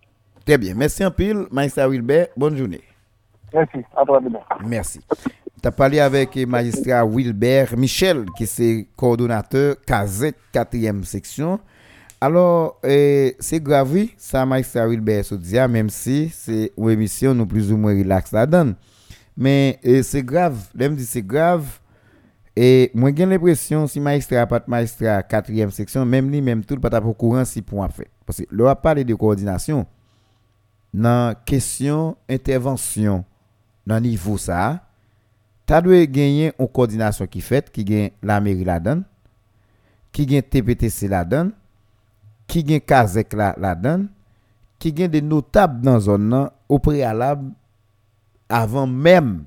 Très 0.45 0.57
bien. 0.57 0.73
Merci 0.75 1.05
en 1.05 1.11
pile, 1.11 1.45
Maïssa 1.51 1.87
Wilbert. 1.87 2.27
Bonne 2.35 2.57
journée. 2.57 2.81
Merci. 3.53 3.79
À 3.95 4.03
toi 4.03 4.19
demain. 4.19 4.39
Merci. 4.65 4.99
Tu 5.61 5.67
as 5.67 5.71
parlé 5.71 5.99
avec 5.99 6.35
le 6.35 6.45
magistrat 6.45 7.05
Wilbert 7.05 7.77
Michel, 7.77 8.25
qui 8.35 8.43
est 8.43 8.87
coordonnateur 8.97 9.75
CASEC 9.85 10.35
4e 10.53 11.03
section. 11.03 11.59
Alors, 12.19 12.79
eh, 12.83 13.35
c'est 13.39 13.61
grave, 13.61 13.91
oui, 13.91 14.13
ça 14.17 14.45
Maïstra 14.45 14.87
Wilbert 14.87 15.25
se 15.25 15.35
dit, 15.35 15.57
même 15.69 15.89
si 15.89 16.29
c'est 16.29 16.71
une 16.77 16.89
émission 16.89 17.33
nous 17.33 17.45
plus 17.45 17.71
ou 17.71 17.77
moins 17.77 17.97
relax 17.97 18.31
là-dedans. 18.31 18.73
Mais 19.35 19.79
eh, 19.83 20.03
c'est 20.03 20.23
grave, 20.23 20.57
l'aime 20.73 20.95
dit 20.95 21.05
c'est 21.05 21.25
grave. 21.25 21.65
E 22.53 22.91
mwen 22.93 23.15
gen 23.17 23.31
l'impresyon 23.33 23.87
si 23.89 24.01
maestra 24.03 24.43
pat 24.49 24.67
maestra 24.69 25.17
4e 25.25 25.65
seksyon, 25.73 26.05
menm 26.05 26.29
li 26.29 26.41
menm 26.45 26.61
tout 26.61 26.81
pat 26.81 26.93
apou 26.99 27.17
kouran 27.17 27.47
si 27.49 27.63
pou 27.65 27.81
an 27.81 27.93
fe. 27.93 28.05
Pase 28.29 28.45
lor 28.53 28.69
ap 28.69 28.83
pale 28.83 29.01
de 29.07 29.15
koordinasyon 29.17 29.81
nan 30.93 31.39
kesyon 31.49 32.13
intervensyon 32.29 33.23
nan 33.89 34.03
nivou 34.05 34.37
sa, 34.37 34.83
ta 35.65 35.79
dwe 35.81 36.03
genyen 36.05 36.53
ou 36.59 36.69
koordinasyon 36.69 37.31
ki 37.33 37.41
fet, 37.41 37.71
ki 37.73 37.87
gen 37.87 38.13
la 38.21 38.37
meri 38.43 38.67
la 38.67 38.77
dan, 38.77 39.01
ki 40.13 40.27
gen 40.29 40.45
TPTC 40.45 41.09
la 41.09 41.23
dan, 41.25 41.49
ki 42.45 42.61
gen 42.69 42.83
Kazek 42.85 43.33
la, 43.39 43.49
la 43.57 43.73
dan, 43.73 44.05
ki 44.77 44.93
gen 44.93 45.09
de 45.09 45.23
notab 45.25 45.81
nan 45.81 45.97
zon 46.05 46.29
nan 46.29 46.53
ou 46.69 46.77
prealab 46.83 47.41
avan 48.53 48.93
menm 48.93 49.41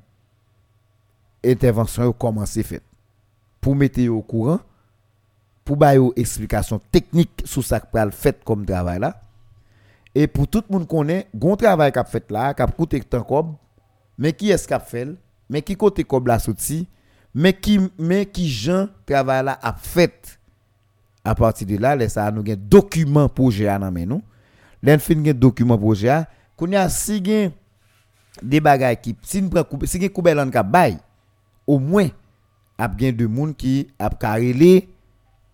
intervensyon 1.46 2.10
ou 2.10 2.18
komanse 2.18 2.66
fet. 2.66 2.82
Pour 3.66 3.74
mettre 3.74 4.00
au 4.06 4.22
courant 4.22 4.60
pour 5.64 5.76
bailler 5.76 5.98
une 5.98 6.12
explication 6.14 6.80
technique 6.92 7.42
sur 7.44 7.64
ça 7.64 7.80
que 7.80 8.10
fait 8.12 8.44
comme 8.44 8.64
travail 8.64 9.00
là. 9.00 9.20
Et 10.14 10.28
pour 10.28 10.46
tout 10.46 10.62
le 10.70 10.72
monde 10.72 10.86
connaît 10.86 11.26
bon 11.34 11.56
travail 11.56 11.90
qu'a 11.90 12.04
fait 12.04 12.30
là 12.30 12.54
qu'a 12.54 12.68
coûté 12.68 13.00
tant 13.00 13.58
mais 14.18 14.32
qui 14.32 14.52
est-ce 14.52 14.68
qu'a 14.68 14.78
fait? 14.78 15.08
Mais 15.50 15.62
qui 15.62 15.74
côté 15.74 16.04
comme 16.04 16.28
la 16.28 16.38
sorti 16.38 16.86
mais 17.34 17.54
qui 17.54 17.80
mais 17.98 18.26
qui 18.26 18.48
Jean 18.48 18.86
travail 19.04 19.44
là 19.44 19.58
a 19.60 19.72
fait? 19.72 20.38
À 21.24 21.34
partir 21.34 21.66
de 21.66 21.76
là 21.76 22.08
ça 22.08 22.30
nous 22.30 22.44
un 22.48 22.54
document 22.56 23.28
projet 23.28 23.66
dans 23.66 23.90
nous 23.90 24.22
l'en 24.80 24.98
fin 25.00 25.26
un 25.26 25.32
document 25.32 25.76
projet 25.76 26.22
qu'on 26.56 26.72
a 26.72 26.88
si 26.88 27.20
gen 27.24 27.50
des 28.40 28.60
bagages 28.60 29.00
qui 29.02 29.16
si 29.22 29.42
nous 29.42 29.50
prend 29.50 29.64
si 29.86 30.00
gen 30.00 30.10
koubel 30.10 30.38
en 30.38 30.46
bay 30.46 30.96
au 31.66 31.80
moins 31.80 32.10
a 32.78 32.88
bien 32.88 33.12
de 33.12 33.26
monde 33.26 33.56
qui 33.56 33.88
a 33.98 34.10
carrelé 34.10 34.88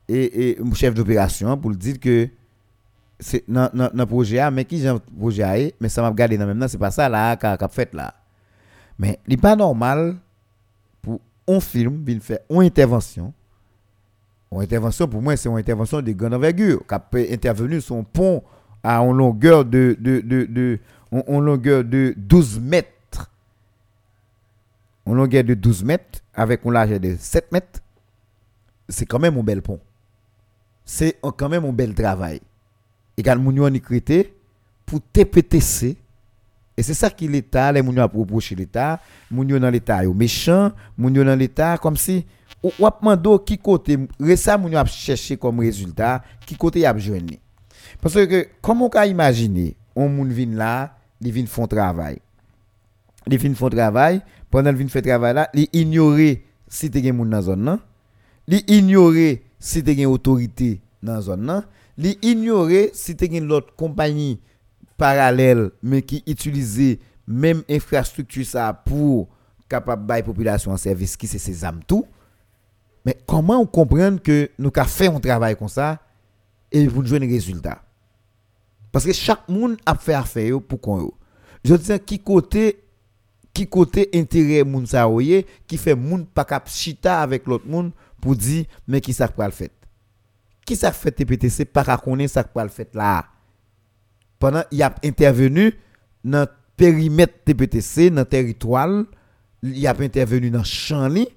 et, 0.09 0.59
chef 0.75 0.95
d'opération 0.95 1.57
pour 1.57 1.71
dire 1.73 1.99
que 2.01 2.29
c'est 3.19 3.45
dans 3.49 3.71
le 3.73 4.05
projet 4.05 4.51
mais 4.51 4.65
qui 4.65 4.79
j'ai 4.79 4.93
projet 5.19 5.75
mais 5.81 5.89
ça 5.89 6.03
m'a 6.03 6.09
regardé 6.09 6.37
dans 6.37 6.47
même 6.47 6.67
c'est 6.69 6.79
pas 6.79 6.91
ça 6.91 7.09
là 7.09 7.37
qu'a 7.37 7.69
fait 7.69 7.95
là 7.95 8.15
mais 8.99 9.19
il 9.27 9.31
n'est 9.31 9.37
pas 9.41 9.57
normal 9.57 10.17
pour 11.01 11.21
un 11.49 11.61
film 11.61 12.05
faire 12.21 12.39
une 12.51 12.63
intervention. 12.63 13.33
Une 14.53 14.61
intervention, 14.61 15.09
pour 15.09 15.23
moi, 15.23 15.37
c'est 15.37 15.49
une 15.49 15.57
intervention 15.59 16.01
de 16.03 16.13
grande 16.13 16.35
envergure. 16.35 16.81
Qui 16.87 16.95
peut 17.11 17.27
intervenir 17.31 17.83
sur 17.83 17.97
un 17.97 18.05
pont 18.05 18.43
à 18.83 18.99
une 19.01 19.17
de, 19.39 19.97
de, 19.99 20.21
de, 20.21 20.45
de 20.45 20.79
longueur 21.27 21.85
de 21.85 22.15
12 22.17 22.61
mètres. 22.61 22.92
Une 25.07 25.15
longueur 25.15 25.45
de 25.45 25.55
12 25.55 25.85
mètres 25.85 26.21
avec 26.35 26.65
une 26.65 26.73
largeur 26.73 27.01
de 27.01 27.17
7 27.19 27.51
mètres. 27.53 27.81
C'est 28.89 29.07
quand 29.07 29.19
même 29.19 29.37
un 29.37 29.43
bel 29.43 29.63
pont. 29.63 29.81
C'est 30.85 31.19
quand 31.37 31.49
même 31.49 31.65
un 31.65 31.73
bel 31.73 31.95
travail. 31.95 32.41
Quand 33.25 33.37
nous 33.37 33.65
avons 33.65 33.79
pour 34.87 35.01
TPTC, 35.13 35.97
et 36.77 36.83
c'est 36.83 36.95
ça 36.95 37.11
qui 37.11 37.29
l'État, 37.29 37.71
les 37.71 37.83
gens 37.83 37.97
a 37.99 38.41
chez 38.41 38.55
l'État, 38.55 39.01
les 39.31 39.49
gens 39.49 39.61
dans 39.61 39.71
l'État 39.71 40.03
sont 40.03 40.15
méchants, 40.15 40.73
les 40.99 41.15
gens 41.15 41.25
dans 41.25 41.39
l'État 41.39 41.79
comme 41.79 41.97
si 41.97 42.25
ou 42.63 42.71
demandé 42.79 43.31
qui 43.45 43.59
côté 43.59 43.99
ça 44.37 44.57
les 44.57 44.77
a 44.77 44.85
cherché 44.87 45.37
comme 45.37 45.61
résultat, 45.61 46.23
qui 46.47 46.57
côté 46.57 46.87
a 46.87 46.93
besoin. 46.93 47.19
Parce 48.01 48.15
que 48.15 48.49
comment 48.61 48.87
on 48.87 48.91
peut 48.91 49.07
imaginer 49.07 49.77
on 49.95 50.25
vient 50.25 50.47
là, 50.47 50.97
il 51.21 51.31
vient 51.33 51.47
font 51.47 51.67
travail? 51.67 52.19
Il 53.27 53.37
vient 53.37 53.55
font 53.55 53.69
travail, 53.69 54.23
pendant 54.53 54.75
qu'il 54.75 54.89
faire 54.91 55.03
travail 55.03 55.47
il 55.55 55.69
ignorer 55.73 56.45
si 56.69 56.91
tu 56.91 57.03
gen 57.03 57.17
moun 57.17 57.31
dans 57.31 57.41
zone. 57.41 57.79
Il 58.47 58.63
ignorer 58.69 59.43
si 59.59 59.83
tu 59.83 59.95
gen 59.97 60.07
autorité 60.07 60.81
dans 61.03 61.23
zone. 61.23 61.65
Il 61.97 62.19
ignorer 62.23 62.91
si 62.93 63.17
tu 63.17 63.29
compagnie 63.77 64.39
parallèle 64.99 65.71
mais 65.83 66.03
qui 66.03 66.23
utilisait 66.27 66.99
même 67.27 67.63
infrastructure 67.69 68.45
ça 68.45 68.73
pour 68.75 69.29
capable 69.69 70.23
population 70.23 70.71
en 70.71 70.77
service 70.77 71.17
qui 71.17 71.27
c'est 71.27 71.39
ces 71.39 71.65
âmes 71.65 71.81
tout 71.87 72.05
mais 73.07 73.17
comment 73.27 73.59
on 73.59 73.67
comprend 73.67 74.19
que 74.19 74.51
nous 74.59 74.71
avons 74.77 74.89
fait 74.89 75.07
un 75.07 75.19
travail 75.19 75.57
comme 75.57 75.69
ça 75.69 75.99
et 76.71 76.87
vous 76.87 77.05
jouez 77.05 77.19
un 77.19 77.29
résultat? 77.29 77.83
Parce 78.93 79.07
que 79.07 79.13
chaque 79.13 79.49
monde 79.49 79.79
a 79.87 79.95
fait 79.95 80.15
affaire 80.15 80.61
pour 80.61 80.79
qu'on 80.79 81.11
je 81.65 81.75
dis 81.75 82.01
qui 82.01 82.19
côté 82.19 82.82
ki 83.53 83.67
kote 83.69 84.09
intérêt 84.17 84.65
moun 84.65 84.87
sa 84.87 85.09
oye, 85.09 85.45
qui 85.67 85.77
fait 85.77 85.95
moun 85.95 86.25
pa 86.25 86.45
kap 86.45 86.69
chita 86.69 87.21
avec 87.21 87.47
l'autre 87.47 87.69
moun 87.69 87.91
pour 88.21 88.37
dire 88.37 88.65
mais 88.87 89.01
qui 89.01 89.13
ça 89.13 89.29
pral 89.29 89.53
fait. 89.53 89.73
Qui 90.65 90.77
ça 90.77 90.93
fait 90.93 91.13
TPTC 91.13 91.67
pas 91.67 91.85
ka 91.85 91.97
konnen 91.97 92.29
ça 92.29 92.45
pral 92.45 92.71
fait 92.71 92.95
là. 92.95 93.27
Pendant 94.39 94.65
y 94.73 94.83
a 94.83 94.95
intervenu 95.05 95.73
dans 96.25 96.49
périmètre 96.77 97.45
TPTC 97.45 98.11
dans 98.11 98.25
territoire, 98.25 99.05
y 99.63 99.87
a 99.87 99.95
intervenu 99.99 100.51
dans 100.51 100.65
champ 100.65 101.09
li. 101.09 101.29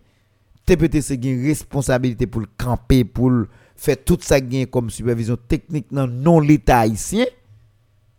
TPTC 0.66 1.20
gen 1.22 1.44
responsabilité 1.46 2.26
pour 2.26 2.42
le 2.42 2.48
camper 2.58 3.04
pour 3.04 3.32
faire 3.76 4.04
tout 4.04 4.18
ça 4.22 4.40
gen 4.40 4.66
comme 4.66 4.90
supervision 4.90 5.38
technique 5.38 5.88
dans 5.92 6.08
non 6.08 6.40
l'état 6.40 6.80
haïtien. 6.80 7.26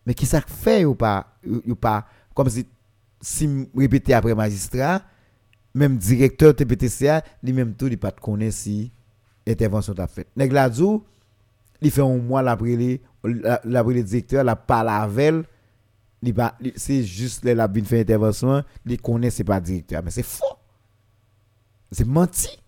Mais 0.05 0.14
qui 0.14 0.26
ça 0.26 0.40
fait 0.40 0.84
ou 0.84 0.94
pas 0.94 1.38
ou 1.66 1.74
pas 1.74 2.07
comme 2.34 2.49
si 2.49 2.66
si 3.21 3.69
répéter 3.77 4.14
après 4.14 4.35
magistrat 4.35 5.03
même 5.75 5.99
directeur 5.99 6.55
TPTC 6.55 7.21
lui 7.43 7.53
même 7.53 7.75
tout 7.75 7.89
il 7.89 7.99
pas 7.99 8.12
connaît 8.12 8.51
si 8.51 8.93
intervention 9.47 9.95
t'a 9.95 10.07
fait. 10.07 10.27
Nèg 10.37 10.53
la 10.53 10.71
il 11.83 11.91
fait 11.91 12.01
un 12.01 12.17
mois 12.17 12.43
l'après 12.43 13.01
la 13.23 13.83
le 13.83 14.03
directeur 14.03 14.45
la 14.45 14.57
parle 14.57 15.45
c'est 16.77 17.05
juste 17.05 17.45
les 17.45 17.55
la 17.55 17.69
fait 17.69 18.01
intervention 18.01 18.64
il 18.87 19.01
connaît 19.01 19.31
c'est 19.31 19.45
pas 19.45 19.61
directeur. 19.61 20.03
Mais 20.03 20.11
c'est 20.11 20.23
faux. 20.25 20.45
C'est 21.93 22.07
menti. 22.07 22.59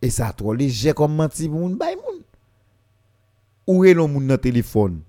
Et 0.00 0.10
ça 0.10 0.32
trop 0.32 0.54
léger 0.54 0.92
comme 0.92 1.16
menti 1.16 1.48
pour 1.48 1.58
moun 1.58 1.76
bay 1.76 1.96
moun. 1.96 2.22
Où 3.66 3.84
est 3.84 3.94
le 3.94 4.06
moun 4.06 4.26
dans 4.26 4.38
téléphone? 4.38 5.00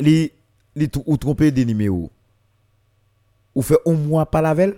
Li 0.00 0.32
li 0.74 0.90
ou 1.04 1.16
tromper 1.16 1.50
des 1.50 1.64
numéros? 1.64 2.10
Ou 3.56 3.62
fait 3.62 3.78
un 3.86 3.94
mois 3.94 4.26
pas 4.26 4.40
la 4.40 4.54
veille 4.54 4.74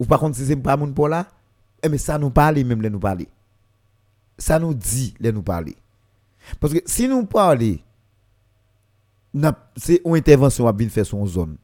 ou 0.00 0.04
par 0.04 0.18
contre 0.18 0.36
si 0.36 0.44
c'est 0.44 0.56
pas 0.56 0.76
moun 0.76 0.92
pour 0.92 1.08
là 1.08 1.28
eh, 1.82 1.88
mais 1.88 1.98
ça 1.98 2.18
nous 2.18 2.30
parle 2.30 2.64
même 2.64 2.82
les 2.82 2.90
nous 2.90 2.98
parler 2.98 3.28
ça 4.36 4.58
nous 4.58 4.74
dit 4.74 5.14
les 5.20 5.30
nous 5.30 5.42
parler 5.42 5.76
parce 6.58 6.72
que 6.72 6.80
si 6.86 7.08
nous 7.08 7.24
parlons, 7.26 7.78
c'est 9.76 10.00
une 10.04 10.16
intervention 10.16 10.66
à 10.66 10.72
bien 10.72 10.88
faire 10.88 11.06
son 11.06 11.24
zone. 11.26 11.56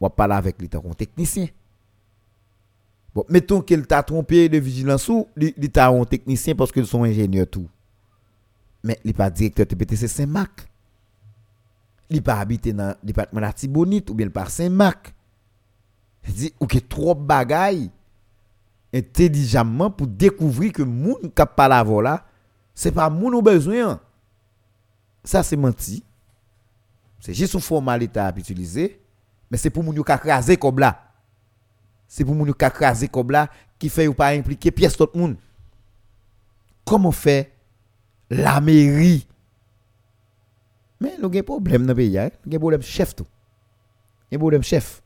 On 0.00 0.06
va 0.06 0.10
parler 0.10 0.34
avec 0.34 0.56
comme 0.70 0.94
technicien. 0.94 1.48
Bon, 3.14 3.24
mettons 3.28 3.60
qu'il 3.60 3.86
t'a 3.86 4.02
trompé 4.02 4.48
de 4.48 4.58
vigilance 4.58 5.08
ou 5.08 5.26
l'État 5.36 5.88
un 5.88 6.04
technicien 6.04 6.54
parce 6.54 6.70
qu'ils 6.72 6.86
sont 6.86 7.02
ingénieurs 7.02 7.48
tout. 7.48 7.68
Mais 8.82 8.98
il 9.04 9.08
n'est 9.08 9.14
pas 9.14 9.28
directeur 9.28 9.66
TPTC 9.66 10.08
Saint-Marc. 10.08 10.66
Il 12.08 12.16
n'est 12.16 12.22
pas 12.22 12.38
habité 12.38 12.72
dans 12.72 12.88
le 12.88 12.94
département 13.02 13.40
d'Artibonite 13.42 14.08
ou 14.10 14.14
bien 14.14 14.28
par 14.28 14.50
Saint-Marc. 14.50 15.12
Il 16.26 16.34
dit, 16.34 16.54
ou 16.60 16.66
que 16.66 16.78
trop 16.78 17.14
bagaille 17.14 17.90
intelligemment 18.92 19.90
pour 19.90 20.06
découvrir 20.06 20.72
que 20.72 20.82
moun 20.82 21.20
qui 21.22 21.42
parle 21.56 21.72
avant 21.72 22.00
là, 22.00 22.24
c'est 22.74 22.92
pas 22.92 23.10
moun 23.10 23.34
au 23.34 23.42
besoin. 23.42 24.00
Ça, 25.24 25.42
c'est 25.42 25.56
menti. 25.56 26.02
C'est 27.20 27.34
juste 27.34 27.54
une 27.54 27.60
formalité 27.60 28.18
à 28.20 28.32
utiliser. 28.36 29.00
Mais 29.50 29.58
c'est 29.58 29.70
pour 29.70 29.84
nous 29.84 30.02
craser 30.02 30.56
comme 30.56 30.78
là. 30.78 31.02
C'est 32.08 32.24
pour 32.24 32.34
nous 32.34 32.54
craser 32.54 33.08
comme 33.08 33.30
là 33.30 33.48
qui 33.78 33.88
fait 33.88 34.06
ou 34.06 34.14
pas 34.14 34.28
impliquer 34.28 34.70
pièce 34.70 34.96
tout 34.96 35.08
monde. 35.14 35.36
Comment 36.84 37.12
fait 37.12 37.52
la 38.30 38.60
mairie? 38.60 39.26
Mais 41.00 41.16
nous 41.18 41.26
avons 41.26 41.38
un 41.38 41.42
problème 41.42 41.82
dans 41.82 41.88
le 41.88 41.94
pays. 41.94 42.18
Hein? 42.18 42.30
Nous 42.44 42.50
avons 42.50 42.56
un 42.56 42.60
problème 42.60 42.82
chef 42.82 43.14
tout. 43.14 43.26
Un 44.32 44.38
problème 44.38 44.62
chef. 44.62 45.02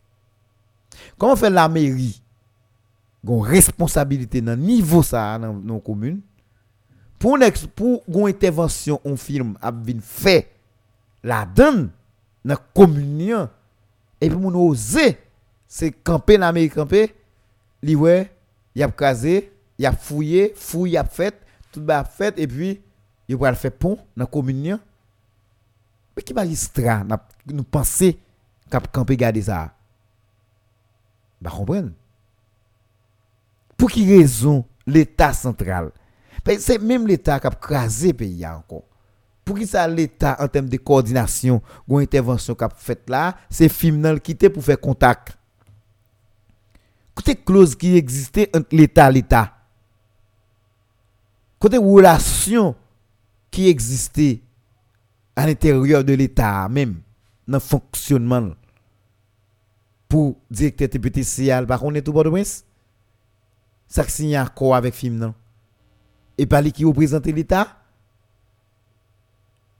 Comment 1.18 1.36
fait 1.36 1.50
la 1.50 1.68
mairie 1.68 2.20
une 3.26 3.40
responsabilité 3.40 4.40
dans 4.42 4.58
niveau 4.58 5.02
ça 5.02 5.38
dans 5.38 5.54
nos 5.54 5.80
communes 5.80 6.20
pour 7.18 7.36
une 7.36 7.50
pour 7.74 8.02
une 8.08 8.28
intervention 8.28 9.00
on 9.02 9.16
film 9.16 9.56
a 9.62 9.72
fait 10.02 10.50
la 11.22 11.46
donne 11.46 11.90
dans 12.44 12.58
communion 12.74 13.48
et 14.20 14.28
puis 14.28 14.38
mon 14.38 14.54
oser 14.54 15.16
c'est 15.66 15.90
camper 15.90 16.36
dans 16.36 16.46
l'Amérique 16.46 16.74
camper 16.74 17.14
li 17.82 17.96
ouais 17.96 18.30
y 18.74 18.82
a 18.82 18.90
casé 18.90 19.50
y 19.78 19.86
a 19.86 19.92
fouillé 19.92 20.52
fouille 20.54 20.98
a 20.98 21.04
fait 21.04 21.34
tout 21.72 21.80
ba 21.80 22.04
fait 22.04 22.38
et 22.38 22.46
puis 22.46 22.82
il 23.28 23.36
va 23.36 23.54
faire 23.54 23.72
pont 23.72 23.96
dans 24.16 24.24
la 24.24 24.26
commune. 24.26 24.78
Mais 26.16 26.22
qui 26.22 26.34
magistrat 26.34 27.02
nous 27.46 27.64
penser 27.64 28.18
cap 28.70 28.90
camper 28.92 29.16
garder 29.16 29.42
ça? 29.42 29.73
Bah 31.40 31.50
comprendre. 31.50 31.90
Pour 33.76 33.90
qui 33.90 34.06
raison 34.16 34.64
l'État 34.86 35.32
central? 35.32 35.90
C'est 36.58 36.78
même 36.78 37.06
l'État 37.06 37.40
qui 37.40 37.46
a 37.46 37.50
crasé 37.50 38.08
le 38.08 38.14
pays 38.14 38.46
encore. 38.46 38.84
Pour 39.44 39.58
qui 39.58 39.66
ça 39.66 39.86
l'État 39.86 40.36
en 40.40 40.48
termes 40.48 40.68
de 40.68 40.76
coordination 40.76 41.62
ou 41.86 41.98
intervention 41.98 42.54
qu'a 42.54 42.68
fait 42.74 43.08
là, 43.08 43.36
c'est 43.50 43.68
film 43.68 44.02
qui 44.14 44.32
quitté 44.32 44.48
pour 44.48 44.64
faire 44.64 44.80
contact. 44.80 45.36
Côté 47.14 47.36
clause 47.36 47.74
qui 47.74 47.96
existait 47.96 48.50
entre 48.54 48.68
l'État 48.72 49.10
et 49.10 49.12
l'État. 49.12 49.54
Côté 51.58 51.76
relation 51.76 52.74
qui 53.50 53.68
existait 53.68 54.40
à 55.36 55.46
l'intérieur 55.46 56.04
de 56.04 56.14
l'État 56.14 56.68
même, 56.68 57.00
dans 57.46 57.56
le 57.56 57.60
fonctionnement. 57.60 58.50
Pour 60.14 60.36
directeur 60.48 60.88
TPTCL, 60.90 61.66
par 61.66 61.80
contre, 61.80 61.98
tout 61.98 62.12
de 62.12 62.42
Ça 63.88 64.06
signe 64.06 64.36
un 64.36 64.44
accord 64.44 64.76
avec 64.76 64.94
film, 64.94 65.16
non? 65.16 65.34
Et 66.38 66.46
lui 66.46 66.70
qui 66.70 66.84
représente 66.84 67.26
l'État? 67.26 67.66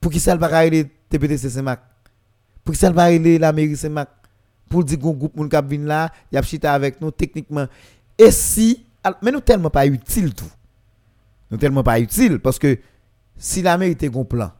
Pour 0.00 0.10
qui 0.10 0.18
ça 0.18 0.34
va 0.34 0.66
le 0.66 0.88
TPTC 1.08 1.48
CEMAC? 1.48 1.78
Pour 2.64 2.74
qui 2.74 2.80
ça 2.80 2.90
va 2.90 3.16
la 3.16 3.52
mairie 3.52 3.76
CEMAC? 3.76 4.08
Pour 4.68 4.82
dire 4.82 4.98
qu'on 4.98 5.12
groupe 5.12 5.36
moun 5.36 5.48
kap 5.48 5.70
là, 5.70 6.10
y 6.32 6.36
a 6.36 6.42
chita 6.42 6.74
avec 6.74 7.00
nous 7.00 7.12
techniquement. 7.12 7.68
Et 8.18 8.32
si 8.32 8.84
mais 9.22 9.30
nous 9.30 9.38
tellement 9.38 9.70
pas 9.70 9.86
utile 9.86 10.34
tout. 10.34 10.50
Nous 11.48 11.58
tellement 11.58 11.84
pas 11.84 12.00
utile 12.00 12.40
parce 12.40 12.58
que 12.58 12.76
si 13.36 13.62
la 13.62 13.78
mairie 13.78 13.92
était 13.92 14.10
un 14.12 14.24
plan, 14.24 14.50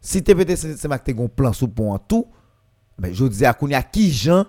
si 0.00 0.22
TPTC 0.22 0.74
CEMAC 0.78 1.06
était 1.06 1.22
un 1.22 1.28
plan 1.28 1.52
sous 1.52 1.68
pont 1.68 1.98
tout, 1.98 2.26
ben 2.98 3.12
je 3.12 3.26
dis 3.26 3.44
à 3.44 3.52
qui 3.82 4.10
gens 4.10 4.46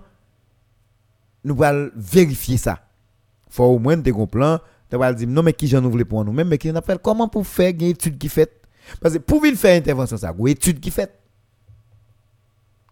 nous 1.43 1.61
allons 1.63 1.91
vérifier 1.95 2.57
ça. 2.57 2.79
Faut 3.49 3.63
au 3.63 3.79
moins 3.79 3.97
des 3.97 4.11
un 4.11 4.27
plan, 4.27 4.59
tu 4.89 4.97
vas 4.97 5.13
dire 5.13 5.27
non 5.27 5.43
mais 5.43 5.53
qui 5.53 5.73
nous 5.73 5.89
voulons 5.89 6.05
pour 6.05 6.25
nous 6.25 6.31
même 6.31 6.47
mais 6.47 6.57
qui 6.57 6.69
appelle 6.69 6.99
comment 6.99 7.27
pour 7.27 7.45
faire 7.45 7.69
une 7.71 7.81
étude 7.83 8.17
qui 8.17 8.29
fait? 8.29 8.59
Parce 8.99 9.15
que 9.15 9.19
pour 9.19 9.43
faire 9.55 9.77
intervention, 9.77 10.17
ça, 10.17 10.33
une 10.37 10.47
étude 10.47 10.79
qui 10.79 10.91
fait. 10.91 11.19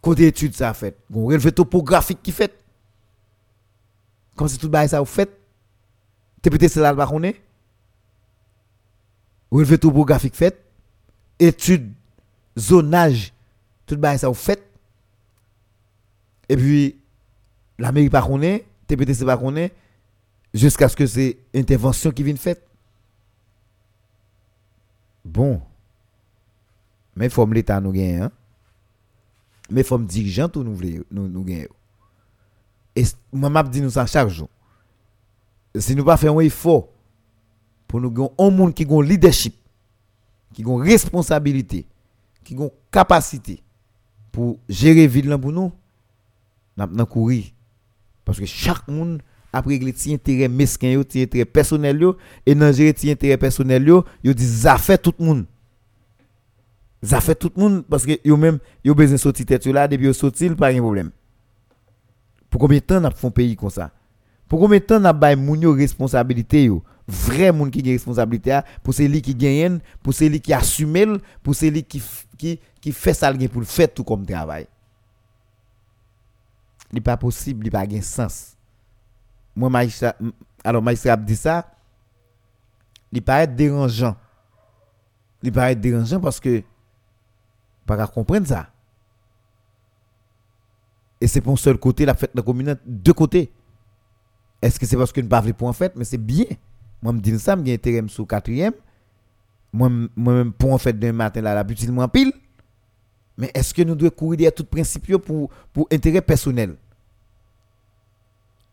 Côté 0.02 0.28
étude, 0.28 0.54
ça 0.54 0.74
fait. 0.74 0.98
Une 1.10 1.26
relevé 1.26 1.52
topographique 1.52 2.22
qui 2.22 2.32
fait. 2.32 2.54
Comme 4.36 4.48
si 4.48 4.58
tout 4.58 4.70
le 4.72 4.88
ça 4.88 5.00
vous 5.00 5.06
fait. 5.06 5.30
Tu 6.42 6.50
peut-être 6.50 6.72
c'est 6.72 6.80
là 6.80 6.92
le 6.92 6.98
baronnet. 6.98 7.42
Relevé 9.52 9.78
topographique 9.78 10.36
fait. 10.36 10.64
Étude, 11.40 11.92
zonage, 12.58 13.34
tout 13.86 13.96
le 13.96 14.18
ça 14.18 14.32
fait. 14.34 14.64
Et 16.50 16.56
puis, 16.56 16.97
la 17.80 17.92
mairie 17.92 18.10
pas 18.10 18.22
connaît, 18.22 18.66
TPTC 18.88 19.26
pas 19.26 19.38
connaît, 19.38 19.74
jusqu'à 20.54 20.90
ce 20.90 20.96
que 20.96 21.06
c'est 21.06 21.38
intervention 21.54 22.12
qui 22.12 22.24
vienne 22.24 22.38
faite. 22.38 22.64
Bon, 25.24 25.62
mais 27.18 27.30
faut 27.30 27.46
l'État 27.48 27.82
nous 27.82 27.92
gagne 27.92 28.22
hein? 28.22 28.32
mais 29.70 29.84
faut 29.84 29.98
dirigeant 29.98 30.48
tout 30.48 30.64
nous 30.64 30.78
nous 31.12 31.28
nous 31.28 31.44
gagne 31.44 31.68
et 32.96 33.04
moi 33.34 33.50
m'a 33.50 33.64
dit 33.64 33.82
nous 33.82 33.90
chaque 33.90 34.30
jour 34.30 34.48
si 35.78 35.96
nous 35.96 36.06
pas 36.06 36.16
faire 36.16 36.34
un 36.34 36.40
effort 36.40 36.88
pour 37.88 38.00
nous 38.00 38.12
gagner 38.12 38.30
un 38.38 38.50
monde 38.52 38.74
qui 38.74 38.86
a 38.86 39.02
leadership 39.02 39.56
qui 40.54 40.64
a 40.64 40.78
responsabilité 40.78 41.86
qui 42.44 42.56
a 42.56 42.70
capacité 42.92 43.62
pour 44.32 44.60
gérer 44.70 45.08
ville 45.08 45.36
pour 45.42 45.52
nous 45.52 45.72
n'a 46.78 47.06
courir 47.06 47.46
parce 48.28 48.40
que 48.40 48.46
chaque 48.46 48.86
monde 48.90 49.22
a 49.54 49.62
régler 49.62 49.94
ses 49.96 50.14
intérêts 50.14 50.50
mesquins 50.50 51.02
ses 51.10 51.24
intérêts 51.24 51.46
personnels 51.46 52.04
et 52.46 52.54
dans 52.54 52.74
gérer 52.74 52.94
ses 52.96 53.10
intérêts 53.10 53.38
personnels 53.38 53.88
yo 53.88 54.04
dit 54.34 54.46
ça 54.46 54.78
fait 54.78 54.98
tout 54.98 55.14
le 55.18 55.26
monde 55.26 55.46
ça 57.02 57.22
fait 57.22 57.36
tout 57.36 57.52
le 57.56 57.62
monde 57.62 57.86
parce 57.90 58.06
que 58.06 58.20
yo 58.26 58.36
même 58.36 58.60
yo 58.84 58.94
besoin 58.94 59.18
sortir 59.18 59.46
tête 59.46 59.66
là 59.68 59.88
depuis 59.88 60.08
yo 60.08 60.14
sortir 60.14 60.54
pas 60.58 60.74
de 60.74 60.80
problème. 60.80 61.12
Pour 62.50 62.60
combien 62.60 62.80
de 62.80 62.84
temps 62.84 63.00
n'a 63.00 63.10
un 63.24 63.30
pays 63.30 63.56
comme 63.56 63.70
ça? 63.70 63.92
Pour 64.48 64.60
combien 64.60 64.80
de 64.80 64.84
temps 64.84 65.00
n'a 65.00 65.14
pas 65.14 65.36
moun 65.36 65.62
yo 65.62 65.74
responsabilité 65.74 66.66
yo? 66.66 66.84
Vrai 67.08 67.54
monde 67.54 67.72
qui 67.72 67.88
a 67.88 67.94
responsabilité 67.94 68.60
pour 68.84 68.94
celui 68.94 69.22
qui 69.22 69.34
gagne, 69.34 69.80
pour 70.04 70.14
celui 70.14 70.42
qui 70.42 70.52
assume, 70.52 71.20
pour 71.42 71.56
celui 71.56 71.84
qui 71.84 72.02
qui 72.38 72.60
qui 72.82 72.92
fait 72.92 73.14
ça 73.14 73.32
pour 73.32 73.62
le 73.62 73.66
faire 73.66 73.94
tout 73.94 74.04
comme 74.04 74.26
travail. 74.26 74.68
N'est 76.92 77.02
pas 77.02 77.18
possible, 77.18 77.68
il 77.68 77.72
pas 77.72 77.86
de 77.86 78.00
sens. 78.02 78.56
Moi 79.56 79.70
alors 80.64 80.82
magistrat 80.82 81.18
dit 81.18 81.36
ça, 81.36 81.70
il 83.12 83.22
paraît 83.22 83.48
dérangeant. 83.48 84.16
Il 85.42 85.52
paraît 85.52 85.76
dérangeant 85.76 86.20
parce 86.20 86.40
que 86.40 86.64
pas 87.86 88.08
comprendre 88.08 88.48
ça. 88.48 88.70
Et 91.20 91.28
c'est 91.28 91.42
pour 91.42 91.54
un 91.54 91.58
seul 91.58 91.78
côté 91.78 92.06
la 92.06 92.14
fête 92.14 92.36
de 92.36 92.40
la 92.40 92.44
commune, 92.44 92.78
deux 92.86 93.14
côtés. 93.14 93.52
Est-ce 94.62 94.80
que 94.80 94.86
c'est 94.86 94.98
parce 94.98 95.12
que 95.12 95.22
nous 95.22 95.26
ne 95.26 95.30
parlons 95.30 95.54
pas 95.54 95.66
en 95.66 95.74
fait, 95.74 95.96
mais 95.96 96.04
c'est 96.04 96.18
bien. 96.18 96.46
Moi, 97.02 97.14
je 97.16 97.20
dis 97.20 97.40
ça, 97.40 97.56
je 97.56 97.72
intérêt 97.72 98.08
sur 98.08 98.28
quatrième. 98.28 98.74
Moi, 99.72 99.90
même 100.16 100.52
pour 100.54 100.74
en 100.74 100.78
fait 100.78 100.94
d'un 100.94 101.14
matin 101.14 101.42
là, 101.42 101.54
la 101.54 101.64
petite 101.64 101.92
pile. 102.12 102.34
Mais 103.38 103.52
est-ce 103.54 103.74
que 103.74 103.82
nous 103.84 103.96
devons 103.96 104.10
courir 104.10 104.38
derrière 104.38 104.54
tout 104.54 104.64
principe 104.64 105.18
pour, 105.18 105.50
pour 105.72 105.88
intérêt 105.92 106.22
personnel? 106.22 106.76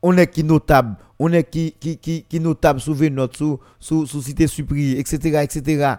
On 0.02 0.16
est 0.16 0.26
qui 0.26 0.44
notable, 0.44 0.96
on 1.18 1.32
est 1.32 1.44
qui, 1.44 1.72
qui, 1.78 1.96
qui, 1.96 2.24
qui 2.28 2.40
notable 2.40 2.80
sous 2.80 2.94
notre 3.10 3.36
sous, 3.36 3.60
sous, 3.78 4.06
sous 4.06 4.22
cité 4.22 4.44
etc., 4.44 5.42
etc 5.42 5.96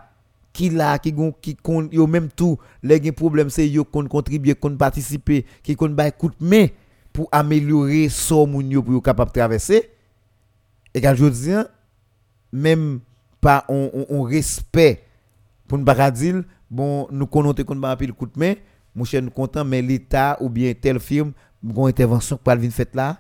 qui 0.56 0.70
là 0.70 0.98
qui 0.98 1.12
gon 1.12 1.34
qui 1.42 1.58
yo 1.92 2.08
même 2.08 2.30
tout 2.30 2.58
les 2.82 3.04
gen 3.04 3.12
problème 3.12 3.50
c'est 3.50 3.68
yo 3.68 3.84
kon 3.84 4.08
contribuer 4.08 4.56
kon 4.56 4.78
participer 4.78 5.46
qui 5.62 5.76
kon 5.76 5.90
ba 5.90 6.08
écoute 6.08 6.36
mais 6.40 6.74
pour 7.12 7.28
améliorer 7.32 8.08
so 8.10 8.46
moun 8.48 8.72
yo 8.72 8.82
pour 8.82 9.04
capable 9.04 9.32
traverser 9.32 9.92
et 10.94 11.02
quand 11.02 11.14
je 11.14 11.26
dis 11.26 11.52
même 12.54 13.02
pas 13.42 13.66
on, 13.68 14.06
on, 14.10 14.24
respect 14.24 15.04
pour 15.68 15.78
ne 15.78 15.84
pas 15.84 16.10
dire 16.10 16.42
bon 16.76 17.08
nous 17.10 17.26
connaissons 17.28 17.64
qu'on 17.64 17.80
pas 17.80 17.96
pile 17.96 18.14
coup 18.14 18.26
de 18.26 18.38
main. 18.38 18.56
Mon 18.94 19.06
cher 19.06 19.22
nous 19.22 19.32
content 19.32 19.64
mais 19.64 19.82
l'état 19.82 20.38
ou 20.42 20.50
bien 20.50 20.74
telle 20.74 21.00
firme 21.00 21.32
une 21.64 21.88
intervention 21.88 22.38
pour 22.38 22.54
venir 22.56 22.72
fait 22.72 22.94
là. 22.94 23.18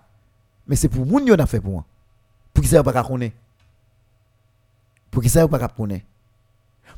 Mais 0.68 0.76
c'est 0.76 0.90
pour 0.90 1.06
moun 1.06 1.26
yo 1.26 1.36
n'a 1.36 1.46
fait 1.46 1.60
pour 1.60 1.72
moi. 1.72 1.86
Pour 2.54 2.64
qui 2.64 2.70
ça 2.70 2.84
pas 2.84 3.04
connaître? 3.04 3.36
Pour 5.12 5.22
qui 5.22 5.30
ça 5.30 5.48
pas 5.48 5.68
connaître? 5.68 6.06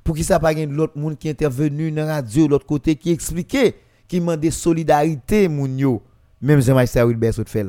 Pour 0.03 0.15
qui 0.15 0.23
ça 0.23 0.39
pas 0.39 0.53
l'autre 0.53 0.97
monde 0.97 1.17
qui 1.17 1.27
est 1.27 1.31
intervenu 1.31 1.91
dans 1.91 2.05
la 2.05 2.15
radio 2.15 2.47
l'autre 2.47 2.65
côté 2.65 2.95
qui 2.95 3.11
expliquait 3.11 3.75
qui 4.07 4.19
demandait 4.19 4.51
solidarité 4.51 5.47
moun 5.47 5.77
yo? 5.77 6.03
Même 6.41 6.61
Jean-Michel 6.61 7.05
Wilbert 7.05 7.33
fait 7.45 7.65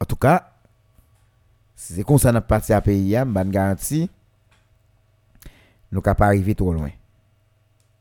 en 0.00 0.04
tout 0.04 0.16
cas 0.16 0.52
si 1.74 1.94
c'est 1.94 2.04
comme 2.04 2.18
ça 2.18 2.32
n'a 2.32 2.40
parti 2.40 2.72
à 2.72 2.80
pays 2.80 3.14
je 3.14 3.24
ban 3.24 3.44
garantie 3.44 4.10
nous 5.92 6.00
pas 6.00 6.14
arriver 6.18 6.54
trop 6.54 6.72
loin 6.72 6.90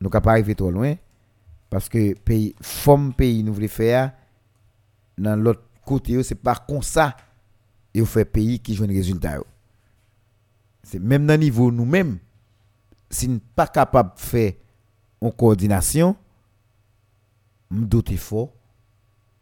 nous 0.02 0.10
pas 0.10 0.32
arriver 0.32 0.56
trop 0.56 0.72
loin 0.72 0.96
parce 1.70 1.90
que 1.90 2.14
pays 2.14 2.56
forme 2.62 3.14
pays 3.14 3.44
nous 3.44 3.54
voulons 3.54 3.68
faire 3.68 4.12
dans 5.18 5.36
l'autre 5.36 5.64
côté 5.86 6.22
c'est 6.24 6.36
pas 6.36 6.56
comme 6.56 6.82
ça 6.84 7.16
et 7.94 8.04
fait 8.06 8.26
pays 8.26 8.60
qui 8.60 8.76
joue 8.76 8.84
un 8.84 8.88
résultat 8.88 9.40
c'est 10.84 11.00
même 11.00 11.26
dans 11.26 11.40
niveau 11.40 11.72
nous-mêmes 11.72 12.20
si 13.10 13.28
nous 13.28 13.40
pas 13.56 13.68
capable 13.68 14.16
de 14.16 14.20
faire 14.20 14.54
en 15.22 15.32
coordination, 15.32 16.16
nous 17.72 17.86
doute 17.86 18.16
fort, 18.18 18.54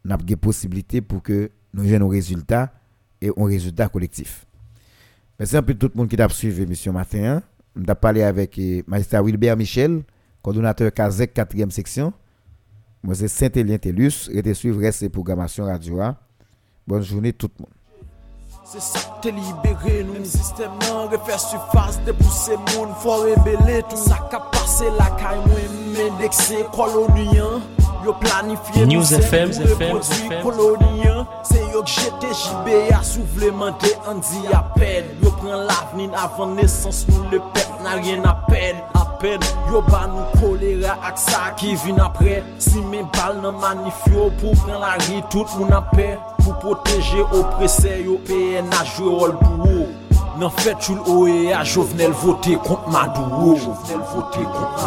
nous 0.04 0.12
avons 0.12 0.24
des 0.24 0.36
possibilités 0.36 1.00
pour 1.00 1.22
que 1.22 1.50
nous 1.74 1.84
ayons 1.84 2.06
un 2.06 2.10
résultat 2.10 2.72
et 3.20 3.30
un 3.36 3.44
résultat 3.44 3.88
collectif. 3.88 4.46
Merci 5.38 5.56
un 5.56 5.62
peu 5.62 5.74
tout 5.74 5.90
le 5.92 5.98
monde 5.98 6.08
qui 6.08 6.20
a 6.20 6.28
suivi 6.28 6.60
l'émission 6.60 6.92
matin. 6.92 7.42
Nous 7.74 7.84
avons 7.86 8.00
parlé 8.00 8.22
avec 8.22 8.56
le 8.56 8.82
magistrat 8.86 9.22
Wilbert 9.22 9.56
Michel, 9.56 10.02
coordonnateur 10.46 10.92
CASEC 10.92 11.34
4e 11.34 11.70
section. 11.70 12.12
Moi, 13.02 13.16
c'est 13.16 13.26
Saint-Élien 13.26 13.78
Tellus. 13.78 14.30
Et 14.30 14.42
suivre 14.54 14.80
reste 14.80 15.02
programmation 15.08 15.64
radio. 15.64 15.98
Bonne 16.86 17.02
journée 17.02 17.32
tout 17.32 17.50
le 17.58 17.64
monde. 17.64 17.72
Yo 28.06 28.12
planifiye 28.12 28.86
News 28.86 29.10
FM 29.12 29.50
koloniyan 30.42 31.26
Se 31.42 31.58
yo 31.72 31.82
jete 31.82 32.28
jibe 32.34 32.94
a 32.94 33.02
souvlemente 33.02 33.98
An 34.08 34.20
di 34.20 34.46
apel 34.54 35.04
Yo 35.22 35.32
pren 35.40 35.66
lavnin 35.66 36.14
avan 36.14 36.54
nesans 36.54 37.02
Nou 37.08 37.26
le 37.32 37.40
pep 37.56 37.82
nan 37.82 37.98
rien 38.04 38.22
apel 38.30 38.78
Apel 38.94 39.42
pen 39.42 39.72
Yo 39.72 39.82
ba 39.90 40.04
nou 40.06 40.38
kolera 40.38 40.94
ak 41.02 41.18
ki 41.58 41.74
vin 41.82 41.98
apre 41.98 42.44
Si 42.62 42.78
men 42.78 43.10
bal 43.18 43.42
nan 43.42 43.58
manif 43.58 44.06
yo 44.14 44.30
pou 44.38 44.54
pren 44.62 44.78
la 44.78 44.94
ri 45.08 45.18
tout 45.28 45.58
moun 45.58 45.74
apè 45.74 46.14
Pou 46.44 46.54
proteje 46.62 47.26
oprese 47.26 48.04
yo 48.06 48.20
PN 48.28 48.70
a 48.70 48.84
jwe 48.86 49.10
rol 49.18 49.34
pou 49.42 49.66
ou 49.66 49.90
Nan 50.38 50.50
fet 50.62 50.78
chou 50.84 50.94
l'OE 50.94 51.52
a 51.56 51.64
Jovenel 51.64 52.12
vote 52.22 52.54
kont 52.62 52.86
Madou 52.92 53.56
Jovenel 53.56 54.02
vote 54.14 54.42
kont 54.44 54.78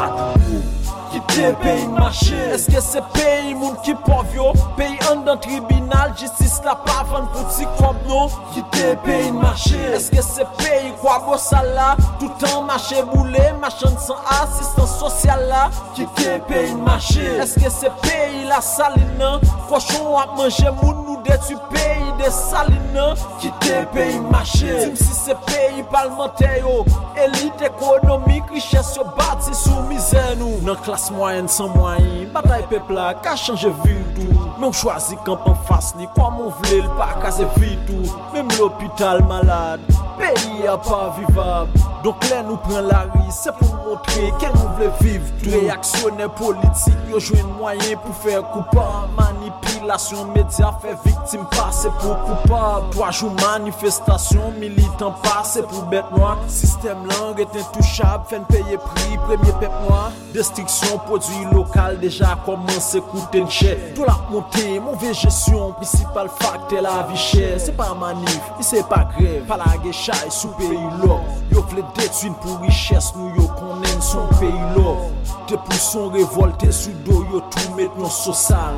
ki 1.12 1.22
te 1.34 1.52
peyi 1.64 1.88
mache. 1.94 2.40
Eske 2.56 2.82
se 2.82 3.02
peyi 3.14 3.56
moun 3.56 3.76
ki 3.86 3.96
povyo 4.06 4.54
Peyi 4.78 4.98
an 5.12 5.26
dan 5.26 5.42
tribunal 5.44 6.14
Jistis 6.20 6.60
la 6.66 6.76
pavan 6.88 7.28
pou 7.34 7.46
ti 7.56 7.68
kob 7.80 7.99
non. 8.10 8.28
Kite 8.54 8.98
peyi 9.06 9.32
n'marche 9.32 9.78
Eske 9.96 10.22
se 10.22 10.44
peyi 10.58 10.92
kwa 11.02 11.20
bosa 11.20 11.50
sala? 11.50 11.96
Toutan 12.20 12.66
mache 12.66 13.04
boule 13.12 13.54
Machan 13.62 13.96
san 13.98 14.18
asistan 14.42 14.88
sosyal 14.88 15.48
la 15.48 15.70
Kite 15.96 16.42
peyi 16.50 16.74
n'marche 16.74 17.38
Eske 17.44 17.70
se 17.70 17.90
peyi 18.02 18.46
la 18.50 18.62
salina? 18.62 19.40
Koshon 19.70 20.18
ap 20.18 20.36
manje 20.38 20.74
moun 20.82 21.04
nou 21.06 21.22
detu 21.24 21.56
peyi 21.70 22.10
de 22.20 22.32
salina. 22.34 23.14
Kite 23.40 23.86
peyi 23.94 24.18
n'marche 24.20 24.74
Tim 24.82 24.96
si 24.98 25.14
se 25.14 25.38
peyi 25.48 25.86
palmente 25.94 26.50
yo 26.60 26.84
Elite 27.16 27.70
ekonomik 27.70 28.50
Riches 28.54 28.96
yo 28.98 29.06
bati 29.18 29.54
sou 29.54 29.86
mize 29.88 30.26
nou. 30.42 30.58
Nan 30.66 30.80
klas 30.86 31.10
mwayen 31.14 31.48
san 31.48 31.70
mwayen 31.78 32.34
Batay 32.34 32.66
pepla 32.74 33.14
ka 33.24 33.38
chanje 33.38 33.70
vil 33.86 34.02
tou 34.18 34.50
Men 34.60 34.74
chwazi 34.76 35.16
kamp 35.28 35.46
an 35.48 35.56
fas 35.70 35.94
ni 35.96 36.10
Kwa 36.18 36.32
moun 36.34 36.54
vle 36.64 36.82
l 36.84 36.90
pa 36.98 37.14
kaze 37.22 37.46
vil 37.60 37.78
tou, 38.04 38.20
mèm 38.34 38.48
l'opital 38.58 39.24
malade, 39.28 39.82
peyi 40.18 40.68
a 40.68 40.78
pa 40.78 41.10
vivab. 41.18 41.76
Donk 42.04 42.24
lè 42.30 42.42
nou 42.48 42.60
pren 42.68 42.88
la 42.88 43.04
ri, 43.10 43.26
se 43.34 43.52
pou 43.60 43.82
montre 43.84 44.30
ke 44.42 44.52
nou 44.56 44.76
vle 44.78 44.92
viv 45.02 45.34
tou. 45.42 45.52
Reaksyonè 45.56 46.30
politik 46.40 47.12
yo 47.12 47.20
jwen 47.20 47.52
mwayen 47.58 48.00
pou 48.06 48.16
fè 48.24 48.40
koupa 48.54 48.88
manipi. 49.18 49.79
Média 49.84 50.78
fait 50.82 50.98
victime 51.06 51.46
Passer 51.52 51.90
pour 52.00 52.18
coupable 52.24 52.90
Trois 52.92 53.12
jours 53.12 53.34
manifestation 53.42 54.52
Militant 54.60 55.14
passer 55.24 55.62
pour 55.64 55.84
bête 55.84 56.06
noire. 56.16 56.38
Système 56.48 56.98
langue 57.08 57.40
est 57.40 57.60
intouchable 57.60 58.24
Fait 58.28 58.42
payer 58.48 58.78
prix 58.78 59.18
Premier 59.26 59.52
pep 59.60 59.72
noir. 59.88 60.12
Destruction 60.34 60.98
produit 61.00 61.46
local 61.52 62.00
Déjà 62.00 62.38
commencé 62.46 63.02
coûter 63.02 63.46
cher 63.50 63.78
Tout 63.96 64.06
la 64.06 64.18
montée 64.30 64.80
Mauvaise 64.80 65.18
gestion 65.18 65.74
Principal 65.74 66.30
facteur 66.30 66.82
la 66.82 67.04
vie 67.10 67.18
chère. 67.18 67.60
C'est 67.60 67.76
pas 67.76 67.94
manif 67.94 68.42
C'est 68.62 68.88
pas 68.88 69.08
grève. 69.18 69.44
Pas 69.48 69.58
la 69.58 69.80
chay 69.94 70.30
sou 70.34 70.54
peyi 70.58 70.80
lò 71.02 71.20
Yo 71.54 71.64
vle 71.72 71.84
detwin 71.98 72.36
pou 72.44 72.60
riches 72.64 73.12
nou 73.18 73.32
yo 73.38 73.48
konen 73.60 74.02
son 74.06 74.30
lò 74.76 74.96
Te 75.50 75.58
pou 75.58 75.82
son 75.82 76.12
revolte 76.14 76.72
sou 76.76 76.94
do 77.08 77.24
yo 77.34 77.42
tou 77.54 77.76
met 77.78 77.96
non 77.98 78.12
sosal 78.14 78.78